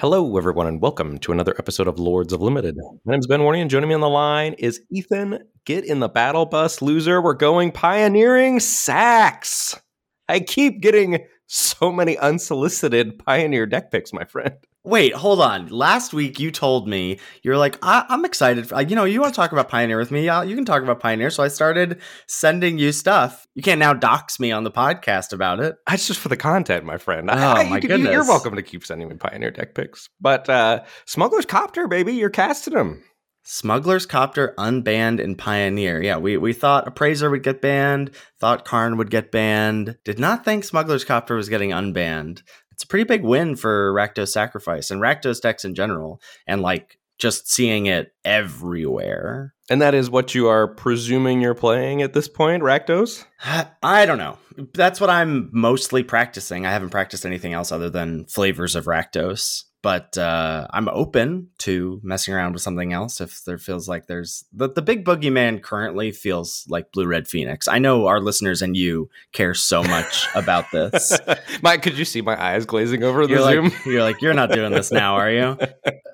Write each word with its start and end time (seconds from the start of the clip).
Hello, 0.00 0.38
everyone, 0.38 0.66
and 0.66 0.80
welcome 0.80 1.18
to 1.18 1.30
another 1.30 1.54
episode 1.58 1.86
of 1.86 1.98
Lords 1.98 2.32
of 2.32 2.40
Limited. 2.40 2.74
My 3.04 3.12
name's 3.12 3.26
Ben 3.26 3.40
Warney, 3.40 3.60
and 3.60 3.68
joining 3.68 3.90
me 3.90 3.94
on 3.94 4.00
the 4.00 4.08
line 4.08 4.54
is 4.54 4.80
Ethan. 4.90 5.40
Get 5.66 5.84
in 5.84 6.00
the 6.00 6.08
battle 6.08 6.46
bus, 6.46 6.80
loser. 6.80 7.20
We're 7.20 7.34
going 7.34 7.70
pioneering 7.70 8.60
sacks. 8.60 9.78
I 10.26 10.40
keep 10.40 10.80
getting 10.80 11.26
so 11.48 11.92
many 11.92 12.16
unsolicited 12.16 13.18
pioneer 13.18 13.66
deck 13.66 13.90
picks, 13.90 14.10
my 14.10 14.24
friend. 14.24 14.54
Wait, 14.82 15.12
hold 15.12 15.42
on. 15.42 15.68
Last 15.68 16.14
week 16.14 16.40
you 16.40 16.50
told 16.50 16.88
me 16.88 17.18
you're 17.42 17.58
like, 17.58 17.78
I- 17.82 18.06
I'm 18.08 18.24
excited. 18.24 18.66
For, 18.68 18.80
you 18.80 18.96
know, 18.96 19.04
you 19.04 19.20
want 19.20 19.34
to 19.34 19.36
talk 19.36 19.52
about 19.52 19.68
Pioneer 19.68 19.98
with 19.98 20.10
me? 20.10 20.22
You 20.24 20.54
can 20.56 20.64
talk 20.64 20.82
about 20.82 21.00
Pioneer. 21.00 21.28
So 21.28 21.42
I 21.42 21.48
started 21.48 22.00
sending 22.26 22.78
you 22.78 22.90
stuff. 22.92 23.46
You 23.54 23.62
can't 23.62 23.78
now 23.78 23.92
dox 23.92 24.40
me 24.40 24.52
on 24.52 24.64
the 24.64 24.70
podcast 24.70 25.34
about 25.34 25.60
it. 25.60 25.76
That's 25.86 26.06
just 26.06 26.18
for 26.18 26.30
the 26.30 26.36
content, 26.36 26.86
my 26.86 26.96
friend. 26.96 27.28
Oh, 27.30 27.34
I, 27.34 27.68
my 27.68 27.78
you 27.82 27.88
you- 27.96 28.10
You're 28.10 28.24
welcome 28.26 28.56
to 28.56 28.62
keep 28.62 28.86
sending 28.86 29.08
me 29.10 29.16
pioneer 29.16 29.50
deck 29.50 29.74
picks. 29.74 30.08
But 30.18 30.48
uh, 30.48 30.82
Smuggler's 31.04 31.44
Copter, 31.46 31.86
baby, 31.86 32.14
you're 32.14 32.30
casting 32.30 32.72
them. 32.72 33.04
Smuggler's 33.42 34.06
Copter 34.06 34.54
unbanned 34.58 35.20
in 35.20 35.34
Pioneer. 35.34 36.00
Yeah, 36.02 36.16
we, 36.18 36.36
we 36.38 36.52
thought 36.54 36.86
Appraiser 36.86 37.28
would 37.30 37.42
get 37.42 37.60
banned, 37.60 38.12
thought 38.38 38.64
Karn 38.64 38.96
would 38.96 39.10
get 39.10 39.30
banned. 39.32 39.96
Did 40.04 40.18
not 40.18 40.44
think 40.44 40.64
Smuggler's 40.64 41.04
Copter 41.04 41.34
was 41.34 41.48
getting 41.50 41.70
unbanned. 41.70 42.42
It's 42.80 42.86
a 42.86 42.88
pretty 42.88 43.04
big 43.04 43.24
win 43.24 43.56
for 43.56 43.92
Rakdos 43.92 44.28
Sacrifice 44.28 44.90
and 44.90 45.02
Rakdos 45.02 45.42
decks 45.42 45.66
in 45.66 45.74
general. 45.74 46.18
And 46.46 46.62
like 46.62 46.98
just 47.18 47.46
seeing 47.46 47.84
it 47.84 48.14
everywhere. 48.24 49.52
And 49.68 49.82
that 49.82 49.94
is 49.94 50.08
what 50.08 50.34
you 50.34 50.48
are 50.48 50.66
presuming 50.66 51.42
you're 51.42 51.54
playing 51.54 52.00
at 52.00 52.14
this 52.14 52.26
point, 52.26 52.62
Rakdos? 52.62 53.26
I 53.82 54.06
don't 54.06 54.16
know. 54.16 54.38
That's 54.72 54.98
what 54.98 55.10
I'm 55.10 55.50
mostly 55.52 56.02
practicing. 56.02 56.64
I 56.64 56.72
haven't 56.72 56.88
practiced 56.88 57.26
anything 57.26 57.52
else 57.52 57.70
other 57.70 57.90
than 57.90 58.24
flavors 58.24 58.74
of 58.74 58.86
Rakdos. 58.86 59.64
But 59.82 60.18
uh, 60.18 60.66
I'm 60.70 60.88
open 60.88 61.48
to 61.58 62.00
messing 62.02 62.34
around 62.34 62.52
with 62.52 62.60
something 62.62 62.92
else 62.92 63.20
if 63.20 63.44
there 63.44 63.56
feels 63.56 63.88
like 63.88 64.06
there's 64.06 64.44
the, 64.52 64.68
the 64.68 64.82
big 64.82 65.04
boogeyman 65.06 65.62
currently 65.62 66.12
feels 66.12 66.66
like 66.68 66.92
Blue 66.92 67.06
Red 67.06 67.26
Phoenix. 67.26 67.66
I 67.66 67.78
know 67.78 68.06
our 68.06 68.20
listeners 68.20 68.60
and 68.60 68.76
you 68.76 69.08
care 69.32 69.54
so 69.54 69.82
much 69.82 70.26
about 70.34 70.66
this. 70.70 71.18
Mike, 71.62 71.82
could 71.82 71.96
you 71.96 72.04
see 72.04 72.20
my 72.20 72.40
eyes 72.40 72.66
glazing 72.66 73.02
over 73.02 73.26
the 73.26 73.32
You're 73.32 73.50
Zoom? 73.50 73.64
like, 73.64 73.72
you're 73.86 74.02
like, 74.02 74.20
you're 74.20 74.34
not 74.34 74.52
doing 74.52 74.72
this 74.72 74.92
now, 74.92 75.14
are 75.14 75.30
you? 75.30 75.58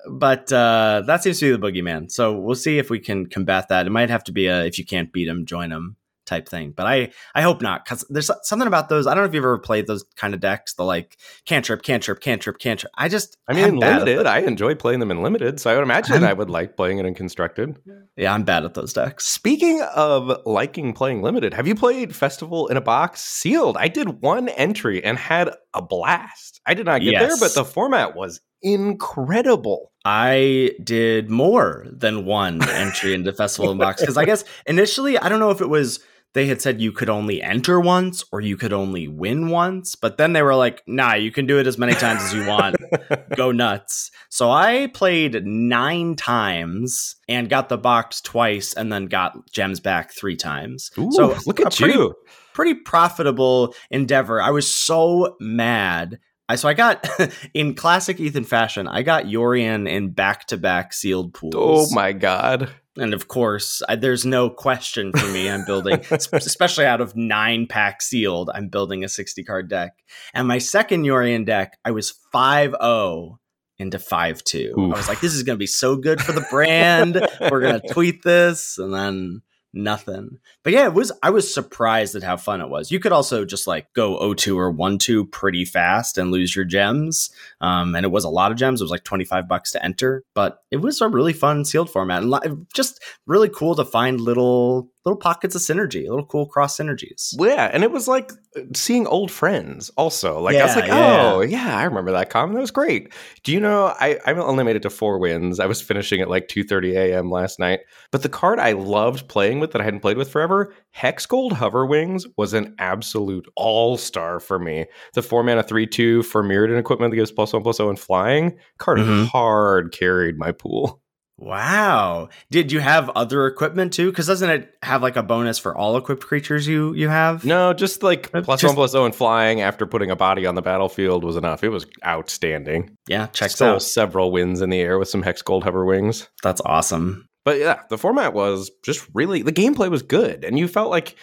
But 0.09 0.53
uh, 0.53 1.03
that 1.05 1.21
seems 1.21 1.37
to 1.39 1.57
be 1.57 1.57
the 1.57 1.81
boogeyman. 1.81 2.09
So 2.09 2.31
we'll 2.31 2.55
see 2.55 2.77
if 2.77 2.89
we 2.89 2.97
can 2.97 3.25
combat 3.25 3.67
that. 3.67 3.87
It 3.87 3.89
might 3.89 4.09
have 4.09 4.23
to 4.23 4.31
be 4.31 4.47
a 4.47 4.63
if 4.63 4.79
you 4.79 4.85
can't 4.85 5.11
beat 5.11 5.27
him, 5.27 5.45
join 5.45 5.69
him 5.69 5.96
type 6.27 6.47
thing. 6.47 6.71
But 6.75 6.85
I 6.85 7.11
I 7.33 7.41
hope 7.41 7.61
not 7.61 7.83
because 7.83 8.05
there's 8.09 8.29
something 8.43 8.67
about 8.67 8.89
those. 8.89 9.07
I 9.07 9.15
don't 9.15 9.23
know 9.23 9.27
if 9.29 9.33
you've 9.33 9.43
ever 9.43 9.57
played 9.57 9.87
those 9.87 10.03
kind 10.15 10.33
of 10.35 10.39
decks. 10.39 10.75
The 10.75 10.83
like 10.83 11.17
cantrip, 11.45 11.81
cantrip, 11.81 12.19
cantrip, 12.19 12.59
cantrip. 12.59 12.91
I 12.95 13.09
just 13.09 13.37
I 13.47 13.53
mean, 13.53 13.63
I'm 13.63 13.69
in 13.73 13.79
limited, 13.79 14.27
I 14.27 14.39
enjoy 14.39 14.75
playing 14.75 14.99
them 14.99 15.09
in 15.09 15.23
limited, 15.23 15.59
so 15.59 15.71
I 15.71 15.73
would 15.75 15.83
imagine 15.83 16.13
I'm- 16.15 16.23
I 16.25 16.33
would 16.33 16.49
like 16.51 16.75
playing 16.77 16.99
it 16.99 17.05
in 17.05 17.15
constructed. 17.15 17.77
yeah, 18.15 18.33
I'm 18.33 18.43
bad 18.43 18.65
at 18.65 18.73
those 18.75 18.93
decks. 18.93 19.25
Speaking 19.25 19.81
of 19.95 20.41
liking 20.45 20.93
playing 20.93 21.21
limited, 21.23 21.53
have 21.53 21.67
you 21.67 21.73
played 21.75 22.15
Festival 22.15 22.67
in 22.67 22.77
a 22.77 22.81
Box 22.81 23.21
Sealed? 23.21 23.77
I 23.77 23.87
did 23.87 24.21
one 24.21 24.49
entry 24.49 25.03
and 25.03 25.17
had 25.17 25.49
a 25.73 25.81
blast. 25.81 26.59
I 26.65 26.73
did 26.73 26.85
not 26.85 27.01
get 27.01 27.11
there, 27.19 27.37
but 27.39 27.53
the 27.55 27.63
format 27.63 28.15
was 28.15 28.41
incredible. 28.61 29.91
I 30.03 30.71
did 30.83 31.29
more 31.29 31.85
than 31.91 32.25
one 32.25 32.61
entry 32.69 33.13
into 33.13 33.31
Festival 33.33 33.71
in 33.71 33.77
Box 33.77 34.01
because 34.01 34.17
I 34.17 34.25
guess 34.25 34.43
initially 34.65 35.17
I 35.17 35.29
don't 35.29 35.39
know 35.39 35.51
if 35.51 35.61
it 35.61 35.69
was 35.69 35.99
they 36.37 36.45
had 36.45 36.61
said 36.61 36.79
you 36.79 36.91
could 36.91 37.09
only 37.09 37.41
enter 37.41 37.79
once 37.79 38.23
or 38.31 38.41
you 38.41 38.57
could 38.57 38.71
only 38.71 39.07
win 39.07 39.49
once, 39.49 39.95
but 39.95 40.19
then 40.19 40.33
they 40.33 40.43
were 40.43 40.53
like, 40.53 40.83
"Nah, 40.85 41.15
you 41.15 41.31
can 41.31 41.47
do 41.47 41.57
it 41.57 41.65
as 41.65 41.79
many 41.79 41.93
times 41.93 42.21
as 42.21 42.33
you 42.35 42.45
want. 42.45 42.75
Go 43.35 43.51
nuts." 43.51 44.11
So 44.29 44.51
I 44.51 44.91
played 44.93 45.43
9 45.43 46.15
times 46.15 47.15
and 47.27 47.49
got 47.49 47.69
the 47.69 47.77
box 47.79 48.21
twice 48.21 48.75
and 48.75 48.93
then 48.93 49.07
got 49.07 49.49
gems 49.51 49.79
back 49.79 50.11
3 50.13 50.35
times. 50.35 50.91
Ooh, 50.99 51.11
so 51.11 51.35
look 51.47 51.59
at 51.59 51.75
pretty- 51.75 51.95
you. 51.95 52.13
pretty 52.53 52.75
profitable 52.75 53.73
endeavor. 53.89 54.39
I 54.39 54.51
was 54.51 54.71
so 54.71 55.37
mad. 55.39 56.19
I 56.49 56.55
so 56.55 56.69
I 56.69 56.75
got 56.75 57.09
in 57.55 57.73
classic 57.73 58.19
Ethan 58.19 58.43
fashion. 58.43 58.87
I 58.87 59.01
got 59.01 59.25
Yorion 59.25 59.89
in 59.89 60.11
back 60.11 60.45
to 60.47 60.57
back 60.57 60.93
sealed 60.93 61.33
pools. 61.33 61.91
Oh 61.91 61.95
my 61.95 62.13
god. 62.13 62.69
And 62.97 63.13
of 63.13 63.27
course, 63.27 63.81
I, 63.87 63.95
there's 63.95 64.25
no 64.25 64.49
question 64.49 65.11
for 65.13 65.27
me. 65.27 65.49
I'm 65.49 65.65
building, 65.65 66.01
especially 66.11 66.85
out 66.85 67.01
of 67.01 67.15
nine 67.15 67.67
pack 67.67 68.01
sealed. 68.01 68.49
I'm 68.53 68.69
building 68.69 69.03
a 69.03 69.09
60 69.09 69.43
card 69.43 69.69
deck. 69.69 69.93
And 70.33 70.47
my 70.47 70.57
second 70.57 71.03
Yorion 71.03 71.45
deck, 71.45 71.77
I 71.85 71.91
was 71.91 72.13
5 72.31 72.75
0 72.81 73.39
into 73.79 73.99
5 73.99 74.43
2. 74.43 74.73
I 74.77 74.97
was 74.97 75.07
like, 75.07 75.21
this 75.21 75.33
is 75.33 75.43
going 75.43 75.55
to 75.55 75.59
be 75.59 75.67
so 75.67 75.95
good 75.95 76.21
for 76.21 76.31
the 76.31 76.45
brand. 76.49 77.21
We're 77.39 77.61
going 77.61 77.79
to 77.87 77.93
tweet 77.93 78.23
this. 78.23 78.77
And 78.77 78.93
then 78.93 79.41
nothing. 79.83 80.39
But 80.63 80.73
yeah, 80.73 80.85
it 80.85 80.93
was, 80.93 81.11
I 81.23 81.29
was 81.29 81.53
surprised 81.53 82.15
at 82.15 82.23
how 82.23 82.37
fun 82.37 82.61
it 82.61 82.69
was. 82.69 82.91
You 82.91 82.99
could 82.99 83.11
also 83.11 83.45
just 83.45 83.67
like 83.67 83.91
go 83.93 84.19
0-2 84.19 84.55
or 84.55 84.73
1-2 84.73 85.31
pretty 85.31 85.65
fast 85.65 86.17
and 86.17 86.31
lose 86.31 86.55
your 86.55 86.65
gems. 86.65 87.29
Um, 87.61 87.95
and 87.95 88.05
it 88.05 88.09
was 88.09 88.23
a 88.23 88.29
lot 88.29 88.51
of 88.51 88.57
gems. 88.57 88.81
It 88.81 88.83
was 88.83 88.91
like 88.91 89.03
25 89.03 89.47
bucks 89.47 89.71
to 89.71 89.83
enter, 89.83 90.23
but 90.33 90.63
it 90.71 90.77
was 90.77 91.01
a 91.01 91.07
really 91.07 91.33
fun 91.33 91.65
sealed 91.65 91.89
format 91.89 92.23
and 92.23 92.67
just 92.73 93.01
really 93.25 93.49
cool 93.49 93.75
to 93.75 93.85
find 93.85 94.19
little, 94.19 94.91
little 95.07 95.17
pockets 95.19 95.55
of 95.55 95.61
synergy, 95.61 96.07
little 96.09 96.25
cool 96.25 96.45
cross 96.45 96.77
synergies. 96.77 97.33
Yeah, 97.39 97.69
and 97.71 97.83
it 97.83 97.91
was 97.91 98.07
like 98.07 98.31
seeing 98.75 99.07
old 99.07 99.31
friends 99.31 99.89
also. 99.97 100.39
Like 100.41 100.57
I 100.57 100.65
was 100.65 100.75
like, 100.75 100.87
yeah. 100.87 101.31
oh 101.33 101.41
yeah, 101.41 101.77
I 101.77 101.83
remember 101.83 102.11
that 102.11 102.29
comment. 102.29 102.55
That 102.55 102.61
was 102.61 102.71
great. 102.71 103.13
Do 103.43 103.51
you 103.53 103.59
know 103.59 103.93
I, 103.99 104.19
I 104.25 104.33
only 104.33 104.63
made 104.63 104.75
it 104.75 104.81
to 104.81 104.89
four 104.89 105.17
wins. 105.19 105.59
I 105.59 105.65
was 105.65 105.81
finishing 105.81 106.19
at 106.19 106.29
like 106.29 106.47
2:30 106.49 106.93
a.m. 106.95 107.31
last 107.31 107.57
night. 107.59 107.79
But 108.11 108.23
the 108.23 108.29
card 108.29 108.59
I 108.59 108.73
loved 108.73 109.27
playing 109.29 109.59
with 109.59 109.71
that 109.71 109.81
I 109.81 109.85
hadn't 109.85 110.01
played 110.01 110.17
with 110.17 110.29
forever, 110.29 110.73
Hexgold 110.95 111.51
Hoverwings, 111.53 112.25
was 112.37 112.53
an 112.53 112.75
absolute 112.79 113.47
all-star 113.55 114.39
for 114.39 114.59
me. 114.59 114.85
The 115.13 115.21
four 115.21 115.43
mana 115.43 115.63
three 115.63 115.87
two 115.87 116.23
for 116.23 116.43
Mirrodin 116.43 116.77
equipment 116.79 117.11
that 117.11 117.15
gives 117.17 117.31
plus 117.31 117.53
one 117.53 117.63
plus 117.63 117.77
zero 117.77 117.89
and 117.89 117.99
flying. 117.99 118.57
Card 118.77 118.99
Mhm. 118.99 119.27
hard 119.27 119.91
carried 119.91 120.37
my 120.37 120.51
pool. 120.51 121.01
Wow. 121.39 122.29
Did 122.49 122.71
you 122.71 122.79
have 122.79 123.09
other 123.11 123.45
equipment 123.47 123.93
too? 123.93 124.09
Because 124.09 124.27
doesn't 124.27 124.49
it 124.49 124.73
have 124.81 125.01
like 125.03 125.15
a 125.15 125.23
bonus 125.23 125.59
for 125.59 125.75
all 125.77 125.95
equipped 125.97 126.23
creatures 126.25 126.67
you 126.67 126.93
you 126.93 127.09
have? 127.09 127.45
No, 127.45 127.73
just 127.73 128.03
like 128.03 128.29
Uh, 128.33 128.41
plus 128.41 128.61
just- 128.61 128.71
one 128.71 128.75
plus 128.75 128.91
zero 128.91 129.05
and 129.05 129.15
flying 129.15 129.61
after 129.61 129.85
putting 129.85 130.09
a 130.11 130.15
body 130.15 130.45
on 130.45 130.55
the 130.55 130.61
battlefield 130.61 131.23
was 131.23 131.35
enough. 131.35 131.63
It 131.63 131.69
was 131.69 131.85
outstanding. 132.05 132.95
Yeah, 133.07 133.27
checks 133.27 133.55
Stole 133.55 133.75
out. 133.75 133.83
several 133.83 134.31
wins 134.31 134.61
in 134.61 134.69
the 134.69 134.79
air 134.79 134.97
with 134.99 135.09
some 135.09 135.23
Hexgold 135.23 135.63
Hoverwings. 135.63 136.27
That's 136.43 136.61
awesome. 136.65 137.27
But 137.45 137.59
yeah, 137.59 137.81
the 137.89 137.97
format 137.97 138.33
was 138.33 138.71
just 138.83 139.07
really 139.13 139.41
the 139.41 139.53
gameplay 139.53 139.89
was 139.89 140.01
good, 140.01 140.43
and 140.43 140.57
you 140.59 140.67
felt 140.67 140.89
like 140.89 141.15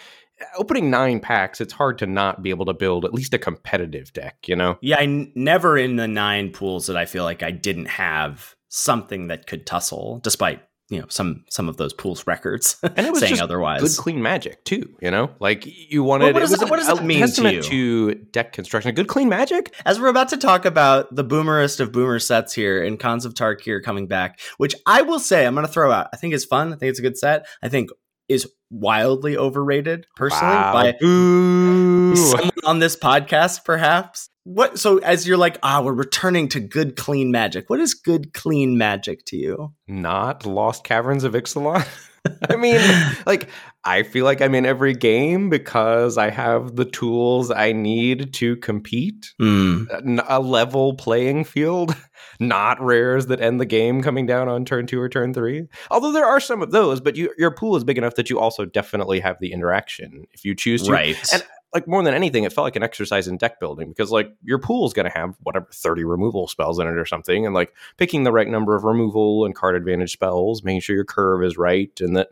opening 0.56 0.90
nine 0.90 1.20
packs. 1.20 1.60
It's 1.60 1.72
hard 1.72 1.98
to 1.98 2.06
not 2.06 2.42
be 2.42 2.50
able 2.50 2.66
to 2.66 2.72
build 2.74 3.04
at 3.04 3.14
least 3.14 3.34
a 3.34 3.38
competitive 3.38 4.12
deck. 4.12 4.36
You 4.46 4.56
know, 4.56 4.78
Yeah, 4.80 4.96
I 4.98 5.02
n- 5.02 5.32
never 5.34 5.76
in 5.76 5.96
the 5.96 6.08
nine 6.08 6.50
pools 6.50 6.86
that 6.86 6.96
I 6.96 7.04
feel 7.04 7.24
like 7.24 7.42
I 7.42 7.50
didn't 7.50 7.86
have 7.86 8.54
something 8.74 9.28
that 9.28 9.46
could 9.46 9.66
tussle, 9.66 10.20
despite 10.22 10.60
you 10.90 11.00
know 11.00 11.06
some 11.08 11.44
some 11.48 11.66
of 11.68 11.78
those 11.78 11.94
pools 11.94 12.26
records 12.26 12.76
and 12.82 13.06
it 13.06 13.10
was 13.10 13.20
saying 13.20 13.30
just 13.30 13.42
otherwise. 13.42 13.80
good, 13.80 14.02
clean 14.02 14.20
magic 14.20 14.62
too. 14.64 14.94
You 15.00 15.10
know, 15.10 15.30
like 15.40 15.64
you 15.66 16.02
wanted. 16.02 16.24
Well, 16.24 16.32
what 16.34 16.42
it 16.42 16.44
does 16.44 16.50
was 16.50 16.60
that- 16.60 16.70
what 16.70 16.76
does 16.78 16.88
that 16.88 17.04
mean 17.04 17.26
to 17.26 17.52
you? 17.54 17.62
to 17.62 18.14
deck 18.32 18.52
construction. 18.52 18.94
Good, 18.94 19.08
clean 19.08 19.28
magic. 19.30 19.72
As 19.86 19.98
we're 19.98 20.08
about 20.08 20.28
to 20.30 20.36
talk 20.36 20.64
about 20.66 21.14
the 21.14 21.24
boomerest 21.24 21.80
of 21.80 21.90
boomer 21.92 22.18
sets 22.18 22.52
here 22.52 22.82
in 22.82 22.98
Khans 22.98 23.24
of 23.24 23.32
Tarkir 23.34 23.82
coming 23.82 24.06
back, 24.08 24.40
which 24.58 24.74
I 24.86 25.02
will 25.02 25.20
say 25.20 25.46
I'm 25.46 25.54
going 25.54 25.66
to 25.66 25.72
throw 25.72 25.90
out. 25.90 26.08
I 26.12 26.16
think 26.18 26.34
it's 26.34 26.44
fun. 26.44 26.72
I 26.72 26.76
think 26.76 26.90
it's 26.90 26.98
a 26.98 27.02
good 27.02 27.16
set. 27.16 27.46
I 27.62 27.68
think 27.68 27.88
is 28.28 28.50
wildly 28.70 29.36
overrated 29.36 30.06
personally 30.16 30.54
Wow. 30.54 30.72
by 30.72 30.92
Boo. 31.00 31.83
someone 32.30 32.50
on 32.64 32.78
this 32.78 32.96
podcast, 32.96 33.64
perhaps. 33.64 34.28
What? 34.44 34.78
So 34.78 34.98
as 34.98 35.26
you're 35.26 35.38
like, 35.38 35.58
ah, 35.62 35.80
we're 35.82 35.92
returning 35.94 36.48
to 36.48 36.60
good, 36.60 36.96
clean 36.96 37.30
magic. 37.30 37.70
What 37.70 37.80
is 37.80 37.94
good, 37.94 38.34
clean 38.34 38.76
magic 38.76 39.24
to 39.26 39.36
you? 39.36 39.72
Not 39.88 40.44
Lost 40.44 40.84
Caverns 40.84 41.24
of 41.24 41.32
Ixalan. 41.32 41.86
I 42.48 42.56
mean, 42.56 42.80
like, 43.26 43.48
I 43.84 44.02
feel 44.02 44.24
like 44.24 44.40
I'm 44.40 44.54
in 44.54 44.64
every 44.64 44.94
game 44.94 45.50
because 45.50 46.16
I 46.16 46.30
have 46.30 46.74
the 46.74 46.86
tools 46.86 47.50
I 47.50 47.72
need 47.72 48.32
to 48.34 48.56
compete. 48.56 49.34
Mm, 49.40 50.24
A 50.26 50.40
level 50.40 50.94
playing 50.94 51.44
field, 51.44 51.94
not 52.40 52.80
rares 52.80 53.26
that 53.26 53.42
end 53.42 53.60
the 53.60 53.66
game 53.66 54.02
coming 54.02 54.24
down 54.24 54.48
on 54.48 54.64
turn 54.64 54.86
two 54.86 54.98
or 55.00 55.10
turn 55.10 55.34
three. 55.34 55.66
Although 55.90 56.12
there 56.12 56.24
are 56.24 56.40
some 56.40 56.62
of 56.62 56.70
those, 56.70 56.98
but 56.98 57.14
you, 57.16 57.30
your 57.36 57.50
pool 57.50 57.76
is 57.76 57.84
big 57.84 57.98
enough 57.98 58.14
that 58.14 58.30
you 58.30 58.38
also 58.38 58.64
definitely 58.64 59.20
have 59.20 59.36
the 59.40 59.52
interaction 59.52 60.24
if 60.32 60.46
you 60.46 60.54
choose 60.54 60.84
to. 60.84 60.92
right. 60.92 61.32
And 61.32 61.42
like 61.74 61.88
more 61.88 62.02
than 62.02 62.14
anything, 62.14 62.44
it 62.44 62.52
felt 62.52 62.64
like 62.64 62.76
an 62.76 62.82
exercise 62.84 63.26
in 63.28 63.36
deck 63.36 63.58
building 63.60 63.88
because 63.88 64.10
like 64.12 64.32
your 64.44 64.58
pool 64.58 64.86
is 64.86 64.92
going 64.92 65.10
to 65.10 65.18
have 65.18 65.34
whatever 65.42 65.66
30 65.72 66.04
removal 66.04 66.46
spells 66.46 66.78
in 66.78 66.86
it 66.86 66.96
or 66.96 67.04
something. 67.04 67.44
And 67.44 67.54
like 67.54 67.74
picking 67.96 68.22
the 68.22 68.32
right 68.32 68.48
number 68.48 68.76
of 68.76 68.84
removal 68.84 69.44
and 69.44 69.54
card 69.54 69.74
advantage 69.74 70.12
spells, 70.12 70.62
making 70.62 70.80
sure 70.82 70.94
your 70.94 71.04
curve 71.04 71.42
is 71.42 71.58
right 71.58 71.90
and 72.00 72.16
that 72.16 72.28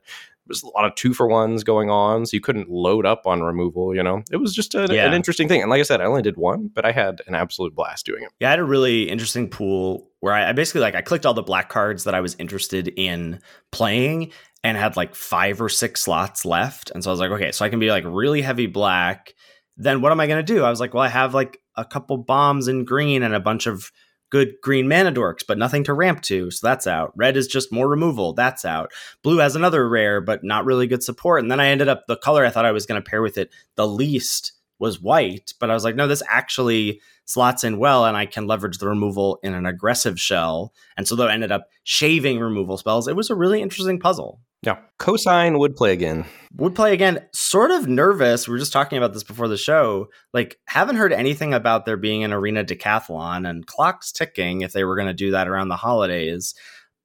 there's 0.47 0.63
a 0.63 0.69
lot 0.69 0.85
of 0.85 0.95
two 0.97 1.15
for 1.15 1.27
ones 1.29 1.63
going 1.65 1.89
on. 1.89 2.27
So 2.27 2.35
you 2.37 2.41
couldn't 2.41 2.69
load 2.69 3.07
up 3.07 3.27
on 3.27 3.43
removal, 3.43 3.95
you 3.95 4.03
know? 4.03 4.23
It 4.31 4.37
was 4.39 4.55
just 4.55 4.75
a, 4.75 4.89
Yeah. 4.91 5.07
an 5.07 5.15
interesting 5.15 5.49
thing. 5.49 5.61
And 5.63 5.71
like 5.71 5.81
I 5.81 5.85
said, 5.85 6.01
I 6.01 6.05
only 6.05 6.23
did 6.23 6.37
one, 6.37 6.69
but 6.75 6.85
I 6.85 6.93
had 6.93 7.21
an 7.27 7.35
absolute 7.35 7.75
blast 7.75 8.07
doing 8.07 8.23
it. 8.25 8.31
Yeah, 8.41 8.49
I 8.49 8.51
had 8.51 8.59
a 8.59 8.65
really 8.65 9.09
interesting 9.09 9.49
pool 9.49 10.09
where 10.21 10.33
I, 10.35 10.51
I 10.51 10.53
basically 10.53 10.81
like 10.83 10.95
I 10.95 11.01
clicked 11.01 11.27
all 11.27 11.35
the 11.35 11.43
black 11.43 11.69
cards 11.69 12.05
that 12.05 12.15
I 12.15 12.21
was 12.21 12.37
interested 12.39 12.89
in 12.97 13.41
playing 13.71 14.33
and 14.65 14.77
had 14.77 14.97
like 14.97 15.15
five 15.15 15.61
or 15.61 15.69
six 15.69 16.03
slots 16.03 16.45
left. 16.45 16.91
And 16.91 17.03
so 17.03 17.11
I 17.11 17.13
was 17.13 17.21
like, 17.21 17.31
okay, 17.33 17.53
so 17.53 17.65
I 17.65 17.69
can 17.69 17.81
be 17.81 17.91
like 17.91 18.05
really 18.07 18.43
heavy 18.43 18.67
black. 18.67 19.35
Then 19.77 20.01
what 20.01 20.13
am 20.13 20.21
I 20.21 20.27
gonna 20.27 20.43
do? 20.43 20.65
I 20.65 20.71
was 20.71 20.81
like, 20.81 20.95
well, 20.95 21.03
I 21.03 21.09
have 21.09 21.35
like 21.35 21.59
a 21.77 21.85
couple 21.85 22.17
bombs 22.19 22.69
in 22.69 22.85
green 22.85 23.23
and 23.23 23.35
a 23.35 23.41
bunch 23.41 23.67
of 23.67 23.91
good 24.31 24.55
green 24.63 24.89
mana 24.89 25.13
dorks, 25.13 25.43
but 25.47 25.59
nothing 25.59 25.85
to 25.85 25.93
ramp 25.93 26.23
to. 26.23 26.51
So 26.51 26.67
that's 26.67 26.87
out. 26.87 27.13
Red 27.17 27.37
is 27.37 27.47
just 27.47 27.73
more 27.73 27.89
removal. 27.89 28.33
That's 28.33 28.65
out. 28.65 28.91
Blue 29.23 29.39
has 29.39 29.57
another 29.57 29.89
rare, 29.89 30.21
but 30.21 30.43
not 30.43 30.65
really 30.65 30.87
good 30.87 31.03
support. 31.03 31.43
And 31.43 31.51
then 31.51 31.61
I 31.61 31.69
ended 31.69 31.89
up 31.89 32.07
the 32.07 32.17
color 32.17 32.45
I 32.45 32.51
thought 32.51 32.65
I 32.65 32.73
was 32.73 32.87
gonna 32.87 33.03
pair 33.03 33.23
with 33.23 33.37
it 33.37 33.51
the 33.77 33.87
least 33.87 34.53
was 34.79 35.01
white, 35.01 35.55
but 35.61 35.71
I 35.71 35.75
was 35.75 35.85
like, 35.85 35.95
no, 35.95 36.09
this 36.09 36.25
actually 36.29 37.01
slots 37.25 37.63
in 37.63 37.79
well, 37.79 38.05
and 38.05 38.17
I 38.17 38.27
can 38.27 38.49
leverage 38.49 38.79
the 38.79 38.89
removal 38.89 39.39
in 39.43 39.55
an 39.55 39.65
aggressive 39.65 40.21
shell. 40.21 40.73
And 40.97 41.07
so, 41.07 41.15
though, 41.15 41.29
I 41.29 41.35
ended 41.35 41.53
up 41.53 41.69
shaving 41.85 42.41
removal 42.41 42.77
spells. 42.77 43.07
It 43.07 43.15
was 43.15 43.31
a 43.31 43.37
really 43.37 43.63
interesting 43.63 44.01
puzzle. 44.01 44.41
Yeah. 44.63 44.79
Cosine 44.99 45.59
would 45.59 45.75
play 45.75 45.93
again. 45.93 46.25
Would 46.57 46.75
play 46.75 46.93
again, 46.93 47.19
sort 47.35 47.71
of 47.73 47.89
nervous. 47.89 48.47
We 48.47 48.53
were 48.53 48.59
just 48.59 48.73
talking 48.73 48.97
about 48.99 49.13
this 49.13 49.25
before 49.25 49.49
the 49.49 49.57
show. 49.57 50.09
Like, 50.33 50.59
haven't 50.67 50.97
heard 50.97 51.13
anything 51.13 51.53
about 51.53 51.85
there 51.85 51.97
being 51.97 52.23
an 52.23 52.33
arena 52.33 52.63
decathlon 52.65 53.49
and 53.49 53.67
clocks 53.67 54.13
ticking 54.13 54.61
if 54.61 54.73
they 54.73 54.85
were 54.85 54.95
going 54.95 55.09
to 55.09 55.15
do 55.15 55.33
that 55.33 55.49
around 55.49 55.69
the 55.69 55.77
holidays. 55.77 56.55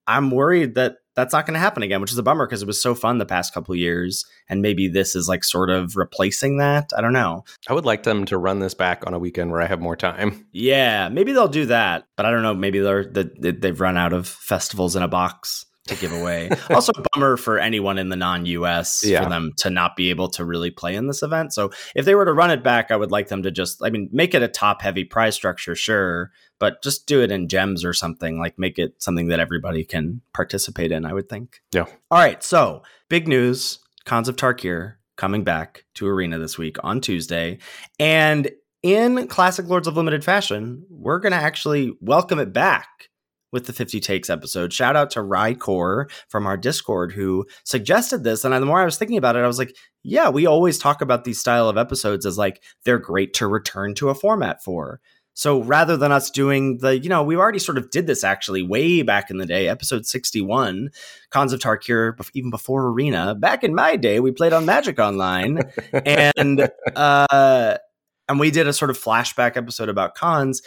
I'm 0.06 0.30
worried 0.30 0.74
that 0.76 0.98
that's 1.16 1.32
not 1.32 1.46
going 1.46 1.54
to 1.54 1.60
happen 1.60 1.82
again, 1.82 2.00
which 2.00 2.12
is 2.12 2.18
a 2.18 2.22
bummer 2.22 2.46
because 2.46 2.62
it 2.62 2.66
was 2.68 2.80
so 2.80 2.94
fun 2.94 3.18
the 3.18 3.26
past 3.26 3.52
couple 3.52 3.74
years. 3.74 4.24
And 4.48 4.62
maybe 4.62 4.86
this 4.86 5.16
is 5.16 5.28
like 5.28 5.42
sort 5.42 5.68
of 5.68 5.96
replacing 5.96 6.58
that. 6.58 6.92
I 6.96 7.00
don't 7.00 7.12
know. 7.12 7.44
I 7.68 7.72
would 7.72 7.84
like 7.84 8.04
them 8.04 8.24
to 8.26 8.38
run 8.38 8.60
this 8.60 8.74
back 8.74 9.02
on 9.06 9.14
a 9.14 9.18
weekend 9.18 9.50
where 9.50 9.60
I 9.60 9.66
have 9.66 9.80
more 9.80 9.96
time. 9.96 10.46
Yeah, 10.52 11.08
maybe 11.08 11.32
they'll 11.32 11.48
do 11.48 11.66
that, 11.66 12.04
but 12.16 12.24
I 12.24 12.30
don't 12.30 12.42
know. 12.42 12.54
Maybe 12.54 12.78
they're 12.78 13.04
they- 13.04 13.50
they've 13.50 13.80
run 13.80 13.96
out 13.96 14.12
of 14.12 14.28
festivals 14.28 14.94
in 14.94 15.02
a 15.02 15.08
box 15.08 15.66
to 15.88 15.96
give 15.96 16.12
away. 16.12 16.50
also, 16.70 16.92
bummer 17.12 17.36
for 17.36 17.58
anyone 17.58 17.98
in 17.98 18.08
the 18.08 18.16
non-US 18.16 19.04
Yeah. 19.04 19.22
for 19.24 19.28
them 19.28 19.52
to 19.58 19.70
not 19.70 19.96
be 19.96 20.10
able 20.10 20.28
to 20.30 20.44
really 20.44 20.70
play 20.70 20.94
in 20.94 21.06
this 21.06 21.22
event. 21.22 21.52
So, 21.52 21.70
if 21.94 22.04
they 22.04 22.14
were 22.14 22.24
to 22.24 22.32
run 22.32 22.50
it 22.50 22.62
back, 22.62 22.90
I 22.90 22.96
would 22.96 23.10
like 23.10 23.28
them 23.28 23.42
to 23.42 23.50
just, 23.50 23.82
I 23.82 23.90
mean, 23.90 24.08
make 24.12 24.34
it 24.34 24.42
a 24.42 24.48
top-heavy 24.48 25.04
prize 25.04 25.34
structure, 25.34 25.74
sure, 25.74 26.30
but 26.58 26.82
just 26.82 27.06
do 27.06 27.22
it 27.22 27.30
in 27.30 27.48
gems 27.48 27.84
or 27.84 27.92
something. 27.92 28.38
Like 28.38 28.58
make 28.58 28.78
it 28.78 29.02
something 29.02 29.28
that 29.28 29.40
everybody 29.40 29.84
can 29.84 30.20
participate 30.32 30.92
in. 30.92 31.04
I 31.04 31.12
would 31.12 31.28
think. 31.28 31.60
Yeah. 31.72 31.86
All 32.10 32.18
right. 32.18 32.42
So, 32.42 32.82
big 33.08 33.28
news: 33.28 33.78
Khans 34.04 34.28
of 34.28 34.36
Tarkir 34.36 34.94
coming 35.16 35.42
back 35.44 35.84
to 35.94 36.06
Arena 36.06 36.38
this 36.38 36.56
week 36.58 36.76
on 36.84 37.00
Tuesday, 37.00 37.58
and 37.98 38.50
in 38.82 39.26
classic 39.26 39.66
Lords 39.66 39.88
of 39.88 39.96
Limited 39.96 40.22
fashion, 40.24 40.84
we're 40.88 41.18
going 41.18 41.32
to 41.32 41.38
actually 41.38 41.92
welcome 42.00 42.38
it 42.38 42.52
back 42.52 42.86
with 43.52 43.66
the 43.66 43.72
50 43.72 44.00
Takes 44.00 44.30
episode. 44.30 44.72
Shout 44.72 44.96
out 44.96 45.10
to 45.10 45.20
Rykor 45.20 46.10
from 46.28 46.46
our 46.46 46.56
Discord 46.56 47.12
who 47.12 47.46
suggested 47.64 48.24
this. 48.24 48.44
And 48.44 48.54
the 48.54 48.60
more 48.60 48.80
I 48.80 48.84
was 48.84 48.98
thinking 48.98 49.18
about 49.18 49.36
it, 49.36 49.40
I 49.40 49.46
was 49.46 49.58
like, 49.58 49.76
yeah, 50.02 50.28
we 50.28 50.46
always 50.46 50.78
talk 50.78 51.00
about 51.00 51.24
these 51.24 51.38
style 51.38 51.68
of 51.68 51.76
episodes 51.76 52.26
as 52.26 52.38
like 52.38 52.62
they're 52.84 52.98
great 52.98 53.34
to 53.34 53.46
return 53.46 53.94
to 53.96 54.10
a 54.10 54.14
format 54.14 54.62
for. 54.62 55.00
So 55.38 55.62
rather 55.62 55.96
than 55.96 56.10
us 56.10 56.32
doing 56.32 56.78
the, 56.78 56.98
you 56.98 57.08
know, 57.08 57.22
we 57.22 57.36
already 57.36 57.60
sort 57.60 57.78
of 57.78 57.90
did 57.90 58.08
this 58.08 58.24
actually 58.24 58.62
way 58.62 59.02
back 59.02 59.30
in 59.30 59.38
the 59.38 59.46
day, 59.46 59.68
episode 59.68 60.04
61, 60.04 60.90
Khans 61.30 61.52
of 61.52 61.60
Tarkir, 61.60 62.18
even 62.34 62.50
before 62.50 62.88
Arena. 62.88 63.36
Back 63.36 63.62
in 63.62 63.72
my 63.72 63.94
day, 63.94 64.18
we 64.18 64.32
played 64.32 64.52
on 64.52 64.66
Magic 64.66 64.98
Online. 64.98 65.62
and 65.92 66.68
uh 66.96 67.76
and 68.28 68.40
we 68.40 68.50
did 68.50 68.66
a 68.66 68.72
sort 68.72 68.90
of 68.90 68.98
flashback 68.98 69.56
episode 69.56 69.88
about 69.88 70.16
Khans 70.16 70.60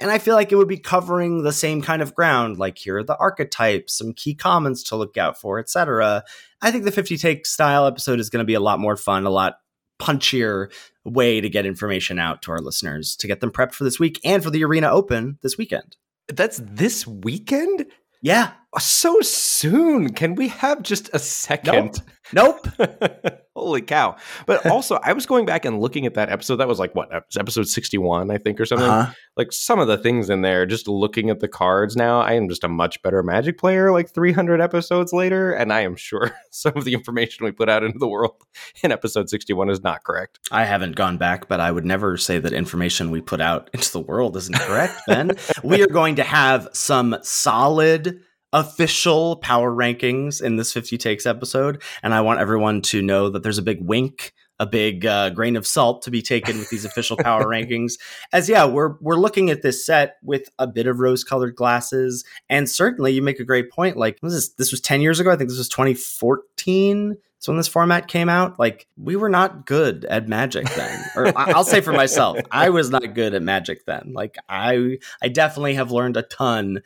and 0.00 0.10
i 0.10 0.18
feel 0.18 0.34
like 0.34 0.52
it 0.52 0.56
would 0.56 0.68
be 0.68 0.78
covering 0.78 1.42
the 1.42 1.52
same 1.52 1.82
kind 1.82 2.02
of 2.02 2.14
ground 2.14 2.58
like 2.58 2.78
here 2.78 2.98
are 2.98 3.04
the 3.04 3.16
archetypes 3.18 3.96
some 3.96 4.12
key 4.12 4.34
commons 4.34 4.82
to 4.82 4.96
look 4.96 5.16
out 5.16 5.38
for 5.40 5.58
etc 5.58 6.22
i 6.60 6.70
think 6.70 6.84
the 6.84 6.92
50 6.92 7.16
take 7.16 7.46
style 7.46 7.86
episode 7.86 8.20
is 8.20 8.30
going 8.30 8.42
to 8.42 8.46
be 8.46 8.54
a 8.54 8.60
lot 8.60 8.78
more 8.80 8.96
fun 8.96 9.24
a 9.26 9.30
lot 9.30 9.54
punchier 10.00 10.72
way 11.04 11.40
to 11.40 11.48
get 11.48 11.66
information 11.66 12.18
out 12.18 12.42
to 12.42 12.50
our 12.52 12.60
listeners 12.60 13.14
to 13.16 13.26
get 13.26 13.40
them 13.40 13.50
prepped 13.52 13.72
for 13.72 13.84
this 13.84 13.98
week 14.00 14.18
and 14.24 14.42
for 14.42 14.50
the 14.50 14.64
arena 14.64 14.88
open 14.88 15.38
this 15.42 15.56
weekend 15.58 15.96
That's 16.28 16.60
this 16.64 17.06
weekend? 17.06 17.86
yeah 18.20 18.52
So 18.78 19.20
soon. 19.20 20.12
Can 20.14 20.34
we 20.34 20.48
have 20.48 20.82
just 20.82 21.10
a 21.12 21.18
second? 21.18 22.02
nope 22.32 22.66
Holy 23.54 23.82
cow. 23.82 24.16
But 24.46 24.64
also, 24.70 24.98
I 25.02 25.12
was 25.12 25.26
going 25.26 25.44
back 25.44 25.64
and 25.64 25.80
looking 25.80 26.06
at 26.06 26.14
that 26.14 26.30
episode. 26.30 26.56
That 26.56 26.68
was 26.68 26.78
like, 26.78 26.94
what, 26.94 27.10
episode 27.38 27.68
61, 27.68 28.30
I 28.30 28.38
think, 28.38 28.60
or 28.60 28.66
something? 28.66 28.88
uh-huh. 28.88 29.12
Like 29.36 29.52
some 29.52 29.78
of 29.78 29.88
the 29.88 29.98
things 29.98 30.30
in 30.30 30.42
there, 30.42 30.66
just 30.66 30.88
looking 30.88 31.30
at 31.30 31.40
the 31.40 31.48
cards 31.48 31.96
now, 31.96 32.20
I 32.20 32.32
am 32.32 32.48
just 32.48 32.64
a 32.64 32.68
much 32.68 33.00
better 33.02 33.22
Magic 33.22 33.58
player 33.58 33.92
like 33.92 34.12
300 34.12 34.60
episodes 34.60 35.12
later. 35.12 35.52
And 35.52 35.72
I 35.72 35.80
am 35.80 35.96
sure 35.96 36.32
some 36.50 36.72
of 36.76 36.84
the 36.84 36.94
information 36.94 37.44
we 37.44 37.52
put 37.52 37.68
out 37.68 37.84
into 37.84 37.98
the 37.98 38.08
world 38.08 38.42
in 38.82 38.90
episode 38.92 39.28
61 39.28 39.70
is 39.70 39.82
not 39.82 40.04
correct. 40.04 40.40
I 40.50 40.64
haven't 40.64 40.96
gone 40.96 41.18
back, 41.18 41.48
but 41.48 41.60
I 41.60 41.70
would 41.70 41.84
never 41.84 42.16
say 42.16 42.38
that 42.38 42.52
information 42.52 43.10
we 43.10 43.20
put 43.20 43.40
out 43.40 43.70
into 43.72 43.92
the 43.92 44.00
world 44.00 44.36
isn't 44.36 44.58
correct, 44.58 44.94
Ben. 45.06 45.32
we 45.62 45.82
are 45.82 45.88
going 45.88 46.16
to 46.16 46.24
have 46.24 46.68
some 46.72 47.16
solid 47.22 48.22
official 48.52 49.36
power 49.36 49.70
rankings 49.70 50.42
in 50.42 50.56
this 50.56 50.72
50 50.72 50.98
takes 50.98 51.26
episode. 51.26 51.82
And 52.02 52.12
I 52.12 52.20
want 52.20 52.40
everyone 52.40 52.82
to 52.82 53.02
know 53.02 53.28
that 53.30 53.42
there's 53.42 53.58
a 53.58 53.62
big 53.62 53.78
wink, 53.80 54.32
a 54.58 54.66
big 54.66 55.06
uh, 55.06 55.30
grain 55.30 55.56
of 55.56 55.66
salt 55.66 56.02
to 56.02 56.10
be 56.10 56.22
taken 56.22 56.58
with 56.58 56.68
these 56.68 56.84
official 56.84 57.16
power 57.16 57.44
rankings. 57.46 57.94
As 58.32 58.48
yeah, 58.48 58.64
we're 58.64 58.94
we're 59.00 59.16
looking 59.16 59.50
at 59.50 59.62
this 59.62 59.84
set 59.84 60.16
with 60.22 60.48
a 60.58 60.66
bit 60.66 60.86
of 60.86 61.00
rose 61.00 61.24
colored 61.24 61.56
glasses. 61.56 62.24
And 62.48 62.68
certainly 62.68 63.12
you 63.12 63.22
make 63.22 63.40
a 63.40 63.44
great 63.44 63.70
point. 63.70 63.96
Like 63.96 64.20
this 64.20 64.34
is 64.34 64.54
this 64.54 64.70
was 64.70 64.80
10 64.80 65.00
years 65.00 65.18
ago. 65.18 65.30
I 65.30 65.36
think 65.36 65.50
this 65.50 65.58
was 65.58 65.68
2014. 65.68 67.16
So 67.38 67.50
when 67.50 67.56
this 67.56 67.66
format 67.66 68.06
came 68.06 68.28
out, 68.28 68.60
like 68.60 68.86
we 68.96 69.16
were 69.16 69.28
not 69.28 69.66
good 69.66 70.04
at 70.04 70.28
Magic 70.28 70.70
then. 70.74 71.04
or 71.16 71.32
I'll 71.36 71.64
say 71.64 71.80
for 71.80 71.92
myself, 71.92 72.38
I 72.52 72.70
was 72.70 72.88
not 72.88 73.14
good 73.14 73.34
at 73.34 73.42
Magic 73.42 73.84
then. 73.84 74.12
Like 74.14 74.36
I 74.48 74.98
I 75.20 75.26
definitely 75.26 75.74
have 75.74 75.90
learned 75.90 76.16
a 76.16 76.22
ton 76.22 76.82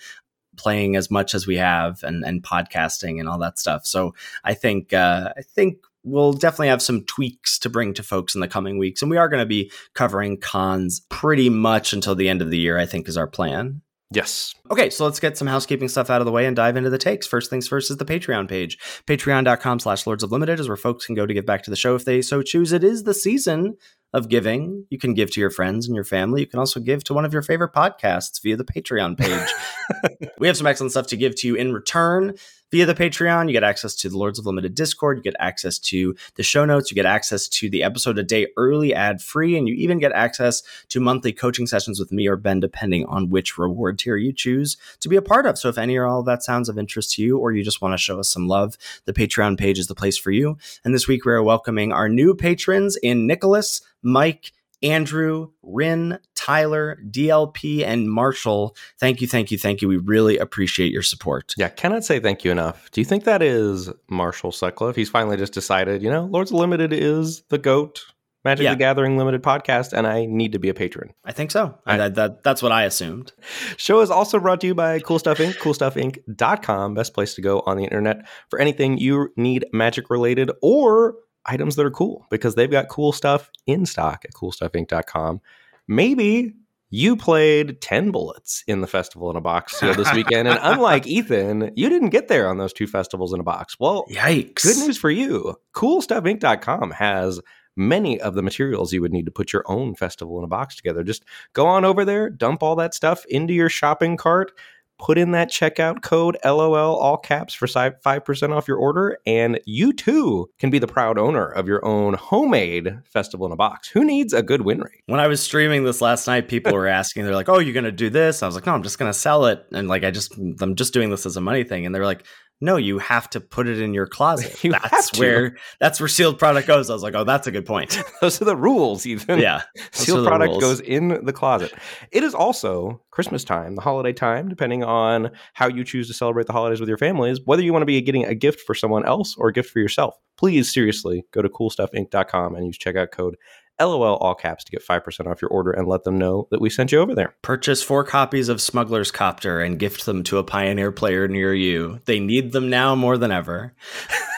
playing 0.56 0.96
as 0.96 1.10
much 1.10 1.34
as 1.34 1.46
we 1.46 1.56
have 1.56 2.02
and 2.02 2.24
and 2.24 2.42
podcasting 2.42 3.20
and 3.20 3.28
all 3.28 3.38
that 3.38 3.58
stuff. 3.58 3.86
So 3.86 4.14
I 4.44 4.54
think 4.54 4.92
uh 4.92 5.32
I 5.36 5.42
think 5.42 5.78
we'll 6.04 6.32
definitely 6.32 6.68
have 6.68 6.82
some 6.82 7.04
tweaks 7.04 7.58
to 7.58 7.68
bring 7.68 7.92
to 7.94 8.02
folks 8.02 8.34
in 8.34 8.40
the 8.40 8.48
coming 8.48 8.78
weeks 8.78 9.02
and 9.02 9.10
we 9.10 9.16
are 9.16 9.28
going 9.28 9.42
to 9.42 9.46
be 9.46 9.70
covering 9.94 10.38
Khans 10.38 11.00
pretty 11.08 11.50
much 11.50 11.92
until 11.92 12.14
the 12.14 12.28
end 12.28 12.42
of 12.42 12.50
the 12.50 12.58
year 12.58 12.78
I 12.78 12.86
think 12.86 13.08
is 13.08 13.16
our 13.16 13.26
plan. 13.26 13.82
Yes. 14.12 14.54
Okay, 14.70 14.88
so 14.88 15.04
let's 15.04 15.18
get 15.18 15.36
some 15.36 15.48
housekeeping 15.48 15.88
stuff 15.88 16.10
out 16.10 16.20
of 16.20 16.26
the 16.26 16.32
way 16.32 16.46
and 16.46 16.54
dive 16.54 16.76
into 16.76 16.90
the 16.90 16.98
takes. 16.98 17.26
First 17.26 17.50
things 17.50 17.66
first 17.66 17.90
is 17.90 17.96
the 17.96 18.04
Patreon 18.04 18.48
page. 18.48 18.78
Patreon.com 19.06 19.80
slash 19.80 20.06
Lords 20.06 20.22
of 20.22 20.30
Limited 20.30 20.60
is 20.60 20.68
where 20.68 20.76
folks 20.76 21.06
can 21.06 21.16
go 21.16 21.26
to 21.26 21.34
give 21.34 21.44
back 21.44 21.64
to 21.64 21.70
the 21.70 21.76
show 21.76 21.96
if 21.96 22.04
they 22.04 22.22
so 22.22 22.40
choose. 22.40 22.72
It 22.72 22.84
is 22.84 23.02
the 23.02 23.14
season 23.14 23.76
of 24.12 24.28
giving. 24.28 24.86
You 24.90 24.98
can 24.98 25.14
give 25.14 25.30
to 25.32 25.40
your 25.40 25.50
friends 25.50 25.86
and 25.86 25.94
your 25.94 26.04
family. 26.04 26.40
You 26.40 26.46
can 26.46 26.58
also 26.58 26.80
give 26.80 27.04
to 27.04 27.14
one 27.14 27.24
of 27.24 27.32
your 27.32 27.42
favorite 27.42 27.72
podcasts 27.72 28.40
via 28.42 28.56
the 28.56 28.64
Patreon 28.64 29.18
page. 29.18 30.28
we 30.38 30.46
have 30.46 30.56
some 30.56 30.66
excellent 30.66 30.92
stuff 30.92 31.06
to 31.08 31.16
give 31.16 31.34
to 31.36 31.46
you 31.46 31.54
in 31.54 31.72
return. 31.72 32.34
Via 32.72 32.84
the 32.84 32.96
Patreon, 32.96 33.46
you 33.46 33.52
get 33.52 33.62
access 33.62 33.94
to 33.94 34.08
the 34.08 34.18
Lords 34.18 34.40
of 34.40 34.46
Limited 34.46 34.74
Discord, 34.74 35.18
you 35.18 35.22
get 35.22 35.36
access 35.38 35.78
to 35.78 36.16
the 36.34 36.42
show 36.42 36.64
notes, 36.64 36.90
you 36.90 36.96
get 36.96 37.06
access 37.06 37.46
to 37.46 37.70
the 37.70 37.84
episode 37.84 38.18
a 38.18 38.24
day 38.24 38.48
early 38.56 38.92
ad 38.92 39.22
free, 39.22 39.56
and 39.56 39.68
you 39.68 39.74
even 39.76 40.00
get 40.00 40.10
access 40.10 40.64
to 40.88 40.98
monthly 40.98 41.32
coaching 41.32 41.68
sessions 41.68 42.00
with 42.00 42.10
me 42.10 42.26
or 42.26 42.34
Ben, 42.34 42.58
depending 42.58 43.06
on 43.06 43.30
which 43.30 43.56
reward 43.56 44.00
tier 44.00 44.16
you 44.16 44.32
choose 44.32 44.76
to 44.98 45.08
be 45.08 45.14
a 45.14 45.22
part 45.22 45.46
of. 45.46 45.58
So 45.58 45.68
if 45.68 45.78
any 45.78 45.96
or 45.96 46.06
all 46.06 46.20
of 46.20 46.26
that 46.26 46.42
sounds 46.42 46.68
of 46.68 46.76
interest 46.76 47.12
to 47.12 47.22
you, 47.22 47.38
or 47.38 47.52
you 47.52 47.62
just 47.62 47.80
want 47.80 47.92
to 47.92 47.98
show 47.98 48.18
us 48.18 48.28
some 48.28 48.48
love, 48.48 48.76
the 49.04 49.12
Patreon 49.12 49.56
page 49.56 49.78
is 49.78 49.86
the 49.86 49.94
place 49.94 50.18
for 50.18 50.32
you. 50.32 50.58
And 50.84 50.92
this 50.92 51.06
week 51.06 51.24
we 51.24 51.32
are 51.32 51.44
welcoming 51.44 51.92
our 51.92 52.08
new 52.08 52.34
patrons 52.34 52.96
in 52.96 53.28
Nicholas, 53.28 53.80
Mike, 54.06 54.52
Andrew, 54.82 55.50
Rin, 55.62 56.18
Tyler, 56.34 56.98
DLP, 57.10 57.82
and 57.84 58.08
Marshall. 58.10 58.76
Thank 59.00 59.20
you, 59.20 59.26
thank 59.26 59.50
you, 59.50 59.58
thank 59.58 59.82
you. 59.82 59.88
We 59.88 59.96
really 59.96 60.38
appreciate 60.38 60.92
your 60.92 61.02
support. 61.02 61.54
Yeah, 61.58 61.70
cannot 61.70 62.04
say 62.04 62.20
thank 62.20 62.44
you 62.44 62.52
enough. 62.52 62.88
Do 62.92 63.00
you 63.00 63.04
think 63.04 63.24
that 63.24 63.42
is 63.42 63.90
Marshall 64.08 64.52
Sutcliffe? 64.52 64.94
He's 64.94 65.10
finally 65.10 65.36
just 65.36 65.52
decided, 65.52 66.02
you 66.02 66.10
know, 66.10 66.26
Lords 66.26 66.52
Limited 66.52 66.92
is 66.92 67.42
the 67.48 67.58
GOAT 67.58 68.04
Magic 68.44 68.62
Yeah. 68.62 68.74
the 68.74 68.76
Gathering 68.78 69.18
Limited 69.18 69.42
podcast, 69.42 69.92
and 69.92 70.06
I 70.06 70.24
need 70.26 70.52
to 70.52 70.60
be 70.60 70.68
a 70.68 70.74
patron. 70.74 71.12
I 71.24 71.32
think 71.32 71.50
so. 71.50 71.76
I- 71.84 71.96
that, 71.96 72.14
that, 72.14 72.42
that's 72.44 72.62
what 72.62 72.70
I 72.70 72.84
assumed. 72.84 73.32
Show 73.76 74.02
is 74.02 74.10
also 74.10 74.38
brought 74.38 74.60
to 74.60 74.68
you 74.68 74.74
by 74.74 75.00
Cool 75.00 75.18
Stuff 75.18 75.38
Inc. 75.38 75.54
CoolStuffInc.com. 75.56 76.94
Best 76.94 77.12
place 77.14 77.34
to 77.34 77.40
go 77.42 77.60
on 77.66 77.76
the 77.76 77.82
internet 77.84 78.26
for 78.48 78.60
anything 78.60 78.98
you 78.98 79.30
need 79.36 79.66
magic 79.72 80.10
related 80.10 80.50
or 80.62 81.16
items 81.46 81.76
that 81.76 81.86
are 81.86 81.90
cool 81.90 82.26
because 82.30 82.54
they've 82.54 82.70
got 82.70 82.88
cool 82.88 83.12
stuff 83.12 83.50
in 83.66 83.86
stock 83.86 84.24
at 84.24 84.32
CoolStuffInc.com. 84.32 85.40
Maybe 85.88 86.54
you 86.90 87.16
played 87.16 87.80
10 87.80 88.10
bullets 88.10 88.62
in 88.66 88.80
the 88.80 88.86
festival 88.86 89.30
in 89.30 89.36
a 89.36 89.40
box 89.40 89.80
this 89.80 90.12
weekend. 90.12 90.48
and 90.48 90.58
unlike 90.62 91.06
Ethan, 91.06 91.72
you 91.74 91.88
didn't 91.88 92.10
get 92.10 92.28
there 92.28 92.48
on 92.48 92.58
those 92.58 92.72
two 92.72 92.86
festivals 92.86 93.32
in 93.32 93.40
a 93.40 93.44
box. 93.44 93.78
Well, 93.78 94.06
Yikes. 94.10 94.62
Good 94.62 94.78
news 94.78 94.96
for 94.96 95.10
you. 95.10 95.56
CoolStuffInc.com 95.74 96.92
has 96.92 97.40
many 97.76 98.20
of 98.20 98.34
the 98.34 98.42
materials 98.42 98.92
you 98.92 99.02
would 99.02 99.12
need 99.12 99.26
to 99.26 99.32
put 99.32 99.52
your 99.52 99.64
own 99.66 99.94
festival 99.94 100.38
in 100.38 100.44
a 100.44 100.48
box 100.48 100.76
together. 100.76 101.02
Just 101.02 101.24
go 101.52 101.66
on 101.66 101.84
over 101.84 102.04
there, 102.04 102.30
dump 102.30 102.62
all 102.62 102.76
that 102.76 102.94
stuff 102.94 103.24
into 103.26 103.52
your 103.52 103.68
shopping 103.68 104.16
cart, 104.16 104.52
put 104.98 105.18
in 105.18 105.32
that 105.32 105.50
checkout 105.50 106.02
code 106.02 106.36
LOL, 106.44 106.96
all 106.96 107.16
caps, 107.16 107.54
for 107.54 107.66
5% 107.66 108.50
off 108.50 108.68
your 108.68 108.76
order, 108.76 109.18
and 109.26 109.60
you 109.66 109.92
too 109.92 110.48
can 110.58 110.70
be 110.70 110.78
the 110.78 110.86
proud 110.86 111.18
owner 111.18 111.46
of 111.46 111.66
your 111.66 111.84
own 111.84 112.14
homemade 112.14 112.98
festival 113.04 113.46
in 113.46 113.52
a 113.52 113.56
box. 113.56 113.88
Who 113.88 114.04
needs 114.04 114.32
a 114.32 114.42
good 114.42 114.62
win 114.62 114.80
rate? 114.80 115.02
When 115.06 115.20
I 115.20 115.26
was 115.26 115.42
streaming 115.42 115.84
this 115.84 116.00
last 116.00 116.26
night, 116.26 116.48
people 116.48 116.72
were 116.72 116.86
asking, 116.96 117.24
they're 117.24 117.34
like, 117.34 117.48
"Oh, 117.48 117.58
you're 117.58 117.74
gonna 117.74 117.92
do 117.92 118.10
this?" 118.10 118.42
I 118.42 118.46
was 118.46 118.54
like, 118.54 118.66
"No, 118.66 118.72
I'm 118.72 118.82
just 118.82 118.98
gonna 118.98 119.12
sell 119.12 119.46
it." 119.46 119.66
And 119.72 119.88
like, 119.88 120.04
I 120.04 120.10
just, 120.10 120.36
I'm 120.36 120.74
just 120.74 120.92
doing 120.92 121.10
this 121.10 121.26
as 121.26 121.36
a 121.36 121.40
money 121.40 121.64
thing. 121.64 121.86
And 121.86 121.94
they're 121.94 122.04
like, 122.04 122.24
"No, 122.60 122.76
you 122.76 122.98
have 122.98 123.28
to 123.30 123.40
put 123.40 123.66
it 123.68 123.80
in 123.80 123.92
your 123.94 124.06
closet. 124.06 124.56
You 124.64 124.72
that's 124.72 125.18
where 125.18 125.56
that's 125.80 126.00
where 126.00 126.08
sealed 126.08 126.38
product 126.38 126.66
goes." 126.66 126.90
I 126.90 126.92
was 126.94 127.02
like, 127.02 127.14
"Oh, 127.14 127.24
that's 127.24 127.46
a 127.46 127.50
good 127.50 127.66
point." 127.66 128.02
Those 128.20 128.40
are 128.40 128.44
the 128.46 128.56
rules, 128.56 129.06
even. 129.06 129.38
yeah, 129.38 129.62
Sealed 129.92 130.26
product 130.26 130.50
rules. 130.50 130.60
goes 130.62 130.80
in 130.80 131.24
the 131.24 131.32
closet. 131.32 131.72
It 132.12 132.22
is 132.22 132.34
also 132.34 133.02
Christmas 133.10 133.44
time, 133.44 133.74
the 133.74 133.82
holiday 133.82 134.12
time, 134.12 134.48
depending 134.48 134.82
on 134.84 135.30
how 135.54 135.68
you 135.68 135.84
choose 135.84 136.08
to 136.08 136.14
celebrate 136.14 136.46
the 136.46 136.52
holidays 136.52 136.80
with 136.80 136.88
your 136.88 136.98
families, 136.98 137.40
whether 137.44 137.62
you 137.62 137.72
want 137.72 137.82
to 137.82 137.86
be 137.86 138.00
getting 138.00 138.24
a 138.24 138.34
gift 138.34 138.60
for 138.60 138.74
someone 138.74 139.04
else 139.06 139.34
or 139.38 139.48
a 139.48 139.52
gift 139.52 139.70
for 139.70 139.80
yourself. 139.80 140.14
Please, 140.36 140.72
seriously, 140.72 141.24
go 141.32 141.40
to 141.42 141.48
coolstuffinc.com 141.48 142.54
and 142.54 142.66
use 142.66 142.78
checkout 142.78 143.10
code 143.10 143.36
LOL 143.80 144.16
all 144.16 144.34
caps 144.34 144.64
to 144.64 144.72
get 144.72 144.86
5% 144.86 145.26
off 145.26 145.42
your 145.42 145.50
order 145.50 145.70
and 145.70 145.86
let 145.86 146.04
them 146.04 146.18
know 146.18 146.48
that 146.50 146.60
we 146.60 146.70
sent 146.70 146.92
you 146.92 147.00
over 147.00 147.14
there. 147.14 147.34
Purchase 147.42 147.82
four 147.82 148.04
copies 148.04 148.48
of 148.48 148.60
Smuggler's 148.60 149.10
Copter 149.10 149.60
and 149.60 149.78
gift 149.78 150.06
them 150.06 150.22
to 150.24 150.38
a 150.38 150.44
Pioneer 150.44 150.92
player 150.92 151.28
near 151.28 151.54
you. 151.54 152.00
They 152.06 152.20
need 152.20 152.52
them 152.52 152.70
now 152.70 152.94
more 152.94 153.18
than 153.18 153.32
ever. 153.32 153.74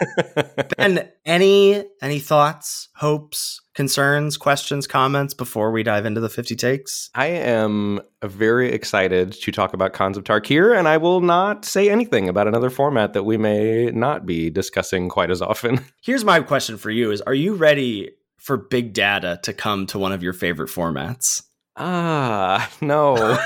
and 0.78 1.08
any 1.24 1.84
any 2.00 2.18
thoughts, 2.18 2.88
hopes, 2.96 3.60
concerns, 3.74 4.36
questions, 4.36 4.86
comments 4.86 5.34
before 5.34 5.70
we 5.70 5.82
dive 5.82 6.06
into 6.06 6.20
the 6.20 6.28
50 6.28 6.56
takes? 6.56 7.10
I 7.14 7.26
am 7.26 8.00
very 8.22 8.72
excited 8.72 9.32
to 9.32 9.52
talk 9.52 9.72
about 9.72 9.92
Khans 9.92 10.16
of 10.16 10.24
Tarkir, 10.24 10.76
and 10.76 10.88
I 10.88 10.96
will 10.96 11.20
not 11.20 11.64
say 11.64 11.88
anything 11.88 12.28
about 12.28 12.48
another 12.48 12.70
format 12.70 13.12
that 13.12 13.24
we 13.24 13.36
may 13.36 13.90
not 13.90 14.26
be 14.26 14.50
discussing 14.50 15.08
quite 15.08 15.30
as 15.30 15.42
often. 15.42 15.84
Here's 16.02 16.24
my 16.24 16.40
question 16.40 16.76
for 16.76 16.90
you 16.90 17.10
is 17.10 17.20
are 17.22 17.34
you 17.34 17.54
ready 17.54 18.10
for 18.48 18.56
big 18.56 18.94
data 18.94 19.38
to 19.42 19.52
come 19.52 19.84
to 19.84 19.98
one 19.98 20.10
of 20.10 20.22
your 20.22 20.32
favorite 20.32 20.70
formats? 20.70 21.42
Ah, 21.78 22.70
no. 22.80 23.38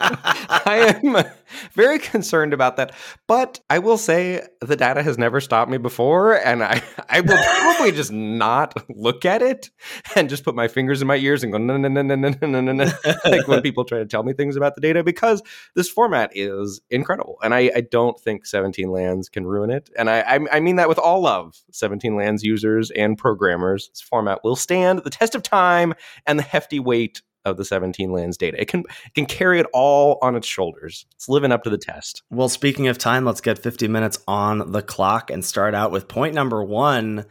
I 0.00 1.00
am 1.02 1.24
very 1.72 1.98
concerned 1.98 2.52
about 2.52 2.76
that. 2.76 2.94
But 3.26 3.60
I 3.70 3.78
will 3.78 3.96
say 3.96 4.46
the 4.60 4.76
data 4.76 5.02
has 5.02 5.16
never 5.16 5.40
stopped 5.40 5.70
me 5.70 5.78
before, 5.78 6.34
and 6.34 6.62
I, 6.62 6.82
I 7.08 7.20
will 7.20 7.42
probably 7.42 7.92
just 7.92 8.12
not 8.12 8.74
look 8.90 9.24
at 9.24 9.40
it 9.42 9.70
and 10.14 10.28
just 10.28 10.44
put 10.44 10.54
my 10.54 10.68
fingers 10.68 11.00
in 11.00 11.08
my 11.08 11.16
ears 11.16 11.42
and 11.42 11.50
go, 11.50 11.58
no, 11.58 11.76
no, 11.76 11.88
no, 11.88 12.02
no, 12.02 12.14
no, 12.14 12.30
no, 12.42 12.60
no, 12.60 12.72
no. 12.72 12.90
Like 13.24 13.48
when 13.48 13.62
people 13.62 13.84
try 13.84 13.98
to 13.98 14.06
tell 14.06 14.22
me 14.22 14.34
things 14.34 14.56
about 14.56 14.74
the 14.74 14.80
data, 14.80 15.02
because 15.02 15.42
this 15.74 15.88
format 15.88 16.30
is 16.34 16.80
incredible. 16.90 17.38
And 17.42 17.54
I, 17.54 17.70
I 17.74 17.80
don't 17.80 18.20
think 18.20 18.44
17 18.46 18.90
lands 18.90 19.28
can 19.28 19.46
ruin 19.46 19.70
it. 19.70 19.90
And 19.96 20.10
I, 20.10 20.20
I, 20.20 20.38
I 20.52 20.60
mean 20.60 20.76
that 20.76 20.88
with 20.88 20.98
all 20.98 21.22
love, 21.22 21.56
17 21.72 22.14
lands 22.14 22.42
users 22.42 22.90
and 22.90 23.16
programmers. 23.16 23.88
This 23.88 24.02
format 24.02 24.44
will 24.44 24.56
stand 24.56 25.00
the 25.04 25.10
test 25.10 25.34
of 25.34 25.42
time 25.42 25.94
and 26.26 26.38
the 26.38 26.42
hefty 26.42 26.78
weight 26.78 27.22
of 27.48 27.56
the 27.56 27.64
17 27.64 28.12
lands 28.12 28.36
data. 28.36 28.60
It 28.60 28.68
can 28.68 28.80
it 28.80 29.14
can 29.14 29.26
carry 29.26 29.58
it 29.60 29.66
all 29.72 30.18
on 30.22 30.36
its 30.36 30.46
shoulders. 30.46 31.06
It's 31.14 31.28
living 31.28 31.52
up 31.52 31.64
to 31.64 31.70
the 31.70 31.78
test. 31.78 32.22
Well, 32.30 32.48
speaking 32.48 32.88
of 32.88 32.98
time, 32.98 33.24
let's 33.24 33.40
get 33.40 33.58
50 33.58 33.88
minutes 33.88 34.18
on 34.28 34.72
the 34.72 34.82
clock 34.82 35.30
and 35.30 35.44
start 35.44 35.74
out 35.74 35.90
with 35.90 36.08
point 36.08 36.34
number 36.34 36.62
one. 36.62 37.24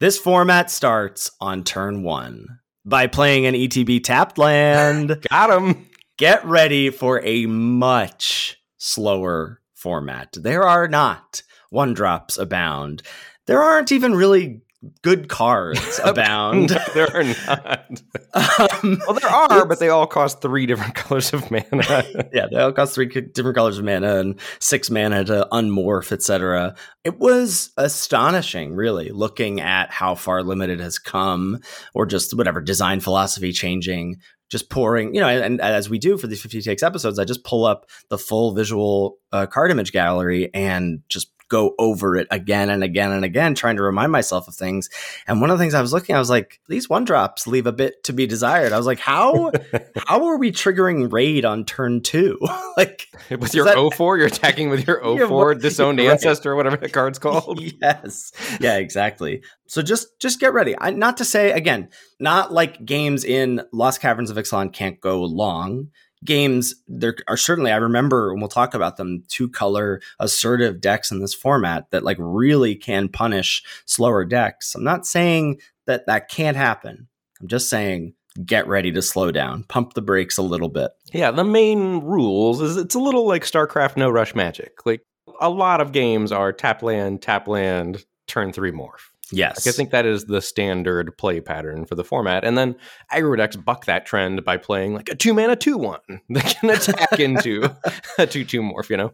This 0.00 0.18
format 0.18 0.70
starts 0.70 1.30
on 1.40 1.64
turn 1.64 2.02
one 2.02 2.58
by 2.84 3.06
playing 3.06 3.46
an 3.46 3.54
ETB 3.54 4.02
tapped 4.04 4.38
land. 4.38 5.18
Got 5.30 5.50
him. 5.50 5.88
Get 6.16 6.44
ready 6.44 6.90
for 6.90 7.20
a 7.24 7.46
much 7.46 8.60
slower 8.76 9.60
format. 9.74 10.36
There 10.38 10.62
are 10.62 10.86
not 10.86 11.42
one 11.70 11.94
drops 11.94 12.38
abound. 12.38 13.02
There 13.46 13.60
aren't 13.60 13.92
even 13.92 14.14
really 14.14 14.62
good 15.02 15.28
cards 15.28 16.00
abound. 16.04 16.70
No, 16.70 16.78
there 16.94 17.16
are 17.16 17.24
not. 17.24 17.90
Um, 18.34 19.00
Well, 19.06 19.18
there 19.18 19.30
are, 19.30 19.66
but 19.66 19.78
they 19.78 19.88
all 19.88 20.06
cost 20.06 20.40
three 20.42 20.66
different 20.66 20.94
colors 20.94 21.32
of 21.32 21.50
mana. 21.50 22.04
yeah, 22.32 22.46
they 22.50 22.56
all 22.58 22.72
cost 22.72 22.94
three 22.94 23.06
different 23.06 23.56
colors 23.56 23.78
of 23.78 23.84
mana 23.84 24.16
and 24.16 24.40
six 24.60 24.90
mana 24.90 25.24
to 25.24 25.46
unmorph, 25.52 26.12
etc. 26.12 26.74
It 27.04 27.18
was 27.18 27.70
astonishing, 27.76 28.74
really, 28.74 29.10
looking 29.10 29.60
at 29.60 29.90
how 29.90 30.14
far 30.14 30.42
limited 30.42 30.80
has 30.80 30.98
come, 30.98 31.60
or 31.94 32.06
just 32.06 32.36
whatever 32.36 32.60
design 32.60 33.00
philosophy 33.00 33.52
changing. 33.52 34.16
Just 34.50 34.68
pouring, 34.70 35.14
you 35.14 35.20
know, 35.20 35.26
and, 35.28 35.42
and 35.42 35.60
as 35.60 35.88
we 35.88 35.98
do 35.98 36.16
for 36.18 36.26
these 36.26 36.40
50 36.42 36.60
takes 36.62 36.82
episodes, 36.82 37.18
I 37.18 37.24
just 37.24 37.44
pull 37.44 37.64
up 37.64 37.86
the 38.10 38.18
full 38.18 38.52
visual 38.54 39.16
uh, 39.32 39.46
card 39.46 39.70
image 39.70 39.90
gallery 39.90 40.50
and 40.52 41.00
just 41.08 41.33
go 41.54 41.74
over 41.78 42.16
it 42.16 42.26
again 42.32 42.68
and 42.68 42.82
again 42.82 43.12
and 43.12 43.24
again, 43.24 43.54
trying 43.54 43.76
to 43.76 43.82
remind 43.82 44.10
myself 44.10 44.48
of 44.48 44.54
things. 44.56 44.90
And 45.28 45.40
one 45.40 45.50
of 45.50 45.56
the 45.58 45.62
things 45.62 45.72
I 45.74 45.80
was 45.80 45.92
looking, 45.92 46.16
I 46.16 46.18
was 46.18 46.28
like, 46.30 46.58
these 46.68 46.88
one 46.88 47.04
drops 47.04 47.46
leave 47.46 47.66
a 47.68 47.72
bit 47.72 48.02
to 48.04 48.12
be 48.12 48.26
desired. 48.26 48.72
I 48.72 48.76
was 48.76 48.86
like, 48.86 48.98
how 48.98 49.52
how 50.08 50.26
are 50.26 50.36
we 50.36 50.50
triggering 50.50 51.12
raid 51.12 51.44
on 51.44 51.64
turn 51.64 52.00
two? 52.02 52.38
like, 52.76 53.06
with 53.30 53.54
your 53.54 53.66
that- 53.66 53.76
O4, 53.76 54.18
you're 54.18 54.26
attacking 54.26 54.68
with 54.68 54.84
your 54.86 54.98
Yeah, 55.02 55.26
O4 55.26 55.30
what- 55.30 55.60
disowned 55.60 55.98
right. 55.98 56.08
ancestor, 56.08 56.52
or 56.52 56.56
whatever 56.56 56.76
the 56.76 56.88
card's 56.88 57.20
called. 57.20 57.60
yes, 57.60 58.32
yeah, 58.60 58.78
exactly. 58.78 59.42
So 59.66 59.80
just 59.82 60.18
just 60.20 60.40
get 60.40 60.52
ready. 60.52 60.74
I, 60.78 60.90
not 60.90 61.18
to 61.18 61.24
say 61.24 61.52
again, 61.52 61.88
not 62.18 62.52
like 62.52 62.84
games 62.84 63.24
in 63.24 63.62
Lost 63.72 64.00
Caverns 64.00 64.30
of 64.30 64.36
Ixalan 64.36 64.72
can't 64.72 65.00
go 65.00 65.22
long. 65.22 65.88
Games 66.24 66.74
there 66.88 67.16
are 67.28 67.36
certainly 67.36 67.70
I 67.70 67.76
remember 67.76 68.30
and 68.30 68.40
we'll 68.40 68.48
talk 68.48 68.74
about 68.74 68.96
them 68.96 69.24
two 69.28 69.48
color 69.48 70.00
assertive 70.18 70.80
decks 70.80 71.10
in 71.10 71.20
this 71.20 71.34
format 71.34 71.90
that 71.90 72.04
like 72.04 72.16
really 72.18 72.74
can 72.74 73.08
punish 73.08 73.62
slower 73.84 74.24
decks. 74.24 74.74
I'm 74.74 74.84
not 74.84 75.06
saying 75.06 75.60
that 75.86 76.06
that 76.06 76.28
can't 76.28 76.56
happen. 76.56 77.08
I'm 77.40 77.48
just 77.48 77.68
saying 77.68 78.14
get 78.44 78.66
ready 78.66 78.90
to 78.92 79.02
slow 79.02 79.30
down, 79.30 79.64
pump 79.64 79.94
the 79.94 80.02
brakes 80.02 80.38
a 80.38 80.42
little 80.42 80.68
bit. 80.68 80.90
Yeah, 81.12 81.30
the 81.30 81.44
main 81.44 82.00
rules 82.00 82.60
is 82.60 82.76
it's 82.76 82.94
a 82.94 83.00
little 83.00 83.26
like 83.26 83.44
StarCraft 83.44 83.96
no 83.96 84.10
rush 84.10 84.34
magic. 84.34 84.84
Like 84.84 85.02
a 85.40 85.50
lot 85.50 85.80
of 85.80 85.92
games 85.92 86.32
are 86.32 86.52
tap 86.52 86.82
land, 86.82 87.22
tap 87.22 87.46
land, 87.48 88.04
turn 88.26 88.52
three 88.52 88.72
morph. 88.72 89.10
Yes. 89.32 89.64
Like, 89.64 89.74
I 89.74 89.76
think 89.76 89.90
that 89.90 90.06
is 90.06 90.26
the 90.26 90.40
standard 90.40 91.16
play 91.16 91.40
pattern 91.40 91.86
for 91.86 91.94
the 91.94 92.04
format. 92.04 92.44
And 92.44 92.56
then 92.58 92.76
aggro 93.12 93.36
decks 93.36 93.56
buck 93.56 93.86
that 93.86 94.06
trend 94.06 94.44
by 94.44 94.56
playing 94.56 94.94
like 94.94 95.08
a 95.08 95.14
two 95.14 95.32
mana 95.34 95.56
two 95.56 95.78
one 95.78 96.00
that 96.30 96.56
can 96.60 96.70
attack 96.70 97.12
into 97.18 97.70
a 98.18 98.26
two 98.26 98.44
two 98.44 98.60
morph, 98.60 98.90
you 98.90 98.96
know? 98.96 99.12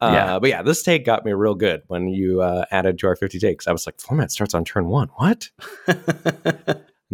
Uh, 0.00 0.10
Yeah. 0.12 0.38
But 0.40 0.50
yeah, 0.50 0.62
this 0.62 0.82
take 0.82 1.04
got 1.04 1.24
me 1.24 1.32
real 1.32 1.54
good 1.54 1.82
when 1.86 2.08
you 2.08 2.42
uh, 2.42 2.64
added 2.70 2.98
to 2.98 3.06
our 3.06 3.16
50 3.16 3.38
takes. 3.38 3.68
I 3.68 3.72
was 3.72 3.86
like, 3.86 4.00
format 4.00 4.30
starts 4.32 4.52
on 4.54 4.64
turn 4.64 4.88
one. 4.88 5.08
What? 5.16 5.50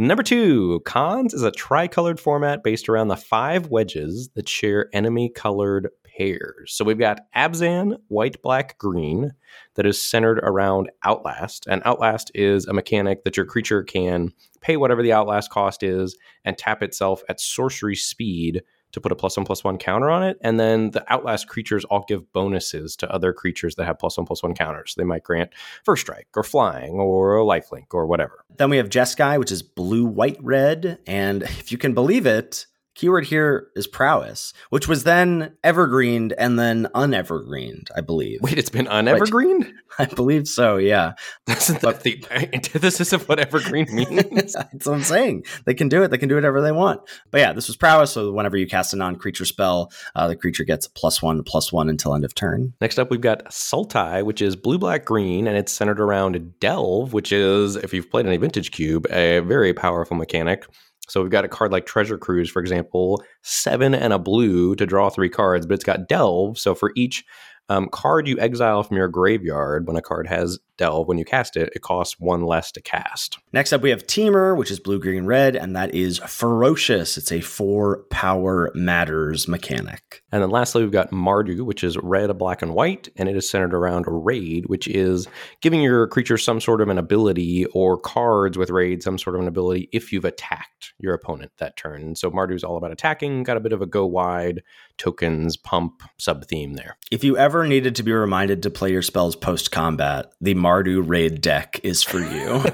Number 0.01 0.23
two, 0.23 0.81
Khans 0.87 1.35
is 1.35 1.43
a 1.43 1.51
tricolored 1.51 2.21
format 2.21 2.63
based 2.63 2.89
around 2.89 3.09
the 3.09 3.17
five 3.17 3.67
wedges 3.67 4.29
that 4.37 4.49
share 4.49 4.89
enemy 4.93 5.29
colored 5.29 5.89
pairs. 6.19 6.73
So 6.73 6.85
we've 6.85 6.99
got 6.99 7.21
Abzan, 7.35 7.99
white, 8.09 8.43
black, 8.43 8.77
green, 8.79 9.33
that 9.77 9.87
is 9.87 10.03
centered 10.03 10.41
around 10.41 10.91
Outlast. 11.05 11.67
And 11.69 11.83
Outlast 11.85 12.31
is 12.35 12.67
a 12.67 12.73
mechanic 12.73 13.25
that 13.25 13.37
your 13.37 13.47
creature 13.47 13.83
can 13.83 14.33
pay 14.61 14.77
whatever 14.77 15.03
the 15.03 15.13
Outlast 15.13 15.51
cost 15.51 15.83
is 15.83 16.17
and 16.45 16.59
tap 16.59 16.83
itself 16.83 17.23
at 17.29 17.41
sorcery 17.41 17.95
speed 17.95 18.63
to 18.91 19.01
put 19.01 19.13
a 19.13 19.15
plus 19.15 19.37
one 19.37 19.45
plus 19.45 19.63
one 19.63 19.79
counter 19.79 20.11
on 20.11 20.23
it. 20.23 20.39
And 20.41 20.59
then 20.59 20.91
the 20.91 21.05
Outlast 21.13 21.47
creatures 21.47 21.85
all 21.85 22.05
give 22.09 22.33
bonuses 22.33 22.97
to 22.97 23.13
other 23.13 23.33
creatures 23.33 23.75
that 23.75 23.85
have 23.85 23.99
plus 23.99 24.17
one 24.17 24.27
plus 24.27 24.43
one 24.43 24.55
counters. 24.55 24.95
They 24.97 25.05
might 25.05 25.23
grant 25.23 25.51
first 25.85 26.03
strike 26.03 26.29
or 26.35 26.43
flying 26.43 26.95
or 26.95 27.37
a 27.39 27.45
lifelink 27.45 27.93
or 27.93 28.07
whatever. 28.07 28.45
Then 28.57 28.71
we 28.71 28.79
have 28.79 28.89
Jeskai, 28.89 29.39
which 29.39 29.53
is 29.53 29.63
blue, 29.63 30.07
white, 30.07 30.39
red. 30.43 30.99
And 31.07 31.43
if 31.43 31.71
you 31.71 31.79
can 31.79 31.93
believe 31.93 32.27
it, 32.27 32.67
keyword 32.99 33.25
here 33.25 33.69
is 33.77 33.87
prowess, 33.87 34.53
which 34.71 34.89
was 34.89 35.05
then 35.05 35.57
evergreened 35.63 36.35
and 36.37 36.59
then 36.59 36.89
unevergreened, 36.97 37.89
I 37.95 38.01
believe. 38.01 38.41
Wait, 38.43 38.59
it's 38.59 38.71
been 38.71 38.87
unevergreened? 38.87 39.73
I 40.01 40.07
believe 40.07 40.49
so, 40.49 40.77
yeah. 40.77 41.13
Isn't 41.49 41.81
that 41.81 42.03
the 42.03 42.25
antithesis 42.31 43.13
of 43.13 43.29
what 43.29 43.39
evergreen 43.39 43.87
means? 43.93 44.53
That's 44.53 44.87
what 44.87 44.95
I'm 44.95 45.03
saying. 45.03 45.45
They 45.65 45.75
can 45.75 45.89
do 45.89 46.03
it. 46.03 46.11
They 46.11 46.19
can 46.19 46.29
do 46.29 46.35
whatever 46.35 46.61
they 46.61 46.73
want. 46.73 47.01
But 47.31 47.41
yeah, 47.41 47.53
this 47.53 47.69
was 47.69 47.77
prowess. 47.77 48.13
So 48.13 48.33
whenever 48.33 48.57
you 48.57 48.67
cast 48.67 48.93
a 48.93 48.97
non-creature 48.97 49.45
spell, 49.45 49.93
uh, 50.17 50.27
the 50.27 50.37
creature 50.37 50.65
gets 50.65 50.87
a 50.87 50.91
plus 50.91 51.23
one, 51.23 51.43
plus 51.45 51.73
one 51.73 51.89
until 51.89 52.15
end 52.15 52.25
of 52.25 52.35
turn. 52.35 52.75
Next 52.81 52.99
up, 52.99 53.11
we've 53.11 53.21
got 53.21 53.45
Sultai, 53.47 54.25
which 54.25 54.43
is 54.43 54.57
blue, 54.57 54.79
black, 54.79 55.05
green, 55.05 55.47
and 55.47 55.57
it's 55.57 55.73
centered 55.73 56.01
around 56.01 56.55
Delve, 56.61 57.13
which 57.13 57.31
is, 57.31 57.77
if 57.77 57.95
you've 57.95 58.11
played 58.11 58.27
any 58.27 58.39
Vintage 58.39 58.73
Cube, 58.73 59.07
a 59.11 59.39
very 59.41 59.73
powerful 59.73 60.17
mechanic. 60.17 60.67
So 61.09 61.23
we've 61.23 61.31
got 61.31 61.45
a 61.45 61.49
card 61.49 61.73
like 61.73 61.87
Treasure 61.87 62.19
Cruise, 62.19 62.51
for 62.51 62.61
example, 62.61 63.23
seven 63.43 63.95
and 63.95 64.13
a 64.13 64.19
blue 64.19 64.75
to 64.77 64.87
draw 64.87 65.09
three 65.09 65.31
cards, 65.31 65.67
but 65.67 65.75
it's 65.75 65.85
got 65.85 66.09
Delve. 66.09 66.59
So 66.59 66.75
for 66.75 66.93
each 66.97 67.25
um, 67.69 67.89
card 67.89 68.27
you 68.27 68.39
exile 68.39 68.83
from 68.83 68.97
your 68.97 69.09
graveyard 69.09 69.87
when 69.87 69.97
a 69.97 70.03
card 70.03 70.27
has 70.27 70.59
delve 70.79 71.09
when 71.09 71.19
you 71.19 71.25
cast 71.25 71.57
it 71.57 71.71
it 71.75 71.83
costs 71.83 72.19
one 72.19 72.45
less 72.45 72.73
to 72.73 72.81
cast. 72.81 73.39
Next 73.53 73.73
up 73.73 73.83
we 73.83 73.91
have 73.91 74.07
Temur 74.07 74.57
which 74.57 74.71
is 74.71 74.81
blue 74.81 74.99
green 74.99 75.27
red 75.27 75.57
and 75.57 75.77
that 75.77 75.95
is 75.95 76.19
ferocious. 76.19 77.19
It's 77.19 77.33
a 77.33 77.41
four 77.41 78.05
power 78.11 78.71
matters 78.75 79.49
mechanic. 79.49 80.23
And 80.33 80.43
then 80.43 80.51
lastly 80.51 80.83
we've 80.83 80.93
got 80.93 81.11
mardu 81.11 81.63
which 81.63 81.85
is 81.85 81.99
red 81.99 82.37
black 82.39 82.63
and 82.63 82.75
white 82.75 83.09
and 83.17 83.29
it 83.29 83.37
is 83.37 83.51
centered 83.51 83.75
around 83.75 84.07
raid 84.09 84.67
which 84.67 84.87
is 84.89 85.27
giving 85.61 85.83
your 85.83 86.07
creature 86.07 86.39
some 86.39 86.61
sort 86.61 86.81
of 86.81 86.89
an 86.89 86.99
ability 86.99 87.67
or 87.67 87.99
cards 87.99 88.57
with 88.57 88.71
raid 88.71 89.03
some 89.03 89.19
sort 89.19 89.35
of 89.35 89.43
an 89.43 89.49
ability 89.49 89.89
if 89.93 90.13
you've 90.13 90.25
attacked 90.25 90.95
your 91.01 91.13
opponent 91.13 91.51
that 91.59 91.77
turn. 91.77 92.01
And 92.01 92.19
so 92.19 92.31
mardu 92.31 92.55
is 92.55 92.65
all 92.65 92.77
about 92.77 92.93
attacking 92.93 93.43
got 93.43 93.57
a 93.57 93.61
bit 93.61 93.73
of 93.73 93.83
a 93.83 93.87
go 93.87 94.07
wide 94.07 94.63
tokens 94.99 95.57
pump 95.57 96.03
sub 96.19 96.45
theme 96.47 96.75
there 96.75 96.97
if 97.11 97.25
you 97.25 97.37
ever 97.37 97.67
needed 97.67 97.95
to 97.95 98.03
be 98.03 98.13
reminded 98.13 98.63
to 98.63 98.71
play 98.71 98.91
your 98.91 99.03
spells 99.03 99.37
post 99.37 99.71
combat 99.71 100.33
the 100.41 100.55
Mardu 100.55 101.03
raid 101.07 101.41
deck 101.41 101.81
is 101.83 102.03
for 102.03 102.21
you. 102.21 102.65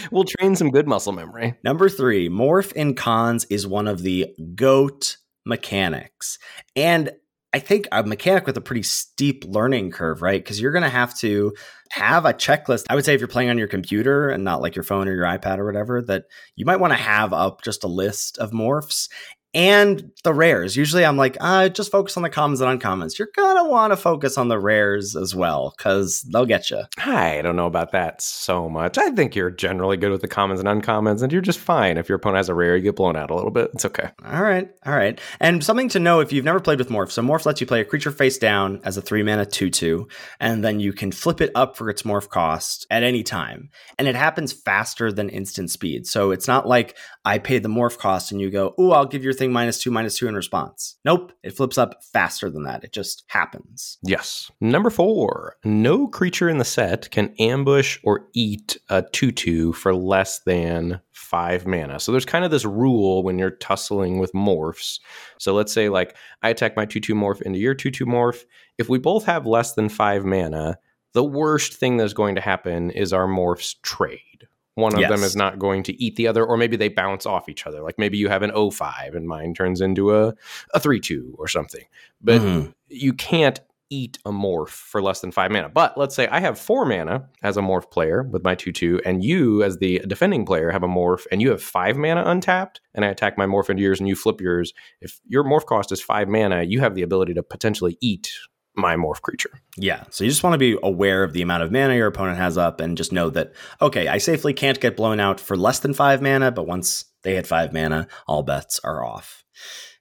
we'll 0.10 0.24
train 0.24 0.56
some 0.56 0.70
good 0.70 0.86
muscle 0.86 1.12
memory. 1.12 1.54
Number 1.64 1.88
three, 1.88 2.28
Morph 2.28 2.72
in 2.72 2.94
Khans 2.94 3.44
is 3.46 3.66
one 3.66 3.88
of 3.88 4.02
the 4.02 4.34
GOAT 4.54 5.16
mechanics. 5.44 6.38
And 6.76 7.10
I 7.52 7.58
think 7.58 7.88
a 7.90 8.04
mechanic 8.04 8.46
with 8.46 8.56
a 8.56 8.60
pretty 8.60 8.84
steep 8.84 9.44
learning 9.44 9.90
curve, 9.90 10.22
right? 10.22 10.42
Because 10.42 10.60
you're 10.60 10.70
going 10.70 10.84
to 10.84 10.88
have 10.88 11.16
to 11.18 11.52
have 11.90 12.24
a 12.24 12.32
checklist. 12.32 12.84
I 12.88 12.94
would 12.94 13.04
say 13.04 13.14
if 13.14 13.20
you're 13.20 13.26
playing 13.26 13.50
on 13.50 13.58
your 13.58 13.66
computer 13.66 14.30
and 14.30 14.44
not 14.44 14.62
like 14.62 14.76
your 14.76 14.84
phone 14.84 15.08
or 15.08 15.14
your 15.14 15.24
iPad 15.24 15.58
or 15.58 15.66
whatever, 15.66 16.00
that 16.02 16.24
you 16.54 16.64
might 16.64 16.78
want 16.78 16.92
to 16.92 16.98
have 16.98 17.32
up 17.32 17.62
just 17.62 17.82
a 17.82 17.88
list 17.88 18.38
of 18.38 18.52
morphs 18.52 19.08
and 19.54 20.12
the 20.22 20.32
rares. 20.32 20.76
Usually 20.76 21.04
I'm 21.04 21.16
like, 21.16 21.36
uh, 21.40 21.68
just 21.68 21.90
focus 21.90 22.16
on 22.16 22.22
the 22.22 22.30
commons 22.30 22.60
and 22.60 22.80
uncommons. 22.80 23.18
You're 23.18 23.28
going 23.34 23.56
to 23.56 23.68
want 23.68 23.92
to 23.92 23.96
focus 23.96 24.38
on 24.38 24.48
the 24.48 24.58
rares 24.58 25.16
as 25.16 25.34
well 25.34 25.74
because 25.76 26.22
they'll 26.22 26.46
get 26.46 26.70
you. 26.70 26.82
I 26.98 27.40
don't 27.42 27.56
know 27.56 27.66
about 27.66 27.92
that 27.92 28.22
so 28.22 28.68
much. 28.68 28.98
I 28.98 29.10
think 29.10 29.34
you're 29.34 29.50
generally 29.50 29.96
good 29.96 30.10
with 30.12 30.20
the 30.20 30.28
commons 30.28 30.60
and 30.60 30.68
uncommons, 30.68 31.22
and 31.22 31.32
you're 31.32 31.40
just 31.40 31.58
fine. 31.58 31.98
If 31.98 32.08
your 32.08 32.16
opponent 32.16 32.38
has 32.38 32.48
a 32.48 32.54
rare, 32.54 32.76
you 32.76 32.82
get 32.82 32.96
blown 32.96 33.16
out 33.16 33.30
a 33.30 33.34
little 33.34 33.50
bit. 33.50 33.70
It's 33.74 33.84
okay. 33.84 34.10
All 34.24 34.42
right. 34.42 34.68
All 34.86 34.94
right. 34.94 35.20
And 35.40 35.64
something 35.64 35.88
to 35.90 35.98
know 35.98 36.20
if 36.20 36.32
you've 36.32 36.44
never 36.44 36.60
played 36.60 36.78
with 36.78 36.88
Morph. 36.88 37.10
So 37.10 37.22
Morph 37.22 37.46
lets 37.46 37.60
you 37.60 37.66
play 37.66 37.80
a 37.80 37.84
creature 37.84 38.12
face 38.12 38.38
down 38.38 38.80
as 38.84 38.96
a 38.96 39.02
three 39.02 39.22
mana 39.22 39.46
2 39.46 39.70
2, 39.70 40.08
and 40.38 40.64
then 40.64 40.80
you 40.80 40.92
can 40.92 41.12
flip 41.12 41.40
it 41.40 41.50
up 41.54 41.76
for 41.76 41.90
its 41.90 42.02
Morph 42.02 42.28
cost 42.28 42.86
at 42.90 43.02
any 43.02 43.22
time. 43.22 43.70
And 43.98 44.06
it 44.06 44.14
happens 44.14 44.52
faster 44.52 45.12
than 45.12 45.28
instant 45.28 45.70
speed. 45.70 46.06
So 46.06 46.30
it's 46.30 46.46
not 46.46 46.68
like 46.68 46.96
I 47.24 47.38
paid 47.38 47.62
the 47.62 47.68
Morph 47.68 47.98
cost 47.98 48.32
and 48.32 48.40
you 48.40 48.50
go, 48.50 48.74
oh, 48.78 48.92
I'll 48.92 49.06
give 49.06 49.24
your 49.24 49.32
thing 49.40 49.52
minus 49.52 49.82
two, 49.82 49.90
minus 49.90 50.16
two 50.16 50.28
in 50.28 50.36
response. 50.36 50.96
Nope, 51.04 51.32
it 51.42 51.56
flips 51.56 51.78
up 51.78 52.04
faster 52.04 52.48
than 52.48 52.62
that. 52.64 52.84
It 52.84 52.92
just 52.92 53.24
happens. 53.26 53.98
Yes. 54.02 54.52
Number 54.60 54.90
four, 54.90 55.56
no 55.64 56.06
creature 56.06 56.48
in 56.48 56.58
the 56.58 56.64
set 56.64 57.10
can 57.10 57.34
ambush 57.40 57.98
or 58.04 58.28
eat 58.34 58.76
a 58.88 59.02
2 59.02 59.32
2 59.32 59.72
for 59.72 59.94
less 59.94 60.40
than 60.40 61.00
five 61.10 61.66
mana. 61.66 61.98
So 61.98 62.12
there's 62.12 62.24
kind 62.24 62.44
of 62.44 62.52
this 62.52 62.64
rule 62.64 63.22
when 63.24 63.38
you're 63.38 63.50
tussling 63.50 64.18
with 64.18 64.32
morphs. 64.32 65.00
So 65.38 65.54
let's 65.54 65.72
say, 65.72 65.88
like, 65.88 66.14
I 66.42 66.50
attack 66.50 66.76
my 66.76 66.84
2 66.84 67.00
2 67.00 67.14
morph 67.14 67.42
into 67.42 67.58
your 67.58 67.74
2 67.74 67.90
2 67.90 68.06
morph. 68.06 68.44
If 68.78 68.88
we 68.88 68.98
both 68.98 69.24
have 69.24 69.46
less 69.46 69.74
than 69.74 69.88
five 69.88 70.24
mana, 70.24 70.78
the 71.12 71.24
worst 71.24 71.74
thing 71.74 71.96
that's 71.96 72.12
going 72.12 72.36
to 72.36 72.40
happen 72.40 72.90
is 72.90 73.12
our 73.12 73.26
morphs 73.26 73.74
trade 73.82 74.46
one 74.80 74.94
of 74.94 75.00
yes. 75.00 75.10
them 75.10 75.22
is 75.22 75.36
not 75.36 75.58
going 75.58 75.82
to 75.84 76.02
eat 76.02 76.16
the 76.16 76.26
other, 76.26 76.44
or 76.44 76.56
maybe 76.56 76.76
they 76.76 76.88
bounce 76.88 77.26
off 77.26 77.48
each 77.48 77.66
other. 77.66 77.82
Like 77.82 77.98
maybe 77.98 78.18
you 78.18 78.28
have 78.28 78.42
an 78.42 78.70
05 78.70 79.14
and 79.14 79.26
mine 79.26 79.54
turns 79.54 79.80
into 79.80 80.14
a, 80.14 80.34
a 80.74 80.80
3 80.80 81.00
2 81.00 81.36
or 81.38 81.48
something. 81.48 81.84
But 82.20 82.40
mm-hmm. 82.40 82.70
you 82.88 83.12
can't 83.12 83.60
eat 83.90 84.18
a 84.24 84.30
morph 84.30 84.68
for 84.68 85.02
less 85.02 85.20
than 85.20 85.32
five 85.32 85.50
mana. 85.50 85.68
But 85.68 85.98
let's 85.98 86.14
say 86.14 86.28
I 86.28 86.38
have 86.40 86.58
four 86.58 86.86
mana 86.86 87.28
as 87.42 87.56
a 87.56 87.60
morph 87.60 87.90
player 87.90 88.22
with 88.22 88.44
my 88.44 88.54
2 88.54 88.72
2, 88.72 89.02
and 89.04 89.22
you, 89.22 89.62
as 89.62 89.78
the 89.78 89.98
defending 90.06 90.46
player, 90.46 90.70
have 90.70 90.84
a 90.84 90.88
morph 90.88 91.26
and 91.30 91.42
you 91.42 91.50
have 91.50 91.62
five 91.62 91.96
mana 91.96 92.22
untapped, 92.24 92.80
and 92.94 93.04
I 93.04 93.08
attack 93.08 93.36
my 93.36 93.46
morph 93.46 93.68
into 93.68 93.82
yours 93.82 93.98
and 93.98 94.08
you 94.08 94.16
flip 94.16 94.40
yours. 94.40 94.72
If 95.00 95.20
your 95.26 95.44
morph 95.44 95.66
cost 95.66 95.92
is 95.92 96.00
five 96.00 96.28
mana, 96.28 96.62
you 96.62 96.80
have 96.80 96.94
the 96.94 97.02
ability 97.02 97.34
to 97.34 97.42
potentially 97.42 97.98
eat 98.00 98.32
my 98.80 98.96
morph 98.96 99.20
creature. 99.20 99.50
Yeah. 99.76 100.04
So 100.10 100.24
you 100.24 100.30
just 100.30 100.42
want 100.42 100.54
to 100.54 100.58
be 100.58 100.78
aware 100.82 101.22
of 101.22 101.32
the 101.32 101.42
amount 101.42 101.62
of 101.62 101.72
mana 101.72 101.94
your 101.94 102.06
opponent 102.06 102.38
has 102.38 102.58
up 102.58 102.80
and 102.80 102.96
just 102.96 103.12
know 103.12 103.30
that, 103.30 103.52
okay, 103.80 104.08
I 104.08 104.18
safely 104.18 104.52
can't 104.52 104.80
get 104.80 104.96
blown 104.96 105.20
out 105.20 105.40
for 105.40 105.56
less 105.56 105.78
than 105.78 105.94
five 105.94 106.22
mana, 106.22 106.50
but 106.50 106.66
once 106.66 107.04
they 107.22 107.34
hit 107.34 107.46
five 107.46 107.72
mana, 107.72 108.08
all 108.26 108.42
bets 108.42 108.80
are 108.82 109.04
off. 109.04 109.44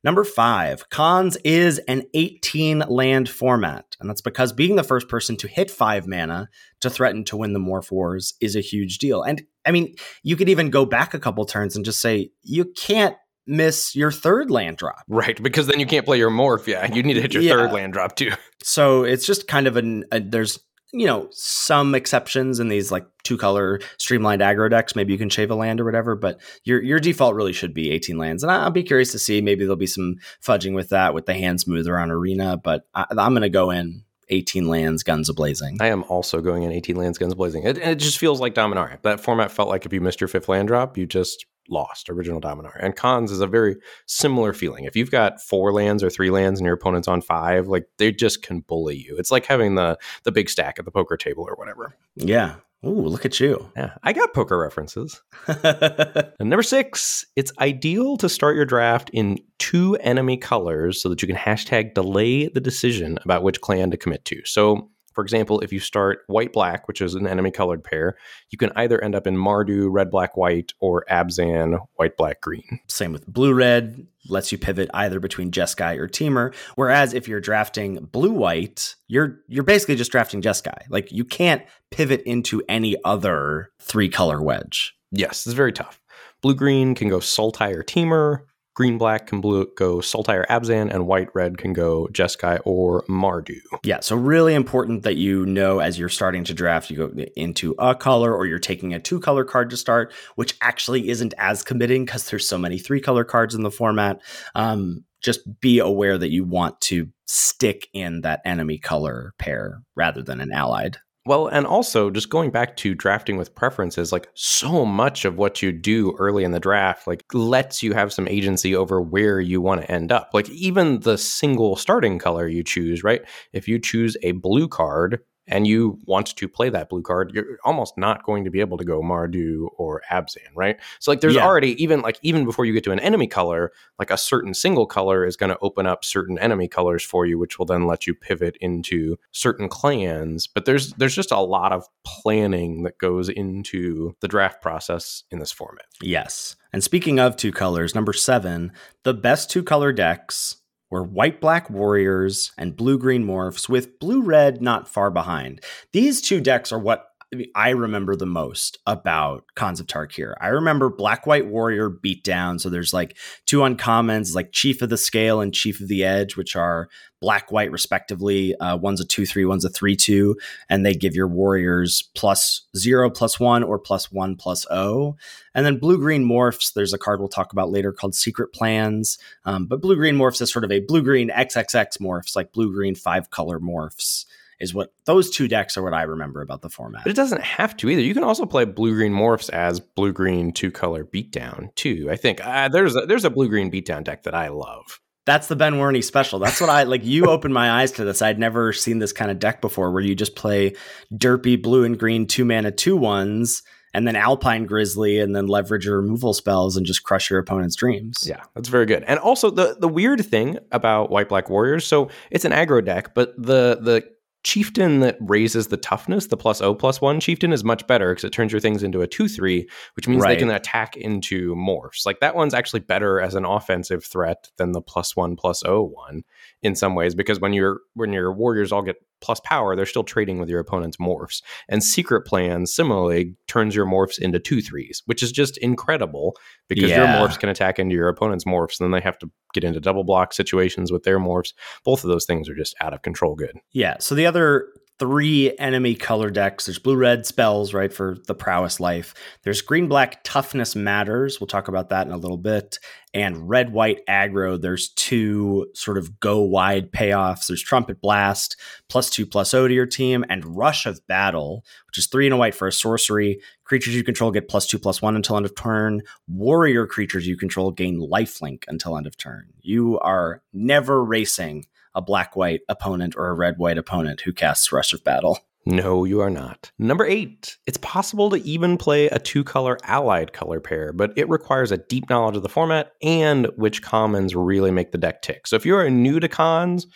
Number 0.01 0.23
five, 0.23 0.89
Khans 0.89 1.35
is 1.43 1.79
an 1.79 2.03
18 2.13 2.85
land 2.87 3.27
format. 3.27 3.97
And 3.99 4.09
that's 4.09 4.21
because 4.21 4.53
being 4.53 4.77
the 4.77 4.83
first 4.83 5.09
person 5.09 5.35
to 5.37 5.47
hit 5.47 5.69
five 5.69 6.07
mana 6.07 6.47
to 6.79 6.89
threaten 6.89 7.25
to 7.25 7.37
win 7.37 7.51
the 7.51 7.59
Morph 7.59 7.91
Wars 7.91 8.35
is 8.39 8.55
a 8.55 8.61
huge 8.61 8.99
deal. 8.99 9.21
And 9.23 9.41
I 9.65 9.71
mean, 9.71 9.95
you 10.23 10.37
could 10.37 10.47
even 10.47 10.69
go 10.69 10.85
back 10.85 11.13
a 11.13 11.19
couple 11.19 11.45
turns 11.45 11.75
and 11.75 11.83
just 11.83 11.99
say, 11.99 12.31
you 12.43 12.65
can't 12.65 13.17
miss 13.49 13.95
your 13.95 14.11
third 14.11 14.51
land 14.51 14.77
drop. 14.77 15.03
Right, 15.07 15.41
because 15.41 15.67
then 15.67 15.79
you 15.79 15.85
can't 15.85 16.05
play 16.05 16.17
your 16.17 16.29
morph. 16.29 16.67
Yeah, 16.67 16.93
you 16.93 17.03
need 17.03 17.15
to 17.15 17.21
hit 17.21 17.33
your 17.33 17.43
yeah. 17.43 17.53
third 17.53 17.73
land 17.73 17.93
drop 17.93 18.15
too. 18.15 18.31
So 18.63 19.03
it's 19.03 19.25
just 19.25 19.47
kind 19.47 19.67
of 19.67 19.77
an 19.77 20.05
a, 20.11 20.19
there's 20.19 20.59
you 20.91 21.05
know 21.05 21.27
some 21.31 21.93
exceptions 21.95 22.59
in 22.59 22.67
these 22.67 22.91
like 22.91 23.05
two 23.23 23.37
color 23.37 23.79
streamlined 23.97 24.41
aggro 24.41 24.69
decks. 24.69 24.95
Maybe 24.95 25.13
you 25.13 25.19
can 25.19 25.29
shave 25.29 25.51
a 25.51 25.55
land 25.55 25.79
or 25.79 25.85
whatever, 25.85 26.15
but 26.15 26.39
your 26.63 26.81
your 26.83 26.99
default 26.99 27.35
really 27.35 27.53
should 27.53 27.73
be 27.73 27.91
18 27.91 28.17
lands. 28.17 28.43
And 28.43 28.51
I'll 28.51 28.71
be 28.71 28.83
curious 28.83 29.11
to 29.13 29.19
see 29.19 29.41
maybe 29.41 29.63
there'll 29.63 29.75
be 29.75 29.87
some 29.87 30.15
fudging 30.45 30.75
with 30.75 30.89
that 30.89 31.13
with 31.13 31.25
the 31.25 31.33
hand 31.33 31.61
smoother 31.61 31.97
on 31.97 32.11
arena. 32.11 32.57
But 32.57 32.85
I, 32.93 33.05
I'm 33.11 33.33
going 33.33 33.41
to 33.41 33.49
go 33.49 33.71
in 33.71 34.03
18 34.29 34.67
lands, 34.67 35.03
guns 35.03 35.29
a 35.29 35.33
blazing. 35.33 35.77
I 35.79 35.87
am 35.87 36.03
also 36.03 36.41
going 36.41 36.63
in 36.63 36.71
18 36.71 36.95
lands, 36.95 37.17
guns 37.17 37.33
blazing. 37.33 37.63
It, 37.63 37.77
it 37.77 37.95
just 37.95 38.19
feels 38.19 38.39
like 38.39 38.53
Dominaria. 38.53 39.01
That 39.01 39.19
format 39.19 39.51
felt 39.51 39.69
like 39.69 39.85
if 39.85 39.93
you 39.93 40.01
missed 40.01 40.21
your 40.21 40.27
fifth 40.27 40.47
land 40.47 40.67
drop, 40.67 40.97
you 40.97 41.05
just 41.05 41.45
lost 41.69 42.09
original 42.09 42.39
dominar 42.39 42.77
And 42.79 42.95
Khans 42.95 43.31
is 43.31 43.41
a 43.41 43.47
very 43.47 43.75
similar 44.05 44.53
feeling. 44.53 44.85
If 44.85 44.95
you've 44.95 45.11
got 45.11 45.41
four 45.41 45.73
lands 45.73 46.03
or 46.03 46.09
three 46.09 46.29
lands 46.29 46.59
and 46.59 46.65
your 46.65 46.75
opponent's 46.75 47.07
on 47.07 47.21
five, 47.21 47.67
like 47.67 47.87
they 47.97 48.11
just 48.11 48.43
can 48.43 48.61
bully 48.61 48.97
you. 48.97 49.15
It's 49.17 49.31
like 49.31 49.45
having 49.45 49.75
the 49.75 49.97
the 50.23 50.31
big 50.31 50.49
stack 50.49 50.79
at 50.79 50.85
the 50.85 50.91
poker 50.91 51.17
table 51.17 51.45
or 51.47 51.55
whatever. 51.55 51.95
Yeah. 52.15 52.55
Ooh, 52.85 53.07
look 53.07 53.25
at 53.25 53.41
you. 53.41 53.69
Yeah, 53.75 53.95
I 54.03 54.13
got 54.13 54.33
poker 54.33 54.57
references. 54.57 55.21
and 55.47 56.49
number 56.49 56.63
six, 56.63 57.25
it's 57.35 57.51
ideal 57.59 58.15
to 58.17 58.29
start 58.29 58.55
your 58.55 58.63
draft 58.63 59.09
in 59.11 59.37
two 59.57 59.95
enemy 59.97 60.37
colors 60.37 61.01
so 61.01 61.09
that 61.09 61.21
you 61.21 61.27
can 61.27 61.35
hashtag 61.35 61.93
delay 61.93 62.47
the 62.47 62.61
decision 62.61 63.19
about 63.25 63.43
which 63.43 63.59
clan 63.59 63.91
to 63.91 63.97
commit 63.97 64.23
to. 64.25 64.41
So 64.45 64.89
for 65.13 65.23
example, 65.23 65.59
if 65.61 65.73
you 65.73 65.79
start 65.79 66.23
white 66.27 66.53
black, 66.53 66.87
which 66.87 67.01
is 67.01 67.15
an 67.15 67.27
enemy 67.27 67.51
colored 67.51 67.83
pair, 67.83 68.15
you 68.49 68.57
can 68.57 68.71
either 68.75 69.03
end 69.03 69.15
up 69.15 69.27
in 69.27 69.35
Mardu 69.35 69.87
red 69.89 70.09
black 70.09 70.37
white 70.37 70.73
or 70.79 71.05
Abzan 71.09 71.79
white 71.95 72.17
black 72.17 72.41
green. 72.41 72.79
Same 72.87 73.11
with 73.11 73.25
blue 73.27 73.53
red, 73.53 74.05
lets 74.27 74.51
you 74.51 74.57
pivot 74.57 74.89
either 74.93 75.19
between 75.19 75.51
Jeskai 75.51 75.97
or 75.97 76.07
Temur. 76.07 76.53
Whereas 76.75 77.13
if 77.13 77.27
you're 77.27 77.41
drafting 77.41 77.95
blue 78.11 78.31
white, 78.31 78.95
you're 79.07 79.39
you're 79.47 79.63
basically 79.63 79.95
just 79.95 80.11
drafting 80.11 80.41
Jeskai. 80.41 80.83
Like 80.89 81.11
you 81.11 81.25
can't 81.25 81.63
pivot 81.91 82.21
into 82.23 82.61
any 82.69 82.95
other 83.03 83.71
three 83.79 84.09
color 84.09 84.41
wedge. 84.41 84.95
Yes, 85.11 85.45
it's 85.47 85.55
very 85.55 85.73
tough. 85.73 85.99
Blue 86.41 86.55
green 86.55 86.95
can 86.95 87.09
go 87.09 87.19
Sultai 87.19 87.73
or 87.73 87.83
Temur 87.83 88.43
green 88.79 88.97
black 88.97 89.27
can 89.27 89.41
blue, 89.41 89.69
go 89.75 89.97
Sultai 89.97 90.35
or 90.35 90.45
Abzan, 90.45 90.89
and 90.89 91.05
white 91.05 91.27
red 91.35 91.57
can 91.57 91.73
go 91.73 92.07
Jeskai 92.13 92.61
or 92.63 93.03
Mardu. 93.09 93.57
Yeah, 93.83 93.99
so 93.99 94.15
really 94.15 94.53
important 94.53 95.03
that 95.03 95.17
you 95.17 95.45
know 95.45 95.79
as 95.79 95.99
you're 95.99 96.07
starting 96.07 96.45
to 96.45 96.53
draft, 96.53 96.89
you 96.89 96.95
go 96.95 97.23
into 97.35 97.75
a 97.77 97.93
color 97.93 98.33
or 98.33 98.45
you're 98.45 98.57
taking 98.57 98.93
a 98.93 98.99
two 99.01 99.19
color 99.19 99.43
card 99.43 99.69
to 99.71 99.75
start, 99.75 100.13
which 100.35 100.55
actually 100.61 101.09
isn't 101.09 101.33
as 101.37 101.61
committing 101.61 102.05
because 102.05 102.29
there's 102.29 102.47
so 102.47 102.57
many 102.57 102.77
three 102.77 103.01
color 103.01 103.25
cards 103.25 103.53
in 103.53 103.63
the 103.63 103.69
format. 103.69 104.21
Um, 104.55 105.03
just 105.21 105.59
be 105.59 105.79
aware 105.79 106.17
that 106.17 106.31
you 106.31 106.45
want 106.45 106.79
to 106.79 107.09
stick 107.27 107.89
in 107.91 108.21
that 108.21 108.39
enemy 108.45 108.77
color 108.77 109.33
pair 109.37 109.81
rather 109.97 110.23
than 110.23 110.39
an 110.39 110.53
allied. 110.53 110.99
Well, 111.25 111.47
and 111.47 111.67
also 111.67 112.09
just 112.09 112.29
going 112.29 112.49
back 112.49 112.75
to 112.77 112.95
drafting 112.95 113.37
with 113.37 113.53
preferences, 113.53 114.11
like 114.11 114.29
so 114.33 114.85
much 114.85 115.25
of 115.25 115.37
what 115.37 115.61
you 115.61 115.71
do 115.71 116.15
early 116.17 116.43
in 116.43 116.51
the 116.51 116.59
draft, 116.59 117.05
like 117.07 117.23
lets 117.33 117.83
you 117.83 117.93
have 117.93 118.11
some 118.13 118.27
agency 118.27 118.75
over 118.75 119.01
where 119.01 119.39
you 119.39 119.61
want 119.61 119.81
to 119.81 119.91
end 119.91 120.11
up. 120.11 120.29
Like 120.33 120.49
even 120.49 121.01
the 121.01 121.17
single 121.17 121.75
starting 121.75 122.17
color 122.19 122.47
you 122.47 122.63
choose, 122.63 123.03
right? 123.03 123.21
If 123.53 123.67
you 123.67 123.79
choose 123.79 124.17
a 124.23 124.31
blue 124.31 124.67
card, 124.67 125.19
and 125.49 125.67
you 125.67 125.99
want 126.05 126.27
to 126.35 126.47
play 126.47 126.69
that 126.69 126.89
blue 126.89 127.01
card, 127.01 127.31
you're 127.33 127.57
almost 127.65 127.97
not 127.97 128.23
going 128.23 128.45
to 128.45 128.51
be 128.51 128.59
able 128.59 128.77
to 128.77 128.85
go 128.85 129.01
Mardu 129.01 129.67
or 129.77 130.01
Abzan, 130.09 130.47
right? 130.55 130.77
So 130.99 131.11
like 131.11 131.21
there's 131.21 131.35
yeah. 131.35 131.45
already 131.45 131.81
even 131.81 132.01
like 132.01 132.19
even 132.21 132.45
before 132.45 132.65
you 132.65 132.73
get 132.73 132.83
to 132.85 132.91
an 132.91 132.99
enemy 132.99 133.27
color, 133.27 133.71
like 133.97 134.11
a 134.11 134.17
certain 134.17 134.53
single 134.53 134.85
color 134.85 135.25
is 135.25 135.35
going 135.35 135.49
to 135.49 135.57
open 135.61 135.85
up 135.85 136.05
certain 136.05 136.37
enemy 136.39 136.67
colors 136.67 137.03
for 137.03 137.25
you, 137.25 137.37
which 137.37 137.57
will 137.57 137.65
then 137.65 137.87
let 137.87 138.07
you 138.07 138.13
pivot 138.13 138.55
into 138.61 139.17
certain 139.31 139.67
clans. 139.67 140.47
But 140.47 140.65
there's 140.65 140.93
there's 140.93 141.15
just 141.15 141.31
a 141.31 141.39
lot 141.39 141.73
of 141.73 141.85
planning 142.05 142.83
that 142.83 142.99
goes 142.99 143.27
into 143.27 144.15
the 144.21 144.27
draft 144.27 144.61
process 144.61 145.23
in 145.31 145.39
this 145.39 145.51
format. 145.51 145.85
Yes. 146.01 146.55
And 146.71 146.83
speaking 146.83 147.19
of 147.19 147.35
two 147.35 147.51
colors, 147.51 147.95
number 147.95 148.13
seven, 148.13 148.71
the 149.03 149.13
best 149.13 149.49
two 149.49 149.63
color 149.63 149.91
decks 149.91 150.57
were 150.89 151.03
white 151.03 151.39
black 151.39 151.69
warriors 151.69 152.51
and 152.57 152.75
blue 152.75 152.97
green 152.97 153.25
morphs, 153.25 153.69
with 153.69 153.99
blue 153.99 154.21
red 154.21 154.61
not 154.61 154.87
far 154.87 155.11
behind. 155.11 155.61
These 155.91 156.21
two 156.21 156.41
decks 156.41 156.71
are 156.71 156.79
what 156.79 157.08
I 157.53 157.69
remember 157.69 158.15
the 158.15 158.25
most 158.25 158.79
about 158.87 159.45
Khans 159.55 159.79
of 159.79 159.85
Tarkir. 159.85 160.33
I 160.41 160.47
remember 160.47 160.89
Black 160.89 161.27
White 161.27 161.45
Warrior 161.45 161.91
beatdown. 161.91 162.59
So 162.59 162.69
there's 162.69 162.91
like 162.91 163.15
two 163.45 163.59
uncommons, 163.59 164.33
like 164.33 164.51
Chief 164.51 164.81
of 164.81 164.89
the 164.89 164.97
Scale 164.97 165.39
and 165.39 165.53
Chief 165.53 165.79
of 165.79 165.87
the 165.89 166.03
Edge, 166.03 166.35
which 166.35 166.55
are 166.55 166.89
black 167.21 167.51
white 167.51 167.71
respectively. 167.71 168.55
Uh, 168.55 168.77
one's 168.77 168.99
a 168.99 169.05
two 169.05 169.27
three, 169.27 169.45
one's 169.45 169.63
a 169.63 169.69
three 169.69 169.95
two, 169.95 170.37
and 170.69 170.83
they 170.83 170.95
give 170.95 171.13
your 171.13 171.27
warriors 171.27 172.09
plus 172.15 172.65
zero, 172.75 173.11
plus 173.11 173.39
one, 173.39 173.61
or 173.61 173.77
plus 173.77 174.11
one, 174.11 174.35
plus 174.35 174.65
O. 174.71 175.15
And 175.53 175.67
then 175.67 175.77
blue 175.77 175.99
green 175.99 176.25
morphs. 176.25 176.73
There's 176.73 176.93
a 176.93 176.97
card 176.97 177.19
we'll 177.19 177.29
talk 177.29 177.53
about 177.53 177.69
later 177.69 177.91
called 177.91 178.15
Secret 178.15 178.53
Plans. 178.53 179.19
Um, 179.45 179.67
but 179.67 179.81
blue 179.81 179.95
green 179.95 180.15
morphs 180.15 180.41
is 180.41 180.51
sort 180.51 180.65
of 180.65 180.71
a 180.71 180.79
blue 180.79 181.03
green 181.03 181.29
XXX 181.29 181.99
morphs, 181.99 182.35
like 182.35 182.53
blue 182.53 182.73
green 182.73 182.95
five 182.95 183.29
color 183.29 183.59
morphs 183.59 184.25
is 184.59 184.73
what 184.73 184.93
those 185.05 185.29
two 185.29 185.47
decks 185.47 185.77
are 185.77 185.83
what 185.83 185.93
I 185.93 186.03
remember 186.03 186.41
about 186.41 186.61
the 186.61 186.69
format. 186.69 187.03
But 187.03 187.11
it 187.11 187.15
doesn't 187.15 187.41
have 187.41 187.75
to 187.77 187.89
either. 187.89 188.01
You 188.01 188.13
can 188.13 188.23
also 188.23 188.45
play 188.45 188.65
blue 188.65 188.93
green 188.93 189.13
morphs 189.13 189.49
as 189.49 189.79
blue 189.79 190.13
green 190.13 190.51
two 190.51 190.71
color 190.71 191.03
beatdown 191.03 191.73
too. 191.75 192.09
I 192.11 192.15
think 192.15 192.45
uh, 192.45 192.69
there's 192.69 192.95
a, 192.95 193.01
there's 193.01 193.25
a 193.25 193.29
blue 193.29 193.49
green 193.49 193.71
beatdown 193.71 194.03
deck 194.03 194.23
that 194.23 194.35
I 194.35 194.49
love. 194.49 194.99
That's 195.25 195.47
the 195.47 195.55
Ben 195.55 195.77
Werney 195.77 196.01
special. 196.01 196.39
That's 196.39 196.59
what 196.59 196.71
I 196.71 196.83
like. 196.83 197.05
You 197.05 197.25
opened 197.25 197.53
my 197.53 197.81
eyes 197.81 197.91
to 197.93 198.03
this. 198.03 198.21
I'd 198.21 198.39
never 198.39 198.73
seen 198.73 198.99
this 198.99 199.13
kind 199.13 199.29
of 199.29 199.37
deck 199.37 199.61
before, 199.61 199.91
where 199.91 200.01
you 200.01 200.15
just 200.15 200.35
play 200.35 200.75
derpy 201.13 201.61
blue 201.61 201.83
and 201.83 201.99
green 201.99 202.25
two 202.25 202.45
mana 202.45 202.71
two 202.71 202.97
ones 202.97 203.61
and 203.93 204.07
then 204.07 204.15
Alpine 204.15 204.65
Grizzly, 204.65 205.19
and 205.19 205.35
then 205.35 205.47
leverage 205.47 205.85
your 205.85 206.01
removal 206.01 206.33
spells 206.33 206.77
and 206.77 206.85
just 206.85 207.03
crush 207.03 207.29
your 207.29 207.39
opponent's 207.39 207.75
dreams. 207.75 208.23
Yeah, 208.25 208.43
that's 208.53 208.69
very 208.69 208.85
good. 208.85 209.03
And 209.03 209.19
also 209.19 209.49
the 209.49 209.77
the 209.79 209.87
weird 209.87 210.25
thing 210.25 210.59
about 210.71 211.09
White 211.09 211.29
Black 211.29 211.49
Warriors, 211.49 211.85
so 211.85 212.09
it's 212.31 212.45
an 212.45 212.51
aggro 212.51 212.83
deck, 212.83 213.13
but 213.13 213.35
the 213.37 213.79
the 213.81 214.07
chieftain 214.43 215.01
that 215.01 215.17
raises 215.19 215.67
the 215.67 215.77
toughness, 215.77 216.27
the 216.27 216.37
plus 216.37 216.61
O 216.61 216.73
plus 216.73 217.01
one 217.01 217.19
chieftain 217.19 217.51
is 217.51 217.63
much 217.63 217.85
better 217.87 218.11
because 218.11 218.23
it 218.23 218.31
turns 218.31 218.51
your 218.51 218.61
things 218.61 218.83
into 218.83 219.01
a 219.01 219.07
two 219.07 219.27
three, 219.27 219.67
which 219.95 220.07
means 220.07 220.21
right. 220.21 220.35
they 220.35 220.39
can 220.39 220.49
attack 220.49 220.95
into 220.95 221.55
morphs. 221.55 222.05
Like 222.05 222.19
that 222.21 222.35
one's 222.35 222.53
actually 222.53 222.81
better 222.81 223.19
as 223.19 223.35
an 223.35 223.45
offensive 223.45 224.03
threat 224.03 224.49
than 224.57 224.71
the 224.71 224.81
plus 224.81 225.15
one 225.15 225.35
plus 225.35 225.63
O 225.65 225.83
one 225.83 226.23
in 226.61 226.75
some 226.75 226.95
ways 226.95 227.15
because 227.15 227.39
when 227.39 227.53
your 227.53 227.81
when 227.93 228.13
your 228.13 228.33
warriors 228.33 228.71
all 228.71 228.81
get 228.81 228.97
plus 229.21 229.39
power, 229.41 229.75
they're 229.75 229.85
still 229.85 230.03
trading 230.03 230.39
with 230.39 230.49
your 230.49 230.59
opponent's 230.59 230.97
morphs. 230.97 231.41
And 231.67 231.83
secret 231.83 232.21
plans 232.21 232.73
similarly 232.73 233.35
turns 233.47 233.75
your 233.75 233.85
morphs 233.85 234.19
into 234.19 234.39
two 234.39 234.61
threes, 234.61 235.01
which 235.05 235.23
is 235.23 235.31
just 235.31 235.57
incredible 235.57 236.35
because 236.67 236.89
yeah. 236.89 236.97
your 236.97 237.27
morphs 237.27 237.39
can 237.39 237.49
attack 237.49 237.79
into 237.79 237.95
your 237.95 238.09
opponent's 238.09 238.45
morphs, 238.45 238.79
and 238.79 238.85
then 238.85 238.91
they 238.99 239.03
have 239.03 239.17
to 239.19 239.29
get 239.53 239.63
into 239.63 239.79
double 239.79 240.03
block 240.03 240.33
situations 240.33 240.91
with 240.91 241.03
their 241.03 241.19
morphs. 241.19 241.53
Both 241.83 242.03
of 242.03 242.09
those 242.09 242.25
things 242.25 242.49
are 242.49 242.55
just 242.55 242.75
out 242.81 242.93
of 242.93 243.01
control 243.01 243.35
good. 243.35 243.57
Yeah. 243.71 243.97
So 243.99 244.15
the 244.15 244.25
other 244.25 244.67
three 244.99 245.55
enemy 245.57 245.95
color 245.95 246.29
decks. 246.29 246.65
There's 246.65 246.77
blue 246.77 246.97
red 246.97 247.25
spells, 247.25 247.73
right, 247.73 247.91
for 247.91 248.17
the 248.27 248.35
prowess 248.35 248.79
life. 248.79 249.13
There's 249.43 249.61
green 249.61 249.87
black 249.87 250.21
toughness 250.23 250.75
matters. 250.75 251.39
We'll 251.39 251.47
talk 251.47 251.69
about 251.69 251.89
that 251.89 252.05
in 252.05 252.13
a 252.13 252.17
little 252.17 252.37
bit. 252.37 252.79
And 253.13 253.49
red 253.49 253.71
white 253.71 254.05
aggro. 254.07 254.61
There's 254.61 254.89
two 254.89 255.67
sort 255.73 255.97
of 255.97 256.19
go 256.19 256.41
wide 256.41 256.91
payoffs. 256.91 257.47
There's 257.47 257.63
trumpet 257.63 258.01
blast, 258.01 258.57
plus 258.89 259.09
two 259.09 259.25
plus 259.25 259.53
O 259.53 259.67
to 259.67 259.73
your 259.73 259.87
team, 259.87 260.25
and 260.29 260.57
rush 260.57 260.85
of 260.85 261.05
battle, 261.07 261.65
which 261.87 261.97
is 261.97 262.07
three 262.07 262.27
and 262.27 262.33
a 262.33 262.37
white 262.37 262.53
for 262.53 262.67
a 262.67 262.71
sorcery. 262.71 263.39
Creatures 263.63 263.95
you 263.95 264.03
control 264.03 264.31
get 264.31 264.49
plus 264.49 264.67
two 264.67 264.77
plus 264.77 265.01
one 265.01 265.15
until 265.15 265.37
end 265.37 265.45
of 265.45 265.55
turn. 265.55 266.01
Warrior 266.27 266.85
creatures 266.85 267.25
you 267.25 267.37
control 267.37 267.71
gain 267.71 267.99
lifelink 267.99 268.65
until 268.67 268.97
end 268.97 269.07
of 269.07 269.17
turn. 269.17 269.53
You 269.61 269.97
are 269.99 270.43
never 270.53 271.03
racing 271.03 271.65
a 271.99 272.01
black 272.01 272.35
white 272.37 272.61
opponent 272.69 273.13
or 273.17 273.27
a 273.27 273.33
red 273.33 273.57
white 273.57 273.77
opponent 273.77 274.21
who 274.21 274.31
casts 274.31 274.71
Rush 274.71 274.93
of 274.93 275.03
Battle. 275.03 275.37
No, 275.65 276.05
you 276.05 276.21
are 276.21 276.29
not. 276.29 276.71
Number 276.79 277.05
eight, 277.05 277.57
it's 277.67 277.77
possible 277.77 278.29
to 278.29 278.37
even 278.37 278.77
play 278.77 279.07
a 279.07 279.19
two 279.19 279.43
color 279.43 279.77
allied 279.83 280.31
color 280.31 280.61
pair, 280.61 280.93
but 280.93 281.11
it 281.17 281.29
requires 281.29 281.73
a 281.73 281.77
deep 281.77 282.09
knowledge 282.09 282.37
of 282.37 282.43
the 282.43 282.49
format 282.49 282.93
and 283.03 283.47
which 283.57 283.81
commons 283.81 284.33
really 284.33 284.71
make 284.71 284.93
the 284.93 284.97
deck 284.97 285.21
tick. 285.21 285.45
So 285.45 285.57
if 285.57 285.65
you 285.65 285.75
are 285.75 285.89
new 285.89 286.21
to 286.21 286.29
Khans, 286.29 286.87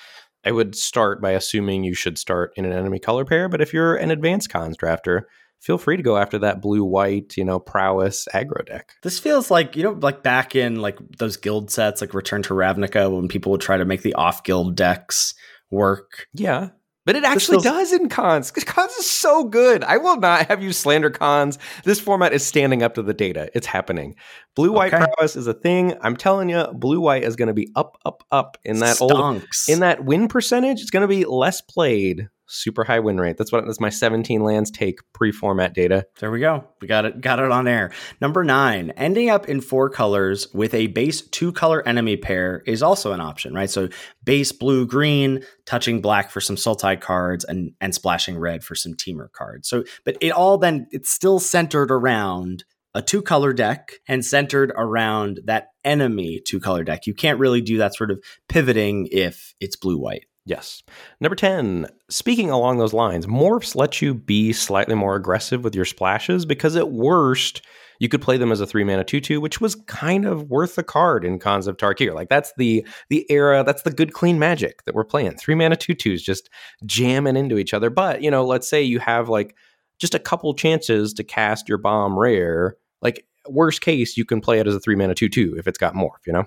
I 0.45 0.51
would 0.51 0.73
start 0.73 1.21
by 1.21 1.31
assuming 1.31 1.83
you 1.83 1.93
should 1.93 2.17
start 2.17 2.53
in 2.55 2.63
an 2.63 2.71
enemy 2.71 2.99
color 2.99 3.25
pair, 3.25 3.49
but 3.49 3.61
if 3.61 3.73
you're 3.73 3.97
an 3.97 4.09
advanced 4.09 4.49
Khans 4.49 4.77
drafter, 4.77 5.23
feel 5.63 5.77
free 5.77 5.95
to 5.95 6.03
go 6.03 6.17
after 6.17 6.37
that 6.39 6.61
blue 6.61 6.83
white, 6.83 7.37
you 7.37 7.45
know, 7.45 7.57
prowess 7.57 8.27
aggro 8.33 8.65
deck. 8.65 8.95
This 9.01 9.17
feels 9.17 9.49
like, 9.49 9.77
you 9.77 9.83
know, 9.83 9.91
like 9.93 10.21
back 10.21 10.55
in 10.55 10.81
like 10.81 10.97
those 11.17 11.37
guild 11.37 11.71
sets, 11.71 12.01
like 12.01 12.13
Return 12.13 12.43
to 12.43 12.53
Ravnica, 12.53 13.09
when 13.09 13.29
people 13.29 13.51
would 13.53 13.61
try 13.61 13.77
to 13.77 13.85
make 13.85 14.01
the 14.01 14.13
off 14.15 14.43
guild 14.43 14.75
decks 14.75 15.33
work. 15.71 16.27
Yeah. 16.33 16.69
But 17.05 17.15
it 17.15 17.23
actually 17.23 17.55
feels- 17.55 17.63
does 17.63 17.93
in 17.93 18.09
Khans. 18.09 18.51
Cons 18.51 18.91
is 18.93 19.09
so 19.09 19.45
good. 19.45 19.83
I 19.83 19.97
will 19.97 20.17
not 20.17 20.47
have 20.47 20.61
you 20.61 20.71
slander 20.71 21.09
Khans. 21.09 21.59
This 21.83 21.99
format 21.99 22.33
is 22.33 22.45
standing 22.45 22.83
up 22.83 22.93
to 22.95 23.01
the 23.01 23.13
data. 23.13 23.49
It's 23.53 23.67
happening. 23.67 24.15
Blue 24.55 24.71
white 24.71 24.93
okay. 24.93 25.05
prowess 25.05 25.35
is 25.35 25.47
a 25.47 25.53
thing. 25.53 25.97
I'm 26.01 26.15
telling 26.15 26.49
you, 26.49 26.65
blue 26.73 27.01
white 27.01 27.23
is 27.23 27.35
going 27.35 27.47
to 27.47 27.53
be 27.53 27.69
up, 27.75 27.97
up, 28.05 28.23
up 28.31 28.57
in 28.63 28.79
that 28.79 28.97
Stonks. 28.97 29.01
old 29.01 29.43
in 29.67 29.79
that 29.79 30.05
win 30.05 30.27
percentage. 30.27 30.81
It's 30.81 30.91
going 30.91 31.01
to 31.01 31.07
be 31.07 31.25
less 31.25 31.59
played 31.61 32.29
super 32.47 32.83
high 32.83 32.99
win 32.99 33.17
rate. 33.17 33.37
That's 33.37 33.51
what 33.51 33.65
that's 33.65 33.79
my 33.79 33.89
17 33.89 34.41
lands 34.41 34.71
take 34.71 34.99
pre-format 35.13 35.73
data. 35.73 36.05
There 36.19 36.31
we 36.31 36.39
go. 36.39 36.65
We 36.81 36.87
got 36.87 37.05
it 37.05 37.21
got 37.21 37.39
it 37.39 37.51
on 37.51 37.67
air. 37.67 37.91
Number 38.21 38.43
9, 38.43 38.91
ending 38.91 39.29
up 39.29 39.47
in 39.47 39.61
four 39.61 39.89
colors 39.89 40.47
with 40.53 40.73
a 40.73 40.87
base 40.87 41.21
two 41.21 41.51
color 41.51 41.87
enemy 41.87 42.17
pair 42.17 42.63
is 42.65 42.83
also 42.83 43.13
an 43.13 43.21
option, 43.21 43.53
right? 43.53 43.69
So 43.69 43.89
base 44.23 44.51
blue 44.51 44.85
green, 44.85 45.43
touching 45.65 46.01
black 46.01 46.31
for 46.31 46.41
some 46.41 46.55
Sultai 46.55 46.99
cards 46.99 47.43
and 47.45 47.71
and 47.79 47.95
splashing 47.95 48.37
red 48.37 48.63
for 48.63 48.75
some 48.75 48.93
Temur 48.93 49.31
cards. 49.31 49.67
So 49.67 49.83
but 50.05 50.17
it 50.21 50.31
all 50.31 50.57
then 50.57 50.87
it's 50.91 51.09
still 51.09 51.39
centered 51.39 51.91
around 51.91 52.63
a 52.93 53.01
two 53.01 53.21
color 53.21 53.53
deck 53.53 53.93
and 54.07 54.23
centered 54.23 54.71
around 54.75 55.39
that 55.45 55.69
enemy 55.83 56.41
two 56.45 56.59
color 56.59 56.83
deck. 56.83 57.07
You 57.07 57.13
can't 57.13 57.39
really 57.39 57.61
do 57.61 57.77
that 57.79 57.95
sort 57.95 58.11
of 58.11 58.23
pivoting 58.47 59.07
if 59.11 59.53
it's 59.59 59.75
blue 59.75 59.97
white. 59.97 60.25
Yes. 60.45 60.83
Number 61.21 61.35
10, 61.35 61.87
speaking 62.09 62.49
along 62.49 62.77
those 62.77 62.93
lines, 62.93 63.25
morphs 63.25 63.75
let 63.75 64.01
you 64.01 64.13
be 64.13 64.51
slightly 64.51 64.93
more 64.93 65.15
aggressive 65.15 65.63
with 65.63 65.73
your 65.73 65.85
splashes 65.85 66.45
because 66.45 66.75
at 66.75 66.91
worst, 66.91 67.61
you 67.99 68.09
could 68.09 68.21
play 68.21 68.35
them 68.35 68.51
as 68.51 68.59
a 68.59 68.67
three 68.67 68.83
mana 68.83 69.05
two 69.05 69.21
two, 69.21 69.39
which 69.39 69.61
was 69.61 69.75
kind 69.75 70.25
of 70.25 70.49
worth 70.49 70.75
the 70.75 70.83
card 70.83 71.23
in 71.23 71.39
Khans 71.39 71.67
of 71.67 71.77
Tarkir. 71.77 72.13
Like 72.13 72.27
that's 72.27 72.51
the 72.57 72.85
the 73.09 73.25
era, 73.31 73.63
that's 73.63 73.83
the 73.83 73.91
good 73.91 74.11
clean 74.11 74.37
magic 74.37 74.83
that 74.83 74.93
we're 74.93 75.05
playing. 75.05 75.37
Three 75.37 75.55
mana 75.55 75.77
two 75.77 75.93
twos 75.93 76.21
just 76.21 76.49
jamming 76.85 77.37
into 77.37 77.57
each 77.57 77.73
other. 77.73 77.89
But 77.89 78.21
you 78.21 78.29
know, 78.29 78.45
let's 78.45 78.67
say 78.67 78.83
you 78.83 78.99
have 78.99 79.29
like 79.29 79.55
just 79.99 80.13
a 80.15 80.19
couple 80.19 80.53
chances 80.53 81.13
to 81.13 81.23
cast 81.23 81.69
your 81.69 81.77
bomb 81.77 82.19
rare. 82.19 82.75
Like 83.01 83.25
worst 83.47 83.79
case, 83.79 84.17
you 84.17 84.25
can 84.25 84.41
play 84.41 84.59
it 84.59 84.67
as 84.67 84.75
a 84.75 84.79
three 84.81 84.95
mana 84.95 85.15
two 85.15 85.29
two 85.29 85.55
if 85.57 85.67
it's 85.67 85.77
got 85.77 85.93
morph. 85.93 86.25
You 86.27 86.33
know. 86.33 86.45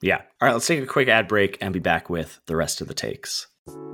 Yeah. 0.00 0.22
All 0.40 0.48
right, 0.48 0.52
let's 0.52 0.66
take 0.66 0.82
a 0.82 0.86
quick 0.86 1.08
ad 1.08 1.28
break 1.28 1.58
and 1.60 1.72
be 1.72 1.80
back 1.80 2.10
with 2.10 2.40
the 2.46 2.56
rest 2.56 2.80
of 2.80 2.88
the 2.88 2.94
takes. 2.94 3.46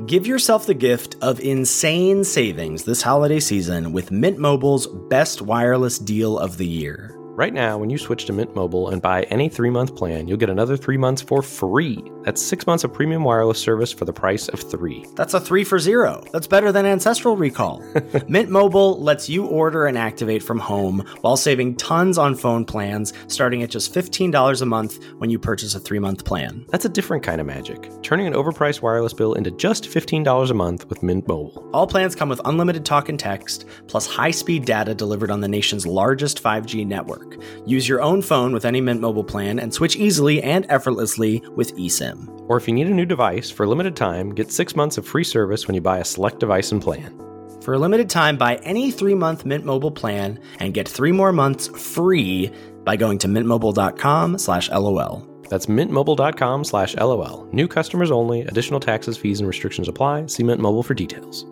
Give 0.07 0.27
yourself 0.27 0.67
the 0.67 0.75
gift 0.75 1.17
of 1.23 1.41
insane 1.41 2.25
savings 2.25 2.85
this 2.85 3.03
holiday 3.03 3.41
season 3.41 3.93
with 3.93 4.11
Mint 4.11 4.38
Mobile's 4.38 4.87
best 5.09 5.41
wireless 5.41 5.99
deal 5.99 6.38
of 6.38 6.59
the 6.59 6.67
year. 6.67 7.19
Right 7.35 7.55
now, 7.55 7.79
when 7.79 7.88
you 7.88 7.97
switch 7.97 8.27
to 8.27 8.33
Mint 8.35 8.55
Mobile 8.55 8.90
and 8.90 9.01
buy 9.01 9.23
any 9.23 9.49
three 9.49 9.71
month 9.71 9.97
plan, 9.97 10.29
you'll 10.29 10.37
get 10.37 10.51
another 10.51 10.77
three 10.77 10.99
months 10.99 11.23
for 11.23 11.40
free. 11.40 12.05
That's 12.25 12.42
six 12.42 12.66
months 12.66 12.85
of 12.85 12.92
premium 12.92 13.25
wireless 13.25 13.59
service 13.59 13.90
for 13.90 14.05
the 14.05 14.12
price 14.12 14.49
of 14.49 14.61
three. 14.61 15.07
That's 15.16 15.33
a 15.33 15.40
three 15.40 15.64
for 15.64 15.79
zero. 15.79 16.23
That's 16.33 16.47
better 16.47 16.73
than 16.73 16.85
Ancestral 16.85 17.38
Recall. 17.38 17.83
Mint 18.29 18.51
Mobile 18.51 19.03
lets 19.03 19.31
you 19.31 19.47
order 19.47 19.87
and 19.87 19.97
activate 19.97 20.42
from 20.42 20.59
home 20.59 21.07
while 21.23 21.38
saving 21.38 21.77
tons 21.77 22.18
on 22.18 22.35
phone 22.35 22.66
plans, 22.66 23.14
starting 23.29 23.62
at 23.62 23.71
just 23.71 23.95
$15 23.95 24.61
a 24.61 24.66
month 24.66 25.03
when 25.16 25.31
you 25.31 25.38
purchase 25.38 25.75
a 25.75 25.81
three 25.81 25.99
month 25.99 26.27
plan. 26.27 26.66
That's 26.68 26.85
a 26.85 26.90
different 26.90 27.23
kind 27.23 27.40
of 27.40 27.47
magic, 27.47 27.88
turning 28.03 28.27
an 28.27 28.35
overpriced 28.35 28.83
wireless 28.83 29.14
bill 29.14 29.33
into 29.33 29.51
just 29.53 29.85
$15 29.85 30.51
a 30.51 30.55
month 30.55 30.87
with 30.90 31.03
Mint 31.03 31.27
Mobile. 31.27 31.66
All 31.73 31.87
plans 31.87 32.14
come 32.14 32.29
with 32.29 32.42
unlimited 32.45 32.85
talk 32.85 33.09
and 33.09 33.18
text, 33.18 33.64
plus 33.87 34.07
high 34.07 34.33
speed 34.33 34.66
data 34.66 34.95
delivered 34.95 35.31
on 35.31 35.40
the 35.40 35.49
nation's 35.49 35.87
largest 35.87 36.42
5G 36.42 36.87
network. 36.87 37.21
Use 37.66 37.88
your 37.88 38.00
own 38.00 38.22
phone 38.22 38.52
with 38.52 38.64
any 38.64 38.80
Mint 38.80 39.00
Mobile 39.00 39.24
plan 39.24 39.58
and 39.58 39.74
switch 39.74 39.96
easily 39.96 40.42
and 40.42 40.64
effortlessly 40.68 41.42
with 41.56 41.76
eSIM. 41.76 42.28
Or 42.48 42.56
if 42.56 42.66
you 42.66 42.74
need 42.74 42.87
a 42.87 42.94
new 42.94 43.04
device 43.06 43.50
for 43.50 43.64
a 43.64 43.68
limited 43.68 43.96
time, 43.96 44.30
get 44.30 44.50
six 44.50 44.74
months 44.74 44.98
of 44.98 45.06
free 45.06 45.24
service 45.24 45.66
when 45.66 45.74
you 45.74 45.80
buy 45.80 45.98
a 45.98 46.04
select 46.04 46.40
device 46.40 46.72
and 46.72 46.80
plan. 46.80 47.18
For 47.62 47.74
a 47.74 47.78
limited 47.78 48.11
time, 48.11 48.37
buy 48.37 48.56
any 48.64 48.90
three 48.90 49.14
month 49.14 49.44
Mint 49.44 49.64
Mobile 49.64 49.92
plan 49.92 50.40
and 50.58 50.74
get 50.74 50.88
three 50.88 51.12
more 51.12 51.32
months 51.32 51.68
free 51.68 52.50
by 52.85 52.96
going 52.96 53.18
to 53.18 53.28
mintmobile.com 53.28 54.38
slash 54.38 54.70
LOL. 54.70 55.28
That's 55.48 55.66
mintmobile.com 55.66 56.64
slash 56.64 56.96
LOL. 56.96 57.46
New 57.52 57.68
customers 57.68 58.11
only. 58.11 58.40
Additional 58.40 58.80
taxes, 58.80 59.18
fees, 59.18 59.38
and 59.38 59.46
restrictions 59.46 59.87
apply. 59.87 60.26
See 60.26 60.42
Mint 60.42 60.61
Mobile 60.61 60.82
for 60.82 60.94
details. 60.94 61.44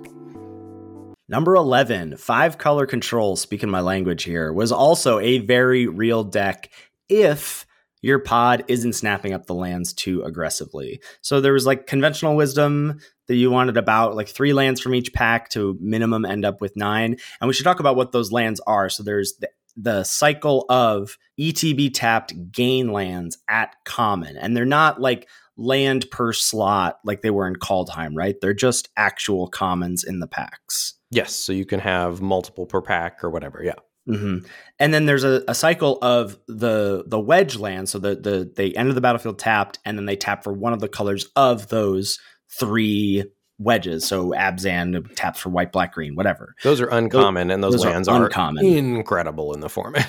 Number 1.31 1.55
11, 1.55 2.17
five 2.17 2.59
color 2.59 2.87
control, 2.87 3.37
speaking 3.37 3.71
my 3.71 3.83
language 3.83 4.25
here, 4.25 4.53
was 4.53 4.73
also 4.73 5.21
a 5.21 5.39
very 5.39 5.87
real 5.87 6.25
deck 6.25 6.71
if 7.09 7.67
your 8.03 8.19
pod 8.19 8.65
isn't 8.67 8.95
snapping 8.95 9.33
up 9.33 9.47
the 9.47 9.55
lands 9.55 9.93
too 9.93 10.25
aggressively. 10.25 11.01
So 11.21 11.41
there 11.41 11.53
was 11.53 11.67
like 11.67 11.87
conventional 11.87 12.35
wisdom 12.35 12.99
that 13.29 13.37
you 13.37 13.49
wanted 13.49 13.77
about 13.77 14.17
like 14.17 14.27
three 14.27 14.53
lands 14.53 14.81
from 14.81 14.93
each 14.93 15.13
pack 15.13 15.51
to 15.51 15.79
minimum 15.81 16.25
end 16.25 16.45
up 16.45 16.61
with 16.61 16.75
nine. 16.75 17.17
And 17.41 17.47
we 17.47 17.55
should 17.55 17.63
talk 17.63 17.79
about 17.79 17.95
what 17.95 18.11
those 18.11 18.33
lands 18.33 18.59
are. 18.67 18.89
So 18.89 19.05
there's 19.05 19.35
the, 19.39 19.51
the 19.77 20.03
cycle 20.03 20.67
of 20.69 21.17
ETB 21.39 21.95
tapped 21.95 22.51
gain 22.51 22.91
lands 22.91 23.39
at 23.49 23.77
common. 23.85 24.37
And 24.37 24.57
they're 24.57 24.65
not 24.65 25.01
like 25.01 25.29
land 25.57 26.11
per 26.11 26.33
slot 26.33 26.99
like 27.05 27.23
they 27.23 27.31
were 27.31 27.47
in 27.47 27.55
Kaldheim, 27.55 28.17
right? 28.17 28.35
They're 28.41 28.53
just 28.53 28.89
actual 28.97 29.47
commons 29.47 30.03
in 30.03 30.19
the 30.19 30.27
packs. 30.27 30.95
Yes, 31.11 31.35
so 31.35 31.53
you 31.53 31.67
can 31.67 31.81
have 31.81 32.21
multiple 32.21 32.67
per 32.67 32.81
pack 32.81 33.25
or 33.25 33.31
whatever. 33.31 33.63
Yeah. 33.63 33.75
Mm-hmm. 34.09 34.47
And 34.79 34.95
then 34.95 35.07
there's 35.07 35.25
a, 35.25 35.43
a, 35.47 35.55
cycle 35.55 35.99
of 36.01 36.39
the 36.49 37.05
the 37.07 37.21
wedge 37.21 37.57
land. 37.57 37.89
So 37.89 37.99
the 37.99 38.15
the 38.17 38.51
they 38.57 38.73
enter 38.73 38.93
the 38.93 39.01
battlefield 39.01 39.39
tapped, 39.39 39.79
and 39.85 39.99
then 39.99 40.07
they 40.07 40.17
tap 40.17 40.43
for 40.43 40.53
one 40.53 40.73
of 40.73 40.81
the 40.81 40.89
colors 40.89 41.29
of 41.37 41.69
those 41.69 42.19
three 42.51 43.25
wedges. 43.59 44.07
So 44.07 44.31
Abzan 44.31 45.15
taps 45.15 45.41
for 45.41 45.51
white, 45.51 45.71
black, 45.71 45.93
green, 45.93 46.17
whatever. 46.17 46.55
Those 46.63 46.81
are 46.81 46.89
uncommon, 46.89 47.49
those, 47.49 47.55
and 47.55 47.63
those, 47.63 47.73
those 47.75 47.85
lands 47.85 48.09
are, 48.09 48.25
uncommon. 48.25 48.65
incredible 48.65 49.53
in 49.53 49.61
the 49.61 49.69
format. 49.69 50.09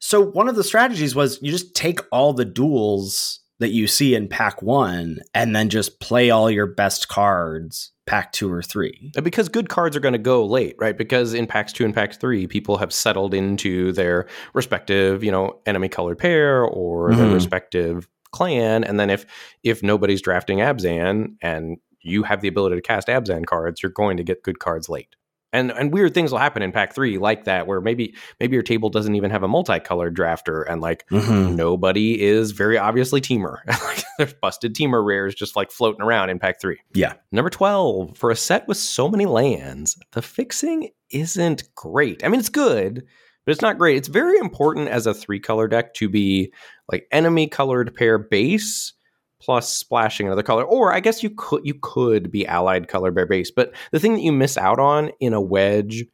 So 0.00 0.22
one 0.22 0.48
of 0.48 0.54
the 0.54 0.64
strategies 0.64 1.14
was 1.14 1.40
you 1.42 1.50
just 1.50 1.74
take 1.74 2.00
all 2.12 2.32
the 2.32 2.44
duels 2.44 3.40
that 3.60 3.70
you 3.70 3.86
see 3.86 4.14
in 4.14 4.28
pack 4.28 4.62
one 4.62 5.18
and 5.34 5.54
then 5.54 5.68
just 5.68 6.00
play 6.00 6.30
all 6.30 6.50
your 6.50 6.66
best 6.66 7.08
cards 7.08 7.92
pack 8.06 8.32
two 8.32 8.50
or 8.50 8.62
three. 8.62 9.12
Because 9.22 9.48
good 9.48 9.68
cards 9.68 9.96
are 9.96 10.00
going 10.00 10.12
to 10.12 10.18
go 10.18 10.44
late, 10.44 10.76
right? 10.78 10.96
Because 10.96 11.34
in 11.34 11.46
packs 11.46 11.72
two 11.72 11.84
and 11.84 11.94
packs 11.94 12.16
three, 12.16 12.46
people 12.46 12.78
have 12.78 12.92
settled 12.92 13.34
into 13.34 13.92
their 13.92 14.26
respective, 14.54 15.22
you 15.22 15.30
know, 15.30 15.60
enemy 15.66 15.88
colored 15.88 16.18
pair 16.18 16.64
or 16.64 17.10
mm-hmm. 17.10 17.20
their 17.20 17.34
respective 17.34 18.08
clan. 18.32 18.84
And 18.84 18.98
then 18.98 19.10
if 19.10 19.26
if 19.62 19.82
nobody's 19.82 20.22
drafting 20.22 20.58
Abzan 20.58 21.34
and 21.42 21.76
you 22.00 22.22
have 22.22 22.40
the 22.40 22.48
ability 22.48 22.76
to 22.76 22.82
cast 22.82 23.08
Abzan 23.08 23.44
cards, 23.44 23.82
you're 23.82 23.92
going 23.92 24.16
to 24.16 24.22
get 24.22 24.42
good 24.42 24.58
cards 24.58 24.88
late 24.88 25.14
and 25.52 25.70
and 25.70 25.92
weird 25.92 26.14
things 26.14 26.30
will 26.30 26.38
happen 26.38 26.62
in 26.62 26.72
pack 26.72 26.94
three 26.94 27.18
like 27.18 27.44
that 27.44 27.66
where 27.66 27.80
maybe 27.80 28.14
maybe 28.40 28.54
your 28.54 28.62
table 28.62 28.90
doesn't 28.90 29.14
even 29.14 29.30
have 29.30 29.42
a 29.42 29.48
multicolored 29.48 30.16
drafter 30.16 30.64
and 30.68 30.80
like 30.80 31.08
mm-hmm. 31.08 31.56
nobody 31.56 32.20
is 32.20 32.52
very 32.52 32.78
obviously 32.78 33.20
like 33.66 34.04
there's 34.18 34.34
busted 34.34 34.74
Temur 34.74 35.04
rares 35.04 35.34
just 35.34 35.56
like 35.56 35.70
floating 35.70 36.02
around 36.02 36.30
in 36.30 36.38
pack 36.38 36.60
three. 36.60 36.78
Yeah. 36.94 37.14
Number 37.32 37.50
12 37.50 38.16
for 38.16 38.30
a 38.30 38.36
set 38.36 38.66
with 38.68 38.76
so 38.76 39.08
many 39.08 39.26
lands 39.26 39.98
the 40.12 40.22
fixing 40.22 40.90
isn't 41.10 41.74
great. 41.74 42.24
I 42.24 42.28
mean 42.28 42.40
it's 42.40 42.48
good 42.48 43.06
but 43.44 43.52
it's 43.52 43.62
not 43.62 43.78
great. 43.78 43.96
It's 43.96 44.08
very 44.08 44.36
important 44.36 44.88
as 44.88 45.06
a 45.06 45.14
three 45.14 45.40
color 45.40 45.68
deck 45.68 45.94
to 45.94 46.10
be 46.10 46.52
like 46.92 47.06
enemy 47.10 47.46
colored 47.46 47.94
pair 47.94 48.18
base 48.18 48.92
plus 49.40 49.68
splashing 49.68 50.26
another 50.26 50.42
color 50.42 50.64
or 50.64 50.92
i 50.92 51.00
guess 51.00 51.22
you 51.22 51.30
could 51.30 51.60
you 51.64 51.74
could 51.80 52.30
be 52.30 52.46
allied 52.46 52.88
color 52.88 53.12
pair 53.12 53.26
base 53.26 53.50
but 53.50 53.72
the 53.92 54.00
thing 54.00 54.14
that 54.14 54.22
you 54.22 54.32
miss 54.32 54.56
out 54.56 54.78
on 54.78 55.10
in 55.20 55.32
a 55.32 55.40
wedge 55.40 56.04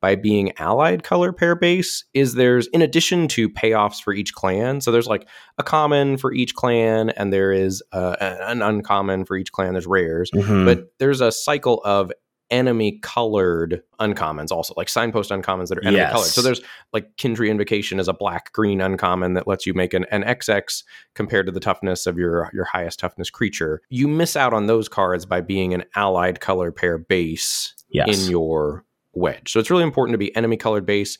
by 0.00 0.14
being 0.14 0.52
allied 0.58 1.02
color 1.02 1.32
pair 1.32 1.54
base 1.54 2.04
is 2.12 2.34
there's 2.34 2.66
in 2.68 2.82
addition 2.82 3.26
to 3.26 3.48
payoffs 3.48 4.02
for 4.02 4.12
each 4.12 4.34
clan 4.34 4.80
so 4.82 4.92
there's 4.92 5.06
like 5.06 5.26
a 5.56 5.62
common 5.62 6.18
for 6.18 6.30
each 6.32 6.54
clan 6.54 7.08
and 7.10 7.32
there 7.32 7.52
is 7.52 7.82
uh, 7.92 8.14
an 8.20 8.60
uncommon 8.60 9.24
for 9.24 9.34
each 9.34 9.50
clan 9.50 9.72
there's 9.72 9.86
rares 9.86 10.30
mm-hmm. 10.32 10.66
but 10.66 10.92
there's 10.98 11.22
a 11.22 11.32
cycle 11.32 11.80
of 11.84 12.12
enemy 12.54 13.00
colored 13.02 13.82
uncommons 14.00 14.52
also 14.52 14.72
like 14.76 14.88
signpost 14.88 15.30
uncommons 15.30 15.68
that 15.68 15.78
are 15.78 15.82
enemy 15.82 15.96
yes. 15.96 16.12
colored 16.12 16.28
so 16.28 16.40
there's 16.40 16.60
like 16.92 17.16
Kin-Tree 17.16 17.50
Invocation 17.50 17.98
is 17.98 18.06
a 18.06 18.14
black 18.14 18.52
green 18.52 18.80
uncommon 18.80 19.34
that 19.34 19.48
lets 19.48 19.66
you 19.66 19.74
make 19.74 19.92
an, 19.92 20.06
an 20.12 20.22
xx 20.22 20.84
compared 21.14 21.46
to 21.46 21.52
the 21.52 21.58
toughness 21.58 22.06
of 22.06 22.16
your 22.16 22.48
your 22.54 22.64
highest 22.64 23.00
toughness 23.00 23.28
creature 23.28 23.82
you 23.90 24.06
miss 24.06 24.36
out 24.36 24.54
on 24.54 24.66
those 24.66 24.88
cards 24.88 25.26
by 25.26 25.40
being 25.40 25.74
an 25.74 25.84
allied 25.96 26.40
color 26.40 26.70
pair 26.70 26.96
base 26.96 27.74
yes. 27.90 28.24
in 28.24 28.30
your 28.30 28.84
wedge 29.14 29.50
so 29.50 29.58
it's 29.58 29.70
really 29.70 29.82
important 29.82 30.14
to 30.14 30.18
be 30.18 30.34
enemy 30.36 30.56
colored 30.56 30.86
base 30.86 31.18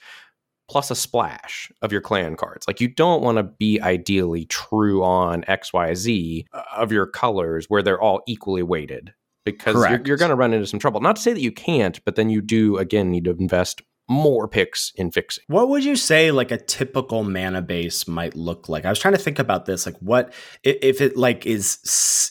plus 0.69 0.91
a 0.91 0.95
splash 0.97 1.71
of 1.83 1.93
your 1.93 2.01
clan 2.01 2.37
cards. 2.37 2.67
Like 2.67 2.81
you 2.81 2.89
don't 2.89 3.23
want 3.23 3.37
to 3.37 3.43
be 3.43 3.79
ideally 3.83 4.47
true 4.47 5.05
on 5.05 5.43
XYZ 5.43 6.47
of 6.75 6.91
your 6.91 7.07
colors 7.07 7.67
where 7.69 7.83
they're 7.83 8.01
all 8.01 8.23
equally 8.27 8.63
weighted 8.63 9.13
because 9.45 9.77
Correct. 9.77 10.07
you're, 10.07 10.13
you're 10.13 10.17
going 10.17 10.31
to 10.31 10.37
run 10.37 10.53
into 10.53 10.67
some 10.67 10.81
trouble. 10.81 11.01
Not 11.01 11.17
to 11.17 11.23
say 11.23 11.33
that 11.33 11.41
you 11.41 11.53
can't, 11.53 12.03
but 12.05 12.17
then 12.17 12.31
you 12.31 12.41
do 12.41 12.79
again 12.79 13.11
need 13.11 13.25
to 13.25 13.31
invest 13.31 13.83
more 14.09 14.47
picks 14.47 14.93
in 14.97 15.11
fixing. 15.11 15.45
What 15.47 15.69
would 15.71 15.85
you 15.85 15.97
say 15.97 16.31
like 16.31 16.51
a 16.51 16.59
typical 16.59 17.25
mana 17.25 17.63
base 17.63 18.07
might 18.07 18.37
look 18.37 18.69
like? 18.69 18.85
I 18.85 18.91
was 18.91 18.99
trying 18.99 19.15
to 19.15 19.21
think 19.21 19.39
about 19.39 19.67
this. 19.67 19.87
Like 19.87 19.97
what 19.99 20.33
if 20.63 21.01
it 21.01 21.17
like 21.17 21.47
is 21.47 21.79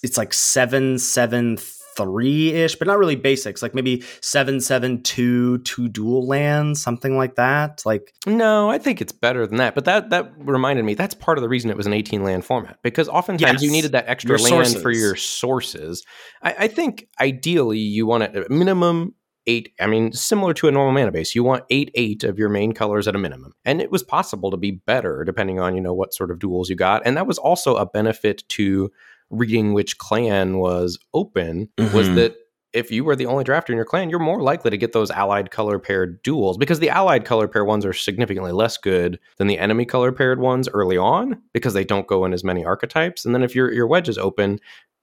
it's 0.03 0.17
like 0.17 0.33
seven 0.33 0.99
seven 0.99 1.57
three 1.95 2.51
ish, 2.51 2.75
but 2.75 2.87
not 2.87 2.97
really 2.97 3.15
basics. 3.15 3.61
Like 3.61 3.73
maybe 3.73 4.03
seven, 4.21 4.59
seven, 4.59 5.01
two, 5.03 5.59
two 5.59 5.87
dual 5.87 6.27
lands, 6.27 6.81
something 6.81 7.17
like 7.17 7.35
that. 7.35 7.81
Like 7.85 8.13
no, 8.25 8.69
I 8.69 8.77
think 8.77 9.01
it's 9.01 9.11
better 9.13 9.45
than 9.47 9.57
that. 9.57 9.75
But 9.75 9.85
that 9.85 10.09
that 10.09 10.33
reminded 10.37 10.85
me 10.85 10.93
that's 10.93 11.15
part 11.15 11.37
of 11.37 11.41
the 11.41 11.49
reason 11.49 11.69
it 11.69 11.77
was 11.77 11.87
an 11.87 11.93
eighteen 11.93 12.23
land 12.23 12.45
format 12.45 12.77
because 12.83 13.09
oftentimes 13.09 13.61
yes. 13.61 13.63
you 13.63 13.71
needed 13.71 13.91
that 13.93 14.05
extra 14.07 14.37
your 14.37 14.39
land 14.39 14.67
sources. 14.67 14.81
for 14.81 14.91
your 14.91 15.15
sources. 15.15 16.03
I, 16.41 16.55
I 16.59 16.67
think 16.67 17.07
ideally 17.19 17.79
you 17.79 18.05
want 18.05 18.23
it 18.23 18.49
minimum 18.49 19.15
eight. 19.47 19.73
I 19.79 19.87
mean, 19.87 20.11
similar 20.13 20.53
to 20.55 20.67
a 20.67 20.71
normal 20.71 20.93
mana 20.93 21.11
base, 21.11 21.35
you 21.35 21.43
want 21.43 21.63
eight 21.69 21.91
eight 21.95 22.23
of 22.23 22.37
your 22.37 22.49
main 22.49 22.73
colors 22.73 23.07
at 23.07 23.15
a 23.15 23.19
minimum, 23.19 23.53
and 23.65 23.81
it 23.81 23.91
was 23.91 24.03
possible 24.03 24.51
to 24.51 24.57
be 24.57 24.71
better 24.71 25.23
depending 25.23 25.59
on 25.59 25.75
you 25.75 25.81
know 25.81 25.93
what 25.93 26.13
sort 26.13 26.31
of 26.31 26.39
duels 26.39 26.69
you 26.69 26.75
got, 26.75 27.01
and 27.05 27.17
that 27.17 27.27
was 27.27 27.37
also 27.37 27.75
a 27.75 27.85
benefit 27.85 28.43
to 28.49 28.91
reading 29.33 29.73
which 29.73 29.97
clan 29.97 30.59
was 30.59 30.97
open 31.13 31.69
mm-hmm. 31.77 31.95
was 31.95 32.13
that 32.15 32.35
if 32.73 32.91
you 32.91 33.03
were 33.03 33.15
the 33.15 33.27
only 33.27 33.43
drafter 33.43 33.69
in 33.69 33.75
your 33.75 33.85
clan, 33.85 34.09
you're 34.09 34.19
more 34.19 34.41
likely 34.41 34.71
to 34.71 34.77
get 34.77 34.93
those 34.93 35.11
allied 35.11 35.51
color 35.51 35.77
paired 35.77 36.21
duels 36.23 36.57
because 36.57 36.79
the 36.79 36.89
allied 36.89 37.23
color 37.23 37.47
pair 37.47 37.63
ones 37.63 37.85
are 37.85 37.93
significantly 37.93 38.51
less 38.51 38.77
good 38.77 39.19
than 39.37 39.47
the 39.47 39.59
enemy 39.59 39.85
color 39.85 40.11
paired 40.11 40.39
ones 40.39 40.67
early 40.69 40.97
on 40.97 41.39
because 41.53 41.73
they 41.73 41.85
don't 41.85 42.07
go 42.07 42.25
in 42.25 42.33
as 42.33 42.43
many 42.43 42.65
archetypes. 42.65 43.25
And 43.25 43.35
then 43.35 43.43
if 43.43 43.55
your 43.55 43.71
your 43.71 43.87
wedge 43.87 44.09
is 44.09 44.17
open, 44.17 44.59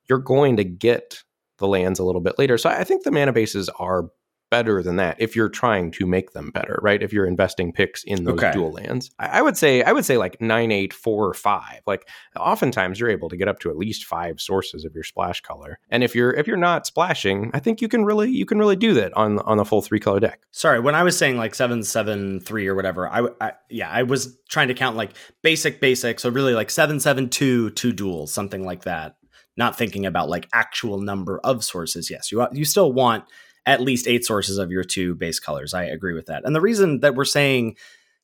you're 0.09 0.19
going 0.19 0.57
to 0.57 0.65
get 0.65 1.23
the 1.59 1.69
lands 1.69 2.01
a 2.01 2.05
little 2.05 2.21
bit 2.21 2.39
later. 2.39 2.59
So 2.59 2.69
I 2.71 2.83
think 2.85 3.05
the 3.05 3.13
mana 3.13 3.33
bases 3.33 3.69
are 3.79 4.11
better 4.51 4.83
than 4.83 4.97
that 4.97 5.17
if 5.19 5.37
you're 5.37 5.49
trying 5.49 5.91
to 5.93 6.07
make 6.07 6.33
them 6.33 6.51
better, 6.51 6.79
right? 6.83 7.03
If 7.03 7.13
you're 7.13 7.27
investing 7.27 7.73
picks 7.73 8.03
in 8.05 8.25
those 8.25 8.35
okay. 8.35 8.53
dual 8.53 8.73
lands. 8.73 9.11
I, 9.19 9.39
I, 9.39 9.43
would 9.43 9.57
say 9.57 9.83
I 9.83 9.93
would 9.93 10.05
say 10.05 10.19
like 10.19 10.41
nine, 10.41 10.73
eight, 10.73 10.93
four, 10.93 11.29
or 11.29 11.35
five. 11.35 11.81
Like 11.87 12.09
oftentimes 12.39 12.99
you're 12.99 13.11
able 13.11 13.29
to 13.29 13.37
get 13.37 13.49
up 13.49 13.61
to 13.61 13.71
at 13.71 13.77
least 13.77 14.05
five 14.05 14.41
sources 14.41 14.85
of 14.85 14.95
your 14.95 15.05
splash 15.05 15.41
color. 15.41 15.79
And 15.89 16.03
if 16.03 16.15
you're 16.15 16.33
if 16.33 16.47
you're 16.47 16.57
not 16.57 16.87
splashing, 16.87 17.51
I 17.55 17.61
think 17.61 17.81
you 17.81 17.89
can 17.89 18.05
really 18.05 18.31
you 18.31 18.45
can 18.45 18.59
really 18.59 18.77
do 18.77 18.93
that 18.95 19.17
on 19.17 19.39
on 19.41 19.59
a 19.59 19.65
full 19.65 19.83
three 19.83 20.01
color 20.01 20.21
deck. 20.21 20.41
Sorry, 20.51 20.81
when 20.81 20.95
I 20.95 21.05
was 21.05 21.17
saying 21.17 21.37
like 21.37 21.55
seven, 21.55 21.83
seven, 21.83 22.41
three 22.41 22.67
or 22.67 22.75
whatever, 22.75 23.09
I, 23.09 23.29
I 23.41 23.53
yeah, 23.69 23.89
I 23.89 24.03
was 24.03 24.37
trying 24.49 24.69
to 24.69 24.75
count 24.75 24.97
like 24.97 25.13
basic 25.43 25.81
basic. 25.81 26.19
So 26.21 26.29
really 26.29 26.55
like 26.55 26.71
seven, 26.71 26.99
seven, 26.99 27.29
two, 27.29 27.71
two 27.71 27.93
duels, 27.93 28.33
something 28.33 28.65
like 28.65 28.85
that. 28.85 29.17
Not 29.57 29.77
thinking 29.77 30.07
about 30.07 30.29
like 30.29 30.49
actual 30.53 30.99
number 30.99 31.41
of 31.45 31.63
sources. 31.65 32.11
Yes, 32.11 32.33
you 32.33 32.47
you 32.53 32.65
still 32.65 32.93
want 32.93 33.25
at 33.67 33.81
least 33.81 34.07
eight 34.07 34.25
sources 34.25 34.59
of 34.59 34.71
your 34.71 34.85
two 34.85 35.15
base 35.15 35.39
colors. 35.39 35.75
I 35.75 35.85
agree 35.85 36.15
with 36.15 36.27
that. 36.27 36.45
And 36.45 36.55
the 36.55 36.61
reason 36.61 37.01
that 37.01 37.15
we're 37.15 37.25
saying 37.25 37.77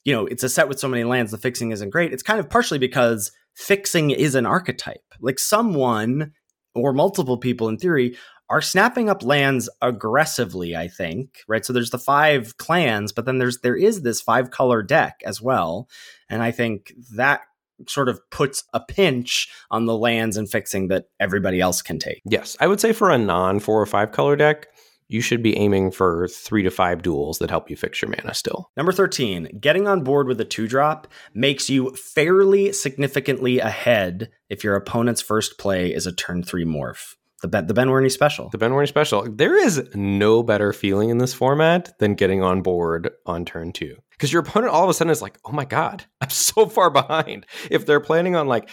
you 0.06 0.12
know, 0.12 0.24
it's 0.26 0.44
a 0.44 0.48
set 0.48 0.68
with 0.68 0.78
so 0.78 0.86
many 0.86 1.02
lands, 1.02 1.32
the 1.32 1.36
fixing 1.36 1.72
isn't 1.72 1.90
great. 1.90 2.12
It's 2.12 2.22
kind 2.22 2.38
of 2.38 2.48
partially 2.48 2.78
because 2.78 3.32
fixing 3.54 4.12
is 4.12 4.36
an 4.36 4.46
archetype. 4.46 5.02
Like 5.20 5.40
someone 5.40 6.32
or 6.76 6.92
multiple 6.92 7.36
people 7.36 7.68
in 7.68 7.76
theory 7.76 8.16
are 8.48 8.62
snapping 8.62 9.10
up 9.10 9.24
lands 9.24 9.68
aggressively, 9.82 10.76
I 10.76 10.86
think, 10.86 11.40
right? 11.48 11.66
So 11.66 11.72
there's 11.72 11.90
the 11.90 11.98
five 11.98 12.56
clans, 12.56 13.10
but 13.10 13.24
then 13.24 13.38
there's 13.38 13.58
there 13.58 13.74
is 13.74 14.02
this 14.02 14.20
five 14.20 14.52
color 14.52 14.80
deck 14.80 15.20
as 15.26 15.42
well. 15.42 15.88
And 16.30 16.40
I 16.40 16.52
think 16.52 16.92
that 17.16 17.40
sort 17.88 18.08
of 18.08 18.20
puts 18.30 18.62
a 18.72 18.80
pinch 18.80 19.48
on 19.72 19.86
the 19.86 19.96
lands 19.98 20.36
and 20.36 20.48
fixing 20.48 20.86
that 20.88 21.06
everybody 21.18 21.60
else 21.60 21.82
can 21.82 21.98
take. 21.98 22.22
Yes, 22.24 22.56
I 22.60 22.68
would 22.68 22.80
say 22.80 22.92
for 22.92 23.10
a 23.10 23.18
non 23.18 23.58
four 23.58 23.82
or 23.82 23.86
five 23.86 24.12
color 24.12 24.36
deck, 24.36 24.68
you 25.08 25.20
should 25.20 25.42
be 25.42 25.56
aiming 25.56 25.90
for 25.90 26.28
three 26.28 26.62
to 26.62 26.70
five 26.70 27.02
duels 27.02 27.38
that 27.38 27.50
help 27.50 27.70
you 27.70 27.76
fix 27.76 28.02
your 28.02 28.10
mana 28.10 28.34
still. 28.34 28.70
Number 28.76 28.92
13, 28.92 29.58
getting 29.60 29.86
on 29.86 30.02
board 30.02 30.26
with 30.26 30.40
a 30.40 30.44
two 30.44 30.66
drop 30.66 31.06
makes 31.34 31.70
you 31.70 31.94
fairly 31.94 32.72
significantly 32.72 33.58
ahead 33.58 34.30
if 34.48 34.64
your 34.64 34.74
opponent's 34.74 35.22
first 35.22 35.58
play 35.58 35.94
is 35.94 36.06
a 36.06 36.12
turn 36.12 36.42
three 36.42 36.64
morph. 36.64 37.14
The 37.42 37.48
Ben, 37.48 37.66
the 37.66 37.74
ben 37.74 37.88
Warney 37.88 38.10
special. 38.10 38.48
The 38.48 38.58
Ben 38.58 38.72
Warney 38.72 38.88
special. 38.88 39.30
There 39.30 39.56
is 39.56 39.88
no 39.94 40.42
better 40.42 40.72
feeling 40.72 41.10
in 41.10 41.18
this 41.18 41.34
format 41.34 41.98
than 41.98 42.14
getting 42.14 42.42
on 42.42 42.62
board 42.62 43.10
on 43.26 43.44
turn 43.44 43.72
two. 43.72 43.96
Because 44.10 44.32
your 44.32 44.40
opponent 44.40 44.72
all 44.72 44.84
of 44.84 44.90
a 44.90 44.94
sudden 44.94 45.10
is 45.10 45.20
like, 45.20 45.38
oh 45.44 45.52
my 45.52 45.66
God, 45.66 46.06
I'm 46.20 46.30
so 46.30 46.66
far 46.66 46.90
behind. 46.90 47.46
If 47.70 47.84
they're 47.84 48.00
planning 48.00 48.36
on 48.36 48.48
like, 48.48 48.70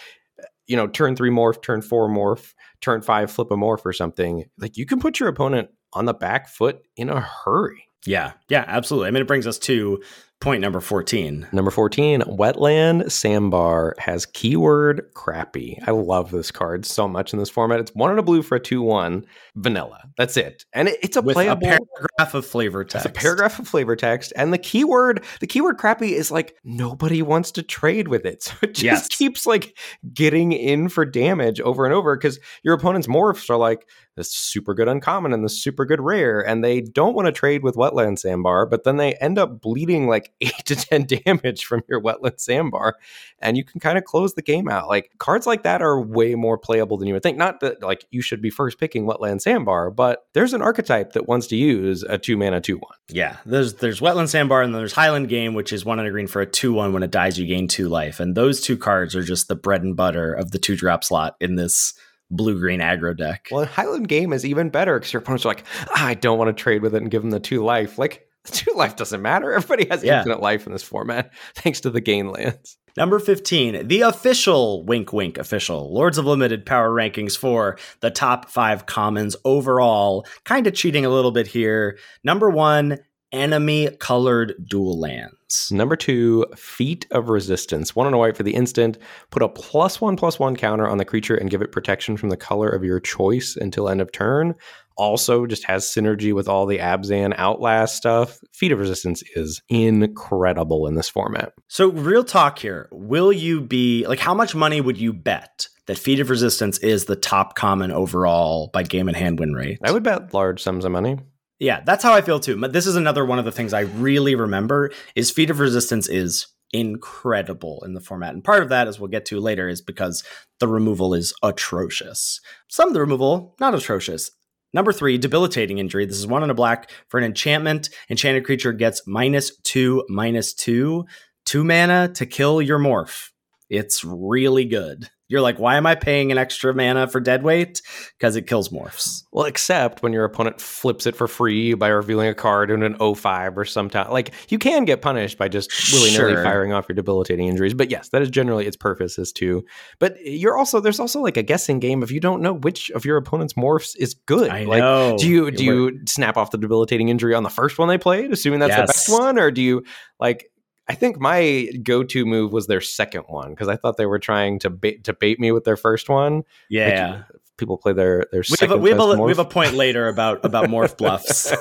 you 0.65 0.77
know, 0.77 0.87
turn 0.87 1.15
three 1.17 1.29
morph, 1.29 1.61
turn 1.61 1.81
four 1.81 2.07
morph, 2.07 2.53
turn 2.79 3.01
five 3.01 3.29
flip 3.29 3.51
a 3.51 3.55
morph 3.55 3.85
or 3.85 3.91
something, 3.91 4.45
like 4.57 4.77
you 4.77 4.85
can 4.85 4.99
put 5.01 5.19
your 5.19 5.27
opponent 5.27 5.69
on 5.95 6.05
the 6.05 6.13
back 6.13 6.47
foot 6.47 6.81
in 6.95 7.09
a 7.09 7.19
hurry. 7.19 7.85
Yeah, 8.05 8.33
yeah, 8.49 8.65
absolutely. 8.67 9.07
I 9.07 9.11
mean, 9.11 9.21
it 9.21 9.27
brings 9.27 9.47
us 9.47 9.57
to 9.59 10.01
point 10.43 10.61
number 10.61 10.81
14. 10.81 11.47
Number 11.53 11.71
14, 11.71 12.21
Wetland 12.21 13.03
Sambar 13.05 13.97
has 13.97 14.25
keyword 14.25 15.09
crappy. 15.13 15.79
I 15.87 15.91
love 15.91 16.31
this 16.31 16.51
card 16.51 16.85
so 16.85 17.07
much 17.07 17.31
in 17.31 17.39
this 17.39 17.49
format. 17.49 17.79
It's 17.79 17.91
one 17.95 18.09
and 18.09 18.19
a 18.19 18.23
blue 18.23 18.41
for 18.41 18.55
a 18.55 18.59
2 18.59 18.81
1 18.81 19.25
vanilla. 19.55 20.03
That's 20.17 20.35
it. 20.35 20.65
And 20.73 20.89
it, 20.89 20.99
it's 21.01 21.15
a 21.15 21.21
With 21.21 21.35
playable. 21.35 21.65
a 21.67 21.77
paragraph 21.79 22.33
of 22.33 22.45
flavor 22.45 22.83
text. 22.83 23.05
It's 23.05 23.17
a 23.17 23.19
paragraph 23.21 23.57
of 23.57 23.67
flavor 23.67 23.95
text, 23.95 24.33
and 24.35 24.51
the 24.51 24.57
keyword, 24.57 25.23
the 25.39 25.47
keyword 25.47 25.77
crappy 25.77 26.13
is 26.13 26.29
like 26.29 26.55
nobody 26.65 27.21
wants 27.21 27.51
to 27.51 27.63
trade 27.63 28.09
with 28.09 28.25
it. 28.25 28.43
So 28.43 28.53
it 28.63 28.73
just 28.75 28.83
Yes. 28.83 29.07
keeps 29.07 29.45
like 29.45 29.77
getting 30.13 30.51
in 30.51 30.89
for 30.89 31.05
damage 31.05 31.61
over 31.61 31.85
and 31.85 31.93
over 31.93 32.17
because 32.17 32.39
your 32.63 32.73
opponent's 32.73 33.07
morphs 33.07 33.49
are 33.49 33.55
like 33.57 33.87
this 34.17 34.29
super 34.31 34.73
good 34.75 34.87
uncommon 34.87 35.31
and 35.33 35.43
this 35.43 35.63
super 35.63 35.85
good 35.85 36.01
rare, 36.01 36.45
and 36.45 36.63
they 36.63 36.81
don't 36.81 37.15
want 37.15 37.25
to 37.27 37.31
trade 37.31 37.63
with 37.63 37.75
wetland 37.75 38.17
sambar, 38.23 38.69
but 38.69 38.83
then 38.83 38.97
they 38.97 39.13
end 39.15 39.39
up 39.39 39.61
bleeding 39.61 40.07
like 40.07 40.32
eight 40.41 40.65
to 40.65 40.75
ten 40.75 41.05
damage 41.25 41.65
from 41.65 41.83
your 41.87 42.01
wetland 42.01 42.37
sambar, 42.37 42.93
and 43.39 43.57
you 43.57 43.63
can 43.63 43.79
kind 43.79 43.97
of 43.97 44.03
close 44.03 44.33
the 44.33 44.41
game 44.41 44.69
out. 44.69 44.87
Like 44.87 45.11
cards 45.17 45.45
like 45.45 45.63
that 45.63 45.81
are 45.81 45.99
way 45.99 46.35
more 46.35 46.57
playable 46.57 46.97
than 46.97 47.07
you 47.07 47.13
would 47.13 47.23
think. 47.23 47.37
Not 47.37 47.59
that 47.61 47.81
like 47.81 48.05
you 48.11 48.21
should 48.21 48.41
be 48.41 48.49
first 48.49 48.79
picking 48.79 49.05
wetland 49.05 49.43
sambar, 49.43 49.95
but 49.95 50.25
there's 50.33 50.53
an 50.53 50.61
archetype 50.61 51.13
that 51.13 51.27
wants 51.27 51.47
to 51.47 51.55
use 51.55 52.03
a 52.03 52.17
two 52.17 52.37
mana 52.37 52.61
two 52.61 52.77
one. 52.77 52.97
Yeah, 53.09 53.37
there's 53.45 53.75
there's 53.75 53.99
Wetland 53.99 54.29
Sambar 54.29 54.63
and 54.63 54.73
then 54.73 54.81
there's 54.81 54.93
Highland 54.93 55.29
Game, 55.29 55.53
which 55.53 55.73
is 55.73 55.85
one 55.85 55.99
and 55.99 56.07
a 56.07 56.11
green 56.11 56.27
for 56.27 56.41
a 56.41 56.45
2 56.45 56.73
1. 56.73 56.93
When 56.93 57.03
it 57.03 57.11
dies, 57.11 57.39
you 57.39 57.45
gain 57.45 57.67
two 57.67 57.89
life. 57.89 58.19
And 58.19 58.35
those 58.35 58.61
two 58.61 58.77
cards 58.77 59.15
are 59.15 59.23
just 59.23 59.47
the 59.47 59.55
bread 59.55 59.83
and 59.83 59.95
butter 59.95 60.33
of 60.33 60.51
the 60.51 60.59
two 60.59 60.75
drop 60.75 61.03
slot 61.03 61.35
in 61.39 61.55
this 61.55 61.93
blue 62.31 62.59
green 62.59 62.79
aggro 62.79 63.15
deck. 63.15 63.47
Well, 63.51 63.65
Highland 63.65 64.07
game 64.07 64.33
is 64.33 64.45
even 64.45 64.69
better 64.69 64.97
because 64.97 65.13
your 65.13 65.21
opponents 65.21 65.45
are 65.45 65.49
like, 65.49 65.63
"Ah, 65.95 66.07
I 66.07 66.13
don't 66.13 66.37
want 66.37 66.55
to 66.55 66.61
trade 66.61 66.81
with 66.81 66.95
it 66.95 67.01
and 67.01 67.11
give 67.11 67.21
them 67.21 67.31
the 67.31 67.39
two 67.39 67.63
life. 67.63 67.97
Like, 67.97 68.27
two 68.51 68.73
life 68.75 68.95
doesn't 68.95 69.21
matter. 69.21 69.51
Everybody 69.53 69.87
has 69.89 70.03
Yeah. 70.03 70.19
infinite 70.19 70.41
life 70.41 70.65
in 70.67 70.73
this 70.73 70.83
format 70.83 71.31
thanks 71.55 71.79
to 71.81 71.89
the 71.89 72.01
gain 72.01 72.29
lands. 72.31 72.77
Number 72.95 73.17
15, 73.17 73.87
the 73.87 74.01
official 74.01 74.85
wink 74.85 75.11
wink 75.13 75.39
official 75.39 75.91
Lords 75.91 76.19
of 76.19 76.25
Limited 76.25 76.63
power 76.65 76.91
rankings 76.91 77.35
for 77.35 77.77
the 78.01 78.11
top 78.11 78.49
five 78.49 78.85
commons 78.85 79.35
overall. 79.45 80.27
Kind 80.45 80.67
of 80.67 80.75
cheating 80.75 81.03
a 81.03 81.09
little 81.09 81.31
bit 81.31 81.47
here. 81.47 81.97
Number 82.23 82.51
one, 82.51 82.99
enemy 83.31 83.89
colored 83.99 84.53
dual 84.69 84.99
lands. 84.99 85.69
Number 85.71 85.95
two, 85.95 86.45
Feat 86.55 87.07
of 87.09 87.29
Resistance. 87.29 87.95
One 87.95 88.05
on 88.05 88.13
a 88.13 88.17
white 88.19 88.37
for 88.37 88.43
the 88.43 88.53
instant. 88.53 88.99
Put 89.31 89.41
a 89.41 89.49
plus 89.49 89.99
one 89.99 90.15
plus 90.15 90.37
one 90.39 90.55
counter 90.55 90.87
on 90.87 90.99
the 90.99 91.05
creature 91.05 91.35
and 91.35 91.49
give 91.49 91.63
it 91.63 91.71
protection 91.71 92.15
from 92.15 92.29
the 92.29 92.37
color 92.37 92.69
of 92.69 92.83
your 92.83 92.99
choice 92.99 93.55
until 93.59 93.89
end 93.89 94.01
of 94.01 94.11
turn. 94.11 94.53
Also, 94.97 95.45
just 95.45 95.65
has 95.65 95.85
synergy 95.85 96.33
with 96.33 96.47
all 96.47 96.65
the 96.65 96.79
Abzan 96.79 97.33
Outlast 97.37 97.95
stuff. 97.95 98.39
Feat 98.53 98.71
of 98.71 98.79
Resistance 98.79 99.23
is 99.35 99.61
incredible 99.69 100.87
in 100.87 100.95
this 100.95 101.09
format. 101.09 101.53
So, 101.67 101.89
real 101.89 102.23
talk 102.23 102.59
here. 102.59 102.89
Will 102.91 103.31
you 103.31 103.61
be 103.61 104.05
like, 104.07 104.19
how 104.19 104.33
much 104.33 104.55
money 104.55 104.81
would 104.81 104.97
you 104.97 105.13
bet 105.13 105.67
that 105.87 105.97
Feat 105.97 106.19
of 106.19 106.29
Resistance 106.29 106.77
is 106.79 107.05
the 107.05 107.15
top 107.15 107.55
common 107.55 107.91
overall 107.91 108.69
by 108.73 108.83
game 108.83 109.07
and 109.07 109.17
hand 109.17 109.39
win 109.39 109.53
rate? 109.53 109.79
I 109.83 109.91
would 109.91 110.03
bet 110.03 110.33
large 110.33 110.61
sums 110.61 110.85
of 110.85 110.91
money. 110.91 111.17
Yeah, 111.59 111.81
that's 111.85 112.03
how 112.03 112.13
I 112.13 112.21
feel 112.21 112.39
too. 112.39 112.59
But 112.59 112.73
this 112.73 112.87
is 112.87 112.95
another 112.95 113.25
one 113.25 113.39
of 113.39 113.45
the 113.45 113.51
things 113.51 113.73
I 113.73 113.81
really 113.81 114.35
remember 114.35 114.91
is 115.15 115.31
Feat 115.31 115.49
of 115.49 115.59
Resistance 115.59 116.09
is 116.09 116.47
incredible 116.73 117.83
in 117.85 117.93
the 117.93 118.01
format. 118.01 118.33
And 118.33 118.43
part 118.43 118.63
of 118.63 118.69
that, 118.69 118.87
as 118.87 118.99
we'll 118.99 119.07
get 119.07 119.25
to 119.27 119.39
later, 119.39 119.69
is 119.69 119.81
because 119.81 120.23
the 120.59 120.67
removal 120.67 121.13
is 121.13 121.33
atrocious. 121.43 122.41
Some 122.67 122.89
of 122.89 122.93
the 122.93 122.99
removal, 122.99 123.55
not 123.59 123.75
atrocious. 123.75 124.31
Number 124.73 124.91
three, 124.91 125.17
debilitating 125.17 125.77
injury. 125.77 126.05
This 126.05 126.17
is 126.17 126.25
one 126.25 126.43
in 126.43 126.49
a 126.49 126.55
black 126.55 126.89
for 127.07 127.19
an 127.19 127.23
enchantment. 127.23 127.89
Enchanted 128.09 128.43
creature 128.43 128.73
gets 128.73 129.05
minus 129.05 129.55
two, 129.57 130.03
minus 130.09 130.53
two, 130.53 131.05
two 131.45 131.63
mana 131.63 132.09
to 132.15 132.25
kill 132.25 132.61
your 132.61 132.79
morph. 132.79 133.29
It's 133.69 134.03
really 134.03 134.65
good. 134.65 135.09
You're 135.29 135.41
like, 135.41 135.57
why 135.57 135.77
am 135.77 135.85
I 135.85 135.95
paying 135.95 136.31
an 136.31 136.37
extra 136.37 136.73
mana 136.73 137.07
for 137.07 137.19
dead 137.19 137.43
weight? 137.43 137.81
Because 138.19 138.35
it 138.35 138.45
kills 138.45 138.69
morphs. 138.69 139.23
Well, 139.31 139.45
except 139.45 140.03
when 140.03 140.13
your 140.13 140.25
opponent 140.25 140.59
flips 140.61 141.07
it 141.07 141.15
for 141.15 141.27
free 141.27 141.73
by 141.73 141.87
revealing 141.87 142.27
a 142.27 142.35
card 142.35 142.69
in 142.69 142.83
an 142.83 142.97
05 143.15 143.57
or 143.57 143.65
sometime. 143.65 144.11
Like, 144.11 144.33
you 144.49 144.59
can 144.59 144.85
get 144.85 145.01
punished 145.01 145.37
by 145.37 145.47
just 145.47 145.71
willy 145.93 146.11
nilly 146.11 146.33
Sure. 146.33 146.43
firing 146.43 146.73
off 146.73 146.87
your 146.87 146.95
debilitating 146.95 147.47
injuries. 147.47 147.73
But 147.73 147.89
yes, 147.89 148.09
that 148.09 148.21
is 148.21 148.29
generally 148.29 148.67
its 148.67 148.77
purpose 148.77 149.17
is 149.17 149.31
to. 149.33 149.63
But 149.97 150.17
you're 150.23 150.57
also, 150.57 150.79
there's 150.79 150.99
also 150.99 151.21
like 151.21 151.37
a 151.37 151.43
guessing 151.43 151.79
game 151.79 152.03
if 152.03 152.11
you 152.11 152.19
don't 152.19 152.41
know 152.41 152.53
which 152.53 152.91
of 152.91 153.05
your 153.05 153.17
opponent's 153.17 153.53
morphs 153.53 153.95
is 153.97 154.13
good. 154.13 154.49
I 154.51 154.65
like, 154.65 154.79
know. 154.81 155.17
do 155.17 155.27
you 155.27 155.51
do 155.51 155.63
you 155.63 155.99
snap 156.05 156.37
off 156.37 156.51
the 156.51 156.57
debilitating 156.57 157.09
injury 157.09 157.33
on 157.33 157.43
the 157.43 157.49
first 157.49 157.79
one 157.79 157.87
they 157.87 157.97
played, 157.97 158.31
assuming 158.31 158.59
that's 158.59 158.75
the 158.75 158.85
best 158.85 159.09
one? 159.09 159.39
Or 159.39 159.49
do 159.51 159.61
you 159.61 159.83
like. 160.19 160.49
I 160.87 160.95
think 160.95 161.19
my 161.19 161.69
go-to 161.81 162.25
move 162.25 162.51
was 162.51 162.67
their 162.67 162.81
second 162.81 163.23
one 163.27 163.51
because 163.51 163.69
I 163.69 163.77
thought 163.77 163.97
they 163.97 164.05
were 164.05 164.19
trying 164.19 164.59
to 164.59 164.69
bait 164.69 165.05
to 165.05 165.13
bait 165.13 165.39
me 165.39 165.51
with 165.51 165.63
their 165.63 165.77
first 165.77 166.09
one. 166.09 166.43
Yeah. 166.69 167.23
people 167.55 167.77
play 167.77 167.93
their 167.93 168.25
their 168.33 168.43
We 168.49 168.57
have, 168.59 168.71
a, 168.71 168.77
we, 168.77 168.89
have 168.89 168.99
a, 168.99 169.15
we 169.15 169.31
have 169.31 169.39
a 169.39 169.45
point 169.45 169.75
later 169.75 170.09
about 170.09 170.43
about 170.43 170.67
morph 170.69 170.97
bluffs. 170.97 171.53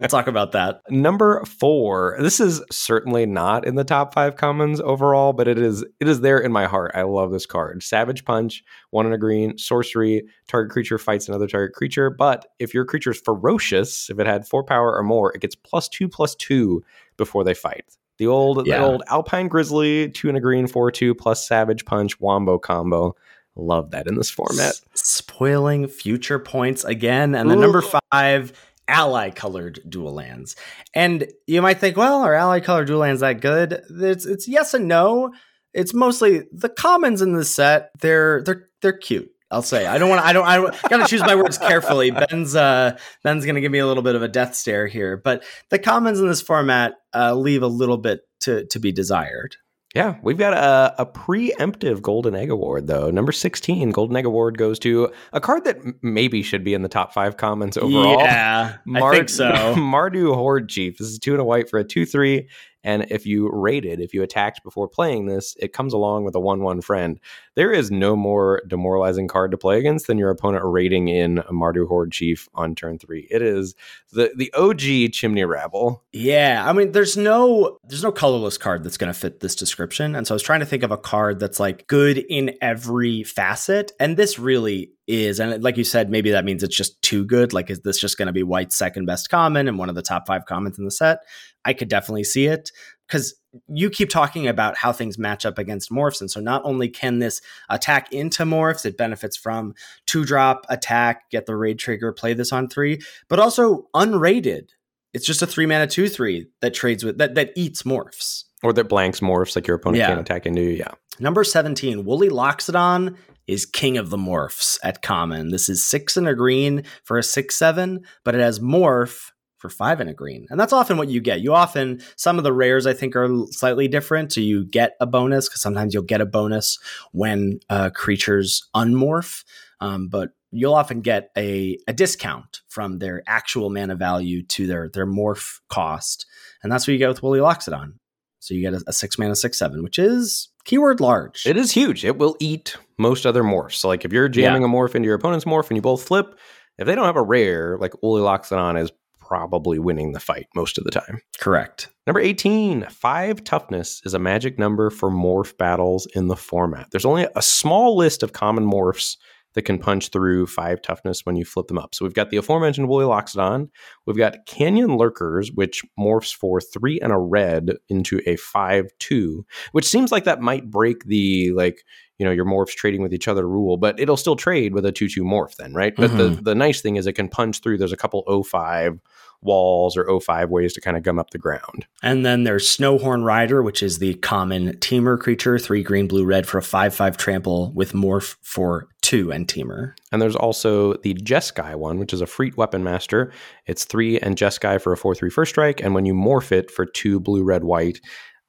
we'll 0.00 0.08
talk 0.08 0.26
about 0.26 0.50
that. 0.52 0.80
Number 0.90 1.44
four. 1.44 2.16
This 2.18 2.40
is 2.40 2.60
certainly 2.72 3.24
not 3.24 3.64
in 3.64 3.76
the 3.76 3.84
top 3.84 4.12
five 4.12 4.34
commons 4.34 4.80
overall, 4.80 5.32
but 5.32 5.46
it 5.46 5.58
is 5.58 5.84
it 6.00 6.08
is 6.08 6.20
there 6.20 6.38
in 6.38 6.50
my 6.50 6.66
heart. 6.66 6.90
I 6.92 7.02
love 7.02 7.30
this 7.30 7.46
card. 7.46 7.84
Savage 7.84 8.24
Punch, 8.24 8.64
one 8.90 9.06
in 9.06 9.12
a 9.12 9.18
green, 9.18 9.56
sorcery, 9.58 10.24
target 10.48 10.72
creature 10.72 10.98
fights 10.98 11.28
another 11.28 11.46
target 11.46 11.76
creature. 11.76 12.10
But 12.10 12.46
if 12.58 12.74
your 12.74 12.84
creature 12.84 13.12
is 13.12 13.20
ferocious, 13.20 14.10
if 14.10 14.18
it 14.18 14.26
had 14.26 14.48
four 14.48 14.64
power 14.64 14.92
or 14.92 15.04
more, 15.04 15.32
it 15.32 15.40
gets 15.40 15.54
plus 15.54 15.88
two 15.88 16.08
plus 16.08 16.34
two 16.34 16.82
before 17.16 17.44
they 17.44 17.54
fight. 17.54 17.96
The 18.18 18.26
old 18.26 18.66
Yeah. 18.66 18.78
the 18.78 18.84
old 18.84 19.02
Alpine 19.08 19.48
Grizzly, 19.48 20.10
two 20.10 20.28
in 20.28 20.36
a 20.36 20.40
green, 20.40 20.66
four 20.66 20.90
two 20.90 21.14
plus 21.14 21.46
Savage 21.46 21.84
Punch 21.84 22.18
wombo 22.20 22.58
combo. 22.58 23.14
Love 23.56 23.90
that 23.92 24.06
in 24.06 24.14
this 24.16 24.30
format. 24.30 24.68
S- 24.70 24.82
spoiling 24.94 25.86
future 25.88 26.38
points 26.38 26.84
again. 26.84 27.34
And 27.34 27.50
then 27.50 27.60
number 27.60 27.82
five, 28.12 28.52
ally 28.88 29.30
colored 29.30 29.80
dual 29.88 30.12
lands. 30.12 30.56
And 30.94 31.26
you 31.46 31.62
might 31.62 31.78
think, 31.80 31.96
well, 31.96 32.22
are 32.22 32.34
ally 32.34 32.60
colored 32.60 32.86
dual 32.86 32.98
lands 33.00 33.20
that 33.22 33.40
good? 33.40 33.82
It's 33.90 34.26
it's 34.26 34.46
yes 34.46 34.74
and 34.74 34.88
no. 34.88 35.32
It's 35.74 35.92
mostly 35.92 36.42
the 36.52 36.68
commons 36.70 37.20
in 37.22 37.32
this 37.34 37.50
set. 37.50 37.90
They're 38.00 38.42
they're 38.42 38.68
they're 38.82 38.92
cute. 38.96 39.30
I'll 39.50 39.62
say. 39.62 39.86
I 39.86 39.98
don't 39.98 40.08
want 40.08 40.22
to. 40.22 40.26
I 40.26 40.32
don't. 40.32 40.84
I 40.84 40.88
got 40.88 40.96
to 40.98 41.06
choose 41.06 41.20
my 41.20 41.36
words 41.36 41.56
carefully. 41.56 42.10
Ben's 42.30 42.56
uh 42.56 42.98
Ben's 43.22 43.44
going 43.44 43.54
to 43.54 43.60
give 43.60 43.72
me 43.72 43.78
a 43.78 43.86
little 43.86 44.02
bit 44.02 44.14
of 44.14 44.22
a 44.22 44.28
death 44.28 44.54
stare 44.54 44.86
here, 44.86 45.16
but 45.16 45.44
the 45.70 45.78
commons 45.78 46.18
in 46.18 46.26
this 46.26 46.42
format 46.42 46.94
uh, 47.14 47.34
leave 47.34 47.62
a 47.62 47.68
little 47.68 47.98
bit 47.98 48.20
to 48.40 48.66
to 48.66 48.78
be 48.80 48.92
desired. 48.92 49.56
Yeah, 49.96 50.16
we've 50.20 50.36
got 50.36 50.52
a, 50.52 50.94
a 51.00 51.06
preemptive 51.06 52.02
Golden 52.02 52.34
Egg 52.34 52.50
Award, 52.50 52.86
though. 52.86 53.10
Number 53.10 53.32
16, 53.32 53.92
Golden 53.92 54.14
Egg 54.14 54.26
Award 54.26 54.58
goes 54.58 54.78
to 54.80 55.10
a 55.32 55.40
card 55.40 55.64
that 55.64 55.78
maybe 56.02 56.42
should 56.42 56.62
be 56.62 56.74
in 56.74 56.82
the 56.82 56.88
top 56.90 57.14
five 57.14 57.38
comments 57.38 57.78
overall. 57.78 58.18
Yeah, 58.18 58.76
I 58.94 59.10
think 59.10 59.28
so. 59.30 59.44
Mardu 59.74 60.36
Hordechief. 60.36 60.98
This 60.98 61.08
is 61.08 61.18
two 61.18 61.32
and 61.32 61.40
a 61.40 61.44
white 61.44 61.70
for 61.70 61.78
a 61.78 61.84
2 61.84 62.04
3. 62.04 62.46
And 62.84 63.06
if 63.08 63.24
you 63.24 63.48
raided, 63.50 64.00
if 64.00 64.12
you 64.12 64.22
attacked 64.22 64.62
before 64.62 64.86
playing 64.86 65.26
this, 65.26 65.56
it 65.58 65.72
comes 65.72 65.94
along 65.94 66.24
with 66.24 66.34
a 66.34 66.40
1 66.40 66.60
1 66.62 66.82
friend. 66.82 67.18
There 67.56 67.72
is 67.72 67.90
no 67.90 68.14
more 68.16 68.62
demoralizing 68.68 69.28
card 69.28 69.50
to 69.50 69.56
play 69.56 69.78
against 69.78 70.06
than 70.06 70.18
your 70.18 70.30
opponent 70.30 70.62
raiding 70.66 71.08
in 71.08 71.38
a 71.38 71.52
Mardu 71.52 71.88
Hordechief 71.88 72.48
on 72.54 72.74
turn 72.74 72.98
three. 72.98 73.26
It 73.30 73.40
is 73.40 73.74
the, 74.12 74.30
the 74.36 74.52
OG 74.52 75.12
Chimney 75.12 75.44
Rabble. 75.44 76.04
Yeah, 76.12 76.62
I 76.66 76.74
mean, 76.74 76.92
there's 76.92 77.16
no 77.16 77.78
there's 77.84 78.02
no 78.02 78.12
colorless 78.12 78.58
card 78.58 78.84
that's 78.84 78.98
going 78.98 79.12
to 79.12 79.18
fit 79.18 79.40
this 79.40 79.56
description, 79.56 80.14
and 80.14 80.26
so 80.26 80.34
I 80.34 80.36
was 80.36 80.42
trying 80.42 80.60
to 80.60 80.66
think 80.66 80.82
of 80.82 80.90
a 80.90 80.98
card 80.98 81.40
that's 81.40 81.58
like 81.58 81.86
good 81.86 82.18
in 82.18 82.54
every 82.60 83.22
facet, 83.22 83.92
and 83.98 84.18
this 84.18 84.38
really 84.38 84.92
is. 85.06 85.40
And 85.40 85.62
like 85.62 85.76
you 85.76 85.84
said, 85.84 86.10
maybe 86.10 86.32
that 86.32 86.44
means 86.44 86.62
it's 86.62 86.76
just 86.76 87.00
too 87.00 87.24
good. 87.24 87.52
Like, 87.52 87.70
is 87.70 87.80
this 87.80 87.98
just 87.98 88.18
going 88.18 88.26
to 88.26 88.32
be 88.32 88.42
White's 88.42 88.76
second 88.76 89.06
best 89.06 89.30
common 89.30 89.68
and 89.68 89.78
one 89.78 89.88
of 89.88 89.94
the 89.94 90.02
top 90.02 90.26
five 90.26 90.44
commons 90.46 90.78
in 90.78 90.84
the 90.84 90.90
set? 90.90 91.20
I 91.64 91.72
could 91.72 91.88
definitely 91.88 92.24
see 92.24 92.46
it 92.46 92.70
because 93.06 93.34
you 93.68 93.88
keep 93.88 94.10
talking 94.10 94.46
about 94.46 94.76
how 94.76 94.92
things 94.92 95.18
match 95.18 95.46
up 95.46 95.58
against 95.58 95.90
morphs. 95.90 96.20
And 96.20 96.30
so 96.30 96.40
not 96.40 96.60
only 96.64 96.88
can 96.88 97.18
this 97.20 97.40
attack 97.70 98.12
into 98.12 98.44
morphs, 98.44 98.84
it 98.84 98.98
benefits 98.98 99.36
from 99.36 99.74
two 100.06 100.24
drop 100.24 100.66
attack, 100.68 101.30
get 101.30 101.46
the 101.46 101.56
raid 101.56 101.78
trigger, 101.78 102.12
play 102.12 102.34
this 102.34 102.52
on 102.52 102.68
three, 102.68 103.00
but 103.28 103.38
also 103.38 103.88
unrated. 103.94 104.70
It's 105.14 105.24
just 105.26 105.40
a 105.40 105.46
three 105.46 105.64
mana 105.66 105.86
two 105.86 106.08
three 106.08 106.48
that 106.60 106.74
trades 106.74 107.02
with 107.04 107.16
that 107.18 107.34
that 107.36 107.52
eats 107.56 107.84
morphs. 107.84 108.44
Or 108.62 108.72
that 108.74 108.84
blanks 108.88 109.20
morphs 109.20 109.56
like 109.56 109.66
your 109.66 109.76
opponent 109.76 109.98
Yeah. 110.00 110.08
can't 110.08 110.20
attack 110.20 110.44
into 110.46 110.60
you. 110.60 110.70
Yeah. 110.70 110.92
Number 111.18 111.44
17, 111.44 112.04
Woolly 112.04 112.28
Loxodon 112.28 113.16
is 113.46 113.64
king 113.64 113.96
of 113.96 114.10
the 114.10 114.16
morphs 114.18 114.78
at 114.82 115.00
common. 115.02 115.50
This 115.50 115.68
is 115.68 115.82
six 115.82 116.16
and 116.16 116.28
a 116.28 116.34
green 116.34 116.82
for 117.04 117.16
a 117.16 117.22
six 117.22 117.54
seven, 117.56 118.04
but 118.24 118.34
it 118.34 118.40
has 118.40 118.58
morph 118.60 119.30
for 119.66 119.76
five 119.76 120.00
and 120.00 120.08
a 120.08 120.14
green. 120.14 120.46
And 120.50 120.60
that's 120.60 120.72
often 120.72 120.96
what 120.96 121.08
you 121.08 121.20
get. 121.20 121.40
You 121.40 121.54
often, 121.54 122.00
some 122.16 122.38
of 122.38 122.44
the 122.44 122.52
rares 122.52 122.86
I 122.86 122.92
think 122.92 123.16
are 123.16 123.28
slightly 123.50 123.88
different. 123.88 124.32
So 124.32 124.40
you 124.40 124.64
get 124.64 124.96
a 125.00 125.06
bonus 125.06 125.48
because 125.48 125.60
sometimes 125.60 125.92
you'll 125.92 126.04
get 126.04 126.20
a 126.20 126.26
bonus 126.26 126.78
when 127.12 127.60
uh, 127.68 127.90
creatures 127.90 128.68
unmorph. 128.74 129.44
Um, 129.80 130.08
but 130.08 130.30
you'll 130.52 130.74
often 130.74 131.00
get 131.00 131.30
a, 131.36 131.78
a 131.88 131.92
discount 131.92 132.62
from 132.68 132.98
their 132.98 133.22
actual 133.26 133.68
mana 133.70 133.96
value 133.96 134.42
to 134.44 134.66
their, 134.66 134.88
their 134.88 135.06
morph 135.06 135.60
cost. 135.68 136.26
And 136.62 136.70
that's 136.70 136.86
what 136.86 136.92
you 136.92 136.98
get 136.98 137.08
with 137.08 137.22
Woolly 137.22 137.40
Loxodon. 137.40 137.94
So 138.38 138.54
you 138.54 138.60
get 138.60 138.74
a, 138.74 138.84
a 138.86 138.92
six 138.92 139.18
mana, 139.18 139.34
six, 139.34 139.58
seven, 139.58 139.82
which 139.82 139.98
is 139.98 140.48
keyword 140.64 141.00
large. 141.00 141.44
It 141.46 141.56
is 141.56 141.72
huge. 141.72 142.04
It 142.04 142.18
will 142.18 142.36
eat 142.38 142.76
most 142.98 143.26
other 143.26 143.42
morphs. 143.42 143.74
So, 143.74 143.88
like, 143.88 144.04
if 144.04 144.12
you're 144.12 144.28
jamming 144.28 144.62
a 144.62 144.68
morph 144.68 144.94
into 144.94 145.06
your 145.06 145.16
opponent's 145.16 145.44
morph 145.44 145.68
and 145.68 145.76
you 145.76 145.82
both 145.82 146.04
flip, 146.04 146.38
if 146.78 146.86
they 146.86 146.94
don't 146.94 147.06
have 147.06 147.16
a 147.16 147.22
rare, 147.22 147.76
like 147.78 148.00
Woolly 148.02 148.22
Loxodon 148.22 148.80
is 148.80 148.92
probably 149.26 149.78
winning 149.78 150.12
the 150.12 150.20
fight 150.20 150.46
most 150.54 150.78
of 150.78 150.84
the 150.84 150.90
time. 150.90 151.20
Correct. 151.40 151.88
Number 152.06 152.20
18, 152.20 152.86
five 152.90 153.42
toughness 153.42 154.00
is 154.04 154.14
a 154.14 154.18
magic 154.18 154.58
number 154.58 154.90
for 154.90 155.10
morph 155.10 155.56
battles 155.56 156.06
in 156.14 156.28
the 156.28 156.36
format. 156.36 156.88
There's 156.92 157.04
only 157.04 157.26
a 157.34 157.42
small 157.42 157.96
list 157.96 158.22
of 158.22 158.32
common 158.32 158.64
morphs 158.64 159.16
that 159.56 159.62
can 159.62 159.78
punch 159.78 160.10
through 160.10 160.46
five 160.46 160.82
toughness 160.82 161.24
when 161.24 161.34
you 161.34 161.44
flip 161.44 161.66
them 161.66 161.78
up. 161.78 161.94
So 161.94 162.04
we've 162.04 162.14
got 162.14 162.28
the 162.28 162.36
aforementioned 162.36 162.88
Woolly 162.88 163.06
Loxodon. 163.06 163.70
We've 164.04 164.16
got 164.16 164.44
Canyon 164.46 164.98
Lurkers, 164.98 165.50
which 165.50 165.82
morphs 165.98 166.32
for 166.32 166.60
three 166.60 167.00
and 167.00 167.10
a 167.10 167.16
red 167.16 167.72
into 167.88 168.20
a 168.26 168.36
5 168.36 168.86
2, 168.98 169.46
which 169.72 169.88
seems 169.88 170.12
like 170.12 170.24
that 170.24 170.42
might 170.42 170.70
break 170.70 171.04
the, 171.06 171.52
like, 171.52 171.82
you 172.18 172.26
know, 172.26 172.32
your 172.32 172.44
morphs 172.44 172.74
trading 172.74 173.02
with 173.02 173.14
each 173.14 173.28
other 173.28 173.48
rule, 173.48 173.78
but 173.78 173.98
it'll 173.98 174.18
still 174.18 174.36
trade 174.36 174.74
with 174.74 174.84
a 174.84 174.92
2 174.92 175.08
2 175.08 175.24
morph 175.24 175.56
then, 175.56 175.72
right? 175.72 175.96
But 175.96 176.16
the, 176.18 176.30
mm-hmm. 176.30 176.42
the 176.42 176.54
nice 176.54 176.82
thing 176.82 176.96
is 176.96 177.06
it 177.06 177.14
can 177.14 177.28
punch 177.28 177.60
through. 177.60 177.78
There's 177.78 177.92
a 177.92 177.96
couple 177.96 178.24
05 178.44 179.00
walls 179.42 179.96
or 179.96 180.20
05 180.20 180.50
ways 180.50 180.72
to 180.74 180.80
kind 180.80 180.96
of 180.96 181.02
gum 181.02 181.18
up 181.18 181.30
the 181.30 181.38
ground. 181.38 181.86
And 182.02 182.24
then 182.24 182.44
there's 182.44 182.68
Snowhorn 182.68 183.24
Rider, 183.24 183.62
which 183.62 183.82
is 183.82 183.98
the 183.98 184.14
common 184.14 184.74
Temur 184.78 185.18
creature, 185.18 185.58
three 185.58 185.82
green, 185.82 186.08
blue, 186.08 186.24
red 186.24 186.46
for 186.46 186.58
a 186.58 186.62
5 186.62 186.94
5 186.94 187.16
trample 187.16 187.72
with 187.74 187.92
morph 187.92 188.36
for 188.42 188.88
two 189.02 189.30
and 189.30 189.46
Temur. 189.46 189.94
And 190.10 190.20
there's 190.20 190.36
also 190.36 190.94
the 190.94 191.14
Jeskai 191.14 191.76
one, 191.76 191.98
which 191.98 192.12
is 192.12 192.20
a 192.20 192.26
Efreet 192.26 192.54
Weaponmaster. 192.54 193.30
It's 193.66 193.84
three 193.84 194.18
and 194.18 194.36
Jeskai 194.36 194.80
for 194.80 194.92
a 194.92 194.96
4 194.96 195.14
3 195.14 195.30
first 195.30 195.50
strike. 195.50 195.80
And 195.82 195.94
when 195.94 196.06
you 196.06 196.14
morph 196.14 196.52
it 196.52 196.70
for 196.70 196.86
two 196.86 197.20
blue, 197.20 197.44
red, 197.44 197.64
white, 197.64 198.00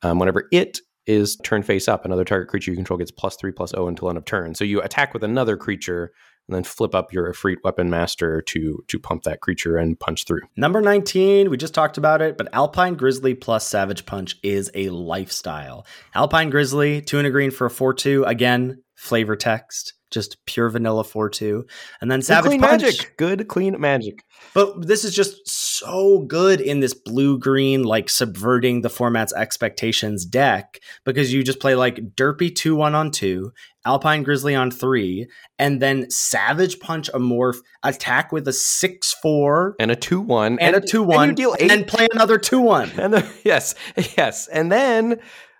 um, 0.01 0.19
whenever 0.19 0.47
it 0.51 0.79
is 1.07 1.37
turn 1.37 1.63
face 1.63 1.87
up, 1.87 2.05
another 2.05 2.25
target 2.25 2.49
creature 2.49 2.71
you 2.71 2.77
control 2.77 2.97
gets 2.97 3.11
plus 3.11 3.35
three, 3.35 3.51
plus 3.51 3.73
O 3.73 3.87
until 3.87 4.09
end 4.09 4.17
of 4.17 4.25
turn. 4.25 4.55
So 4.55 4.63
you 4.63 4.81
attack 4.81 5.13
with 5.13 5.23
another 5.23 5.57
creature 5.57 6.11
and 6.47 6.55
then 6.55 6.63
flip 6.63 6.95
up 6.95 7.11
your 7.11 7.31
Efreet 7.31 7.57
Weaponmaster 7.63 8.45
to 8.45 8.83
to 8.87 8.99
pump 8.99 9.23
that 9.23 9.41
creature 9.41 9.77
and 9.77 9.99
punch 9.99 10.25
through. 10.25 10.41
Number 10.55 10.81
19, 10.81 11.49
we 11.49 11.57
just 11.57 11.73
talked 11.73 11.97
about 11.97 12.21
it, 12.21 12.37
but 12.37 12.47
Alpine 12.53 12.95
Grizzly 12.95 13.33
plus 13.33 13.67
Savage 13.67 14.05
Punch 14.05 14.37
is 14.43 14.71
a 14.73 14.89
lifestyle. 14.89 15.85
Alpine 16.15 16.49
Grizzly, 16.49 17.01
two 17.01 17.17
and 17.17 17.27
a 17.27 17.31
green 17.31 17.51
for 17.51 17.65
a 17.65 17.69
4 17.69 17.93
2. 17.93 18.23
Again, 18.23 18.81
flavor 18.95 19.35
text, 19.35 19.93
just 20.11 20.37
pure 20.45 20.69
vanilla 20.69 21.03
4 21.03 21.29
2. 21.29 21.65
And 22.01 22.09
then 22.09 22.21
Savage 22.21 22.49
clean 22.49 22.61
Punch. 22.61 22.81
magic. 22.83 23.17
Good, 23.17 23.47
clean 23.47 23.79
magic. 23.79 24.23
But 24.53 24.87
this 24.87 25.03
is 25.03 25.13
just 25.13 25.47
so 25.47 26.19
good 26.27 26.61
in 26.61 26.79
this 26.79 26.93
blue 26.93 27.37
green, 27.39 27.83
like 27.83 28.09
subverting 28.09 28.81
the 28.81 28.89
format's 28.89 29.33
expectations 29.33 30.25
deck 30.25 30.79
because 31.05 31.33
you 31.33 31.43
just 31.43 31.59
play 31.59 31.75
like 31.75 32.15
Derpy 32.15 32.53
2 32.55 32.75
1 32.75 32.95
on 32.95 33.11
2, 33.11 33.51
Alpine 33.85 34.23
Grizzly 34.23 34.55
on 34.55 34.71
3, 34.71 35.27
and 35.59 35.81
then 35.81 36.09
Savage 36.09 36.79
Punch 36.79 37.09
a 37.09 37.19
morph, 37.19 37.57
attack 37.83 38.31
with 38.31 38.47
a 38.47 38.53
6 38.53 39.13
4 39.21 39.75
And 39.79 39.91
a 39.91 39.95
2 39.95 40.21
1. 40.21 40.59
and, 40.59 40.75
a 40.75 40.81
2 40.81 41.03
1, 41.03 41.29
you 41.29 41.35
deal 41.35 41.55
eight 41.59 41.71
and 41.71 41.85
play 41.87 42.07
another 42.13 42.37
2 42.37 42.59
1. 42.59 42.91
And 42.97 43.13
the, 43.13 43.27
yes, 43.43 43.75
yes, 44.17 44.47
and 44.47 44.71
then 44.71 45.19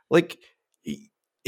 like 0.10 0.38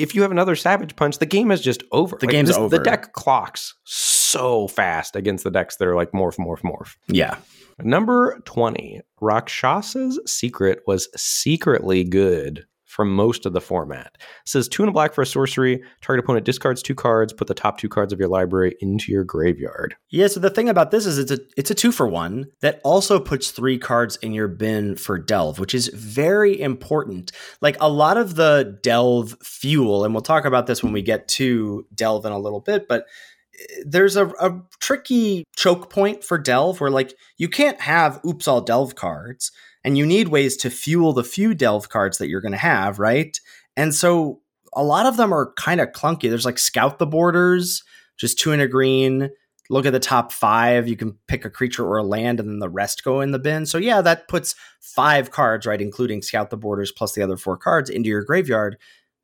if 0.01 0.15
you 0.15 0.21
have 0.21 0.31
another 0.31 0.55
savage 0.55 0.95
punch, 0.95 1.17
the 1.19 1.25
game 1.25 1.51
is 1.51 1.61
just 1.61 1.83
over. 1.91 2.17
The 2.19 2.25
Like, 2.27 2.33
game's 2.33 2.49
this- 2.49 2.57
over. 2.57 2.77
The 2.77 2.83
deck 2.83 3.13
clocks 3.13 3.75
so 3.83 4.67
fast 4.67 5.15
against 5.15 5.43
the 5.43 5.51
decks 5.51 5.77
that 5.77 5.87
are 5.87 5.95
like 5.95 6.11
morph, 6.11 6.37
morph, 6.37 6.61
morph. 6.61 6.95
Yeah. 7.07 7.37
Number 7.81 8.41
twenty, 8.45 9.01
Rakshasa's 9.21 10.19
secret 10.25 10.81
was 10.85 11.07
secretly 11.15 12.03
good 12.03 12.65
for 12.89 13.05
most 13.05 13.45
of 13.45 13.53
the 13.53 13.61
format. 13.61 14.17
It 14.17 14.49
says 14.49 14.67
two 14.67 14.81
and 14.81 14.89
a 14.89 14.91
black 14.91 15.13
for 15.13 15.21
a 15.21 15.25
sorcery. 15.25 15.83
Target 16.01 16.25
opponent 16.25 16.43
discards 16.43 16.81
two 16.81 16.95
cards. 16.95 17.31
Put 17.31 17.47
the 17.47 17.53
top 17.53 17.77
two 17.77 17.87
cards 17.87 18.11
of 18.11 18.19
your 18.19 18.27
library 18.27 18.75
into 18.81 19.11
your 19.11 19.23
graveyard. 19.23 19.95
Yeah, 20.09 20.25
so 20.25 20.39
the 20.39 20.49
thing 20.49 20.67
about 20.67 20.89
this 20.89 21.05
is 21.05 21.19
it's 21.19 21.31
a 21.31 21.37
it's 21.55 21.69
a 21.69 21.75
two 21.75 21.91
for 21.91 22.07
one 22.07 22.47
that 22.61 22.81
also 22.83 23.19
puts 23.19 23.51
three 23.51 23.77
cards 23.77 24.15
in 24.17 24.33
your 24.33 24.47
bin 24.47 24.95
for 24.95 25.19
delve, 25.19 25.59
which 25.59 25.75
is 25.75 25.89
very 25.89 26.59
important. 26.59 27.31
Like 27.61 27.77
a 27.79 27.89
lot 27.89 28.17
of 28.17 28.35
the 28.35 28.79
delve 28.81 29.37
fuel, 29.43 30.03
and 30.03 30.13
we'll 30.13 30.21
talk 30.21 30.45
about 30.45 30.65
this 30.65 30.83
when 30.83 30.91
we 30.91 31.03
get 31.03 31.27
to 31.27 31.85
delve 31.93 32.25
in 32.25 32.31
a 32.31 32.39
little 32.39 32.59
bit, 32.59 32.87
but 32.87 33.05
eh, 33.53 33.83
there's 33.85 34.15
a, 34.15 34.25
a 34.41 34.59
tricky 34.79 35.43
choke 35.55 35.91
point 35.91 36.23
for 36.23 36.39
delve 36.39 36.81
where 36.81 36.89
like 36.89 37.13
you 37.37 37.49
can't 37.49 37.79
have 37.81 38.19
oops 38.25 38.47
all 38.47 38.61
delve 38.61 38.95
cards 38.95 39.51
and 39.89 39.97
you 39.97 40.05
need 40.05 40.27
ways 40.27 40.55
to 40.55 40.69
fuel 40.69 41.13
the 41.13 41.23
few 41.23 41.55
delve 41.55 41.89
cards 41.89 42.19
that 42.19 42.27
you're 42.27 42.41
going 42.41 42.51
to 42.51 42.59
have 42.59 42.99
right 42.99 43.39
and 43.75 43.95
so 43.95 44.39
a 44.73 44.83
lot 44.83 45.07
of 45.07 45.17
them 45.17 45.33
are 45.33 45.51
kind 45.53 45.81
of 45.81 45.91
clunky 45.93 46.29
there's 46.29 46.45
like 46.45 46.59
scout 46.59 46.99
the 46.99 47.07
borders 47.07 47.83
just 48.15 48.37
two 48.37 48.51
in 48.51 48.59
a 48.59 48.67
green 48.67 49.31
look 49.71 49.87
at 49.87 49.93
the 49.93 49.99
top 49.99 50.31
five 50.31 50.87
you 50.87 50.95
can 50.95 51.17
pick 51.27 51.43
a 51.43 51.49
creature 51.49 51.83
or 51.83 51.97
a 51.97 52.03
land 52.03 52.39
and 52.39 52.47
then 52.47 52.59
the 52.59 52.69
rest 52.69 53.03
go 53.03 53.19
in 53.19 53.31
the 53.31 53.39
bin 53.39 53.65
so 53.65 53.79
yeah 53.79 53.99
that 53.99 54.27
puts 54.27 54.53
five 54.79 55.31
cards 55.31 55.65
right 55.65 55.81
including 55.81 56.21
scout 56.21 56.51
the 56.51 56.57
borders 56.57 56.91
plus 56.91 57.13
the 57.13 57.23
other 57.23 57.35
four 57.35 57.57
cards 57.57 57.89
into 57.89 58.09
your 58.09 58.23
graveyard 58.23 58.77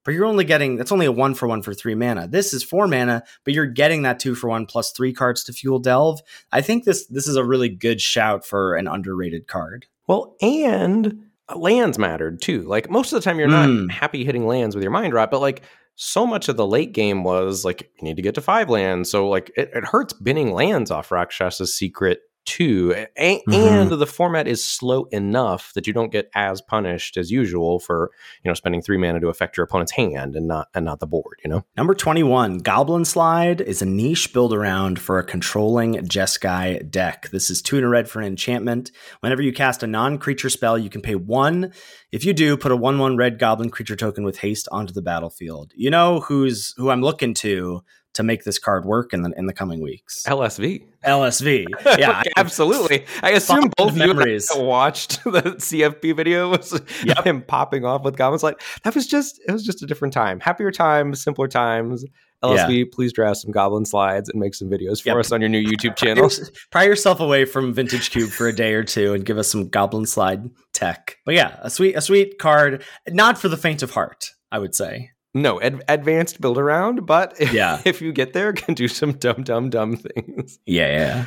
but 0.03 0.13
you're 0.13 0.25
only 0.25 0.45
getting 0.45 0.77
that's 0.77 0.91
only 0.91 1.05
a 1.05 1.11
one 1.11 1.33
for 1.33 1.47
one 1.47 1.63
for 1.63 1.73
three 1.73 1.95
mana. 1.95 2.27
This 2.27 2.53
is 2.53 2.61
four 2.63 2.87
mana, 2.87 3.23
but 3.43 3.55
you're 3.55 3.65
getting 3.65 4.03
that 4.03 4.19
two 4.19 4.35
for 4.35 4.51
one 4.51 4.67
plus 4.67 4.91
three 4.91 5.11
cards 5.11 5.43
to 5.45 5.51
fuel 5.51 5.79
delve. 5.79 6.21
I 6.51 6.61
think 6.61 6.83
this 6.83 7.07
this 7.07 7.27
is 7.27 7.35
a 7.35 7.43
really 7.43 7.69
good 7.69 7.99
shout 7.99 8.45
for 8.45 8.75
an 8.75 8.87
underrated 8.87 9.47
card. 9.47 9.87
Well, 10.07 10.35
and 10.41 11.23
lands 11.55 11.97
mattered 11.99 12.41
too. 12.41 12.61
Like 12.63 12.89
most 12.89 13.11
of 13.13 13.17
the 13.17 13.23
time, 13.23 13.39
you're 13.39 13.47
Mm. 13.47 13.85
not 13.85 13.91
happy 13.95 14.23
hitting 14.25 14.47
lands 14.47 14.75
with 14.75 14.83
your 14.83 14.91
mind 14.91 15.13
rot, 15.13 15.31
but 15.31 15.41
like 15.41 15.61
so 15.95 16.25
much 16.27 16.49
of 16.49 16.57
the 16.57 16.67
late 16.67 16.91
game 16.91 17.23
was 17.23 17.63
like 17.63 17.89
you 17.97 18.03
need 18.03 18.15
to 18.17 18.21
get 18.21 18.35
to 18.35 18.41
five 18.41 18.69
lands. 18.69 19.09
So 19.09 19.29
like 19.29 19.51
it, 19.55 19.69
it 19.73 19.85
hurts 19.85 20.13
binning 20.13 20.51
lands 20.53 20.91
off 20.91 21.09
Rakshasa's 21.09 21.75
secret 21.77 22.19
too. 22.45 22.93
A- 23.17 23.41
Mhm. 23.47 23.53
And 23.53 23.91
the 23.91 24.05
format 24.07 24.47
is 24.47 24.63
slow 24.63 25.05
enough 25.05 25.73
that 25.73 25.87
you 25.87 25.93
don't 25.93 26.11
get 26.11 26.29
as 26.35 26.61
punished 26.61 27.17
as 27.17 27.31
usual 27.31 27.79
for 27.79 28.11
you 28.43 28.49
know 28.49 28.53
spending 28.55 28.81
three 28.81 28.97
mana 28.97 29.19
to 29.19 29.27
affect 29.29 29.57
your 29.57 29.63
opponent's 29.63 29.91
hand 29.93 30.35
and 30.35 30.47
not 30.47 30.67
and 30.73 30.85
not 30.85 30.99
the 30.99 31.07
board. 31.07 31.39
You 31.43 31.49
know. 31.49 31.65
Number 31.77 31.93
21, 31.93 32.59
Goblin 32.59 33.05
Slide 33.05 33.61
is 33.61 33.81
a 33.81 33.85
niche 33.85 34.31
build 34.33 34.53
around 34.53 34.99
for 34.99 35.19
a 35.19 35.23
controlling 35.23 35.95
Jeskai 35.95 36.89
deck. 36.89 37.29
This 37.31 37.49
is 37.49 37.61
two 37.61 37.77
and 37.77 37.85
a 37.85 37.89
red 37.89 38.07
for 38.09 38.19
an 38.19 38.27
enchantment. 38.27 38.91
Whenever 39.21 39.41
you 39.41 39.51
cast 39.53 39.83
a 39.83 39.87
non 39.87 40.17
creature 40.17 40.49
spell, 40.49 40.77
you 40.77 40.89
can 40.89 41.01
pay 41.01 41.15
one. 41.15 41.71
If 42.11 42.23
you 42.23 42.33
do, 42.33 42.55
put 42.57 42.71
a 42.71 42.75
1 42.75 42.99
1 42.99 43.17
red 43.17 43.39
goblin 43.39 43.69
creature 43.69 43.95
token 43.95 44.23
with 44.23 44.37
haste 44.37 44.67
onto 44.71 44.93
the 44.93 45.01
battlefield. 45.01 45.73
You 45.75 45.89
know 45.89 46.21
who's 46.21 46.73
who 46.77 46.89
I'm 46.89 47.01
looking 47.01 47.33
to 47.35 47.81
to 48.15 48.23
make 48.23 48.43
this 48.43 48.57
card 48.59 48.83
work 48.85 49.13
in 49.13 49.21
the 49.21 49.31
in 49.37 49.45
the 49.45 49.53
coming 49.53 49.81
weeks. 49.81 50.23
LSV. 50.27 50.83
LSV. 51.05 51.65
Yeah, 51.99 52.23
absolutely. 52.35 53.05
I 53.21 53.31
assume 53.31 53.71
both 53.77 53.91
of 53.91 53.97
you 53.97 54.13
watched 54.57 55.23
the 55.23 55.41
CFB 55.57 56.15
video. 56.15 56.49
Was 56.49 56.81
Yep. 57.03 57.23
him 57.23 57.41
popping 57.43 57.85
off 57.85 58.03
with 58.03 58.17
goblins. 58.17 58.43
Like 58.43 58.61
that 58.83 58.95
was 58.95 59.07
just 59.07 59.39
it 59.47 59.51
was 59.51 59.63
just 59.63 59.83
a 59.83 59.85
different 59.85 60.13
time. 60.13 60.39
Happier 60.39 60.71
times, 60.71 61.23
simpler 61.23 61.47
times. 61.47 62.03
LSV, 62.43 62.91
please 62.91 63.11
draw 63.13 63.33
some 63.33 63.49
goblin 63.51 63.85
slides 63.85 64.29
and 64.29 64.39
make 64.39 64.53
some 64.53 64.69
videos 64.69 65.01
for 65.01 65.09
Yep. 65.09 65.17
us 65.17 65.31
on 65.31 65.41
your 65.41 65.49
new 65.49 65.63
YouTube 65.65 65.95
channel. 65.95 66.29
Pry 66.71 66.83
yourself 66.83 67.19
away 67.19 67.45
from 67.45 67.73
Vintage 67.73 68.11
Cube 68.11 68.29
for 68.29 68.47
a 68.47 68.53
day 68.53 68.73
or 68.73 68.83
two 68.83 69.13
and 69.13 69.25
give 69.25 69.37
us 69.39 69.47
some 69.49 69.69
Goblin 69.69 70.05
Slide 70.05 70.49
tech. 70.73 71.17
But 71.25 71.33
yeah, 71.35 71.57
a 71.61 71.69
sweet 71.71 71.95
a 71.95 72.01
sweet 72.01 72.37
card, 72.37 72.83
not 73.09 73.37
for 73.39 73.47
the 73.47 73.57
faint 73.57 73.81
of 73.81 73.91
heart, 73.91 74.31
I 74.51 74.59
would 74.59 74.75
say. 74.75 75.11
No, 75.35 75.61
ad- 75.61 75.83
advanced 75.87 76.41
build 76.41 76.57
around, 76.57 77.05
but 77.05 77.35
if, 77.39 77.53
Yeah. 77.53 77.81
if 77.85 78.01
you 78.01 78.11
get 78.11 78.33
there, 78.33 78.53
can 78.53 78.73
do 78.73 78.87
some 78.87 79.11
dumb, 79.11 79.43
dumb, 79.43 79.69
dumb 79.69 79.97
things. 79.97 80.57
Yeah, 80.65 80.87
yeah. 80.87 81.25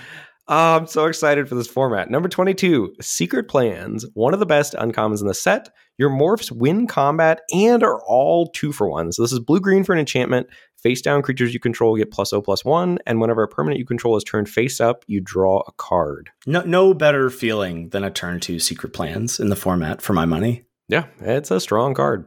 Oh, 0.51 0.77
I'm 0.77 0.87
so 0.87 1.05
excited 1.05 1.47
for 1.47 1.55
this 1.57 1.67
format. 1.69 2.11
Number 2.11 2.27
22, 2.29 2.95
Secret 3.03 3.49
Plans. 3.49 4.07
One 4.15 4.33
of 4.33 4.41
the 4.41 4.47
best 4.47 4.73
uncommons 4.73 5.21
in 5.21 5.27
the 5.27 5.35
set. 5.35 5.69
Your 5.99 6.09
morphs 6.09 6.51
win 6.51 6.87
combat 6.87 7.41
and 7.55 7.83
are 7.83 8.01
all 8.07 8.47
two 8.53 8.73
for 8.73 8.89
one. 8.89 9.13
So 9.13 9.21
this 9.21 9.33
is 9.33 9.41
blue 9.41 9.61
green 9.61 9.85
for 9.85 9.93
an 9.93 9.99
enchantment. 9.99 10.47
Face 10.83 11.03
down 11.03 11.21
creatures 11.21 11.53
you 11.53 11.61
control 11.61 11.97
get 11.99 12.11
plus 12.11 12.33
O 12.33 12.41
plus 12.41 12.65
one. 12.65 12.99
And 13.05 13.21
whenever 13.21 13.43
a 13.43 13.49
permanent 13.49 13.79
you 13.79 13.85
control 13.85 14.17
is 14.17 14.25
turned 14.25 14.49
face 14.49 14.81
up, 14.81 15.05
you 15.07 15.21
draw 15.21 15.59
a 15.67 15.73
card. 15.73 16.31
No 16.47 16.63
no 16.63 16.95
better 16.95 17.29
feeling 17.29 17.91
than 17.91 18.05
a 18.05 18.11
turn 18.11 18.41
two 18.41 18.59
secret 18.59 18.95
plans 18.95 19.39
in 19.41 19.51
the 19.51 19.57
format 19.57 20.01
for 20.01 20.15
my 20.15 20.25
money. 20.25 20.65
Yeah, 20.89 21.07
it's 21.21 21.51
a 21.51 21.61
strong 21.61 21.93
card. 21.93 22.25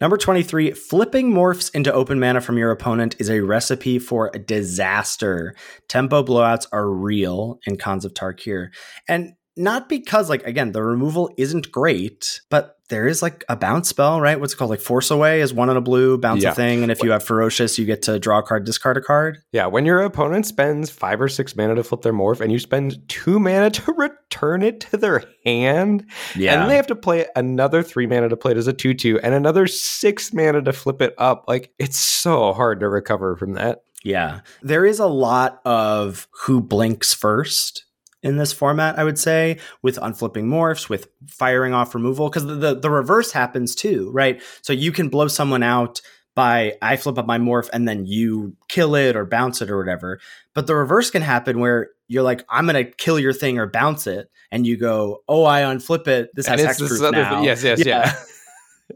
Number 0.00 0.16
23, 0.16 0.72
flipping 0.72 1.32
morphs 1.32 1.74
into 1.74 1.92
open 1.92 2.20
mana 2.20 2.40
from 2.40 2.58
your 2.58 2.70
opponent 2.70 3.16
is 3.18 3.28
a 3.28 3.40
recipe 3.40 3.98
for 3.98 4.30
a 4.32 4.38
disaster. 4.38 5.54
Tempo 5.88 6.22
blowouts 6.22 6.66
are 6.72 6.90
real 6.90 7.58
in 7.66 7.76
Khans 7.76 8.04
of 8.04 8.14
Tarkir. 8.14 8.68
And 9.08 9.32
not 9.56 9.88
because, 9.88 10.28
like, 10.28 10.46
again, 10.46 10.72
the 10.72 10.82
removal 10.82 11.32
isn't 11.38 11.72
great, 11.72 12.40
but 12.50 12.75
there 12.88 13.06
is 13.08 13.22
like 13.22 13.44
a 13.48 13.56
bounce 13.56 13.88
spell, 13.88 14.20
right? 14.20 14.38
What's 14.38 14.52
it 14.52 14.56
called? 14.56 14.70
Like 14.70 14.80
Force 14.80 15.10
Away 15.10 15.40
is 15.40 15.52
one 15.52 15.68
on 15.70 15.76
a 15.76 15.80
blue, 15.80 16.18
bounce 16.18 16.42
Yeah. 16.42 16.50
a 16.52 16.54
thing. 16.54 16.82
And 16.82 16.92
if 16.92 17.02
you 17.02 17.10
have 17.10 17.22
Ferocious, 17.24 17.78
you 17.78 17.84
get 17.84 18.02
to 18.02 18.18
draw 18.18 18.38
a 18.38 18.42
card, 18.42 18.64
discard 18.64 18.96
a 18.96 19.00
card. 19.00 19.38
Yeah, 19.52 19.66
when 19.66 19.84
your 19.86 20.00
opponent 20.02 20.46
spends 20.46 20.90
five 20.90 21.20
or 21.20 21.28
six 21.28 21.56
mana 21.56 21.74
to 21.76 21.82
flip 21.84 22.02
their 22.02 22.12
morph 22.12 22.40
and 22.40 22.52
you 22.52 22.58
spend 22.58 23.08
two 23.08 23.38
mana 23.40 23.70
to 23.70 23.92
return 23.96 24.62
it 24.62 24.80
to 24.82 24.96
their 24.96 25.24
hand, 25.44 26.04
yeah. 26.36 26.52
And 26.52 26.62
then 26.62 26.68
they 26.68 26.76
have 26.76 26.86
to 26.88 26.96
play 26.96 27.26
another 27.34 27.82
three 27.82 28.06
mana 28.06 28.28
to 28.28 28.36
play 28.36 28.52
it 28.52 28.58
as 28.58 28.66
a 28.66 28.72
2 28.72 28.94
2 28.94 29.20
and 29.20 29.34
another 29.34 29.66
six 29.66 30.32
mana 30.32 30.62
to 30.62 30.72
flip 30.72 31.00
it 31.02 31.14
up. 31.18 31.44
Like, 31.48 31.72
it's 31.78 31.98
so 31.98 32.52
hard 32.52 32.80
to 32.80 32.88
recover 32.88 33.36
from 33.36 33.54
that. 33.54 33.82
Yeah. 34.04 34.40
There 34.62 34.84
is 34.84 35.00
a 35.00 35.06
lot 35.06 35.60
of 35.64 36.28
who 36.42 36.60
blinks 36.60 37.12
first 37.12 37.85
in 38.26 38.36
this 38.38 38.52
format, 38.52 38.98
I 38.98 39.04
would 39.04 39.18
say, 39.18 39.58
with 39.82 39.98
unflipping 39.98 40.46
morphs, 40.46 40.88
with 40.88 41.08
firing 41.28 41.72
off 41.72 41.94
removal, 41.94 42.28
because 42.28 42.44
the, 42.44 42.54
the, 42.56 42.74
the 42.74 42.90
reverse 42.90 43.30
happens 43.30 43.74
too, 43.74 44.10
right? 44.12 44.42
So 44.62 44.72
you 44.72 44.90
can 44.90 45.08
blow 45.08 45.28
someone 45.28 45.62
out 45.62 46.00
by 46.34 46.74
I 46.82 46.96
flip 46.96 47.18
up 47.18 47.26
my 47.26 47.38
morph 47.38 47.70
and 47.72 47.88
then 47.88 48.04
you 48.04 48.56
kill 48.68 48.94
it 48.96 49.16
or 49.16 49.24
bounce 49.24 49.62
it 49.62 49.70
or 49.70 49.78
whatever. 49.78 50.20
But 50.54 50.66
the 50.66 50.74
reverse 50.74 51.08
can 51.08 51.22
happen 51.22 51.60
where 51.60 51.90
you're 52.08 52.24
like, 52.24 52.44
I'm 52.48 52.66
gonna 52.66 52.84
kill 52.84 53.18
your 53.18 53.32
thing 53.32 53.58
or 53.58 53.68
bounce 53.68 54.06
it, 54.06 54.28
and 54.50 54.66
you 54.66 54.76
go, 54.76 55.22
Oh, 55.28 55.44
I 55.44 55.62
unflip 55.62 56.08
it. 56.08 56.30
This 56.34 56.46
has 56.46 56.60
And 56.60 56.68
hexproof 56.68 57.12
now. 57.12 57.42
Yes, 57.42 57.62
yes, 57.62 57.84
yeah. 57.84 58.14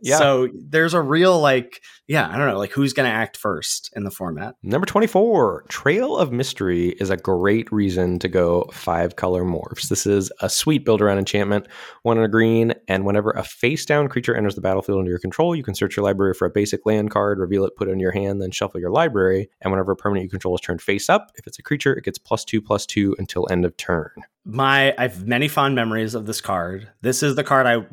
Yeah. 0.03 0.19
So 0.19 0.49
there's 0.55 0.95
a 0.95 1.01
real 1.01 1.41
like, 1.41 1.83
yeah, 2.11 2.29
I 2.29 2.37
don't 2.37 2.49
know, 2.49 2.59
like 2.59 2.73
who's 2.73 2.93
gonna 2.93 3.09
act 3.09 3.37
first 3.37 3.89
in 3.95 4.03
the 4.03 4.11
format. 4.11 4.57
Number 4.65 4.85
24, 4.85 5.67
Trail 5.69 6.17
of 6.17 6.33
Mystery 6.33 6.89
is 6.99 7.09
a 7.09 7.17
great 7.17 7.71
reason 7.71 8.19
to 8.19 8.27
go 8.27 8.69
five 8.73 9.15
color 9.15 9.45
morphs. 9.45 9.89
This 9.89 10.07
is 10.07 10.33
a 10.41 10.51
sweet 10.51 10.85
build 10.85 11.01
around 11.01 11.19
enchantment, 11.19 11.69
one 12.03 12.19
in 12.19 12.25
a 12.25 12.29
green, 12.29 12.75
and 12.89 13.05
whenever 13.05 13.31
a 13.31 13.45
face 13.45 13.87
down 13.87 14.09
creature 14.09 14.35
enters 14.35 14.57
the 14.57 14.61
battlefield 14.61 14.99
under 14.99 15.09
your 15.09 15.21
control, 15.21 15.55
you 15.55 15.63
can 15.63 15.77
search 15.77 15.97
your 15.97 16.03
library 16.03 16.35
for 16.35 16.47
a 16.47 16.51
basic 16.51 16.85
land 16.85 17.13
card, 17.13 17.39
reveal 17.39 17.65
it, 17.65 17.77
put 17.77 17.87
it 17.87 17.93
in 17.93 18.01
your 18.01 18.11
hand, 18.11 18.43
then 18.43 18.51
shuffle 18.51 18.81
your 18.81 18.91
library. 18.91 19.49
And 19.61 19.71
whenever 19.71 19.93
a 19.93 19.97
permanent 19.97 20.25
you 20.25 20.31
control 20.31 20.57
is 20.57 20.61
turned 20.63 20.83
face 20.83 21.09
up, 21.09 21.31
if 21.37 21.47
it's 21.47 21.61
a 21.61 21.63
creature, 21.63 21.95
it 21.95 22.03
gets 22.03 22.19
plus 22.19 22.45
two, 22.45 22.61
plus 22.61 22.87
two 22.87 23.15
until 23.21 23.47
end 23.53 23.65
of 23.65 23.77
turn. 23.77 24.11
my 24.45 24.93
I 24.99 25.03
have 25.03 25.29
many 25.29 25.47
fond 25.47 25.77
memories 25.77 26.17
of 26.17 26.27
this 26.27 26.41
card. 26.41 26.89
This 27.03 27.23
is 27.23 27.37
the 27.37 27.45
card 27.45 27.69
I 27.69 27.87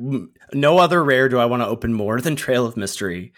no 0.54 0.80
other 0.80 1.04
rare 1.04 1.30
do 1.30 1.38
I 1.38 1.46
want 1.46 1.62
to 1.62 1.68
open 1.68 1.94
more 1.94 2.20
than 2.20 2.36
Trail 2.36 2.66
of 2.66 2.76
Mystery. 2.76 3.32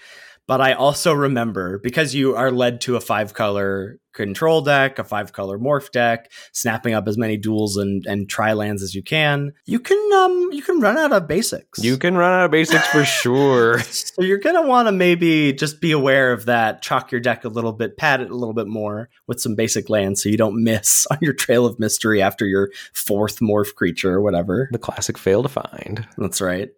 But 0.50 0.62
I 0.62 0.74
also 0.74 1.14
remember 1.14 1.78
because 1.78 2.16
you 2.16 2.36
are 2.36 2.50
led 2.50 2.82
to 2.82 2.96
a 2.96 3.00
five 3.00 3.36
color 3.36 4.00
control 4.14 4.62
deck, 4.62 4.98
a 4.98 5.04
five 5.04 5.32
color 5.32 5.60
morph 5.60 5.92
deck, 5.92 6.32
snapping 6.54 6.96
up 6.96 7.08
as 7.08 7.20
many 7.20 7.38
duels 7.38 7.78
and 7.78 8.04
and 8.08 8.28
tri 8.28 8.54
lands 8.54 8.82
as 8.82 8.96
you 8.96 9.04
can. 9.04 9.54
You 9.68 9.80
can 9.80 10.12
um 10.14 10.50
you 10.52 10.64
can 10.64 10.80
run 10.80 10.98
out 10.98 11.14
of 11.14 11.28
basics. 11.28 11.84
You 11.84 12.00
can 12.00 12.18
run 12.18 12.34
out 12.34 12.46
of 12.46 12.52
basics 12.52 12.88
for 12.88 13.06
sure. 13.22 13.78
so 13.82 14.24
you're 14.24 14.40
gonna 14.40 14.66
want 14.66 14.88
to 14.88 14.92
maybe 14.92 15.54
just 15.54 15.82
be 15.82 15.92
aware 15.92 16.34
of 16.34 16.48
that. 16.48 16.82
Chalk 16.82 17.12
your 17.12 17.22
deck 17.22 17.46
a 17.46 17.50
little 17.50 17.72
bit, 17.72 17.96
pad 17.96 18.20
it 18.20 18.32
a 18.32 18.36
little 18.36 18.56
bit 18.56 18.66
more 18.66 19.12
with 19.28 19.40
some 19.40 19.54
basic 19.54 19.88
lands, 19.88 20.24
so 20.24 20.30
you 20.30 20.38
don't 20.38 20.64
miss 20.64 21.06
on 21.12 21.20
your 21.22 21.34
Trail 21.34 21.68
of 21.68 21.78
Mystery 21.78 22.24
after 22.24 22.48
your 22.48 22.72
fourth 22.92 23.38
morph 23.38 23.76
creature 23.76 24.16
or 24.16 24.22
whatever. 24.22 24.68
The 24.72 24.80
classic 24.80 25.20
fail 25.20 25.44
to 25.44 25.50
find. 25.50 26.08
That's 26.18 26.42
right. 26.42 26.70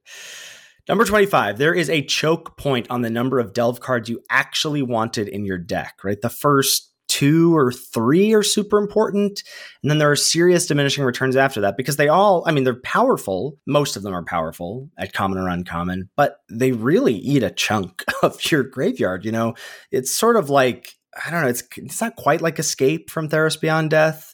Number 0.89 1.05
25, 1.05 1.57
there 1.57 1.73
is 1.73 1.89
a 1.89 2.03
choke 2.03 2.57
point 2.57 2.87
on 2.89 3.01
the 3.01 3.09
number 3.09 3.39
of 3.39 3.53
delve 3.53 3.79
cards 3.79 4.09
you 4.09 4.21
actually 4.29 4.81
wanted 4.81 5.27
in 5.27 5.45
your 5.45 5.57
deck, 5.57 5.99
right? 6.03 6.19
The 6.19 6.29
first 6.29 6.91
two 7.11 7.55
or 7.55 7.73
three 7.73 8.33
are 8.33 8.41
super 8.41 8.77
important. 8.77 9.43
And 9.83 9.91
then 9.91 9.97
there 9.97 10.09
are 10.09 10.15
serious 10.15 10.65
diminishing 10.65 11.03
returns 11.03 11.35
after 11.35 11.59
that 11.59 11.75
because 11.75 11.97
they 11.97 12.07
all, 12.07 12.43
I 12.47 12.51
mean, 12.51 12.63
they're 12.63 12.79
powerful. 12.79 13.57
Most 13.67 13.97
of 13.97 14.03
them 14.03 14.13
are 14.13 14.23
powerful 14.23 14.89
at 14.97 15.11
common 15.11 15.37
or 15.37 15.49
uncommon, 15.49 16.09
but 16.15 16.37
they 16.49 16.71
really 16.71 17.15
eat 17.15 17.43
a 17.43 17.51
chunk 17.51 18.05
of 18.23 18.49
your 18.49 18.63
graveyard. 18.63 19.25
You 19.25 19.33
know, 19.33 19.55
it's 19.91 20.15
sort 20.15 20.37
of 20.37 20.49
like, 20.49 20.93
I 21.25 21.29
don't 21.29 21.41
know, 21.41 21.49
it's, 21.49 21.63
it's 21.75 21.99
not 21.99 22.15
quite 22.15 22.39
like 22.41 22.59
Escape 22.59 23.09
from 23.09 23.27
Theros 23.27 23.59
Beyond 23.59 23.89
Death 23.89 24.33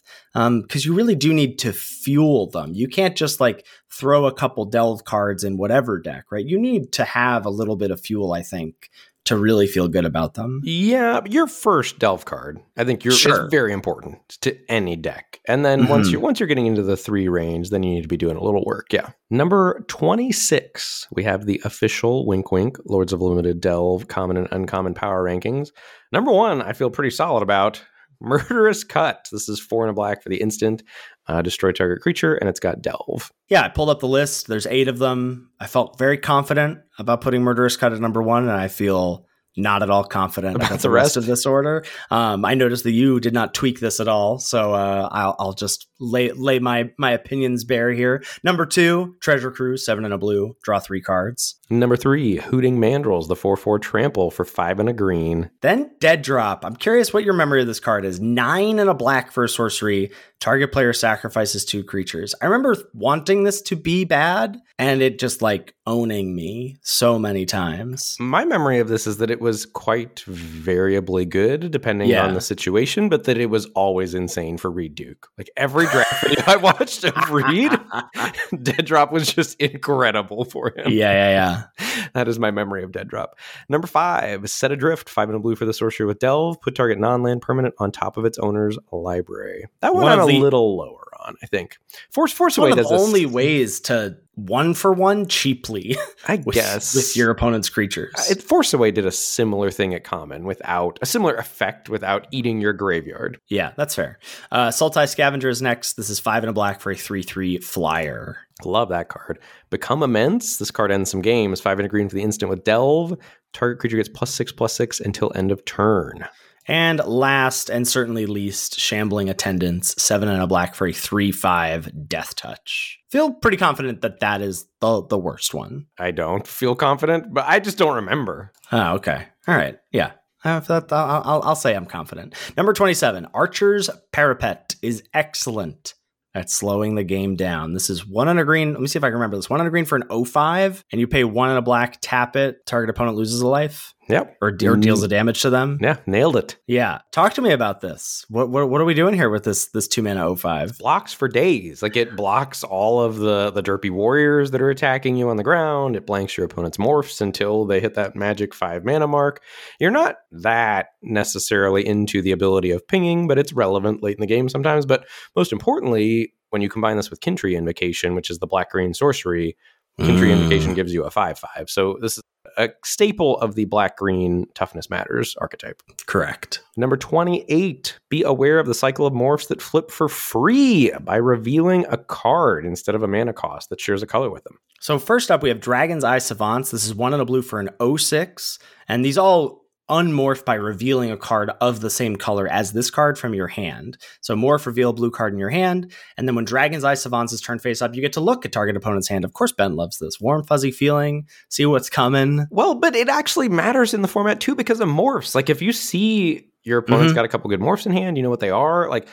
because 0.62 0.84
you 0.84 0.94
really 0.94 1.14
do 1.14 1.32
need 1.32 1.58
to 1.60 1.72
fuel 1.72 2.48
them. 2.50 2.72
You 2.74 2.88
can't 2.88 3.16
just 3.16 3.40
like 3.40 3.66
throw 3.90 4.26
a 4.26 4.32
couple 4.32 4.64
delve 4.64 5.04
cards 5.04 5.44
in 5.44 5.56
whatever 5.56 5.98
deck, 5.98 6.24
right? 6.30 6.44
You 6.44 6.58
need 6.58 6.92
to 6.92 7.04
have 7.04 7.44
a 7.46 7.50
little 7.50 7.76
bit 7.76 7.90
of 7.90 8.00
fuel, 8.00 8.32
I 8.32 8.42
think, 8.42 8.90
to 9.24 9.36
really 9.36 9.66
feel 9.66 9.88
good 9.88 10.06
about 10.06 10.34
them. 10.34 10.60
Yeah, 10.64 11.20
your 11.26 11.46
first 11.46 11.98
delve 11.98 12.24
card, 12.24 12.60
I 12.78 12.84
think 12.84 13.04
you're 13.04 13.12
Sure. 13.12 13.44
is 13.46 13.50
very 13.50 13.72
important 13.72 14.20
to 14.40 14.56
any 14.70 14.96
deck. 14.96 15.40
And 15.46 15.64
then 15.66 15.86
once 15.88 16.08
Mhm. 16.08 16.12
you 16.12 16.20
once 16.20 16.40
you're 16.40 16.46
getting 16.46 16.66
into 16.66 16.82
the 16.82 16.96
three 16.96 17.28
range, 17.28 17.68
then 17.70 17.82
you 17.82 17.92
need 17.94 18.02
to 18.02 18.08
be 18.08 18.16
doing 18.16 18.36
a 18.36 18.42
little 18.42 18.64
work. 18.64 18.86
Yeah. 18.92 19.10
Number 19.30 19.84
26, 19.88 21.06
we 21.12 21.24
have 21.24 21.44
the 21.46 21.60
official 21.64 22.26
wink 22.26 22.50
wink 22.52 22.78
Lords 22.86 23.12
of 23.12 23.20
Limited 23.20 23.60
Delve 23.60 24.08
common 24.08 24.36
and 24.36 24.48
uncommon 24.50 24.94
power 24.94 25.22
rankings. 25.24 25.68
Number 26.12 26.32
1, 26.32 26.62
I 26.62 26.72
feel 26.72 26.90
pretty 26.90 27.10
solid 27.10 27.42
about 27.42 27.82
Murderous 28.20 28.84
Cut. 28.84 29.28
This 29.30 29.48
is 29.48 29.60
4 29.60 29.84
and 29.84 29.90
a 29.90 29.94
black 29.94 30.22
for 30.22 30.28
the 30.28 30.40
instant. 30.40 30.82
Uh, 31.26 31.42
destroy 31.42 31.72
target 31.72 32.00
creature 32.02 32.34
and 32.34 32.48
it's 32.48 32.60
got 32.60 32.82
delve. 32.82 33.30
Yeah, 33.48 33.62
I 33.62 33.68
pulled 33.68 33.90
up 33.90 34.00
the 34.00 34.08
list. 34.08 34.46
There's 34.46 34.66
eight 34.66 34.88
of 34.88 34.98
them. 34.98 35.50
I 35.60 35.66
felt 35.66 35.98
very 35.98 36.18
confident 36.18 36.78
about 36.98 37.20
putting 37.20 37.42
Murderous 37.42 37.76
Cut 37.76 37.92
at 37.92 38.00
number 38.00 38.22
one, 38.22 38.44
and 38.44 38.58
I 38.58 38.68
feel 38.68 39.26
not 39.58 39.82
at 39.82 39.90
all 39.90 40.04
confident 40.04 40.56
About 40.56 40.68
about, 40.70 40.80
the 40.80 40.90
rest 40.90 41.04
rest? 41.08 41.16
of 41.18 41.26
this 41.26 41.44
order. 41.46 41.84
Um, 42.10 42.44
I 42.44 42.54
noticed 42.54 42.84
that 42.84 42.92
you 42.92 43.20
did 43.20 43.34
not 43.34 43.54
tweak 43.54 43.80
this 43.80 44.00
at 44.00 44.08
all, 44.08 44.38
so 44.38 44.72
uh, 44.74 45.08
I'll, 45.10 45.36
I'll 45.38 45.52
just 45.52 45.86
lay 46.00 46.30
lay 46.32 46.58
my 46.60 46.90
my 46.98 47.10
opinions 47.10 47.64
bare 47.64 47.90
here. 47.92 48.22
Number 48.44 48.64
two, 48.66 49.16
Treasure 49.20 49.50
Cruise, 49.50 49.84
seven 49.84 50.04
and 50.04 50.14
a 50.14 50.18
blue, 50.18 50.56
draw 50.62 50.78
three 50.78 51.00
cards. 51.02 51.56
Number 51.70 51.98
3, 51.98 52.36
Hooting 52.36 52.78
Mandrills, 52.78 53.28
the 53.28 53.34
4/4 53.34 53.78
trample 53.82 54.30
for 54.30 54.46
5 54.46 54.80
and 54.80 54.88
a 54.88 54.94
green. 54.94 55.50
Then 55.60 55.90
Dead 56.00 56.22
Drop. 56.22 56.64
I'm 56.64 56.76
curious 56.76 57.12
what 57.12 57.24
your 57.24 57.34
memory 57.34 57.60
of 57.60 57.66
this 57.66 57.78
card 57.78 58.06
is. 58.06 58.18
Nine 58.20 58.78
and 58.78 58.88
a 58.88 58.94
black 58.94 59.32
for 59.32 59.44
a 59.44 59.48
sorcery. 59.50 60.10
Target 60.40 60.70
player 60.70 60.92
sacrifices 60.92 61.64
two 61.64 61.82
creatures. 61.82 62.32
I 62.40 62.46
remember 62.46 62.76
wanting 62.94 63.42
this 63.42 63.60
to 63.62 63.74
be 63.76 64.04
bad, 64.04 64.56
and 64.78 65.02
it 65.02 65.18
just 65.18 65.42
like 65.42 65.74
owning 65.84 66.34
me 66.36 66.76
so 66.82 67.18
many 67.18 67.44
times. 67.44 68.16
My 68.20 68.44
memory 68.44 68.78
of 68.78 68.86
this 68.88 69.06
is 69.08 69.16
that 69.18 69.30
it 69.32 69.40
was 69.40 69.66
quite 69.66 70.20
variably 70.28 71.24
good 71.24 71.70
depending 71.72 72.08
Yeah. 72.10 72.24
on 72.26 72.34
the 72.34 72.40
situation, 72.40 73.08
but 73.08 73.24
that 73.24 73.36
it 73.38 73.46
was 73.46 73.66
always 73.74 74.14
insane 74.14 74.58
for 74.58 74.70
Reid 74.70 74.94
Duke. 74.94 75.28
Like 75.38 75.50
every 75.56 75.86
draft 75.86 76.22
video 76.28 76.44
I 76.46 76.56
watched 76.56 77.02
of 77.04 77.30
Reid, 77.30 77.72
Dead 78.62 78.84
Drop 78.84 79.10
was 79.12 79.32
just 79.32 79.58
incredible 79.60 80.44
for 80.44 80.68
him. 80.76 80.92
yeah, 80.92 81.12
yeah, 81.12 81.30
yeah. 81.30 81.62
That 82.14 82.26
is 82.28 82.38
my 82.38 82.50
memory 82.50 82.84
of 82.84 82.92
Dead 82.92 83.08
Drop. 83.08 83.38
Number 83.68 83.86
five, 83.86 84.48
Set 84.48 84.72
Adrift, 84.72 85.08
five 85.10 85.28
and 85.28 85.36
a 85.36 85.40
blue 85.40 85.56
for 85.56 85.66
the 85.66 85.74
sorcerer 85.74 86.06
with 86.06 86.20
Delve. 86.20 86.58
Put 86.60 86.74
target 86.74 86.98
non 86.98 87.22
land 87.22 87.42
permanent 87.42 87.74
on 87.78 87.90
top 87.92 88.16
of 88.16 88.24
its 88.24 88.38
owner's 88.38 88.78
library. 88.92 89.66
That 89.80 89.94
one, 89.94 90.04
One 90.04 90.18
of 90.20 90.27
a 90.36 90.38
little 90.40 90.76
lower 90.76 91.06
on. 91.26 91.36
I 91.42 91.46
think 91.46 91.78
force 92.10 92.32
force 92.32 92.56
one 92.58 92.68
away 92.68 92.70
of 92.72 92.76
does 92.78 92.88
the 92.88 92.96
this- 92.96 93.06
only 93.06 93.26
ways 93.26 93.80
to 93.80 94.16
one 94.34 94.72
for 94.72 94.92
one 94.92 95.26
cheaply 95.26 95.96
I 96.28 96.36
with, 96.36 96.54
guess 96.54 96.94
with 96.94 97.16
your 97.16 97.30
opponent's 97.30 97.68
creatures. 97.68 98.12
It 98.30 98.40
Force 98.40 98.72
Away 98.72 98.92
did 98.92 99.04
a 99.04 99.10
similar 99.10 99.68
thing 99.72 99.94
at 99.94 100.04
common 100.04 100.44
without 100.44 100.96
a 101.02 101.06
similar 101.06 101.34
effect 101.34 101.88
without 101.88 102.28
eating 102.30 102.60
your 102.60 102.72
graveyard. 102.72 103.40
yeah, 103.48 103.72
that's 103.76 103.96
fair. 103.96 104.20
Uh, 104.52 104.68
Sultai 104.68 105.08
Scavenger 105.08 105.48
is 105.48 105.60
next. 105.60 105.94
This 105.94 106.08
is 106.08 106.20
five 106.20 106.44
and 106.44 106.50
a 106.50 106.52
black 106.52 106.80
for 106.80 106.92
a 106.92 106.96
three 106.96 107.22
three 107.24 107.58
flyer. 107.58 108.36
Love 108.64 108.90
that 108.90 109.08
card. 109.08 109.40
Become 109.70 110.04
Immense. 110.04 110.58
This 110.58 110.70
card 110.70 110.92
ends 110.92 111.10
some 111.10 111.20
games. 111.22 111.60
Five 111.60 111.80
and 111.80 111.86
a 111.86 111.88
green 111.88 112.08
for 112.08 112.14
the 112.14 112.22
instant 112.22 112.48
with 112.48 112.62
Delve. 112.62 113.18
Target 113.52 113.80
creature 113.80 113.96
gets 113.96 114.08
plus 114.08 114.32
six 114.32 114.52
plus 114.52 114.72
six 114.72 115.00
until 115.00 115.32
end 115.34 115.50
of 115.50 115.64
turn. 115.64 116.24
And 116.68 117.02
last 117.04 117.70
and 117.70 117.88
certainly 117.88 118.26
least, 118.26 118.78
Shambling 118.78 119.30
Attendants, 119.30 120.00
seven 120.00 120.28
and 120.28 120.42
a 120.42 120.46
black 120.46 120.74
for 120.74 120.86
a 120.86 120.92
3 120.92 121.32
5 121.32 122.08
Death 122.08 122.36
Touch. 122.36 122.98
Feel 123.10 123.32
pretty 123.32 123.56
confident 123.56 124.02
that 124.02 124.20
that 124.20 124.42
is 124.42 124.66
the, 124.80 125.02
the 125.06 125.18
worst 125.18 125.54
one. 125.54 125.86
I 125.98 126.10
don't 126.10 126.46
feel 126.46 126.74
confident, 126.74 127.32
but 127.32 127.46
I 127.48 127.58
just 127.58 127.78
don't 127.78 127.96
remember. 127.96 128.52
Oh, 128.70 128.96
okay. 128.96 129.26
All 129.48 129.56
right. 129.56 129.78
Yeah. 129.92 130.12
Uh, 130.44 130.60
I'll, 130.70 131.22
I'll, 131.24 131.42
I'll 131.42 131.56
say 131.56 131.74
I'm 131.74 131.86
confident. 131.86 132.34
Number 132.56 132.74
27, 132.74 133.26
Archer's 133.32 133.88
Parapet 134.12 134.76
is 134.82 135.02
excellent 135.14 135.94
at 136.34 136.50
slowing 136.50 136.94
the 136.94 137.02
game 137.02 137.34
down. 137.34 137.72
This 137.72 137.90
is 137.90 138.06
one 138.06 138.28
on 138.28 138.38
a 138.38 138.44
green. 138.44 138.72
Let 138.72 138.80
me 138.80 138.86
see 138.86 138.98
if 138.98 139.04
I 139.04 139.08
can 139.08 139.14
remember 139.14 139.36
this. 139.36 139.50
One 139.50 139.60
on 139.60 139.66
a 139.66 139.70
green 139.70 139.86
for 139.86 139.96
an 139.96 140.24
05, 140.24 140.84
and 140.92 141.00
you 141.00 141.08
pay 141.08 141.24
one 141.24 141.48
on 141.48 141.56
a 141.56 141.62
black, 141.62 141.98
tap 142.00 142.36
it, 142.36 142.64
target 142.66 142.90
opponent 142.90 143.16
loses 143.16 143.40
a 143.40 143.48
life 143.48 143.94
Yep. 144.08 144.36
or, 144.40 144.48
or 144.48 144.76
deals 144.76 145.02
a 145.02 145.08
damage 145.08 145.42
to 145.42 145.50
them. 145.50 145.78
Yeah, 145.80 145.96
nailed 146.06 146.36
it. 146.36 146.56
Yeah. 146.66 147.00
Talk 147.12 147.34
to 147.34 147.42
me 147.42 147.52
about 147.52 147.80
this. 147.80 148.24
What, 148.28 148.48
what, 148.50 148.68
what 148.70 148.80
are 148.80 148.84
we 148.84 148.94
doing 148.94 149.14
here 149.14 149.28
with 149.30 149.44
this, 149.44 149.66
this 149.66 149.86
two 149.86 150.02
mana 150.02 150.34
05? 150.34 150.78
Blocks 150.78 151.12
for 151.12 151.28
days. 151.28 151.82
Like 151.82 151.96
it 151.96 152.16
blocks 152.16 152.64
all 152.64 153.00
of 153.02 153.16
the 153.18 153.50
the 153.50 153.62
derpy 153.62 153.90
warriors 153.90 154.50
that 154.52 154.60
are 154.62 154.70
attacking 154.70 155.16
you 155.16 155.28
on 155.28 155.36
the 155.36 155.42
ground. 155.44 155.96
It 155.96 156.06
blanks 156.06 156.36
your 156.36 156.46
opponent's 156.46 156.78
morphs 156.78 157.20
until 157.20 157.64
they 157.64 157.80
hit 157.80 157.94
that 157.94 158.16
magic 158.16 158.54
five 158.54 158.84
mana 158.84 159.06
mark. 159.06 159.42
You're 159.78 159.90
not 159.90 160.16
that 160.32 160.88
necessarily 161.02 161.86
into 161.86 162.22
the 162.22 162.32
ability 162.32 162.70
of 162.70 162.86
pinging, 162.86 163.28
but 163.28 163.38
it's 163.38 163.52
relevant 163.52 164.02
late 164.02 164.16
in 164.16 164.20
the 164.20 164.26
game 164.26 164.48
sometimes. 164.48 164.86
But 164.86 165.06
most 165.36 165.52
importantly, 165.52 166.32
when 166.50 166.62
you 166.62 166.68
combine 166.70 166.96
this 166.96 167.10
with 167.10 167.20
Kin-Tree 167.20 167.56
Invocation, 167.56 168.14
which 168.14 168.30
is 168.30 168.38
the 168.38 168.46
black 168.46 168.70
green 168.70 168.94
sorcery, 168.94 169.56
Kin-Tree 169.98 170.30
Mm. 170.30 170.42
Invocation 170.42 170.74
gives 170.74 170.94
you 170.94 171.04
a 171.04 171.10
five 171.10 171.38
five. 171.38 171.68
So 171.68 171.98
this 172.00 172.16
is 172.16 172.22
a 172.58 172.70
staple 172.84 173.38
of 173.38 173.54
the 173.54 173.64
black 173.64 173.96
green 173.96 174.46
toughness 174.54 174.90
matters 174.90 175.36
archetype. 175.40 175.80
Correct. 176.06 176.60
Number 176.76 176.96
28, 176.96 177.98
be 178.08 178.22
aware 178.22 178.58
of 178.58 178.66
the 178.66 178.74
cycle 178.74 179.06
of 179.06 179.14
morphs 179.14 179.48
that 179.48 179.62
flip 179.62 179.90
for 179.90 180.08
free 180.08 180.90
by 181.00 181.16
revealing 181.16 181.86
a 181.88 181.96
card 181.96 182.66
instead 182.66 182.94
of 182.94 183.02
a 183.02 183.08
mana 183.08 183.32
cost 183.32 183.70
that 183.70 183.80
shares 183.80 184.02
a 184.02 184.06
color 184.06 184.28
with 184.28 184.44
them. 184.44 184.58
So 184.80 184.98
first 184.98 185.30
up, 185.30 185.42
we 185.42 185.48
have 185.48 185.60
Dragon's 185.60 186.04
Eye 186.04 186.18
Savants. 186.18 186.70
This 186.70 186.84
is 186.84 186.94
one 186.94 187.14
in 187.14 187.20
a 187.20 187.24
blue 187.24 187.42
for 187.42 187.60
an 187.60 187.70
06. 187.96 188.58
And 188.88 189.04
these 189.04 189.18
all 189.18 189.64
unmorph 189.88 190.44
by 190.44 190.54
revealing 190.54 191.10
a 191.10 191.16
card 191.16 191.50
of 191.60 191.80
the 191.80 191.90
same 191.90 192.16
color 192.16 192.46
as 192.48 192.72
this 192.72 192.90
card 192.90 193.18
from 193.18 193.34
your 193.34 193.48
hand. 193.48 193.98
So 194.20 194.34
morph, 194.36 194.66
reveal 194.66 194.92
blue 194.92 195.10
card 195.10 195.32
in 195.32 195.38
your 195.38 195.50
hand. 195.50 195.92
And 196.16 196.28
then 196.28 196.34
when 196.34 196.44
Dragon's 196.44 196.84
Eye 196.84 196.94
Savants 196.94 197.32
is 197.32 197.40
turned 197.40 197.62
face 197.62 197.80
up, 197.82 197.94
you 197.94 198.00
get 198.02 198.12
to 198.14 198.20
look 198.20 198.44
at 198.44 198.52
target 198.52 198.76
opponent's 198.76 199.08
hand. 199.08 199.24
Of 199.24 199.32
course, 199.32 199.52
Ben 199.52 199.76
loves 199.76 199.98
this. 199.98 200.20
Warm, 200.20 200.44
fuzzy 200.44 200.70
feeling. 200.70 201.26
See 201.48 201.66
what's 201.66 201.90
coming. 201.90 202.46
Well, 202.50 202.74
but 202.74 202.94
it 202.94 203.08
actually 203.08 203.48
matters 203.48 203.94
in 203.94 204.02
the 204.02 204.08
format 204.08 204.40
too 204.40 204.54
because 204.54 204.80
of 204.80 204.88
morphs. 204.88 205.34
Like 205.34 205.48
if 205.50 205.62
you 205.62 205.72
see 205.72 206.48
your 206.64 206.78
opponent's 206.78 207.12
Mhm. 207.12 207.16
got 207.16 207.24
a 207.24 207.28
couple 207.28 207.48
good 207.50 207.60
morphs 207.60 207.86
in 207.86 207.92
hand, 207.92 208.16
you 208.16 208.22
know 208.22 208.30
what 208.30 208.40
they 208.40 208.50
are. 208.50 208.88
Like 208.88 209.08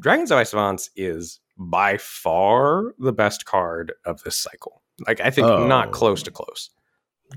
Dragon's 0.00 0.32
Eye 0.32 0.44
Savants 0.44 0.90
is 0.96 1.40
by 1.58 1.98
far 1.98 2.94
the 2.98 3.12
best 3.12 3.44
card 3.44 3.92
of 4.06 4.22
this 4.22 4.36
cycle. 4.36 4.82
Like 5.06 5.20
I 5.20 5.30
think 5.30 5.46
Oh. 5.46 5.66
not 5.66 5.92
close 5.92 6.22
to 6.24 6.30
close. 6.30 6.70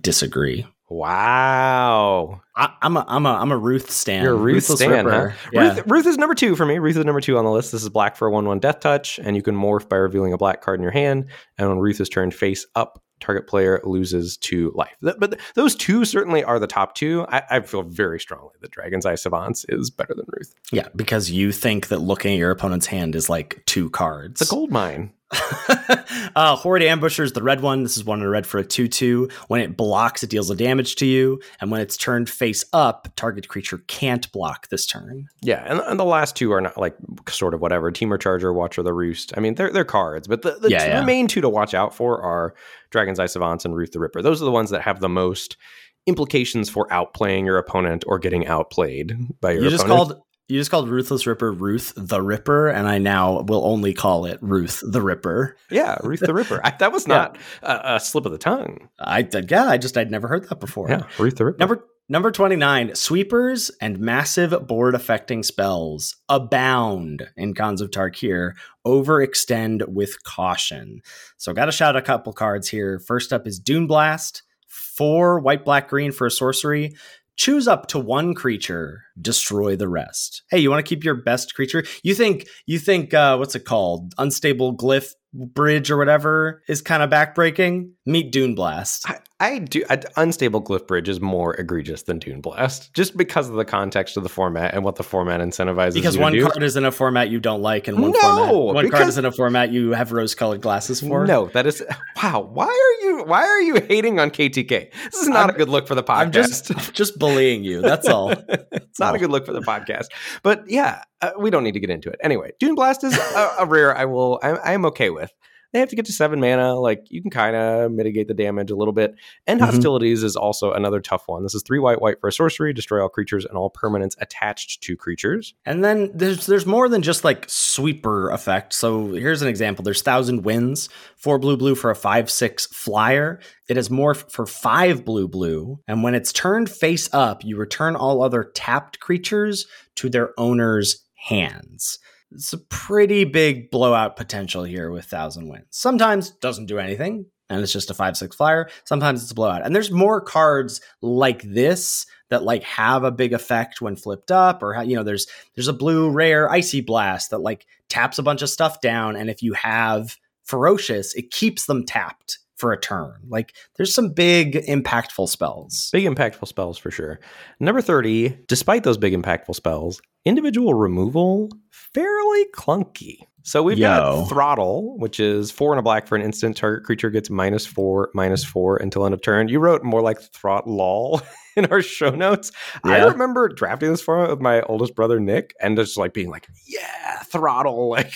Disagree. 0.01 0.65
Wow. 0.89 2.41
I, 2.55 2.73
I'm 2.81 2.97
a 2.97 3.05
I'm 3.07 3.25
a 3.25 3.33
I'm 3.33 3.51
a 3.51 3.57
Ruth 3.57 3.91
stan. 3.91 4.23
You're 4.23 4.33
a 4.33 4.37
Ruth 4.37 4.69
Ruthless 4.69 4.79
stan, 4.79 5.05
huh? 5.05 5.29
Yeah. 5.51 5.73
Ruth, 5.75 5.83
Ruth 5.87 6.07
is 6.07 6.17
number 6.17 6.35
two 6.35 6.55
for 6.55 6.65
me. 6.65 6.79
Ruth 6.79 6.97
is 6.97 7.05
number 7.05 7.21
two 7.21 7.37
on 7.37 7.45
the 7.45 7.51
list. 7.51 7.71
This 7.71 7.83
is 7.83 7.89
black 7.89 8.15
for 8.15 8.27
a 8.27 8.31
1 8.31 8.45
1 8.45 8.59
death 8.59 8.79
touch, 8.79 9.19
and 9.19 9.35
you 9.35 9.41
can 9.41 9.55
morph 9.55 9.87
by 9.89 9.97
revealing 9.97 10.33
a 10.33 10.37
black 10.37 10.61
card 10.61 10.79
in 10.79 10.83
your 10.83 10.91
hand. 10.91 11.25
And 11.57 11.69
when 11.69 11.79
Ruth 11.79 11.99
is 11.99 12.09
turned 12.09 12.33
face 12.33 12.65
up, 12.75 13.03
target 13.19 13.47
player 13.47 13.81
loses 13.83 14.37
two 14.37 14.71
life. 14.75 14.95
Th- 15.03 15.15
but 15.19 15.31
th- 15.31 15.41
those 15.55 15.75
two 15.75 16.05
certainly 16.05 16.43
are 16.43 16.59
the 16.59 16.67
top 16.67 16.95
two. 16.95 17.25
I, 17.29 17.43
I 17.49 17.59
feel 17.61 17.83
very 17.83 18.19
strongly 18.19 18.53
that 18.61 18.71
Dragon's 18.71 19.05
Eye 19.05 19.15
Savants 19.15 19.65
is 19.69 19.89
better 19.89 20.13
than 20.15 20.25
Ruth. 20.29 20.53
yeah, 20.71 20.87
because 20.95 21.31
you 21.31 21.51
think 21.51 21.87
that 21.87 21.99
looking 21.99 22.33
at 22.33 22.37
your 22.37 22.51
opponent's 22.51 22.85
hand 22.85 23.15
is 23.15 23.29
like 23.29 23.61
two 23.65 23.89
cards. 23.89 24.41
It's 24.41 24.51
a 24.51 24.53
gold 24.53 24.71
mine. 24.71 25.11
uh, 26.35 26.55
Horde 26.55 26.83
Ambushers, 26.83 27.33
the 27.33 27.43
red 27.43 27.61
one. 27.61 27.83
This 27.83 27.97
is 27.97 28.05
one 28.05 28.21
in 28.21 28.27
red 28.27 28.47
for 28.47 28.59
a 28.59 28.63
2 28.65 28.87
2. 28.87 29.29
When 29.47 29.61
it 29.61 29.75
blocks, 29.77 30.23
it 30.23 30.29
deals 30.29 30.49
a 30.49 30.55
damage 30.55 30.95
to 30.97 31.05
you. 31.05 31.41
And 31.59 31.69
when 31.71 31.81
it's 31.81 31.97
turned 31.97 32.29
face 32.29 32.63
up, 32.73 33.09
target 33.15 33.47
creature 33.47 33.79
can't 33.87 34.31
block 34.31 34.69
this 34.69 34.85
turn. 34.85 35.27
Yeah, 35.41 35.63
and, 35.65 35.79
and 35.81 35.99
the 35.99 36.05
last 36.05 36.35
two 36.35 36.51
are 36.53 36.61
not 36.61 36.77
like 36.77 36.95
sort 37.29 37.53
of 37.53 37.61
whatever. 37.61 37.91
Temur 37.91 38.19
Charger, 38.19 38.53
Watcher 38.53 38.83
the 38.83 38.93
Roost. 38.93 39.33
I 39.37 39.39
mean, 39.41 39.55
they're 39.55 39.71
they're 39.71 39.85
cards, 39.85 40.27
but 40.27 40.41
the, 40.43 40.51
the, 40.61 40.69
Yeah, 40.69 40.79
two- 40.85 40.89
yeah. 40.91 40.99
the 41.01 41.05
main 41.05 41.27
two 41.27 41.41
to 41.41 41.49
watch 41.49 41.73
out 41.73 41.93
for 41.93 42.21
are 42.21 42.53
Dragon's 42.91 43.19
Eye 43.19 43.25
Savants 43.25 43.65
and 43.65 43.75
Ruth 43.75 43.91
the 43.91 43.99
Ripper. 43.99 44.21
Those 44.21 44.41
are 44.41 44.45
the 44.45 44.51
ones 44.51 44.69
that 44.69 44.81
have 44.83 44.99
the 44.99 45.09
most 45.09 45.57
implications 46.05 46.69
for 46.69 46.87
outplaying 46.87 47.43
your 47.45 47.57
opponent 47.57 48.05
or 48.07 48.17
getting 48.17 48.47
outplayed 48.47 49.13
by 49.41 49.51
your 49.51 49.63
You 49.63 49.69
just 49.69 49.83
opponent. 49.83 50.09
called 50.09 50.21
you 50.49 50.59
just 50.59 50.71
called 50.71 50.89
Ruthless 50.89 51.27
Ripper 51.27 51.51
Ruth 51.51 51.93
the 51.97 52.21
Ripper, 52.21 52.69
and 52.69 52.87
I 52.87 52.97
now 52.99 53.41
will 53.41 53.65
only 53.65 53.93
call 53.93 54.25
it 54.25 54.39
Ruth 54.41 54.81
the 54.87 55.01
Ripper. 55.01 55.57
yeah, 55.69 55.97
Ruth 56.03 56.21
the 56.21 56.33
Ripper. 56.33 56.61
I, 56.63 56.71
that 56.79 56.91
was 56.91 57.05
Yeah. 57.07 57.15
not 57.15 57.37
a, 57.63 57.95
a 57.95 57.99
slip 57.99 58.25
of 58.25 58.31
the 58.31 58.37
tongue. 58.37 58.89
I 58.99 59.27
yeah, 59.49 59.65
I 59.67 59.77
just 59.77 59.97
I'd 59.97 60.11
never 60.11 60.27
heard 60.27 60.47
that 60.49 60.59
before. 60.59 60.89
Yeah, 60.89 61.03
Ruth 61.19 61.35
the 61.35 61.45
Ripper. 61.45 61.57
Number 61.59 61.83
number 62.09 62.31
29, 62.31 62.95
sweepers 62.95 63.69
and 63.81 63.99
massive 63.99 64.65
board 64.67 64.95
affecting 64.95 65.43
spells 65.43 66.15
abound 66.29 67.27
in 67.35 67.53
Khans 67.53 67.81
of 67.81 67.91
Tarkir. 67.91 68.53
Overextend 68.85 69.87
with 69.89 70.23
caution. 70.23 71.01
So 71.37 71.53
got 71.53 71.65
to 71.65 71.71
shout 71.71 71.95
a 71.97 72.01
couple 72.01 72.31
cards 72.33 72.69
here. 72.69 72.99
First 72.99 73.31
up 73.33 73.45
is 73.45 73.59
Dune 73.59 73.85
Blast, 73.87 74.43
four 74.67 75.39
white, 75.39 75.65
black, 75.65 75.89
green 75.89 76.11
for 76.11 76.25
a 76.27 76.31
sorcery. 76.31 76.95
Choose 77.35 77.67
up 77.67 77.87
to 77.87 77.99
one 77.99 78.33
creature, 78.33 79.03
destroy 79.21 79.75
the 79.75 79.87
rest. 79.87 80.43
Hey, 80.49 80.59
you 80.59 80.69
want 80.69 80.85
to 80.85 80.89
keep 80.89 81.03
your 81.03 81.15
best 81.15 81.55
creature? 81.55 81.83
You 82.03 82.13
think 82.15 82.47
you 82.65 82.79
think 82.79 83.13
uh, 83.13 83.37
what's 83.37 83.55
it 83.55 83.65
called? 83.65 84.13
Unstable 84.17 84.75
glyph 84.77 85.13
bridge 85.33 85.91
or 85.91 85.97
whatever 85.97 86.63
is 86.67 86.81
kind 86.81 87.03
of 87.03 87.09
backbreaking. 87.09 87.91
Meet 88.05 88.31
Dune 88.31 88.55
Blast. 88.55 89.09
I, 89.09 89.19
I 89.39 89.59
do. 89.59 89.83
I, 89.89 90.01
Unstable 90.15 90.63
Glyphbridge 90.63 91.07
is 91.07 91.21
more 91.21 91.53
egregious 91.55 92.03
than 92.03 92.17
Dune 92.17 92.41
Blast, 92.41 92.93
just 92.93 93.15
because 93.15 93.49
of 93.49 93.55
the 93.55 93.65
context 93.65 94.17
of 94.17 94.23
the 94.23 94.29
format 94.29 94.73
and 94.73 94.83
what 94.83 94.95
the 94.95 95.03
format 95.03 95.41
incentivizes. 95.41 95.93
Because 95.93 96.15
you 96.15 96.19
to 96.19 96.23
one 96.23 96.41
card 96.41 96.63
is 96.63 96.75
in 96.75 96.85
a 96.85 96.91
format 96.91 97.29
you 97.29 97.39
don't 97.39 97.61
like, 97.61 97.87
and 97.87 97.99
one 97.99 98.11
No, 98.11 98.19
format 98.19 98.75
one 98.75 98.89
card 98.89 99.07
is 99.07 99.17
in 99.17 99.25
a 99.25 99.31
format 99.31 99.71
you 99.71 99.91
have 99.91 100.11
rose-colored 100.11 100.61
glasses 100.61 101.01
for. 101.01 101.27
No, 101.27 101.47
that 101.47 101.67
is 101.67 101.83
wow. 102.23 102.49
Why 102.51 102.65
are 102.65 103.05
you 103.05 103.23
why 103.25 103.43
are 103.43 103.61
you 103.61 103.75
hating 103.75 104.19
on 104.19 104.31
KTK? 104.31 104.91
This 104.91 105.21
is 105.21 105.27
not 105.27 105.49
I'm- 105.49 105.49
a 105.51 105.53
good 105.53 105.69
look 105.69 105.87
for 105.87 105.95
the 105.95 106.03
podcast. 106.03 106.19
I'm 106.19 106.31
just 106.31 106.93
just 106.93 107.19
bullying 107.19 107.63
you. 107.63 107.81
That's 107.81 108.07
all. 108.07 108.31
it's 108.49 108.99
not 109.07 109.15
a 109.15 109.19
good 109.19 109.31
look 109.31 109.45
for 109.45 109.53
the 109.53 109.61
podcast. 109.61 110.07
But 110.43 110.69
yeah, 110.69 111.03
uh, 111.21 111.31
we 111.37 111.49
don't 111.49 111.63
need 111.63 111.73
to 111.73 111.79
get 111.79 111.89
into 111.89 112.09
it. 112.09 112.19
Anyway, 112.21 112.51
Dune 112.59 112.75
Blast 112.75 113.03
is 113.03 113.17
a, 113.17 113.55
a 113.59 113.65
rare 113.65 113.95
I 113.95 114.05
will 114.05 114.39
I, 114.43 114.49
I 114.49 114.71
am 114.73 114.85
okay 114.85 115.09
with. 115.09 115.33
They 115.73 115.79
have 115.79 115.89
to 115.89 115.95
get 115.95 116.05
to 116.05 116.11
seven 116.13 116.39
mana. 116.39 116.75
Like 116.75 117.05
you 117.09 117.21
can 117.21 117.29
kind 117.29 117.55
of 117.55 117.91
mitigate 117.91 118.27
the 118.27 118.33
damage 118.33 118.71
a 118.71 118.75
little 118.75 118.93
bit. 118.93 119.15
And 119.45 119.59
Mhm. 119.59 119.65
hostilities 119.65 120.23
is 120.23 120.35
also 120.35 120.71
another 120.71 121.01
tough 121.01 121.23
one. 121.27 121.43
This 121.43 121.53
is 121.53 121.61
three 121.63 121.79
white 121.79 122.01
white 122.01 122.19
for 122.21 122.29
a 122.29 122.31
sorcery, 122.31 122.71
destroy 122.73 123.01
all 123.01 123.09
creatures 123.09 123.45
and 123.45 123.57
all 123.57 123.69
permanents 123.69 124.15
attached 124.19 124.81
to 124.83 124.95
creatures. 124.95 125.53
And 125.65 125.83
then 125.83 126.09
there's 126.13 126.45
there's 126.45 126.65
more 126.65 126.87
than 126.89 127.01
just 127.01 127.23
like 127.23 127.45
sweeper 127.49 128.29
effect. 128.29 128.73
So 128.73 129.07
here's 129.13 129.41
an 129.41 129.47
example. 129.49 129.83
There's 129.83 130.01
thousand 130.01 130.43
winds, 130.45 130.89
four 131.17 131.37
blue 131.37 131.57
blue 131.57 131.75
for 131.75 131.91
a 131.91 131.95
five 131.95 132.29
six 132.31 132.65
flyer. 132.67 133.39
It 133.67 133.75
has 133.75 133.89
morph 133.89 134.31
for 134.31 134.45
five 134.45 135.03
blue 135.03 135.27
blue, 135.27 135.79
and 135.87 136.01
when 136.01 136.15
it's 136.15 136.31
turned 136.31 136.69
face 136.69 137.09
up, 137.13 137.43
you 137.43 137.57
return 137.57 137.95
all 137.95 138.23
other 138.23 138.51
tapped 138.55 138.99
creatures 139.01 139.67
to 139.95 140.09
their 140.09 140.31
owner's 140.39 141.03
hands. 141.15 141.99
It's 142.31 142.53
a 142.53 142.57
pretty 142.57 143.23
big 143.23 143.71
blowout 143.71 144.15
potential 144.15 144.63
here 144.63 144.91
with 144.91 145.05
Thousand 145.05 145.47
Winds. 145.47 145.67
Sometimes 145.71 146.31
doesn't 146.31 146.65
do 146.65 146.77
anything, 146.77 147.25
and 147.49 147.61
it's 147.61 147.71
just 147.71 147.89
a 147.89 147.93
five 147.93 148.17
six 148.17 148.35
flyer. 148.35 148.69
Sometimes 148.83 149.21
it's 149.21 149.31
a 149.31 149.35
blowout, 149.35 149.65
and 149.65 149.75
there's 149.75 149.91
more 149.91 150.19
cards 150.19 150.81
like 151.01 151.41
this 151.43 152.05
that 152.29 152.43
like 152.43 152.63
have 152.63 153.03
a 153.03 153.11
big 153.11 153.33
effect 153.33 153.81
when 153.81 153.95
flipped 153.95 154.31
up, 154.31 154.61
or 154.61 154.81
you 154.83 154.95
know 154.95 155.03
there's 155.03 155.27
there's 155.55 155.69
a 155.69 155.73
blue 155.73 156.09
rare 156.09 156.49
icy 156.51 156.81
blast 156.81 157.31
that 157.31 157.39
like 157.39 157.65
taps 157.89 158.19
a 158.19 158.23
bunch 158.23 158.41
of 158.41 158.49
stuff 158.49 158.81
down, 158.81 159.15
and 159.15 159.29
if 159.29 159.41
you 159.41 159.53
have 159.53 160.17
ferocious, 160.43 161.13
it 161.13 161.31
keeps 161.31 161.65
them 161.65 161.85
tapped 161.85 162.39
for 162.57 162.73
a 162.73 162.79
turn. 162.79 163.13
Like 163.29 163.55
there's 163.75 163.93
some 163.93 164.09
big 164.09 164.53
impactful 164.53 165.29
spells. 165.29 165.89
Big 165.93 166.05
impactful 166.05 166.47
spells 166.47 166.77
for 166.77 166.91
sure. 166.91 167.19
Number 167.59 167.81
30, 167.81 168.37
despite 168.47 168.83
those 168.83 168.97
big 168.97 169.13
impactful 169.13 169.55
spells, 169.55 170.01
individual 170.25 170.73
removal 170.73 171.49
fairly 171.71 172.45
clunky. 172.53 173.19
So 173.43 173.63
we've 173.63 173.77
Yo. 173.77 173.87
got 173.87 174.27
throttle, 174.27 174.97
which 174.97 175.21
is 175.21 175.51
four 175.51 175.71
and 175.71 175.79
a 175.79 175.81
black 175.81 176.05
for 176.05 176.17
an 176.17 176.21
instant. 176.21 176.57
Target 176.57 176.83
creature 176.83 177.09
gets 177.09 177.29
minus 177.29 177.65
four, 177.65 178.09
minus 178.13 178.43
four 178.43 178.75
until 178.75 179.05
end 179.05 179.13
of 179.13 179.21
turn. 179.21 179.47
You 179.47 179.59
wrote 179.59 179.83
more 179.85 180.01
like 180.01 180.19
throttle 180.19 181.21
in 181.55 181.65
our 181.67 181.81
show 181.81 182.09
notes. 182.09 182.51
I 182.83 183.05
remember 183.05 183.47
drafting 183.47 183.89
this 183.89 184.01
format 184.01 184.29
with 184.29 184.41
my 184.41 184.63
oldest 184.63 184.95
brother 184.95 185.21
Nick, 185.21 185.53
and 185.61 185.77
just 185.77 185.95
like 185.95 186.13
being 186.13 186.29
like, 186.29 186.47
"Yeah, 186.67 187.19
throttle!" 187.23 187.89
Like 187.97 188.11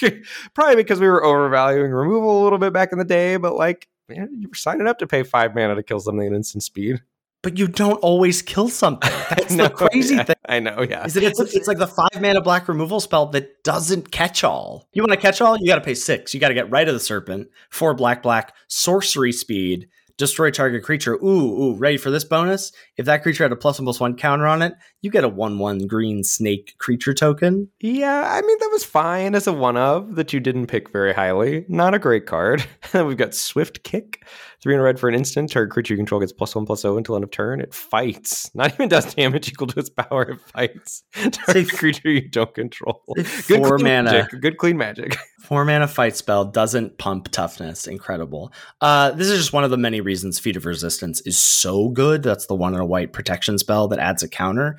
probably 0.53 0.75
because 0.75 0.99
we 0.99 1.07
were 1.07 1.23
overvaluing 1.23 1.91
removal 1.91 2.41
a 2.41 2.43
little 2.43 2.59
bit 2.59 2.73
back 2.73 2.91
in 2.91 2.97
the 2.97 3.05
day, 3.05 3.37
but 3.37 3.55
like 3.55 3.87
man, 4.15 4.29
you 4.39 4.47
were 4.47 4.55
signing 4.55 4.87
up 4.87 4.99
to 4.99 5.07
pay 5.07 5.23
five 5.23 5.55
mana 5.55 5.75
to 5.75 5.83
kill 5.83 5.99
something 5.99 6.25
at 6.25 6.33
instant 6.33 6.63
speed. 6.63 7.01
But 7.43 7.57
you 7.57 7.67
don't 7.67 7.97
always 7.97 8.43
kill 8.43 8.69
something. 8.69 9.09
That's 9.29 9.51
No, 9.51 9.63
the 9.63 9.69
crazy 9.71 10.15
yeah, 10.15 10.23
thing. 10.23 10.35
I 10.47 10.59
know, 10.59 10.85
yeah. 10.87 11.05
Is 11.05 11.15
that 11.15 11.23
it's, 11.23 11.39
it's 11.39 11.67
like 11.67 11.79
the 11.79 11.87
five 11.87 12.21
mana 12.21 12.41
black 12.41 12.67
removal 12.67 12.99
spell 12.99 13.25
that 13.27 13.63
doesn't 13.63 14.11
catch 14.11 14.43
all. 14.43 14.87
You 14.93 15.01
want 15.01 15.11
to 15.11 15.17
catch 15.17 15.41
all? 15.41 15.57
You 15.57 15.65
got 15.65 15.75
to 15.75 15.81
pay 15.81 15.95
six. 15.95 16.33
You 16.33 16.39
got 16.39 16.49
to 16.49 16.53
get 16.53 16.69
Rite 16.69 16.87
of 16.87 16.93
the 16.93 16.99
Serpent. 16.99 17.49
Four 17.71 17.95
black, 17.95 18.21
black, 18.21 18.53
sorcery 18.67 19.31
speed, 19.31 19.87
destroy 20.17 20.51
target 20.51 20.83
creature. 20.83 21.15
Ooh, 21.15 21.63
ooh, 21.63 21.75
ready 21.77 21.97
for 21.97 22.11
this 22.11 22.23
bonus? 22.23 22.71
If 22.95 23.07
that 23.07 23.23
creature 23.23 23.43
had 23.43 23.51
a 23.51 23.55
plus 23.55 23.79
one 23.79 23.85
plus 23.85 23.99
one 23.99 24.15
counter 24.17 24.45
on 24.45 24.61
it, 24.61 24.73
you 25.01 25.09
get 25.09 25.23
a 25.23 25.29
one 25.29 25.57
one 25.57 25.87
green 25.87 26.23
snake 26.23 26.75
creature 26.77 27.13
token. 27.13 27.67
Yeah, 27.79 28.23
I 28.31 28.41
mean 28.41 28.57
that 28.59 28.69
was 28.71 28.83
fine 28.83 29.33
as 29.35 29.47
a 29.47 29.53
one 29.53 29.77
of 29.77 30.15
that 30.15 30.31
you 30.33 30.39
didn't 30.39 30.67
pick 30.67 30.89
very 30.91 31.13
highly. 31.13 31.65
Not 31.67 31.93
a 31.93 31.99
great 31.99 32.25
card. 32.27 32.63
Then 32.91 33.05
we've 33.07 33.17
got 33.17 33.33
Swift 33.33 33.83
Kick, 33.83 34.23
three 34.61 34.73
in 34.75 34.79
a 34.79 34.83
red 34.83 34.99
for 34.99 35.09
an 35.09 35.15
instant. 35.15 35.51
Target 35.51 35.71
creature 35.73 35.93
you 35.95 35.97
control 35.97 36.21
gets 36.21 36.31
plus 36.31 36.53
one 36.55 36.65
plus 36.65 36.81
zero 36.81 36.97
until 36.97 37.15
end 37.15 37.23
of 37.23 37.31
turn. 37.31 37.61
It 37.61 37.73
fights. 37.73 38.53
Not 38.53 38.73
even 38.73 38.89
does 38.89 39.13
damage 39.15 39.49
equal 39.51 39.67
to 39.67 39.79
its 39.79 39.89
power. 39.89 40.23
It 40.23 40.39
fights. 40.41 41.03
Target 41.13 41.67
Say- 41.69 41.75
creature 41.77 42.09
you 42.11 42.27
don't 42.29 42.53
control. 42.53 43.01
Four 43.25 43.77
clean 43.77 43.83
mana. 43.83 44.11
Magic. 44.11 44.41
Good 44.41 44.57
clean 44.57 44.77
magic. 44.77 45.17
Four 45.39 45.65
mana 45.65 45.87
fight 45.87 46.15
spell 46.15 46.45
doesn't 46.45 46.99
pump 46.99 47.29
toughness. 47.29 47.87
Incredible. 47.87 48.53
Uh, 48.79 49.09
this 49.11 49.27
is 49.29 49.39
just 49.39 49.53
one 49.53 49.63
of 49.63 49.71
the 49.71 49.77
many 49.77 49.99
reasons 49.99 50.37
Feat 50.37 50.55
of 50.55 50.65
Resistance 50.67 51.21
is 51.21 51.39
so 51.39 51.89
good. 51.89 52.21
That's 52.21 52.45
the 52.45 52.55
one 52.55 52.75
in 52.75 52.79
a 52.79 52.85
white 52.85 53.11
protection 53.13 53.57
spell 53.57 53.87
that 53.87 53.97
adds 53.97 54.21
a 54.21 54.27
counter. 54.29 54.77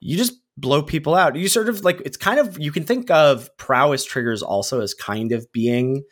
You 0.00 0.16
just 0.16 0.34
blow 0.56 0.82
people 0.82 1.14
out. 1.14 1.36
You 1.36 1.48
sort 1.48 1.68
of 1.68 1.84
like 1.84 2.00
it's 2.04 2.16
kind 2.16 2.38
of 2.38 2.58
you 2.58 2.70
can 2.70 2.84
think 2.84 3.10
of 3.10 3.54
prowess 3.56 4.04
triggers 4.04 4.42
also 4.42 4.80
as 4.80 4.94
kind 4.94 5.32
of 5.32 5.50
being 5.52 6.04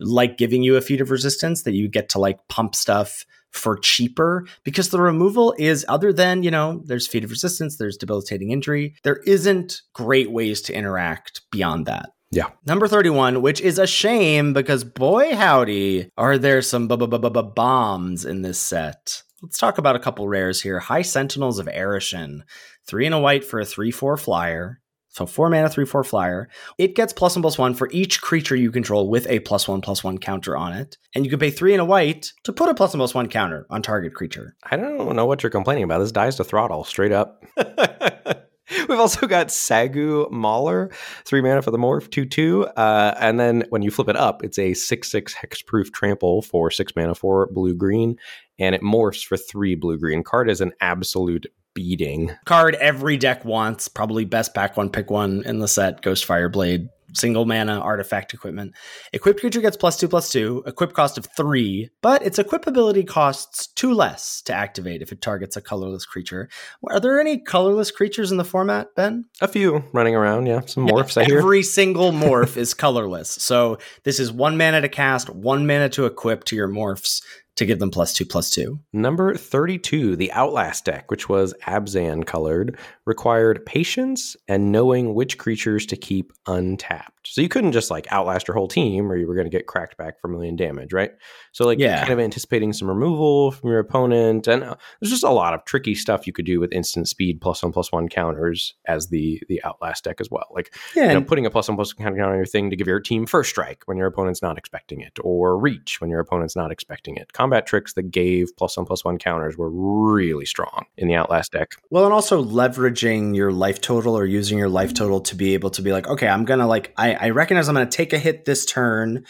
like 0.00 0.36
giving 0.38 0.62
you 0.62 0.76
a 0.76 0.80
feat 0.80 1.00
of 1.00 1.10
resistance 1.10 1.62
that 1.62 1.74
you 1.74 1.88
get 1.88 2.08
to 2.10 2.18
like 2.18 2.38
pump 2.48 2.74
stuff 2.74 3.24
for 3.50 3.76
cheaper 3.78 4.44
because 4.64 4.88
the 4.88 5.00
removal 5.00 5.54
is 5.58 5.86
other 5.88 6.12
than 6.12 6.42
you 6.42 6.50
know 6.50 6.82
there's 6.86 7.06
feat 7.06 7.22
of 7.22 7.30
resistance 7.30 7.76
there's 7.76 7.96
debilitating 7.96 8.50
injury 8.50 8.96
there 9.04 9.18
isn't 9.26 9.82
great 9.92 10.32
ways 10.32 10.60
to 10.60 10.74
interact 10.74 11.42
beyond 11.52 11.86
that 11.86 12.10
Yeah. 12.32 12.48
Number 12.66 12.88
31, 12.88 13.42
which 13.42 13.60
is 13.60 13.78
a 13.78 13.86
shame 13.86 14.54
because 14.54 14.82
boy 14.82 15.36
howdy, 15.36 16.10
are 16.18 16.36
there 16.36 16.62
some 16.62 16.88
bombs 16.88 18.24
in 18.24 18.42
this 18.42 18.58
set. 18.58 19.22
Let's 19.40 19.58
talk 19.58 19.78
about 19.78 19.94
a 19.94 20.00
couple 20.00 20.26
rares 20.26 20.60
here. 20.60 20.80
High 20.80 21.02
Sentinels 21.02 21.60
of 21.60 21.66
Arashin. 21.66 22.40
Three 22.86 23.06
and 23.06 23.14
a 23.14 23.18
white 23.18 23.44
for 23.44 23.60
a 23.60 23.64
3 23.64 23.90
4 23.90 24.16
flyer. 24.16 24.80
So 25.14 25.26
four 25.26 25.48
mana, 25.48 25.68
three, 25.68 25.84
four 25.84 26.02
flyer. 26.02 26.48
It 26.76 26.96
gets 26.96 27.12
plus 27.12 27.36
one 27.36 27.42
plus 27.42 27.56
one 27.56 27.74
for 27.74 27.88
each 27.92 28.20
creature 28.20 28.56
you 28.56 28.72
control 28.72 29.08
with 29.08 29.28
a 29.28 29.38
plus 29.38 29.68
one 29.68 29.80
plus 29.80 30.02
one 30.02 30.18
counter 30.18 30.56
on 30.56 30.72
it. 30.72 30.98
And 31.14 31.24
you 31.24 31.30
can 31.30 31.38
pay 31.38 31.50
three 31.50 31.72
and 31.72 31.80
a 31.80 31.84
white 31.84 32.32
to 32.42 32.52
put 32.52 32.68
a 32.68 32.74
plus 32.74 32.94
one 32.94 32.98
plus 32.98 33.14
one 33.14 33.28
counter 33.28 33.64
on 33.70 33.80
target 33.80 34.12
creature. 34.12 34.56
I 34.64 34.76
don't 34.76 35.14
know 35.14 35.24
what 35.24 35.44
you're 35.44 35.50
complaining 35.50 35.84
about. 35.84 36.00
This 36.00 36.10
dies 36.10 36.34
to 36.36 36.44
throttle 36.44 36.82
straight 36.82 37.12
up. 37.12 37.44
We've 38.88 38.98
also 38.98 39.28
got 39.28 39.48
Sagu 39.48 40.28
Mauler, 40.32 40.90
three 41.24 41.42
mana 41.42 41.62
for 41.62 41.70
the 41.70 41.78
morph, 41.78 42.10
two 42.10 42.24
two, 42.24 42.64
uh, 42.76 43.14
and 43.20 43.38
then 43.38 43.64
when 43.68 43.82
you 43.82 43.92
flip 43.92 44.08
it 44.08 44.16
up, 44.16 44.42
it's 44.42 44.58
a 44.58 44.74
six 44.74 45.10
six 45.10 45.32
hexproof 45.32 45.92
trample 45.92 46.42
for 46.42 46.72
six 46.72 46.92
mana 46.96 47.14
for 47.14 47.48
blue 47.52 47.74
green, 47.74 48.16
and 48.58 48.74
it 48.74 48.82
morphs 48.82 49.24
for 49.24 49.36
three 49.36 49.74
blue 49.74 49.98
green. 49.98 50.24
Card 50.24 50.50
is 50.50 50.60
an 50.60 50.72
absolute 50.80 51.46
beating. 51.74 52.30
Card 52.44 52.76
every 52.76 53.16
deck 53.16 53.44
wants, 53.44 53.88
probably 53.88 54.24
best 54.24 54.54
pack 54.54 54.76
one, 54.76 54.90
pick 54.90 55.10
one 55.10 55.42
in 55.44 55.58
the 55.58 55.68
set, 55.68 56.02
Ghost 56.02 56.26
Fireblade. 56.26 56.88
Single 57.16 57.44
mana 57.44 57.78
artifact 57.78 58.34
equipment. 58.34 58.74
Equipped 59.12 59.38
creature 59.38 59.60
gets 59.60 59.76
plus 59.76 59.96
two 59.96 60.08
plus 60.08 60.32
two, 60.32 60.64
equip 60.66 60.94
cost 60.94 61.16
of 61.16 61.28
three, 61.36 61.90
but 62.02 62.26
its 62.26 62.40
equip 62.40 62.66
ability 62.66 63.04
costs 63.04 63.68
two 63.68 63.94
less 63.94 64.42
to 64.42 64.52
activate 64.52 65.00
if 65.00 65.12
it 65.12 65.20
targets 65.20 65.56
a 65.56 65.60
colorless 65.60 66.04
creature. 66.04 66.48
Are 66.90 66.98
there 66.98 67.20
any 67.20 67.38
colorless 67.38 67.92
creatures 67.92 68.32
in 68.32 68.36
the 68.36 68.44
format, 68.44 68.96
Ben? 68.96 69.26
A 69.40 69.46
few 69.46 69.84
running 69.92 70.16
around, 70.16 70.46
yeah, 70.46 70.62
some 70.66 70.88
morphs. 70.88 71.16
I 71.16 71.24
hear. 71.24 71.38
Every 71.38 71.62
single 71.62 72.10
morph 72.10 72.56
is 72.56 72.74
colorless. 72.74 73.30
So 73.30 73.78
this 74.02 74.18
is 74.18 74.32
one 74.32 74.56
mana 74.56 74.80
to 74.80 74.88
cast, 74.88 75.30
one 75.30 75.68
mana 75.68 75.88
to 75.90 76.06
equip 76.06 76.42
to 76.44 76.56
your 76.56 76.68
morphs 76.68 77.22
to 77.56 77.66
give 77.66 77.78
them 77.78 77.90
plus 77.90 78.12
two 78.12 78.24
plus 78.24 78.50
two. 78.50 78.80
Number 78.92 79.34
32, 79.34 80.16
the 80.16 80.32
Outlast 80.32 80.84
deck, 80.84 81.10
which 81.10 81.28
was 81.28 81.54
Abzan 81.66 82.26
colored, 82.26 82.78
required 83.04 83.64
patience 83.64 84.36
and 84.48 84.72
knowing 84.72 85.14
which 85.14 85.38
creatures 85.38 85.86
to 85.86 85.96
keep 85.96 86.32
untapped. 86.46 87.13
So 87.26 87.40
you 87.40 87.48
couldn't 87.48 87.72
just 87.72 87.90
like 87.90 88.10
outlast 88.12 88.46
your 88.48 88.56
whole 88.56 88.68
team 88.68 89.10
or 89.10 89.16
you 89.16 89.26
were 89.26 89.34
going 89.34 89.46
to 89.46 89.50
get 89.50 89.66
cracked 89.66 89.96
back 89.96 90.20
for 90.20 90.28
a 90.28 90.30
million 90.30 90.56
damage, 90.56 90.92
right? 90.92 91.12
So 91.52 91.64
like 91.64 91.78
Yeah. 91.78 92.00
kind 92.00 92.12
of 92.12 92.20
anticipating 92.20 92.72
some 92.72 92.88
removal 92.88 93.50
from 93.52 93.70
your 93.70 93.78
opponent 93.78 94.46
and 94.46 94.62
uh, 94.62 94.74
there's 95.00 95.10
just 95.10 95.24
a 95.24 95.30
lot 95.30 95.54
of 95.54 95.64
tricky 95.64 95.94
stuff 95.94 96.26
you 96.26 96.32
could 96.32 96.44
do 96.44 96.60
with 96.60 96.72
instant 96.72 97.08
speed 97.08 97.40
plus 97.40 97.62
one 97.62 97.72
plus 97.72 97.90
one 97.92 98.08
counters 98.08 98.74
as 98.86 99.08
the 99.08 99.42
the 99.48 99.62
Outlast 99.64 100.04
deck 100.04 100.20
as 100.20 100.30
well. 100.30 100.46
Like 100.54 100.74
Yeah, 100.94 101.08
you 101.08 101.14
know, 101.14 101.22
putting 101.22 101.46
a 101.46 101.50
plus 101.50 101.68
one 101.68 101.76
plus 101.76 101.96
one 101.96 102.06
counter 102.14 102.24
on 102.24 102.36
your 102.36 102.46
thing 102.46 102.70
to 102.70 102.76
give 102.76 102.86
your 102.86 103.00
team 103.00 103.26
first 103.26 103.50
strike 103.50 103.82
when 103.86 103.96
your 103.96 104.06
opponent's 104.06 104.42
not 104.42 104.58
expecting 104.58 105.00
it, 105.00 105.18
or 105.22 105.56
reach 105.58 106.00
when 106.00 106.10
your 106.10 106.20
opponent's 106.20 106.56
not 106.56 106.70
expecting 106.70 107.16
it. 107.16 107.32
Combat 107.32 107.66
tricks 107.66 107.94
that 107.94 108.10
gave 108.10 108.54
plus 108.56 108.76
one 108.76 108.84
plus 108.86 109.04
one 109.04 109.18
counters 109.18 109.56
were 109.56 109.70
really 109.70 110.44
strong 110.46 110.86
in 110.96 111.08
the 111.08 111.14
Outlast 111.14 111.52
deck. 111.52 111.72
Well, 111.90 112.04
and 112.04 112.12
also 112.12 112.42
leveraging 112.44 113.34
your 113.36 113.52
life 113.52 113.80
total 113.80 114.16
or 114.16 114.24
using 114.24 114.58
your 114.58 114.68
life 114.68 114.92
total 114.94 115.20
to 115.22 115.34
be 115.36 115.54
able 115.54 115.70
to 115.70 115.82
be 115.82 115.92
like, 115.92 116.06
okay, 116.08 116.28
I'm 116.28 116.44
gonna 116.44 116.66
like, 116.66 116.92
I, 116.96 117.13
I 117.14 117.30
recognize 117.30 117.68
I'm 117.68 117.74
gonna 117.74 117.86
take 117.86 118.12
a 118.12 118.18
hit 118.18 118.44
this 118.44 118.64
turn 118.64 119.24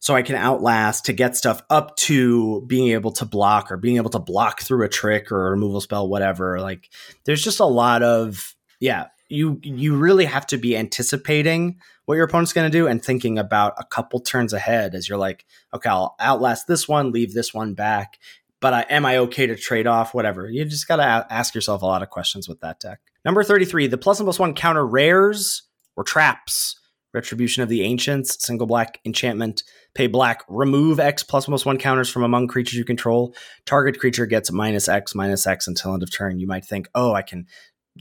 so 0.00 0.14
I 0.14 0.22
can 0.22 0.34
outlast 0.34 1.04
to 1.06 1.12
get 1.12 1.36
stuff 1.36 1.62
up 1.68 1.94
to 1.96 2.62
being 2.62 2.88
able 2.88 3.12
to 3.12 3.26
block 3.26 3.70
or 3.70 3.76
being 3.76 3.96
able 3.96 4.10
to 4.10 4.18
block 4.18 4.62
through 4.62 4.84
a 4.84 4.88
trick 4.88 5.30
or 5.30 5.46
a 5.46 5.50
removal 5.50 5.80
spell, 5.80 6.08
whatever. 6.08 6.58
Like, 6.58 6.88
there's 7.24 7.44
just 7.44 7.60
a 7.60 7.66
lot 7.66 8.02
of, 8.02 8.56
yeah, 8.80 9.08
you 9.28 9.60
you 9.62 9.96
really 9.96 10.24
have 10.24 10.46
to 10.48 10.56
be 10.56 10.76
anticipating 10.76 11.78
what 12.06 12.16
your 12.16 12.24
opponent's 12.24 12.52
going 12.52 12.68
to 12.68 12.76
do 12.76 12.88
and 12.88 13.04
thinking 13.04 13.38
about 13.38 13.74
a 13.78 13.84
couple 13.84 14.18
turns 14.18 14.52
ahead 14.52 14.94
as 14.94 15.08
you're 15.08 15.18
like, 15.18 15.44
okay, 15.72 15.88
I'll 15.88 16.16
outlast 16.18 16.66
this 16.66 16.88
one, 16.88 17.12
leave 17.12 17.34
this 17.34 17.54
one 17.54 17.74
back, 17.74 18.18
but 18.60 18.74
I, 18.74 18.80
am 18.90 19.06
I 19.06 19.18
okay 19.18 19.46
to 19.46 19.54
trade 19.54 19.86
off? 19.86 20.14
Whatever. 20.14 20.48
You 20.50 20.64
just 20.64 20.88
got 20.88 20.96
to 20.96 21.02
a- 21.02 21.26
ask 21.32 21.54
yourself 21.54 21.82
a 21.82 21.86
lot 21.86 22.02
of 22.02 22.10
questions 22.10 22.48
with 22.48 22.60
that 22.60 22.80
deck. 22.80 23.00
Number 23.24 23.44
33, 23.44 23.86
the 23.86 23.98
plus 23.98 24.18
and 24.18 24.26
plus 24.26 24.38
one 24.38 24.54
counter 24.54 24.84
rares 24.84 25.62
or 25.94 26.02
traps. 26.02 26.79
Retribution 27.12 27.62
of 27.62 27.68
the 27.68 27.82
Ancients, 27.82 28.44
single 28.44 28.66
black 28.66 29.00
enchantment. 29.04 29.62
Pay 29.94 30.06
black, 30.06 30.42
remove 30.48 31.00
X 31.00 31.22
plus 31.22 31.46
plus 31.46 31.66
one 31.66 31.78
counters 31.78 32.08
from 32.08 32.22
among 32.22 32.48
creatures 32.48 32.78
you 32.78 32.84
control. 32.84 33.34
Target 33.66 33.98
creature 33.98 34.26
gets 34.26 34.52
minus 34.52 34.88
X, 34.88 35.14
minus 35.14 35.46
X 35.46 35.66
until 35.66 35.94
end 35.94 36.02
of 36.02 36.12
turn. 36.12 36.38
You 36.38 36.46
might 36.46 36.64
think, 36.64 36.88
oh, 36.94 37.12
I 37.12 37.22
can 37.22 37.46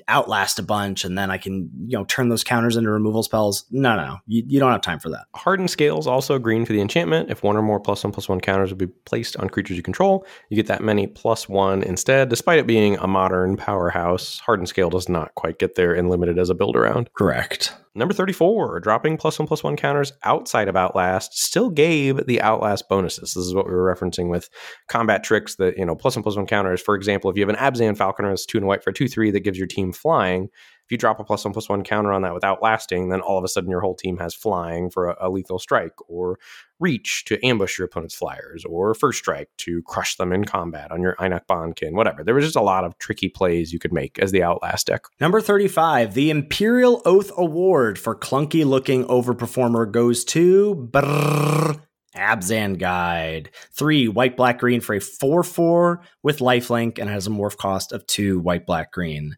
outlast 0.07 0.59
a 0.59 0.63
bunch 0.63 1.03
and 1.03 1.17
then 1.17 1.31
I 1.31 1.37
can, 1.37 1.69
you 1.87 1.97
know, 1.97 2.05
turn 2.05 2.29
those 2.29 2.43
counters 2.43 2.77
into 2.77 2.91
removal 2.91 3.23
spells. 3.23 3.65
No, 3.71 3.95
no, 3.95 4.05
no. 4.05 4.17
You, 4.27 4.43
you 4.45 4.59
don't 4.59 4.71
have 4.71 4.81
time 4.81 4.99
for 4.99 5.09
that. 5.09 5.25
Hardened 5.35 5.69
scales 5.69 6.07
also 6.07 6.37
green 6.37 6.63
for 6.65 6.73
the 6.73 6.79
enchantment. 6.81 7.31
If 7.31 7.43
one 7.43 7.57
or 7.57 7.61
more 7.61 7.79
plus 7.79 8.03
one 8.03 8.13
plus 8.13 8.29
one 8.29 8.39
counters 8.39 8.69
would 8.69 8.77
be 8.77 8.87
placed 8.87 9.35
on 9.37 9.49
creatures 9.49 9.77
you 9.77 9.83
control, 9.83 10.25
you 10.49 10.55
get 10.55 10.67
that 10.67 10.83
many 10.83 11.07
plus 11.07 11.49
one 11.49 11.81
instead. 11.83 12.29
Despite 12.29 12.59
it 12.59 12.67
being 12.67 12.97
a 12.97 13.07
modern 13.07 13.57
powerhouse, 13.57 14.39
Hardened 14.39 14.69
scale 14.69 14.89
does 14.89 15.09
not 15.09 15.33
quite 15.35 15.59
get 15.59 15.75
there 15.75 15.93
and 15.93 16.09
limited 16.09 16.37
as 16.37 16.49
a 16.49 16.55
build 16.55 16.75
around. 16.75 17.09
Correct. 17.13 17.75
Number 17.99 18.13
34, 18.13 18.79
dropping 18.79 19.17
plus 19.17 19.37
one 19.37 19.47
plus 19.47 19.61
one 19.61 19.75
counters 19.75 20.13
outside 20.23 20.69
of 20.69 20.77
Outlast 20.77 21.37
still 21.37 21.69
gave 21.69 22.25
the 22.27 22.41
Outlast 22.41 22.87
bonuses. 22.87 23.33
This 23.33 23.45
is 23.45 23.53
what 23.53 23.65
we 23.65 23.73
were 23.73 23.93
referencing 23.93 24.29
with 24.29 24.49
combat 24.87 25.21
tricks 25.21 25.55
that, 25.57 25.77
you 25.77 25.85
know, 25.85 25.95
plus 25.95 26.15
one 26.15 26.23
plus 26.23 26.37
one 26.37 26.45
counters. 26.45 26.81
For 26.81 26.95
example, 26.95 27.29
if 27.29 27.35
you 27.35 27.45
have 27.45 27.49
an 27.49 27.57
Abzan 27.57 27.97
Falconer 27.97 28.29
that's 28.29 28.45
two 28.45 28.57
and 28.57 28.67
white 28.67 28.85
for 28.85 28.93
two, 28.93 29.09
three 29.09 29.31
that 29.31 29.41
gives 29.41 29.57
your 29.57 29.67
team 29.67 29.91
flying, 29.91 30.47
if 30.89 30.93
you 30.93 30.97
drop 30.97 31.19
a 31.19 31.23
plus 31.23 31.45
one 31.45 31.53
plus 31.53 31.69
one 31.69 31.83
counter 31.83 32.11
on 32.11 32.23
that 32.23 32.33
without 32.33 32.63
lasting, 32.63 33.09
then 33.09 33.21
all 33.21 33.37
of 33.37 33.43
a 33.43 33.47
sudden 33.47 33.69
your 33.69 33.79
whole 33.79 33.93
team 33.93 34.17
has 34.17 34.33
flying 34.33 34.89
for 34.89 35.09
a, 35.09 35.27
a 35.27 35.29
lethal 35.29 35.59
strike, 35.59 35.93
or 36.09 36.39
reach 36.79 37.25
to 37.25 37.45
ambush 37.45 37.77
your 37.77 37.85
opponent's 37.85 38.15
flyers, 38.15 38.65
or 38.65 38.95
first 38.95 39.19
strike 39.19 39.49
to 39.57 39.83
crush 39.83 40.15
them 40.15 40.33
in 40.33 40.45
combat 40.45 40.91
on 40.91 40.99
your 40.99 41.15
Ainok 41.17 41.45
Bond-Kin, 41.45 41.95
whatever. 41.95 42.23
There 42.23 42.33
was 42.33 42.43
just 42.43 42.55
a 42.55 42.61
lot 42.61 42.85
of 42.85 42.97
tricky 42.97 43.29
plays 43.29 43.71
you 43.71 43.77
could 43.77 43.93
make 43.93 44.17
as 44.17 44.31
the 44.31 44.41
Outlast 44.41 44.87
deck. 44.87 45.03
Number 45.19 45.41
35, 45.41 46.15
the 46.15 46.31
Imperial 46.31 47.03
Oath 47.05 47.31
Award 47.37 47.99
for 47.99 48.15
clunky 48.15 48.65
looking 48.65 49.05
overperformer 49.05 49.91
goes 49.91 50.23
to 50.23 50.89
brrr, 50.91 51.79
Abzan 52.15 52.79
Guide. 52.79 53.51
Three, 53.73 54.07
white, 54.07 54.35
black, 54.35 54.57
green 54.57 54.81
for 54.81 54.95
a 54.95 54.99
4 54.99 55.43
4 55.43 56.01
with 56.23 56.39
lifelink 56.39 56.97
and 56.97 57.07
has 57.07 57.27
a 57.27 57.29
morph 57.29 57.57
cost 57.57 57.91
of 57.91 58.07
two, 58.07 58.39
white, 58.39 58.65
black, 58.65 58.91
green. 58.91 59.37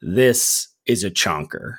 This 0.00 0.68
is 0.90 1.04
a 1.04 1.10
chonker. 1.10 1.76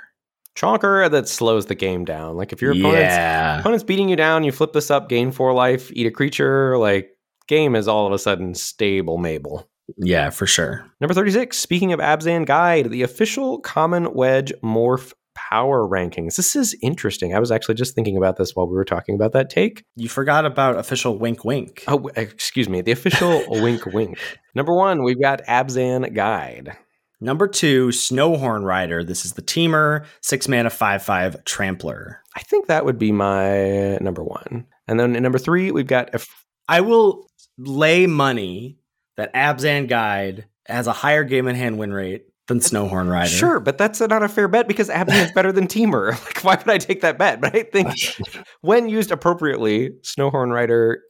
Chonker 0.55 1.05
uh, 1.05 1.09
that 1.09 1.27
slows 1.27 1.67
the 1.67 1.75
game 1.75 2.05
down. 2.05 2.35
Like 2.35 2.51
if 2.51 2.61
your 2.61 2.71
opponent's 2.71 3.13
yeah. 3.13 3.59
opponent's 3.59 3.83
beating 3.83 4.09
you 4.09 4.15
down, 4.15 4.43
you 4.43 4.51
flip 4.51 4.73
this 4.73 4.91
up, 4.91 5.09
gain 5.09 5.31
four 5.31 5.53
life, 5.53 5.91
eat 5.93 6.07
a 6.07 6.11
creature, 6.11 6.77
like 6.77 7.09
game 7.47 7.75
is 7.75 7.87
all 7.87 8.05
of 8.05 8.13
a 8.13 8.19
sudden 8.19 8.53
stable 8.53 9.17
Mabel. 9.17 9.67
Yeah, 9.97 10.29
for 10.29 10.45
sure. 10.45 10.85
Number 11.01 11.13
36, 11.13 11.57
speaking 11.57 11.91
of 11.91 11.99
Abzan 11.99 12.45
Guide, 12.45 12.91
the 12.91 13.03
official 13.03 13.59
Common 13.59 14.13
Wedge 14.13 14.53
Morph 14.63 15.13
power 15.35 15.87
rankings. 15.87 16.35
This 16.35 16.55
is 16.55 16.75
interesting. 16.81 17.33
I 17.33 17.39
was 17.39 17.51
actually 17.51 17.75
just 17.75 17.95
thinking 17.95 18.17
about 18.17 18.37
this 18.37 18.55
while 18.55 18.67
we 18.67 18.73
were 18.73 18.85
talking 18.85 19.15
about 19.15 19.33
that 19.33 19.49
take. 19.49 19.83
You 19.95 20.09
forgot 20.09 20.45
about 20.45 20.77
official 20.77 21.17
wink 21.17 21.43
wink. 21.43 21.83
Oh, 21.87 22.09
excuse 22.15 22.69
me. 22.69 22.81
The 22.81 22.91
official 22.91 23.43
wink 23.49 23.85
wink. 23.85 24.17
Number 24.55 24.73
one, 24.73 25.03
we've 25.03 25.21
got 25.21 25.41
Abzan 25.45 26.13
Guide. 26.13 26.77
Number 27.21 27.47
two, 27.47 27.89
Snowhorn 27.89 28.65
Rider. 28.65 29.03
This 29.03 29.25
is 29.25 29.33
the 29.33 29.43
Temur, 29.43 30.05
six 30.21 30.47
mana, 30.47 30.71
five 30.71 31.03
five 31.03 31.43
trampler. 31.45 32.19
I 32.35 32.41
think 32.41 32.65
that 32.67 32.83
would 32.83 32.97
be 32.97 33.11
my 33.11 33.97
number 34.01 34.23
one. 34.23 34.65
And 34.87 34.99
then 34.99 35.15
in 35.15 35.21
number 35.23 35.37
three, 35.37 35.71
we've 35.71 35.87
got. 35.87 36.13
A 36.15 36.19
I 36.67 36.81
will 36.81 37.29
lay 37.57 38.07
money 38.07 38.79
that 39.17 39.33
Abzan 39.33 39.87
Guide 39.87 40.45
has 40.65 40.87
a 40.87 40.93
higher 40.93 41.23
game 41.23 41.47
in 41.47 41.55
hand 41.55 41.77
win 41.77 41.93
rate 41.93 42.25
than 42.47 42.59
Snowhorn 42.59 43.09
Rider. 43.09 43.29
Sure, 43.29 43.59
but 43.59 43.77
that's 43.77 43.99
not 44.01 44.23
a 44.23 44.27
fair 44.27 44.47
bet 44.47 44.67
because 44.67 44.89
Abzan 44.89 45.25
is 45.25 45.31
better 45.31 45.51
than 45.51 45.67
Temur. 45.67 46.11
Like, 46.25 46.43
why 46.43 46.55
would 46.55 46.73
I 46.73 46.77
take 46.77 47.01
that 47.01 47.17
bet? 47.17 47.39
But 47.39 47.55
I 47.55 47.63
think 47.63 48.17
when 48.61 48.89
used 48.89 49.11
appropriately, 49.11 49.91
Snowhorn 50.01 50.51
Rider 50.51 51.01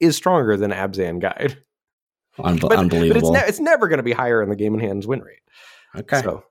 is 0.00 0.16
stronger 0.16 0.56
than 0.56 0.72
Abzan 0.72 1.20
Guide. 1.20 1.56
Unbe- 2.38 2.60
But, 2.60 2.72
unbelievable. 2.78 3.32
but 3.32 3.36
it's, 3.38 3.44
ne- 3.44 3.48
it's 3.48 3.60
never 3.60 3.88
going 3.88 3.98
to 3.98 4.02
be 4.04 4.12
higher 4.12 4.42
in 4.42 4.48
the 4.48 4.56
game 4.56 4.74
in 4.74 4.80
hands 4.80 5.06
win 5.06 5.20
rate. 5.20 5.38
okay. 5.96 6.20
So, 6.22 6.44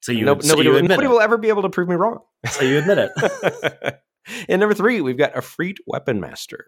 So, 0.00 0.12
you, 0.12 0.24
no- 0.24 0.38
so 0.40 0.48
nobody, 0.48 0.64
you 0.66 0.70
will, 0.72 0.76
admit 0.78 0.90
nobody 0.90 1.06
it. 1.06 1.10
will 1.10 1.20
ever 1.20 1.38
be 1.38 1.48
able 1.48 1.62
to 1.62 1.70
prove 1.70 1.88
me 1.88 1.94
wrong. 1.96 2.18
So 2.50 2.64
you 2.64 2.78
admit 2.78 2.98
it. 2.98 4.00
in 4.48 4.60
number 4.60 4.74
three, 4.74 5.00
we've 5.00 5.18
got 5.18 5.36
a 5.36 5.40
Efreet 5.40 5.76
Weaponmaster. 5.90 6.58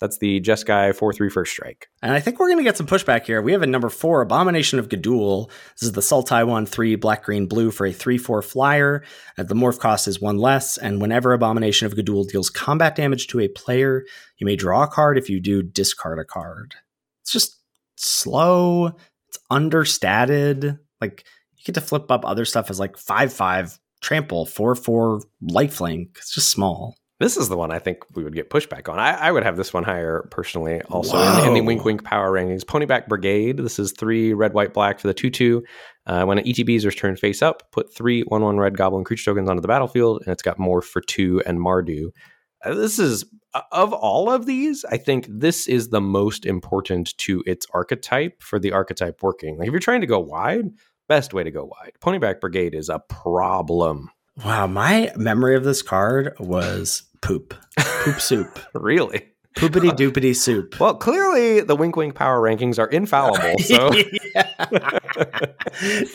That's 0.00 0.18
the 0.18 0.40
Jeskai 0.40 0.94
4 0.94 1.12
3 1.12 1.30
first 1.30 1.52
strike. 1.52 1.88
And 2.02 2.12
I 2.12 2.18
think 2.20 2.38
we're 2.40 2.48
going 2.48 2.58
to 2.58 2.64
get 2.64 2.76
some 2.76 2.86
pushback 2.86 3.24
here. 3.26 3.40
We 3.40 3.52
have 3.52 3.62
a 3.62 3.66
number 3.66 3.88
four, 3.88 4.22
Abomination 4.22 4.78
of 4.80 4.88
Gudul. 4.88 5.48
This 5.76 5.84
is 5.84 5.92
the 5.92 6.00
Sultai 6.00 6.46
1 6.46 6.66
3 6.66 6.96
black, 6.96 7.22
green, 7.24 7.46
blue 7.46 7.70
for 7.70 7.86
a 7.86 7.92
3 7.92 8.18
4 8.18 8.42
flyer. 8.42 9.04
Uh, 9.38 9.44
the 9.44 9.54
morph 9.54 9.78
cost 9.78 10.08
is 10.08 10.20
one 10.20 10.36
less. 10.38 10.76
And 10.76 11.00
whenever 11.00 11.32
Abomination 11.32 11.86
of 11.86 11.94
Gudul 11.94 12.28
deals 12.28 12.50
combat 12.50 12.96
damage 12.96 13.28
to 13.28 13.40
a 13.40 13.48
player, 13.48 14.04
you 14.38 14.44
may 14.46 14.56
draw 14.56 14.82
a 14.82 14.88
card. 14.88 15.16
If 15.16 15.30
you 15.30 15.40
do, 15.40 15.62
discard 15.62 16.18
a 16.18 16.24
card. 16.24 16.74
It's 17.22 17.32
just 17.32 17.56
slow. 17.96 18.86
It's 19.28 19.38
understated. 19.50 20.78
Like, 21.00 21.24
you 21.56 21.64
get 21.64 21.74
to 21.74 21.80
flip 21.80 22.10
up 22.10 22.24
other 22.24 22.44
stuff 22.44 22.70
as 22.70 22.80
like 22.80 22.96
5 22.96 23.32
5 23.32 23.78
trample, 24.00 24.46
4 24.46 24.74
4 24.74 25.20
lifelink. 25.50 26.16
It's 26.16 26.34
just 26.34 26.50
small. 26.50 26.96
This 27.20 27.36
is 27.36 27.48
the 27.48 27.56
one 27.56 27.70
I 27.70 27.78
think 27.78 27.98
we 28.16 28.24
would 28.24 28.34
get 28.34 28.50
pushback 28.50 28.88
on. 28.88 28.98
I, 28.98 29.12
I 29.12 29.30
would 29.30 29.44
have 29.44 29.56
this 29.56 29.72
one 29.72 29.84
higher 29.84 30.26
personally, 30.32 30.82
also 30.82 31.16
in, 31.16 31.48
in 31.48 31.54
the 31.54 31.60
Wink 31.60 31.84
Wink 31.84 32.02
power 32.02 32.32
rankings. 32.32 32.64
Ponyback 32.64 33.06
Brigade. 33.06 33.58
This 33.58 33.78
is 33.78 33.92
three 33.92 34.34
red, 34.34 34.52
white, 34.52 34.74
black 34.74 34.98
for 34.98 35.06
the 35.06 35.14
2 35.14 35.30
2. 35.30 35.64
Uh, 36.06 36.24
when 36.24 36.38
an 36.38 36.44
ETBs 36.44 36.84
is 36.84 36.94
turned 36.94 37.20
face 37.20 37.40
up, 37.40 37.70
put 37.70 37.94
three 37.94 38.22
1 38.22 38.42
1 38.42 38.58
red 38.58 38.76
goblin 38.76 39.04
creature 39.04 39.30
tokens 39.30 39.48
onto 39.48 39.62
the 39.62 39.68
battlefield, 39.68 40.22
and 40.24 40.32
it's 40.32 40.42
got 40.42 40.58
Morph 40.58 40.84
for 40.84 41.00
2 41.00 41.42
and 41.46 41.58
Mardu. 41.58 42.10
Uh, 42.64 42.74
this 42.74 42.98
is, 42.98 43.24
uh, 43.52 43.60
of 43.72 43.92
all 43.92 44.30
of 44.30 44.46
these, 44.46 44.84
I 44.86 44.96
think 44.96 45.26
this 45.28 45.68
is 45.68 45.88
the 45.88 46.00
most 46.00 46.46
important 46.46 47.16
to 47.18 47.42
its 47.46 47.66
archetype 47.74 48.42
for 48.42 48.58
the 48.58 48.72
archetype 48.72 49.22
working. 49.22 49.58
Like 49.58 49.68
if 49.68 49.72
you're 49.72 49.80
trying 49.80 50.00
to 50.00 50.06
go 50.06 50.18
wide, 50.18 50.70
best 51.08 51.34
way 51.34 51.44
to 51.44 51.50
go 51.50 51.64
wide. 51.64 51.92
Ponyback 52.00 52.40
Brigade 52.40 52.74
is 52.74 52.88
a 52.88 53.00
problem. 53.00 54.10
Wow, 54.44 54.66
my 54.66 55.12
memory 55.16 55.56
of 55.56 55.64
this 55.64 55.82
card 55.82 56.34
was 56.40 57.02
poop. 57.20 57.54
Poop 57.78 58.20
soup. 58.20 58.58
Really. 58.74 59.33
Poopity 59.54 59.90
doopity 59.90 60.34
soup. 60.34 60.80
Well, 60.80 60.94
clearly 60.94 61.60
the 61.60 61.76
Wink 61.76 61.94
Wink 61.96 62.14
power 62.14 62.40
rankings 62.40 62.78
are 62.78 62.88
infallible. 62.88 63.54
So 63.64 63.90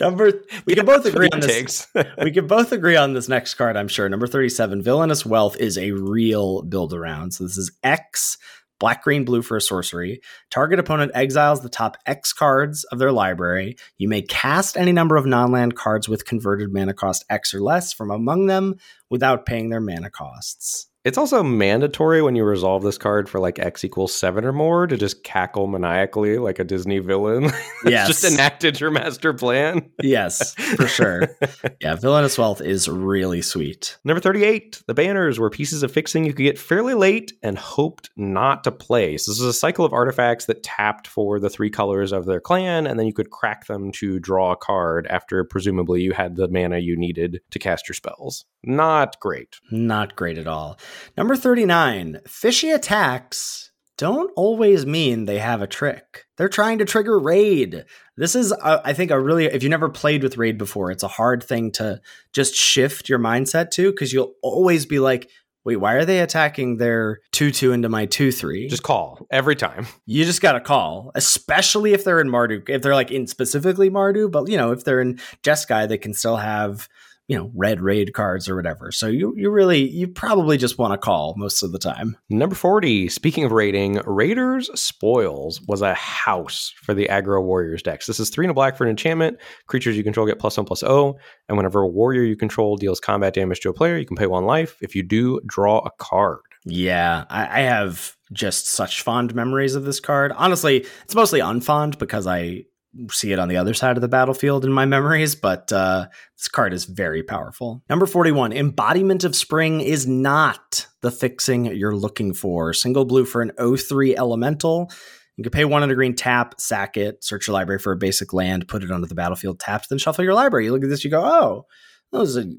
Number 0.00 0.32
we 0.66 0.74
can 0.74 0.84
both 0.86 1.06
agree 1.06 1.28
on 1.32 1.40
this. 1.40 1.88
We 2.22 2.32
can 2.32 2.46
both 2.46 2.72
agree 2.72 2.96
on 2.96 3.14
this 3.14 3.28
next 3.28 3.54
card, 3.54 3.76
I'm 3.76 3.88
sure. 3.88 4.08
Number 4.08 4.26
37, 4.26 4.82
Villainous 4.82 5.24
Wealth 5.24 5.56
is 5.56 5.78
a 5.78 5.92
real 5.92 6.62
build 6.62 6.92
around. 6.92 7.32
So 7.32 7.44
this 7.44 7.56
is 7.56 7.72
X, 7.82 8.36
black, 8.78 9.02
green, 9.02 9.24
blue 9.24 9.42
for 9.42 9.56
a 9.56 9.60
sorcery. 9.60 10.20
Target 10.50 10.78
opponent 10.78 11.12
exiles 11.14 11.62
the 11.62 11.68
top 11.68 11.96
X 12.06 12.32
cards 12.32 12.84
of 12.84 12.98
their 12.98 13.12
library. 13.12 13.76
You 13.96 14.08
may 14.08 14.22
cast 14.22 14.76
any 14.76 14.92
number 14.92 15.16
of 15.16 15.26
non 15.26 15.50
land 15.50 15.76
cards 15.76 16.08
with 16.08 16.26
converted 16.26 16.72
mana 16.72 16.92
cost 16.92 17.24
X 17.30 17.54
or 17.54 17.60
less 17.60 17.92
from 17.92 18.10
among 18.10 18.46
them 18.46 18.76
without 19.08 19.46
paying 19.46 19.70
their 19.70 19.80
mana 19.80 20.10
costs. 20.10 20.89
It's 21.02 21.16
also 21.16 21.42
mandatory 21.42 22.20
when 22.20 22.36
you 22.36 22.44
resolve 22.44 22.82
this 22.82 22.98
card 22.98 23.26
for 23.26 23.40
like 23.40 23.58
X 23.58 23.84
equals 23.84 24.14
seven 24.14 24.44
or 24.44 24.52
more 24.52 24.86
to 24.86 24.98
just 24.98 25.24
cackle 25.24 25.66
maniacally 25.66 26.36
like 26.36 26.58
a 26.58 26.64
Disney 26.64 26.98
villain. 26.98 27.50
Yes. 27.82 28.08
just 28.08 28.24
enacted 28.24 28.78
your 28.78 28.90
master 28.90 29.32
plan. 29.32 29.90
Yes, 30.02 30.54
for 30.54 30.86
sure. 30.86 31.34
yeah, 31.80 31.94
Villainous 31.94 32.36
Wealth 32.36 32.60
is 32.60 32.90
really 32.90 33.40
sweet. 33.40 33.96
Number 34.04 34.20
38, 34.20 34.82
the 34.86 34.92
banners 34.92 35.38
were 35.40 35.48
pieces 35.48 35.82
of 35.82 35.90
fixing 35.90 36.26
you 36.26 36.34
could 36.34 36.42
get 36.42 36.58
fairly 36.58 36.92
late 36.92 37.32
and 37.42 37.56
hoped 37.56 38.10
not 38.16 38.64
to 38.64 38.70
play. 38.70 39.16
So 39.16 39.32
this 39.32 39.40
is 39.40 39.46
a 39.46 39.52
cycle 39.54 39.86
of 39.86 39.94
artifacts 39.94 40.44
that 40.44 40.62
tapped 40.62 41.06
for 41.06 41.40
the 41.40 41.48
three 41.48 41.70
colors 41.70 42.12
of 42.12 42.26
their 42.26 42.38
clan, 42.40 42.86
and 42.86 42.98
then 42.98 43.06
you 43.06 43.14
could 43.14 43.30
crack 43.30 43.66
them 43.66 43.92
to 43.92 44.18
draw 44.20 44.52
a 44.52 44.56
card 44.56 45.06
after 45.06 45.42
presumably 45.42 46.02
you 46.02 46.12
had 46.12 46.36
the 46.36 46.48
mana 46.48 46.78
you 46.78 46.98
needed 46.98 47.40
to 47.50 47.58
cast 47.58 47.88
your 47.88 47.94
spells. 47.94 48.44
Not 48.62 49.18
great. 49.20 49.56
Not 49.70 50.16
great 50.16 50.36
at 50.36 50.46
all. 50.46 50.78
Number 51.16 51.36
39, 51.36 52.20
fishy 52.26 52.70
attacks 52.70 53.70
don't 54.00 54.32
always 54.34 54.86
mean 54.86 55.26
they 55.26 55.38
have 55.38 55.60
a 55.60 55.66
trick. 55.66 56.24
They're 56.38 56.48
trying 56.48 56.78
to 56.78 56.86
trigger 56.86 57.18
raid. 57.18 57.84
This 58.16 58.34
is, 58.34 58.50
uh, 58.50 58.80
I 58.82 58.94
think, 58.94 59.10
a 59.10 59.20
really, 59.20 59.44
if 59.44 59.62
you 59.62 59.68
never 59.68 59.90
played 59.90 60.22
with 60.22 60.38
raid 60.38 60.56
before, 60.56 60.90
it's 60.90 61.02
a 61.02 61.08
hard 61.08 61.42
thing 61.42 61.70
to 61.72 62.00
just 62.32 62.54
shift 62.54 63.10
your 63.10 63.18
mindset 63.18 63.70
to 63.72 63.90
because 63.90 64.10
you'll 64.10 64.32
always 64.42 64.86
be 64.86 65.00
like, 65.00 65.28
wait, 65.64 65.76
why 65.76 65.94
are 65.94 66.06
they 66.06 66.20
attacking 66.20 66.78
their 66.78 67.20
2 67.32 67.50
2 67.50 67.72
into 67.72 67.90
my 67.90 68.06
2 68.06 68.32
3? 68.32 68.68
Just 68.68 68.82
call 68.82 69.26
every 69.30 69.54
time. 69.54 69.86
you 70.06 70.24
just 70.24 70.40
got 70.40 70.52
to 70.52 70.60
call, 70.60 71.12
especially 71.14 71.92
if 71.92 72.02
they're 72.02 72.20
in 72.20 72.28
Mardu. 72.30 72.66
If 72.68 72.82
they're 72.82 72.94
like 72.94 73.10
in 73.10 73.26
specifically 73.26 73.90
Mardu, 73.90 74.30
but 74.30 74.48
you 74.48 74.56
know, 74.56 74.72
if 74.72 74.84
they're 74.84 75.02
in 75.02 75.20
Jeskai, 75.42 75.88
they 75.88 75.98
can 75.98 76.14
still 76.14 76.36
have 76.36 76.88
you 77.30 77.36
know 77.36 77.52
red 77.54 77.80
raid 77.80 78.12
cards 78.12 78.48
or 78.48 78.56
whatever. 78.56 78.90
So 78.90 79.06
you 79.06 79.32
you 79.36 79.50
really 79.50 79.88
you 79.88 80.08
probably 80.08 80.58
just 80.58 80.78
want 80.78 80.92
to 80.92 80.98
call 80.98 81.34
most 81.36 81.62
of 81.62 81.70
the 81.70 81.78
time. 81.78 82.16
Number 82.28 82.56
40, 82.56 83.08
speaking 83.08 83.44
of 83.44 83.52
raiding, 83.52 84.00
Raiders 84.04 84.68
Spoils 84.74 85.62
was 85.68 85.80
a 85.80 85.94
house 85.94 86.74
for 86.82 86.92
the 86.92 87.06
aggro 87.06 87.40
warriors 87.40 87.84
decks. 87.84 88.06
This 88.06 88.18
is 88.18 88.30
three 88.30 88.46
and 88.46 88.50
a 88.50 88.54
black 88.54 88.76
for 88.76 88.82
an 88.82 88.90
enchantment. 88.90 89.38
Creatures 89.68 89.96
you 89.96 90.02
control 90.02 90.26
get 90.26 90.40
plus 90.40 90.56
one 90.56 90.66
plus 90.66 90.82
O. 90.82 91.16
And 91.48 91.56
whenever 91.56 91.82
a 91.82 91.88
warrior 91.88 92.24
you 92.24 92.36
control 92.36 92.76
deals 92.76 92.98
combat 92.98 93.32
damage 93.32 93.60
to 93.60 93.70
a 93.70 93.74
player, 93.74 93.96
you 93.96 94.06
can 94.06 94.16
pay 94.16 94.26
one 94.26 94.44
life. 94.44 94.76
If 94.82 94.96
you 94.96 95.04
do, 95.04 95.40
draw 95.46 95.78
a 95.78 95.90
card. 95.98 96.40
Yeah, 96.64 97.26
I, 97.30 97.60
I 97.60 97.62
have 97.62 98.16
just 98.32 98.66
such 98.66 99.02
fond 99.02 99.36
memories 99.36 99.76
of 99.76 99.84
this 99.84 100.00
card. 100.00 100.32
Honestly, 100.32 100.84
it's 101.04 101.14
mostly 101.14 101.38
unfond 101.38 101.98
because 101.98 102.26
I 102.26 102.64
see 103.10 103.32
it 103.32 103.38
on 103.38 103.48
the 103.48 103.56
other 103.56 103.74
side 103.74 103.96
of 103.96 104.00
the 104.00 104.08
battlefield 104.08 104.64
in 104.64 104.72
my 104.72 104.84
memories, 104.84 105.34
but 105.34 105.72
uh, 105.72 106.06
this 106.36 106.48
card 106.48 106.72
is 106.72 106.84
very 106.84 107.22
powerful. 107.22 107.82
Number 107.88 108.06
41, 108.06 108.52
Embodiment 108.52 109.24
of 109.24 109.36
Spring 109.36 109.80
is 109.80 110.06
not 110.06 110.86
the 111.00 111.10
fixing 111.10 111.66
you're 111.66 111.94
looking 111.94 112.34
for. 112.34 112.72
Single 112.72 113.04
blue 113.04 113.24
for 113.24 113.42
an 113.42 113.52
03 113.76 114.16
elemental. 114.16 114.90
You 115.36 115.44
can 115.44 115.52
pay 115.52 115.64
one 115.64 115.82
and 115.82 115.90
a 115.90 115.94
green 115.94 116.14
tap, 116.14 116.60
sack 116.60 116.96
it, 116.96 117.24
search 117.24 117.46
your 117.46 117.54
library 117.54 117.78
for 117.78 117.92
a 117.92 117.96
basic 117.96 118.32
land, 118.32 118.68
put 118.68 118.82
it 118.82 118.90
onto 118.90 119.06
the 119.06 119.14
battlefield, 119.14 119.58
tapped, 119.58 119.88
then 119.88 119.98
shuffle 119.98 120.24
your 120.24 120.34
library. 120.34 120.66
You 120.66 120.72
look 120.72 120.82
at 120.82 120.90
this, 120.90 121.04
you 121.04 121.10
go, 121.10 121.24
oh, 121.24 121.66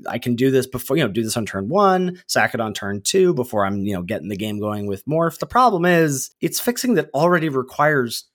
I 0.10 0.18
can 0.18 0.36
do 0.36 0.50
this 0.50 0.66
before, 0.66 0.96
you 0.96 1.04
know, 1.04 1.12
do 1.12 1.24
this 1.24 1.36
on 1.36 1.46
turn 1.46 1.68
one, 1.68 2.22
sack 2.28 2.54
it 2.54 2.62
on 2.62 2.74
turn 2.74 3.02
two 3.04 3.34
before 3.34 3.66
I'm, 3.66 3.86
you 3.86 3.94
know, 3.94 4.02
getting 4.02 4.30
the 4.30 4.38
game 4.38 4.60
going 4.60 4.88
with 4.88 5.06
Morph. 5.06 5.40
The 5.40 5.46
problem 5.46 5.84
is 5.86 6.32
it's 6.40 6.60
fixing 6.60 6.96
that 6.96 7.10
already 7.14 7.50
requires 7.50 8.26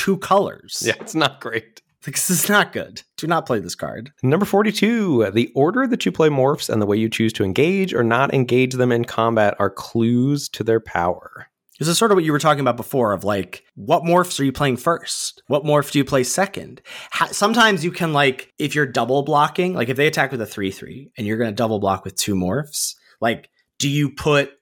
two 0.00 0.16
colors. 0.18 0.82
Yeah, 0.84 0.94
it's 0.98 1.14
not 1.14 1.40
great. 1.40 1.82
Like, 2.06 2.14
this 2.16 2.30
is 2.30 2.48
not 2.48 2.72
good. 2.72 3.02
Do 3.18 3.26
not 3.26 3.44
play 3.44 3.60
this 3.60 3.74
card. 3.74 4.10
Number 4.22 4.46
42, 4.46 5.32
the 5.32 5.52
order 5.54 5.86
that 5.86 6.06
you 6.06 6.12
play 6.12 6.30
morphs 6.30 6.70
and 6.70 6.80
the 6.80 6.86
way 6.86 6.96
you 6.96 7.10
choose 7.10 7.34
to 7.34 7.44
engage 7.44 7.92
or 7.92 8.02
not 8.02 8.32
engage 8.32 8.72
them 8.72 8.90
in 8.90 9.04
combat 9.04 9.54
are 9.58 9.68
clues 9.68 10.48
to 10.50 10.64
their 10.64 10.80
power. 10.80 11.48
This 11.78 11.88
is 11.88 11.98
sort 11.98 12.10
of 12.10 12.16
what 12.16 12.24
you 12.24 12.32
were 12.32 12.38
talking 12.38 12.62
about 12.62 12.78
before 12.78 13.12
of 13.12 13.24
like, 13.24 13.64
what 13.74 14.02
morphs 14.04 14.40
are 14.40 14.44
you 14.44 14.52
playing 14.52 14.78
first? 14.78 15.42
What 15.48 15.64
morph 15.64 15.90
do 15.92 15.98
you 15.98 16.04
play 16.06 16.24
second? 16.24 16.80
Ha- 17.12 17.28
sometimes 17.32 17.84
you 17.84 17.90
can 17.90 18.14
like, 18.14 18.50
if 18.58 18.74
you're 18.74 18.86
double 18.86 19.22
blocking, 19.22 19.74
like 19.74 19.90
if 19.90 19.98
they 19.98 20.06
attack 20.06 20.30
with 20.30 20.40
a 20.40 20.46
3 20.46 20.70
3 20.70 21.12
and 21.18 21.26
you're 21.26 21.36
going 21.36 21.50
to 21.50 21.54
double 21.54 21.78
block 21.78 22.04
with 22.06 22.16
two 22.16 22.34
morphs, 22.34 22.94
like, 23.20 23.50
do 23.78 23.90
you 23.90 24.08
put 24.10 24.52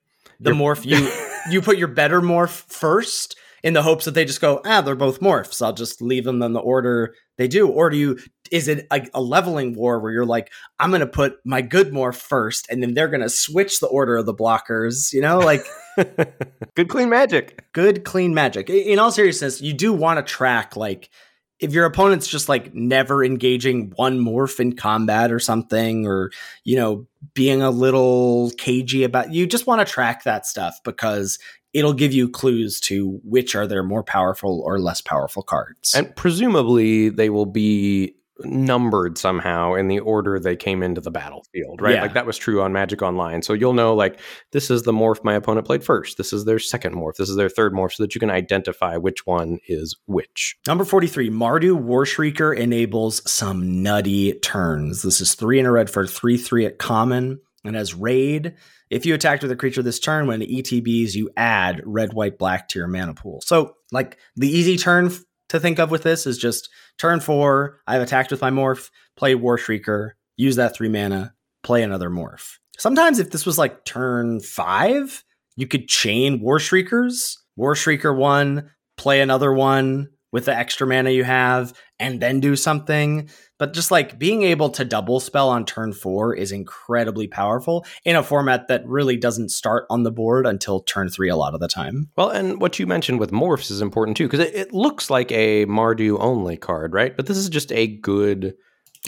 the 0.41 0.51
Your- 0.51 0.75
morph 0.75 0.85
you, 0.85 1.09
you 1.53 1.63
put 1.63 1.79
your 1.79 1.89
better 1.89 2.21
morph 2.21 2.65
first 2.69 3.37
in 3.63 3.75
the 3.75 3.83
hopes 3.83 4.05
that 4.05 4.15
they 4.15 4.25
just 4.25 4.41
go, 4.41 4.61
ah, 4.65 4.81
they're 4.81 4.95
both 4.95 5.21
morphs. 5.21 5.63
I'll 5.63 5.73
just 5.73 6.01
leave 6.01 6.25
them 6.25 6.43
in 6.43 6.53
the 6.53 6.61
order 6.61 7.15
they 7.37 7.49
do. 7.49 7.69
Or 7.69 7.91
do 7.91 7.97
you, 7.97 8.19
is 8.51 8.69
it 8.69 8.87
a, 8.91 9.07
a 9.15 9.21
leveling 9.21 9.75
war 9.75 10.01
where 10.01 10.13
you're 10.13 10.27
like, 10.27 10.51
I'm 10.79 10.91
going 10.91 11.01
to 11.01 11.07
put 11.07 11.39
my 11.45 11.63
good 11.63 11.93
morph 11.93 12.17
first 12.17 12.67
and 12.71 12.83
then 12.83 12.95
they're 12.95 13.09
going 13.09 13.21
to 13.23 13.31
switch 13.31 13.81
the 13.81 13.87
order 13.89 14.17
of 14.17 14.27
the 14.27 14.35
blockers, 14.35 15.13
you 15.13 15.21
know, 15.21 15.39
like 15.39 15.65
Good 16.77 16.89
clean 16.89 17.09
magic. 17.09 17.73
good, 17.73 18.05
clean 18.05 18.35
magic. 18.35 18.71
In 18.71 18.99
all 18.99 19.11
seriousness, 19.11 19.61
you 19.61 19.73
do 19.73 19.93
want 19.93 20.25
to 20.25 20.33
track, 20.33 20.77
like, 20.77 21.11
if 21.61 21.73
your 21.73 21.87
opponent's 21.87 22.29
just 22.29 22.49
like 22.49 22.73
never 22.73 23.25
engaging 23.25 23.93
one 23.97 24.21
morph 24.21 24.61
in 24.61 24.77
combat 24.77 25.33
or 25.33 25.41
something, 25.41 26.07
or, 26.07 26.31
you 26.63 26.77
know, 26.77 27.09
being 27.35 27.63
a 27.63 27.71
little 27.71 28.53
cagey 28.59 29.03
about, 29.03 29.33
you 29.33 29.45
just 29.45 29.67
want 29.67 29.85
to 29.85 29.93
track 29.93 30.23
that 30.23 30.47
stuff 30.47 30.79
because 30.85 31.41
it'll 31.73 31.93
give 31.93 32.13
you 32.13 32.29
clues 32.29 32.81
to 32.81 33.21
which 33.25 33.55
are 33.55 33.67
their 33.67 33.83
more 33.83 34.03
powerful 34.03 34.63
or 34.65 34.79
less 34.79 35.01
powerful 35.01 35.43
cards. 35.43 35.95
And 35.95 36.15
presumably 36.17 37.09
they 37.09 37.31
will 37.31 37.47
be 37.47 38.15
numbered 38.45 39.19
somehow 39.19 39.75
in 39.75 39.89
the 39.89 39.99
order 39.99 40.39
they 40.39 40.57
came 40.57 40.83
into 40.83 41.01
the 41.01 41.11
battlefield, 41.11 41.81
right? 41.81 41.95
Yeah. 41.95 42.03
Like 42.03 42.15
that 42.15 42.27
was 42.27 42.39
true 42.39 42.63
on 42.63 42.73
Magic 42.73 43.03
Online. 43.03 43.43
So 43.43 43.53
you'll 43.53 43.73
know 43.73 43.95
like 43.95 44.21
this 44.53 44.71
is 44.71 44.83
the 44.83 44.93
morph 44.93 45.25
my 45.25 45.35
opponent 45.35 45.67
played 45.67 45.85
first. 45.85 46.19
This 46.19 46.33
is 46.33 46.45
their 46.45 46.59
second 46.59 46.95
morph. 46.95 47.17
This 47.17 47.29
is 47.29 47.37
their 47.37 47.49
third 47.49 47.73
morph 47.73 47.95
so 47.95 48.05
that 48.05 48.15
you 48.15 48.21
can 48.21 48.31
identify 48.31 48.97
which 48.97 49.27
one 49.27 49.59
is 49.67 49.97
which. 50.07 50.57
Number 50.67 50.85
43, 50.85 51.31
Mardu 51.31 51.81
Warshrieker 51.83 52.57
enables 52.57 53.29
some 53.31 53.83
nutty 53.83 54.35
turns. 54.35 55.03
This 55.03 55.21
is 55.21 55.35
three 55.35 55.59
in 55.59 55.67
a 55.67 55.73
red 55.73 55.91
for 55.91 56.07
3 56.07 56.37
3 56.37 56.67
at 56.67 56.79
common. 56.79 57.41
And 57.65 57.77
as 57.77 57.95
raid, 57.95 58.55
if 58.91 59.07
you 59.07 59.15
attacked 59.15 59.43
with 59.43 59.53
a 59.53 59.57
creature 59.57 59.83
this 59.83 60.01
turn, 60.01 60.27
when 60.27 60.43
it 60.43 60.51
ETBs, 60.51 61.15
you 61.15 61.31
add 61.37 61.83
red, 61.85 62.13
white, 62.13 62.39
black 62.39 62.69
to 62.69 62.79
your 62.79 62.89
mana 62.89 63.15
pool. 63.15 63.41
So, 63.45 63.75
like, 63.93 64.19
the 64.37 64.49
easy 64.49 64.77
turn 64.77 65.07
f- 65.07 65.21
to 65.51 65.61
think 65.61 65.79
of 65.79 65.91
with 65.91 66.03
this 66.03 66.27
is 66.27 66.39
just 66.39 66.69
turn 66.99 67.21
four, 67.21 67.81
I've 67.87 68.03
attacked 68.03 68.31
with 68.31 68.41
my 68.41 68.51
morph, 68.51 68.91
play 69.17 69.35
Warshrieker, 69.35 70.11
use 70.37 70.57
that 70.57 70.75
three 70.75 70.89
mana, 70.89 71.35
play 71.63 71.83
another 71.83 72.11
morph. 72.11 72.57
Sometimes, 72.79 73.19
if 73.19 73.31
this 73.31 73.47
was 73.47 73.59
like 73.59 73.85
turn 73.85 74.41
five, 74.41 75.25
you 75.57 75.67
could 75.67 75.89
chain 75.89 76.41
War 76.41 76.59
Shriekers, 76.59 77.37
Warshrieker 77.59 78.17
one, 78.17 78.71
play 78.97 79.21
another 79.21 79.53
one 79.53 80.11
with 80.31 80.45
the 80.45 80.55
extra 80.55 80.87
mana 80.87 81.11
you 81.11 81.25
have, 81.25 81.73
and 81.99 82.21
then 82.21 82.41
do 82.41 82.55
something. 82.55 83.29
But 83.59 83.75
just 83.75 83.91
like 83.91 84.19
being 84.19 84.45
able 84.45 84.71
to 84.71 84.85
double 84.85 85.21
spell 85.21 85.49
on 85.49 85.65
turn 85.65 85.93
four 85.93 86.35
is 86.35 86.53
incredibly 86.53 87.27
powerful 87.27 87.85
in 88.05 88.17
a 88.17 88.23
format 88.23 88.69
that 88.69 88.87
really 88.87 89.17
doesn't 89.17 89.51
start 89.51 89.87
on 89.91 90.05
the 90.05 90.13
board 90.13 90.47
until 90.47 90.81
turn 90.81 91.09
three 91.09 91.29
a 91.29 91.37
lot 91.37 91.55
of 91.55 91.61
the 91.61 91.69
time. 91.69 92.09
Well, 92.17 92.31
and 92.31 92.61
what 92.61 92.79
you 92.79 92.87
mentioned 92.87 93.19
with 93.19 93.33
morphs 93.33 93.71
is 93.71 93.81
important 93.81 94.17
too, 94.17 94.29
because 94.29 94.41
it, 94.41 94.55
it 94.55 94.73
looks 94.73 95.11
like 95.11 95.33
a 95.33 95.67
Mardu 95.67 96.19
only 96.21 96.57
card, 96.57 96.95
right? 96.95 97.17
But 97.17 97.27
this 97.27 97.37
is 97.37 97.49
just 97.49 97.73
a 97.73 97.87
good 97.87 98.55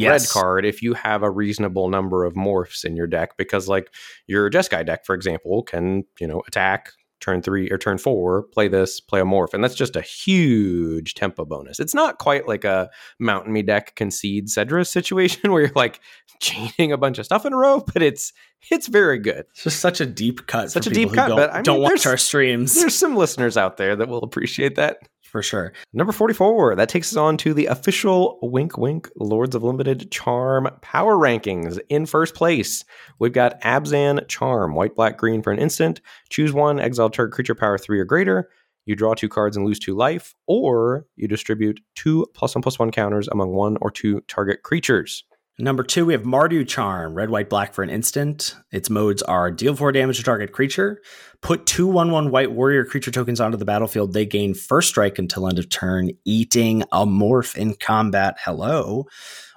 red 0.01 0.23
card 0.29 0.65
if 0.65 0.83
you 0.83 0.95
have 0.95 1.23
a 1.23 1.31
reasonable 1.31 1.89
number 1.89 2.25
of 2.25 2.35
morphs 2.35 2.85
in 2.85 2.97
your 2.97 3.07
deck, 3.07 3.37
because 3.37 3.69
like 3.69 3.93
your 4.27 4.51
Jeskai 4.51 4.85
deck, 4.87 5.05
for 5.05 5.15
example, 5.15 5.63
can, 5.63 6.05
you 6.19 6.27
know, 6.27 6.43
attack 6.47 6.93
turn 7.21 7.43
three 7.43 7.71
or 7.71 7.79
turn 7.79 7.99
four, 7.99 8.45
play 8.45 8.69
this, 8.69 9.01
play 9.01 9.21
a 9.21 9.25
morph, 9.25 9.55
and 9.55 9.63
that's 9.63 9.75
just 9.75 9.97
a 9.97 10.01
huge 10.01 11.15
tempo 11.15 11.45
bonus. 11.45 11.79
It's 11.79 11.95
not 11.95 12.19
quite 12.19 12.49
like 12.49 12.65
a 12.65 12.91
Mountain 13.19 13.53
Me 13.53 13.63
deck 13.63 13.95
concede 13.97 14.47
Cedra 14.47 14.87
situation 14.87 15.53
where 15.53 15.63
you're 15.63 15.73
like 15.75 16.01
chaining 16.41 16.93
a 16.93 16.99
bunch 16.99 17.19
of 17.19 17.27
stuff 17.27 17.45
in 17.45 17.53
a 17.53 17.57
row, 17.57 17.81
but 17.93 18.03
it's 18.03 18.33
it's 18.71 18.89
very 18.89 19.19
good. 19.19 19.47
It's 19.51 19.65
just 19.65 19.81
such 19.81 20.01
a 20.01 20.07
deep 20.07 20.47
cut. 20.47 20.71
Such 20.71 20.87
a 20.87 20.91
deep 20.91 21.13
cut, 21.13 21.29
Don't, 21.29 21.37
but 21.37 21.51
I 21.51 21.57
mean, 21.57 21.63
don't 21.63 21.81
watch 21.81 22.07
our 22.07 22.17
streams 22.17 22.75
There's 22.75 22.97
some 22.97 23.17
listeners 23.17 23.57
out 23.57 23.77
there 23.77 23.97
that 23.97 24.09
will 24.09 24.23
appreciate 24.23 24.77
that. 24.77 24.99
For 25.31 25.43
sure. 25.43 25.73
Number 25.93 26.13
44, 26.13 26.75
that 26.77 26.89
takes 26.89 27.13
us 27.13 27.17
on 27.17 27.37
to 27.39 27.55
the 27.55 27.67
official 27.67 28.39
Wink 28.43 28.77
Wink 28.77 29.09
Lords 29.17 29.55
of 29.55 29.63
Limited 29.63 30.11
Charm 30.11 30.69
power 30.83 31.17
rankings. 31.17 31.79
In 31.89 32.05
first 32.05 32.35
place, 32.35 32.85
we've 33.19 33.33
got 33.33 33.61
Abzan 33.63 34.27
Charm, 34.29 34.75
white, 34.75 34.97
black, 34.97 35.17
green 35.17 35.43
for 35.43 35.53
an 35.53 35.59
instant. 35.59 36.01
Choose 36.29 36.53
one, 36.53 36.81
exile 36.81 37.11
target 37.11 37.35
creature 37.35 37.55
power 37.55 37.79
three 37.79 38.01
or 38.01 38.05
greater. 38.05 38.51
You 38.87 38.97
draw 38.97 39.15
two 39.15 39.29
cards 39.29 39.57
and 39.57 39.65
lose 39.65 39.79
two 39.79 39.95
life, 39.95 40.35
or 40.47 41.07
you 41.15 41.29
distribute 41.29 41.81
two 41.95 42.27
plus 42.35 42.55
one 42.55 42.63
plus 42.63 42.79
one 42.79 42.91
counters 42.91 43.29
among 43.29 43.51
one 43.53 43.77
or 43.81 43.91
two 43.91 44.21
target 44.23 44.63
creatures. 44.65 45.25
Number 45.61 45.83
two, 45.83 46.07
we 46.07 46.15
have 46.15 46.23
Mardu 46.23 46.67
Charm, 46.67 47.13
red, 47.13 47.29
white, 47.29 47.51
black 47.51 47.75
for 47.75 47.83
an 47.83 47.91
instant. 47.91 48.57
Its 48.73 48.89
modes 48.89 49.23
are 49.23 49.51
deal 49.51 49.77
four 49.77 49.93
damage 49.93 50.17
to 50.17 50.23
target 50.23 50.53
creature, 50.53 51.03
put 51.43 51.67
two 51.67 51.87
1 51.87 52.11
1 52.11 52.31
white 52.31 52.53
warrior 52.53 52.83
creature 52.83 53.11
tokens 53.11 53.41
onto 53.41 53.59
the 53.59 53.67
battlefield. 53.67 54.15
They 54.15 54.25
gain 54.25 54.55
first 54.55 54.89
strike 54.89 55.19
until 55.19 55.47
end 55.47 55.59
of 55.59 55.69
turn, 55.69 56.13
eating 56.25 56.83
a 56.93 57.05
morph 57.05 57.57
in 57.57 57.75
combat. 57.75 58.39
Hello. 58.43 59.07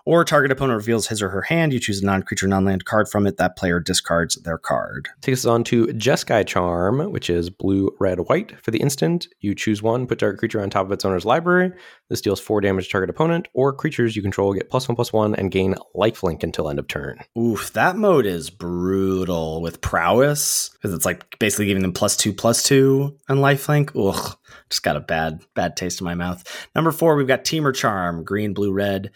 Or 0.06 0.26
target 0.26 0.52
opponent 0.52 0.76
reveals 0.76 1.08
his 1.08 1.22
or 1.22 1.30
her 1.30 1.44
hand. 1.44 1.72
You 1.72 1.80
choose 1.80 2.02
a 2.02 2.06
non 2.06 2.24
creature, 2.24 2.48
non 2.48 2.66
land 2.66 2.84
card 2.84 3.08
from 3.08 3.26
it. 3.26 3.38
That 3.38 3.56
player 3.56 3.80
discards 3.80 4.36
their 4.36 4.58
card. 4.58 5.08
Takes 5.22 5.46
us 5.46 5.50
on 5.50 5.64
to 5.66 5.88
Jeskai 5.88 6.46
Charm, 6.46 7.10
which 7.12 7.30
is 7.30 7.50
blue, 7.50 7.90
red, 8.02 8.20
white. 8.20 8.60
For 8.62 8.72
the 8.72 8.82
instant, 8.82 9.28
you 9.40 9.56
choose 9.56 9.82
one, 9.82 10.06
put 10.06 10.20
target 10.20 10.40
creature 10.40 10.62
on 10.62 10.70
top 10.70 10.86
of 10.86 10.92
its 10.92 11.06
owner's 11.06 11.24
library. 11.24 11.72
This 12.10 12.20
deals 12.20 12.42
four 12.42 12.60
damage 12.60 12.88
to 12.88 12.92
target 12.92 13.10
opponent, 13.10 13.48
or 13.54 13.72
creatures 13.72 14.16
you 14.16 14.22
control 14.22 14.54
get 14.54 14.70
plus 14.70 14.90
one, 14.90 14.96
plus 14.98 15.14
one, 15.14 15.36
and 15.36 15.52
gain 15.52 15.76
lifelink 15.96 16.44
until 16.44 16.70
end 16.70 16.80
of 16.80 16.88
turn. 16.90 17.20
Oof, 17.40 17.72
that 17.72 17.96
mode 17.96 18.26
is 18.26 18.50
brutal 18.50 19.62
with 19.62 19.80
prowess 19.80 20.70
because 20.70 20.94
it's 20.94 21.06
like 21.06 21.40
basically 21.40 21.68
giving 21.68 21.82
them 21.82 21.94
plus 21.94 22.18
two, 22.18 22.34
plus 22.34 22.62
two 22.62 23.18
on 23.30 23.38
lifelink. 23.38 23.92
Ugh, 23.96 24.38
just 24.70 24.84
got 24.84 24.98
a 24.98 25.02
bad, 25.02 25.40
bad 25.56 25.78
taste 25.78 26.02
in 26.02 26.06
my 26.06 26.16
mouth. 26.16 26.44
Number 26.76 26.92
four, 26.92 27.16
we've 27.16 27.26
got 27.26 27.46
Temur 27.46 27.74
Charm, 27.74 28.26
green, 28.26 28.54
blue, 28.54 28.74
red. 28.74 29.12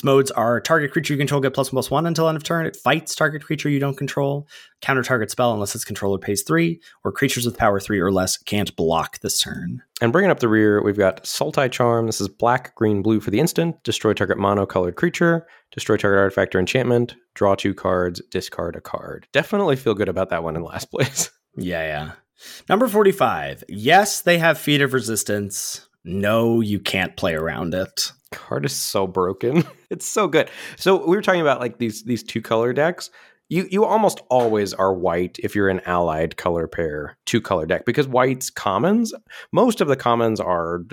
Its 0.00 0.04
modes 0.06 0.30
are 0.30 0.62
target 0.62 0.92
creature 0.92 1.12
you 1.12 1.18
control 1.18 1.42
get 1.42 1.52
plus 1.52 1.70
one, 1.70 1.74
plus 1.74 1.90
one 1.90 2.06
until 2.06 2.26
end 2.26 2.34
of 2.34 2.42
turn. 2.42 2.64
It 2.64 2.74
fights 2.74 3.14
target 3.14 3.44
creature 3.44 3.68
you 3.68 3.78
don't 3.78 3.98
control. 3.98 4.48
Counter 4.80 5.02
target 5.02 5.30
spell 5.30 5.52
unless 5.52 5.74
its 5.74 5.84
controller 5.84 6.16
pays 6.16 6.42
three, 6.42 6.80
or 7.04 7.12
creatures 7.12 7.44
with 7.44 7.58
power 7.58 7.78
three 7.78 8.00
or 8.00 8.10
less 8.10 8.38
can't 8.38 8.74
block 8.76 9.18
this 9.18 9.38
turn. 9.38 9.82
And 10.00 10.10
bringing 10.10 10.30
up 10.30 10.40
the 10.40 10.48
rear, 10.48 10.82
we've 10.82 10.96
got 10.96 11.24
Sultai 11.24 11.70
Charm. 11.70 12.06
This 12.06 12.18
is 12.18 12.28
black, 12.28 12.74
green, 12.76 13.02
blue 13.02 13.20
for 13.20 13.30
the 13.30 13.40
instant. 13.40 13.76
Destroy 13.84 14.14
target 14.14 14.38
mono 14.38 14.64
colored 14.64 14.96
creature. 14.96 15.46
Destroy 15.70 15.98
target 15.98 16.18
artifact 16.18 16.54
or 16.54 16.60
enchantment. 16.60 17.14
Draw 17.34 17.56
two 17.56 17.74
cards. 17.74 18.22
Discard 18.30 18.76
a 18.76 18.80
card. 18.80 19.28
Definitely 19.34 19.76
feel 19.76 19.92
good 19.92 20.08
about 20.08 20.30
that 20.30 20.42
one 20.42 20.56
in 20.56 20.62
last 20.62 20.86
place. 20.90 21.30
Yeah, 21.58 21.82
yeah. 21.82 22.12
Number 22.70 22.88
45. 22.88 23.64
Yes, 23.68 24.22
they 24.22 24.38
have 24.38 24.56
Feat 24.56 24.80
of 24.80 24.94
Resistance. 24.94 25.89
No, 26.04 26.60
you 26.60 26.80
can't 26.80 27.16
play 27.16 27.34
around 27.34 27.74
it. 27.74 28.12
card 28.32 28.64
is 28.64 28.74
so 28.74 29.06
broken. 29.06 29.64
It's 29.90 30.06
so 30.06 30.28
good. 30.28 30.48
So 30.76 31.04
we 31.04 31.16
were 31.16 31.20
talking 31.20 31.40
about 31.40 31.58
like 31.58 31.78
these 31.78 32.04
these 32.04 32.22
two 32.22 32.40
color 32.40 32.72
decks. 32.72 33.10
You 33.50 33.66
you 33.68 33.84
almost 33.84 34.22
always 34.30 34.72
are 34.72 34.94
white 34.94 35.38
if 35.42 35.56
you're 35.56 35.68
an 35.68 35.80
allied 35.84 36.36
color 36.36 36.68
pair 36.68 37.18
two 37.26 37.40
color 37.40 37.66
deck 37.66 37.84
because 37.84 38.06
white's 38.06 38.48
commons. 38.48 39.12
Most 39.52 39.80
of 39.80 39.88
the 39.88 39.96
commons 39.96 40.38
are 40.40 40.84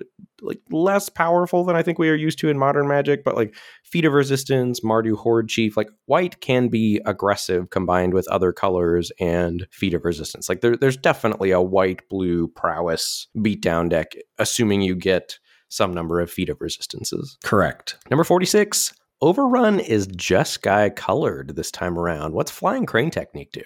like 0.42 0.60
less 0.72 1.08
powerful 1.08 1.64
than 1.64 1.76
I 1.76 1.84
think 1.84 2.00
we 2.00 2.10
are 2.10 2.16
used 2.16 2.40
to 2.40 2.50
in 2.50 2.58
modern 2.58 2.88
Magic, 2.88 3.24
but 3.24 3.36
like 3.36 3.56
Feat 3.84 4.06
of 4.06 4.14
Resistance, 4.14 4.82
Mardu 4.82 5.16
Hordechief, 5.16 5.78
like 5.78 5.90
white 6.06 6.42
can 6.42 6.68
be 6.68 7.00
aggressive 7.06 7.70
combined 7.70 8.14
with 8.14 8.28
other 8.28 8.52
colors 8.52 9.12
and 9.20 9.68
Feat 9.72 9.94
of 9.94 10.04
Resistance. 10.04 10.50
Like 10.50 10.62
there, 10.62 10.76
there's 10.76 10.98
definitely 10.98 11.52
a 11.52 11.62
white 11.62 12.10
blue 12.10 12.48
prowess 12.48 13.28
beatdown 13.38 13.90
deck, 13.90 14.14
assuming 14.40 14.82
you 14.82 14.96
get 14.96 15.38
some 15.70 15.94
number 15.94 16.20
of 16.20 16.32
Feat 16.32 16.50
of 16.50 16.62
Resistances. 16.62 17.38
Correct. 17.44 17.98
Number 18.10 18.24
46, 18.24 18.94
Overrun 19.20 19.80
is 19.80 20.06
just 20.08 20.62
guy 20.62 20.92
colored 20.92 21.56
this 21.56 21.72
time 21.72 21.98
around. 21.98 22.34
What's 22.34 22.52
Flying 22.52 22.86
Crane 22.86 23.10
Technique 23.10 23.52
do? 23.52 23.64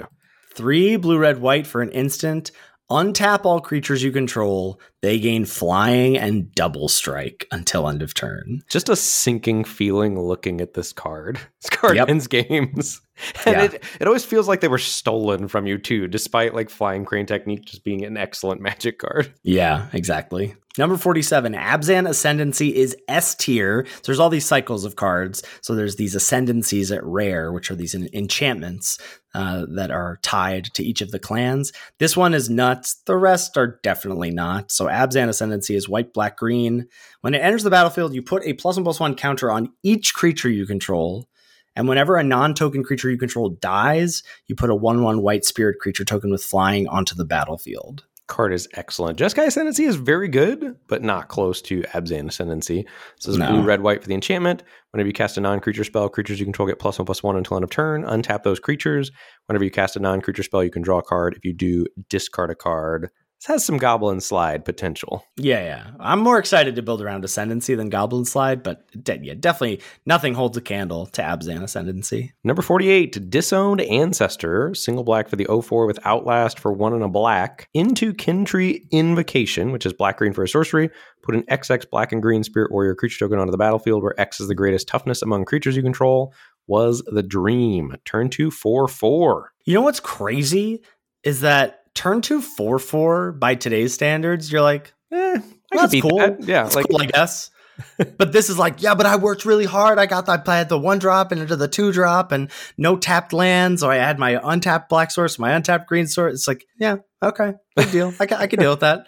Three 0.54 0.96
blue, 0.96 1.18
red, 1.18 1.42
white 1.42 1.68
for 1.68 1.82
an 1.82 1.92
instant. 1.92 2.52
Untap 2.90 3.44
all 3.44 3.60
creatures 3.60 4.02
you 4.02 4.14
control. 4.14 4.80
They 5.02 5.20
gain 5.20 5.46
flying 5.46 6.18
and 6.18 6.54
double 6.54 6.88
strike 6.88 7.48
until 7.52 7.88
end 7.88 8.02
of 8.04 8.14
turn. 8.14 8.62
Just 8.70 8.88
a 8.90 8.96
sinking 8.96 9.64
feeling 9.64 10.20
looking 10.20 10.62
at 10.62 10.74
this 10.76 10.94
card. 10.94 11.40
This 11.62 11.70
card 11.70 11.96
Yep. 11.96 12.10
ends 12.10 12.28
games. 12.28 13.02
And 13.46 13.56
Yeah. 13.56 13.64
it, 13.66 13.84
it 14.00 14.08
always 14.08 14.26
feels 14.26 14.48
like 14.48 14.62
they 14.62 14.68
were 14.68 14.80
stolen 14.80 15.48
from 15.48 15.68
you 15.68 15.78
too, 15.78 16.08
despite 16.08 16.56
like 16.56 16.72
Flying 16.72 17.06
Crane 17.06 17.28
Technique 17.28 17.66
just 17.66 17.84
being 17.84 18.04
an 18.04 18.18
excellent 18.18 18.62
magic 18.70 18.98
card. 18.98 19.32
Yeah, 19.44 19.90
exactly. 19.94 20.56
Number 20.80 20.98
47, 20.98 21.54
Abzan 21.54 22.10
Ascendancy 22.10 22.76
is 22.76 22.96
S 23.08 23.36
tier. 23.36 23.86
So 23.88 24.02
there's 24.06 24.20
all 24.20 24.30
these 24.32 24.46
cycles 24.46 24.86
of 24.86 24.96
cards. 24.96 25.44
So 25.62 25.76
there's 25.76 25.98
these 25.98 26.16
Ascendancies 26.16 26.96
at 26.96 27.04
rare, 27.04 27.52
which 27.52 27.70
are 27.70 27.76
these 27.76 27.94
en- 27.94 28.10
enchantments 28.12 28.98
uh, 29.36 29.66
that 29.76 29.92
are 29.92 30.18
tied 30.24 30.66
to 30.74 30.84
each 30.84 31.02
of 31.02 31.12
the 31.12 31.20
clans. 31.20 31.72
This 32.00 32.18
one 32.18 32.34
is 32.34 32.50
nuts. 32.50 32.96
The 33.06 33.18
rest 33.18 33.56
are 33.56 33.80
definitely 33.84 34.32
not. 34.32 34.72
So 34.72 34.88
Abzan 34.92 35.30
Ascendancy 35.30 35.76
is 35.76 35.90
white, 35.90 36.14
black, 36.14 36.38
green. 36.38 36.88
When 37.22 37.34
it 37.34 37.40
enters 37.40 37.64
the 37.64 37.70
battlefield, 37.70 38.14
you 38.14 38.22
put 38.22 38.44
a 38.46 38.54
plus 38.54 38.76
one 38.76 38.84
plus 38.84 39.00
one 39.00 39.16
counter 39.16 39.52
on 39.52 39.72
each 39.84 40.14
creature 40.14 40.50
you 40.50 40.66
control. 40.66 41.28
And 41.76 41.88
whenever 41.88 42.18
a 42.18 42.24
non 42.24 42.54
token 42.54 42.84
creature 42.84 43.10
you 43.10 43.18
control 43.18 43.50
dies, 43.50 44.24
you 44.48 44.56
put 44.56 44.70
a 44.70 44.76
1 44.76 45.04
1 45.04 45.22
white 45.22 45.46
spirit 45.46 45.80
creature 45.80 46.04
token 46.06 46.30
with 46.30 46.44
flying 46.44 46.88
onto 46.88 47.16
the 47.16 47.26
battlefield. 47.26 48.04
card 48.28 48.54
is 48.54 48.68
excellent. 48.76 49.20
Jeskai 49.20 49.48
Ascendancy 49.48 49.84
is 49.84 49.98
very 49.98 50.30
good, 50.30 50.78
but 50.88 51.04
not 51.04 51.28
close 51.28 51.62
to 51.64 51.82
Abzan 51.94 52.30
Ascendancy. 52.30 52.86
This 53.18 53.28
is 53.28 53.38
No. 53.38 53.48
blue, 53.50 53.62
red, 53.62 53.82
white 53.82 54.02
for 54.02 54.08
the 54.08 54.14
enchantment. 54.14 54.64
Whenever 54.92 55.08
you 55.08 55.14
cast 55.14 55.38
a 55.38 55.42
non 55.42 55.60
creature 55.60 55.84
spell, 55.84 56.08
creatures 56.08 56.40
you 56.40 56.46
control 56.46 56.68
get 56.68 56.80
plus 56.80 56.98
one, 56.98 57.06
plus 57.06 57.22
one 57.24 57.36
until 57.36 57.58
end 57.58 57.66
of 57.66 57.70
turn. 57.70 58.04
Untap 58.04 58.44
those 58.44 58.60
creatures. 58.60 59.12
Whenever 59.48 59.66
you 59.66 59.72
cast 59.72 59.98
a 59.98 60.00
non 60.00 60.22
creature 60.22 60.44
spell, 60.44 60.64
you 60.64 60.72
can 60.72 60.82
draw 60.82 61.00
a 61.00 61.04
card. 61.04 61.36
If 61.36 61.44
you 61.44 61.54
do, 61.54 61.86
discard 62.10 62.52
a 62.52 62.56
card. 62.56 63.10
This 63.42 63.48
has 63.48 63.66
some 63.66 63.78
goblin 63.78 64.22
slide 64.22 64.66
potential. 64.66 65.26
Yeah, 65.36 65.64
yeah. 65.64 65.88
I'm 66.00 66.20
more 66.20 66.38
excited 66.38 66.76
to 66.76 66.84
build 66.84 67.02
around 67.02 67.26
Ascendancy 67.26 67.74
than 67.74 67.90
Goblin 67.90 68.24
Slide, 68.24 68.62
but 68.62 68.86
de- 69.04 69.18
yeah, 69.24 69.34
definitely 69.34 69.82
nothing 70.06 70.36
holds 70.36 70.58
a 70.58 70.62
candle 70.62 71.08
to 71.08 71.24
Abzan 71.24 71.64
Ascendancy. 71.64 72.34
Number 72.44 72.62
48, 72.62 73.32
Disowned 73.32 73.82
Ancestor, 73.82 74.76
single 74.76 75.04
black 75.04 75.28
for 75.28 75.38
the 75.38 75.48
04 75.48 75.88
with 75.88 75.98
Outlast 76.06 76.60
for 76.60 76.72
one 76.72 76.94
and 76.94 77.02
a 77.02 77.08
black. 77.08 77.68
Into 77.74 78.14
Kin-Tree 78.14 78.86
Invocation, 78.92 79.72
which 79.72 79.88
is 79.88 79.94
black 79.94 80.18
green 80.18 80.34
for 80.34 80.44
a 80.44 80.48
sorcery. 80.48 80.92
Put 81.24 81.34
an 81.34 81.42
XX 81.50 81.90
black 81.90 82.12
and 82.12 82.22
green 82.22 82.44
Spirit 82.44 82.72
Warrior 82.72 82.94
creature 82.94 83.26
token 83.26 83.40
onto 83.40 83.50
the 83.50 83.58
battlefield 83.58 84.04
where 84.04 84.20
X 84.22 84.40
is 84.40 84.50
the 84.50 84.56
greatest 84.56 84.88
toughness 84.88 85.24
among 85.24 85.46
creatures 85.46 85.76
you 85.76 85.82
control. 85.82 86.32
Was 86.68 87.02
the 87.08 87.24
dream. 87.24 87.96
Turn 88.06 88.30
two, 88.30 88.52
four, 88.52 88.88
four. 88.88 89.52
You 89.66 89.74
know 89.74 89.82
what's 89.82 90.00
crazy 90.00 90.84
is 91.24 91.42
that 91.42 91.81
turn 91.96 92.22
two 92.22 92.42
four 92.42 92.80
four 92.80 93.32
by 93.32 93.56
today's 93.56 93.94
standards, 93.94 94.52
you're 94.52 94.62
like, 94.62 94.94
Eh, 95.12 95.40
Well, 95.74 95.88
that's 95.88 96.02
cool. 96.02 96.18
that. 96.20 96.44
Yeah, 96.44 96.64
That's 96.64 96.76
like 96.76 96.86
cool, 96.90 97.02
I 97.02 97.06
guess. 97.06 97.50
but 98.18 98.32
this 98.32 98.50
is 98.50 98.58
like, 98.60 98.82
yeah, 98.82 98.94
but 98.96 99.06
I 99.06 99.16
worked 99.16 99.44
really 99.44 99.66
hard. 99.66 99.98
I 99.98 100.06
got 100.06 100.28
that. 100.28 100.48
I 100.48 100.58
had 100.58 100.70
the 100.70 100.78
one 100.78 101.00
drop 101.00 101.32
and 101.32 101.42
into 101.42 101.56
the 101.56 101.68
two 101.68 101.92
drop 101.92 102.32
and 102.32 102.50
no 102.78 102.96
tapped 102.96 103.34
lands. 103.34 103.82
Or 103.84 103.92
I 103.92 103.96
had 103.98 104.20
my 104.20 104.40
untapped 104.44 104.88
black 104.90 105.10
source, 105.12 105.40
my 105.40 105.52
untapped 105.52 105.88
green 105.88 106.08
source. 106.08 106.34
It's 106.34 106.48
like, 106.48 106.66
yeah, 106.80 106.98
okay, 107.24 107.54
big 107.76 107.92
deal. 107.92 108.14
I 108.20 108.26
can, 108.26 108.38
I 108.38 108.48
can 108.48 108.60
deal 108.60 108.72
with 108.72 108.82
that. 108.82 109.08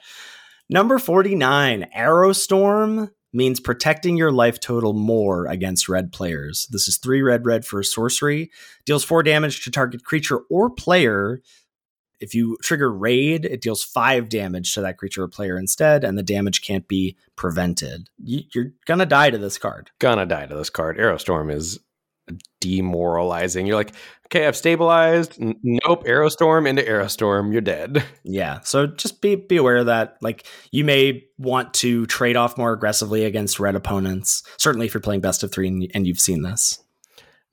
Number 0.69 0.97
49, 0.97 1.87
Arrow 1.93 2.33
Storm 2.33 3.11
means 3.31 3.59
protecting 3.59 4.15
your 4.17 4.31
life 4.31 4.59
total 4.59 4.93
more 4.93 5.45
against 5.47 5.89
red 5.89 6.11
players. 6.11 6.67
This 6.71 6.87
is 6.87 6.97
three 6.97 7.21
red, 7.21 7.45
red 7.45 7.65
for 7.65 7.79
a 7.79 7.83
sorcery. 7.83 8.49
Deals 8.85 9.03
four 9.03 9.23
damage 9.23 9.63
to 9.65 9.71
target 9.71 10.03
creature 10.03 10.39
or 10.49 10.69
player. 10.69 11.41
If 12.23 12.33
you 12.33 12.57
trigger 12.63 12.91
raid, 12.91 13.45
it 13.45 13.61
deals 13.61 13.83
five 13.83 14.29
damage 14.29 14.73
to 14.73 14.81
that 14.81 14.97
creature 14.97 15.23
or 15.23 15.27
player 15.27 15.57
instead, 15.57 16.03
and 16.03 16.17
the 16.17 16.23
damage 16.23 16.61
can't 16.61 16.87
be 16.87 17.15
prevented. 17.35 18.09
You- 18.23 18.43
You're 18.55 18.71
gonna 18.85 19.05
die 19.05 19.29
to 19.29 19.37
this 19.37 19.57
card. 19.57 19.91
gonna 19.99 20.25
die 20.25 20.45
to 20.47 20.55
this 20.55 20.69
card. 20.71 20.99
Arrow 20.99 21.17
Storm 21.17 21.49
is 21.51 21.79
demoralizing. 22.61 23.65
You're 23.67 23.75
like, 23.75 23.93
okay, 24.27 24.47
I've 24.47 24.55
stabilized. 24.55 25.39
N- 25.41 25.59
nope, 25.63 26.03
Arrow 26.05 26.29
Storm 26.29 26.65
into 26.67 26.87
Arrow 26.87 27.07
Storm. 27.07 27.51
You're 27.51 27.61
dead. 27.61 28.03
Yeah, 28.25 28.61
so 28.61 28.87
just 28.87 29.21
be 29.21 29.35
be 29.35 29.57
aware 29.57 29.77
of 29.77 29.87
that. 29.87 30.15
Like 30.21 30.45
you 30.71 30.85
may 30.85 31.25
want 31.37 31.73
to 31.75 32.05
trade 32.05 32.37
off 32.37 32.57
more 32.57 32.71
aggressively 32.71 33.25
against 33.25 33.59
red 33.59 33.75
opponents. 33.75 34.43
Certainly, 34.57 34.87
if 34.87 34.93
you're 34.93 35.01
playing 35.01 35.19
best 35.19 35.43
of 35.43 35.51
three 35.51 35.67
and, 35.67 35.91
and 35.93 36.07
you've 36.07 36.21
seen 36.21 36.41
this. 36.41 36.79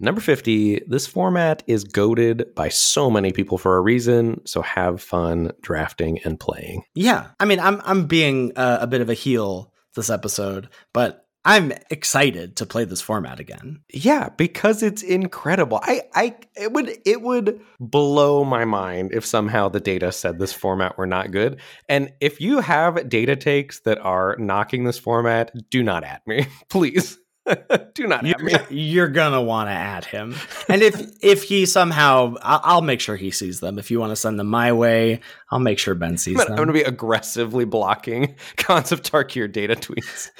Number 0.01 0.23
50, 0.23 0.85
this 0.87 1.07
format 1.07 1.63
is 1.67 1.85
goaded 1.85 2.55
by 2.55 2.71
so 2.71 3.11
many 3.11 3.33
people 3.33 3.59
for 3.59 3.77
a 3.77 3.83
reason. 3.83 4.41
So 4.47 4.63
have 4.63 5.03
fun 5.03 5.53
drafting 5.61 6.21
and 6.25 6.41
playing. 6.41 6.85
Yeah, 6.95 7.29
I 7.39 7.45
mean, 7.45 7.61
I'm 7.61 7.83
I'm 7.85 8.07
being 8.07 8.53
uh, 8.57 8.79
a 8.81 8.87
bit 8.87 9.03
of 9.03 9.11
a 9.11 9.15
heel 9.15 9.73
this 9.95 10.09
episode, 10.09 10.71
but 10.95 11.27
I'm 11.45 11.73
excited 11.91 12.57
to 12.57 12.67
play 12.67 12.85
this 12.85 13.01
format 13.01 13.41
again. 13.41 13.81
Yeah, 13.93 14.29
because 14.29 14.83
it's 14.83 15.03
incredible. 15.03 15.81
I, 15.83 16.03
I 16.15 16.37
it 16.55 16.73
would 16.73 16.99
it 17.07 17.23
would 17.23 17.61
blow 17.79 18.45
my 18.45 18.67
mind 18.67 19.13
if 19.13 19.25
somehow 19.25 19.69
the 19.69 19.81
data 19.81 20.13
said 20.13 20.39
this 20.39 20.53
format 20.53 20.99
were 20.99 21.07
not 21.07 21.31
good. 21.31 21.61
And 21.89 22.13
if 22.21 22.41
you 22.41 22.61
have 22.61 23.09
data 23.09 23.37
takes 23.37 23.81
that 23.81 23.99
are 23.99 24.37
knocking 24.39 24.85
this 24.85 24.99
format, 24.99 25.51
do 25.71 25.83
not 25.83 26.05
at 26.05 26.27
me. 26.27 26.47
Please. 26.69 27.19
do 27.95 28.07
not. 28.07 28.25
You're, 28.25 28.63
you're 28.71 29.09
gonna 29.09 29.43
want 29.43 29.69
to 29.69 29.73
add 29.73 30.05
him, 30.05 30.35
and 30.69 30.83
if 30.83 31.01
if 31.23 31.43
he 31.43 31.67
somehow, 31.67 32.35
I'll, 32.43 32.61
I'll 32.63 32.83
make 32.83 33.01
sure 33.01 33.17
he 33.17 33.31
sees 33.31 33.61
them. 33.61 33.79
If 33.79 33.91
you 33.91 33.99
want 33.99 34.11
to 34.11 34.17
send 34.17 34.39
them 34.39 34.49
my 34.49 34.73
way, 34.73 35.21
I'll 35.53 35.59
make 35.59 35.79
sure 35.81 35.95
Ben 35.97 36.17
sees 36.17 36.39
I'm 36.39 36.47
gonna, 36.47 36.51
I'm 36.51 36.57
gonna 36.67 36.73
be 36.73 36.83
aggressively 36.83 37.65
blocking 37.65 38.37
Khans 38.57 38.93
of 38.93 39.03
Tarkir 39.03 39.51
data 39.51 39.75
tweets. 39.75 40.31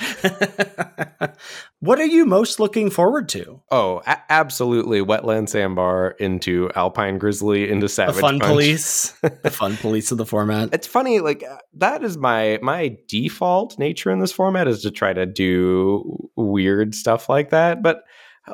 what 1.81 1.99
are 1.99 2.07
you 2.07 2.25
most 2.27 2.61
looking 2.61 2.91
forward 2.91 3.29
to? 3.31 3.61
Oh, 3.71 4.03
a- 4.07 4.19
absolutely. 4.29 5.01
Wetland 5.01 5.49
Sambar 5.49 6.13
into 6.19 6.71
Alpine 6.77 7.19
Grizzly 7.19 7.69
into 7.71 7.89
Savage 7.89 8.15
The 8.17 8.21
fun 8.21 8.39
Punch. 8.39 8.51
police, 8.53 9.11
the 9.43 9.51
fun 9.51 9.77
police 9.79 10.13
of 10.13 10.19
the 10.19 10.27
format. 10.27 10.71
It's 10.73 10.87
funny, 10.87 11.21
like 11.21 11.43
uh, 11.43 11.59
that 11.75 12.05
is 12.05 12.17
my 12.17 12.59
my 12.63 12.97
default 13.09 13.79
nature 13.79 14.11
in 14.11 14.21
this 14.21 14.33
format 14.33 14.69
is 14.69 14.83
to 14.83 14.91
try 14.91 15.13
to 15.13 15.27
do 15.27 16.31
weird 16.37 16.95
stuff 16.95 17.29
like 17.29 17.51
that. 17.51 17.83
But 17.83 18.03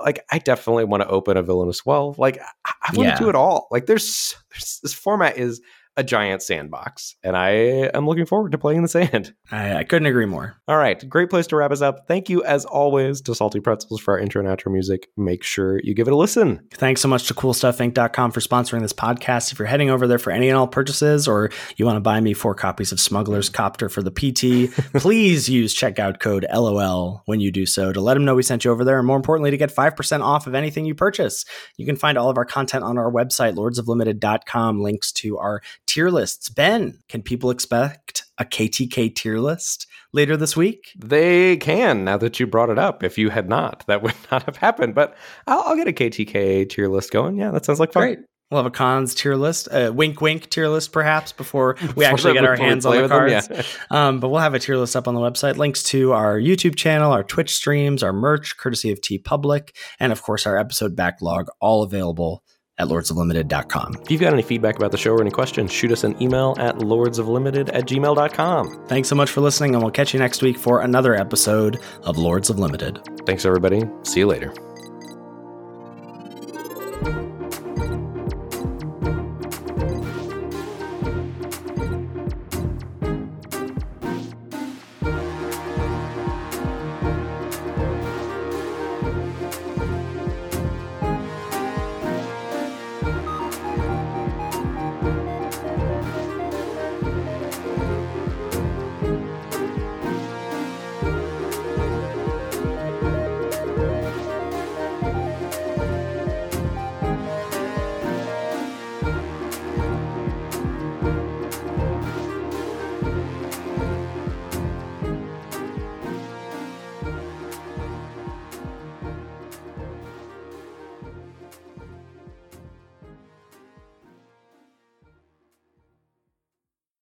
like, 0.04 0.24
I 0.30 0.38
definitely 0.38 0.84
want 0.84 1.02
to 1.02 1.08
open 1.08 1.36
a 1.36 1.42
Villainous 1.42 1.86
Wealth. 1.86 2.18
Like, 2.18 2.38
I, 2.66 2.72
I 2.82 2.96
want 2.96 3.08
Yeah. 3.08 3.14
to 3.14 3.22
do 3.24 3.28
it 3.30 3.34
all. 3.34 3.68
Like, 3.70 3.86
there's, 3.86 4.34
there's 4.50 4.80
this 4.82 4.92
format 4.92 5.38
is 5.38 5.60
a 5.96 6.04
giant 6.04 6.42
sandbox, 6.42 7.16
and 7.22 7.36
I 7.36 7.50
am 7.94 8.06
looking 8.06 8.26
forward 8.26 8.52
to 8.52 8.58
playing 8.58 8.78
in 8.78 8.82
the 8.82 8.88
sand. 8.88 9.34
I, 9.50 9.76
I 9.76 9.84
couldn't 9.84 10.06
agree 10.06 10.26
more. 10.26 10.56
All 10.68 10.76
right, 10.76 11.08
great 11.08 11.30
place 11.30 11.46
to 11.48 11.56
wrap 11.56 11.70
us 11.72 11.80
up. 11.80 12.06
Thank 12.06 12.28
you, 12.28 12.44
as 12.44 12.64
always, 12.64 13.20
to 13.22 13.34
Salty 13.34 13.60
Pretzels 13.60 14.00
for 14.00 14.14
our 14.14 14.20
intro 14.20 14.44
and 14.44 14.48
outro 14.48 14.70
music. 14.72 15.08
Make 15.16 15.42
sure 15.42 15.80
you 15.82 15.94
give 15.94 16.06
it 16.06 16.12
a 16.12 16.16
listen. 16.16 16.66
Thanks 16.74 17.00
so 17.00 17.08
much 17.08 17.26
to 17.28 17.34
CoolStuffInc.com 17.34 18.32
for 18.32 18.40
sponsoring 18.40 18.80
this 18.80 18.92
podcast. 18.92 19.52
If 19.52 19.58
you're 19.58 19.66
heading 19.66 19.90
over 19.90 20.06
there 20.06 20.18
for 20.18 20.30
any 20.30 20.48
and 20.48 20.58
all 20.58 20.68
purchases, 20.68 21.26
or 21.26 21.50
you 21.76 21.86
want 21.86 21.96
to 21.96 22.00
buy 22.00 22.20
me 22.20 22.34
four 22.34 22.54
copies 22.54 22.92
of 22.92 23.00
Smuggler's 23.00 23.48
Copter 23.48 23.88
for 23.88 24.02
the 24.02 24.10
PT, 24.10 24.72
please 25.00 25.48
use 25.48 25.74
checkout 25.74 26.20
code 26.20 26.46
LOL 26.52 27.22
when 27.24 27.40
you 27.40 27.50
do 27.50 27.64
so 27.64 27.92
to 27.92 28.00
let 28.00 28.14
them 28.14 28.24
know 28.24 28.34
we 28.34 28.42
sent 28.42 28.64
you 28.64 28.70
over 28.70 28.84
there, 28.84 28.98
and 28.98 29.06
more 29.06 29.16
importantly, 29.16 29.50
to 29.50 29.56
get 29.56 29.74
5% 29.74 30.20
off 30.22 30.46
of 30.46 30.54
anything 30.54 30.84
you 30.84 30.94
purchase. 30.94 31.44
You 31.76 31.86
can 31.86 31.96
find 31.96 32.18
all 32.18 32.28
of 32.28 32.36
our 32.36 32.44
content 32.44 32.84
on 32.84 32.98
our 32.98 33.10
website, 33.10 33.54
lordsoflimited.com, 33.54 34.82
links 34.82 35.12
to 35.12 35.38
our 35.38 35.62
tier 35.86 36.10
lists. 36.10 36.48
Ben, 36.48 36.98
can 37.08 37.22
people 37.22 37.50
expect 37.50 38.24
a 38.38 38.44
KTK 38.44 39.14
tier 39.14 39.38
list 39.38 39.86
later 40.12 40.36
this 40.36 40.56
week? 40.56 40.92
They 40.98 41.56
can 41.56 42.04
now 42.04 42.16
that 42.18 42.38
you 42.40 42.46
brought 42.46 42.70
it 42.70 42.78
up. 42.78 43.02
If 43.02 43.18
you 43.18 43.30
had 43.30 43.48
not, 43.48 43.84
that 43.86 44.02
would 44.02 44.14
not 44.30 44.44
have 44.44 44.56
happened. 44.56 44.94
But 44.94 45.16
I'll, 45.46 45.62
I'll 45.62 45.76
get 45.76 45.88
a 45.88 45.92
KTK 45.92 46.68
tier 46.68 46.88
list 46.88 47.10
going. 47.10 47.36
Yeah, 47.36 47.50
that 47.50 47.64
sounds 47.64 47.80
like 47.80 47.92
fun. 47.92 48.02
Great. 48.02 48.18
We'll 48.50 48.62
have 48.62 48.66
a 48.66 48.70
Khans 48.70 49.12
tier 49.12 49.34
list, 49.34 49.66
a 49.72 49.90
wink 49.90 50.20
wink 50.20 50.48
tier 50.50 50.68
list, 50.68 50.92
perhaps 50.92 51.32
before 51.32 51.76
we 51.96 52.04
actually 52.04 52.34
get 52.34 52.44
our 52.44 52.54
hands 52.54 52.86
on 52.86 52.94
the 52.94 53.02
with 53.02 53.10
them, 53.10 53.18
cards. 53.18 53.48
yeah. 53.50 53.62
Um, 53.90 54.20
but 54.20 54.28
we'll 54.28 54.38
have 54.38 54.54
a 54.54 54.60
tier 54.60 54.76
list 54.76 54.94
up 54.94 55.08
on 55.08 55.14
the 55.14 55.20
website. 55.20 55.56
Links 55.56 55.82
to 55.84 56.12
our 56.12 56.38
YouTube 56.38 56.76
channel, 56.76 57.10
our 57.10 57.24
Twitch 57.24 57.52
streams, 57.52 58.04
our 58.04 58.12
merch, 58.12 58.56
courtesy 58.56 58.92
of 58.92 59.00
TeePublic, 59.00 59.70
and 59.98 60.12
of 60.12 60.22
course 60.22 60.46
our 60.46 60.56
episode 60.56 60.94
backlog, 60.94 61.48
all 61.60 61.82
available 61.82 62.44
at 62.78 62.88
lordsoflimited.com. 62.88 63.94
If 64.02 64.10
you've 64.10 64.20
got 64.20 64.32
any 64.32 64.42
feedback 64.42 64.76
about 64.76 64.92
the 64.92 64.98
show 64.98 65.12
or 65.12 65.20
any 65.20 65.30
questions, 65.30 65.72
shoot 65.72 65.92
us 65.92 66.04
an 66.04 66.20
email 66.22 66.54
at 66.58 66.76
lordsoflimited 66.76 67.70
at 67.72 67.86
gmail.com. 67.86 68.86
Thanks 68.86 69.08
so 69.08 69.14
much 69.14 69.30
for 69.30 69.40
listening, 69.40 69.74
and 69.74 69.82
we'll 69.82 69.92
catch 69.92 70.12
you 70.12 70.20
next 70.20 70.42
week 70.42 70.58
for 70.58 70.80
another 70.80 71.14
episode 71.14 71.80
of 72.02 72.18
Lords 72.18 72.50
of 72.50 72.58
Limited. 72.58 73.00
Thanks, 73.26 73.44
everybody. 73.44 73.82
See 74.02 74.20
you 74.20 74.26
later. 74.26 74.52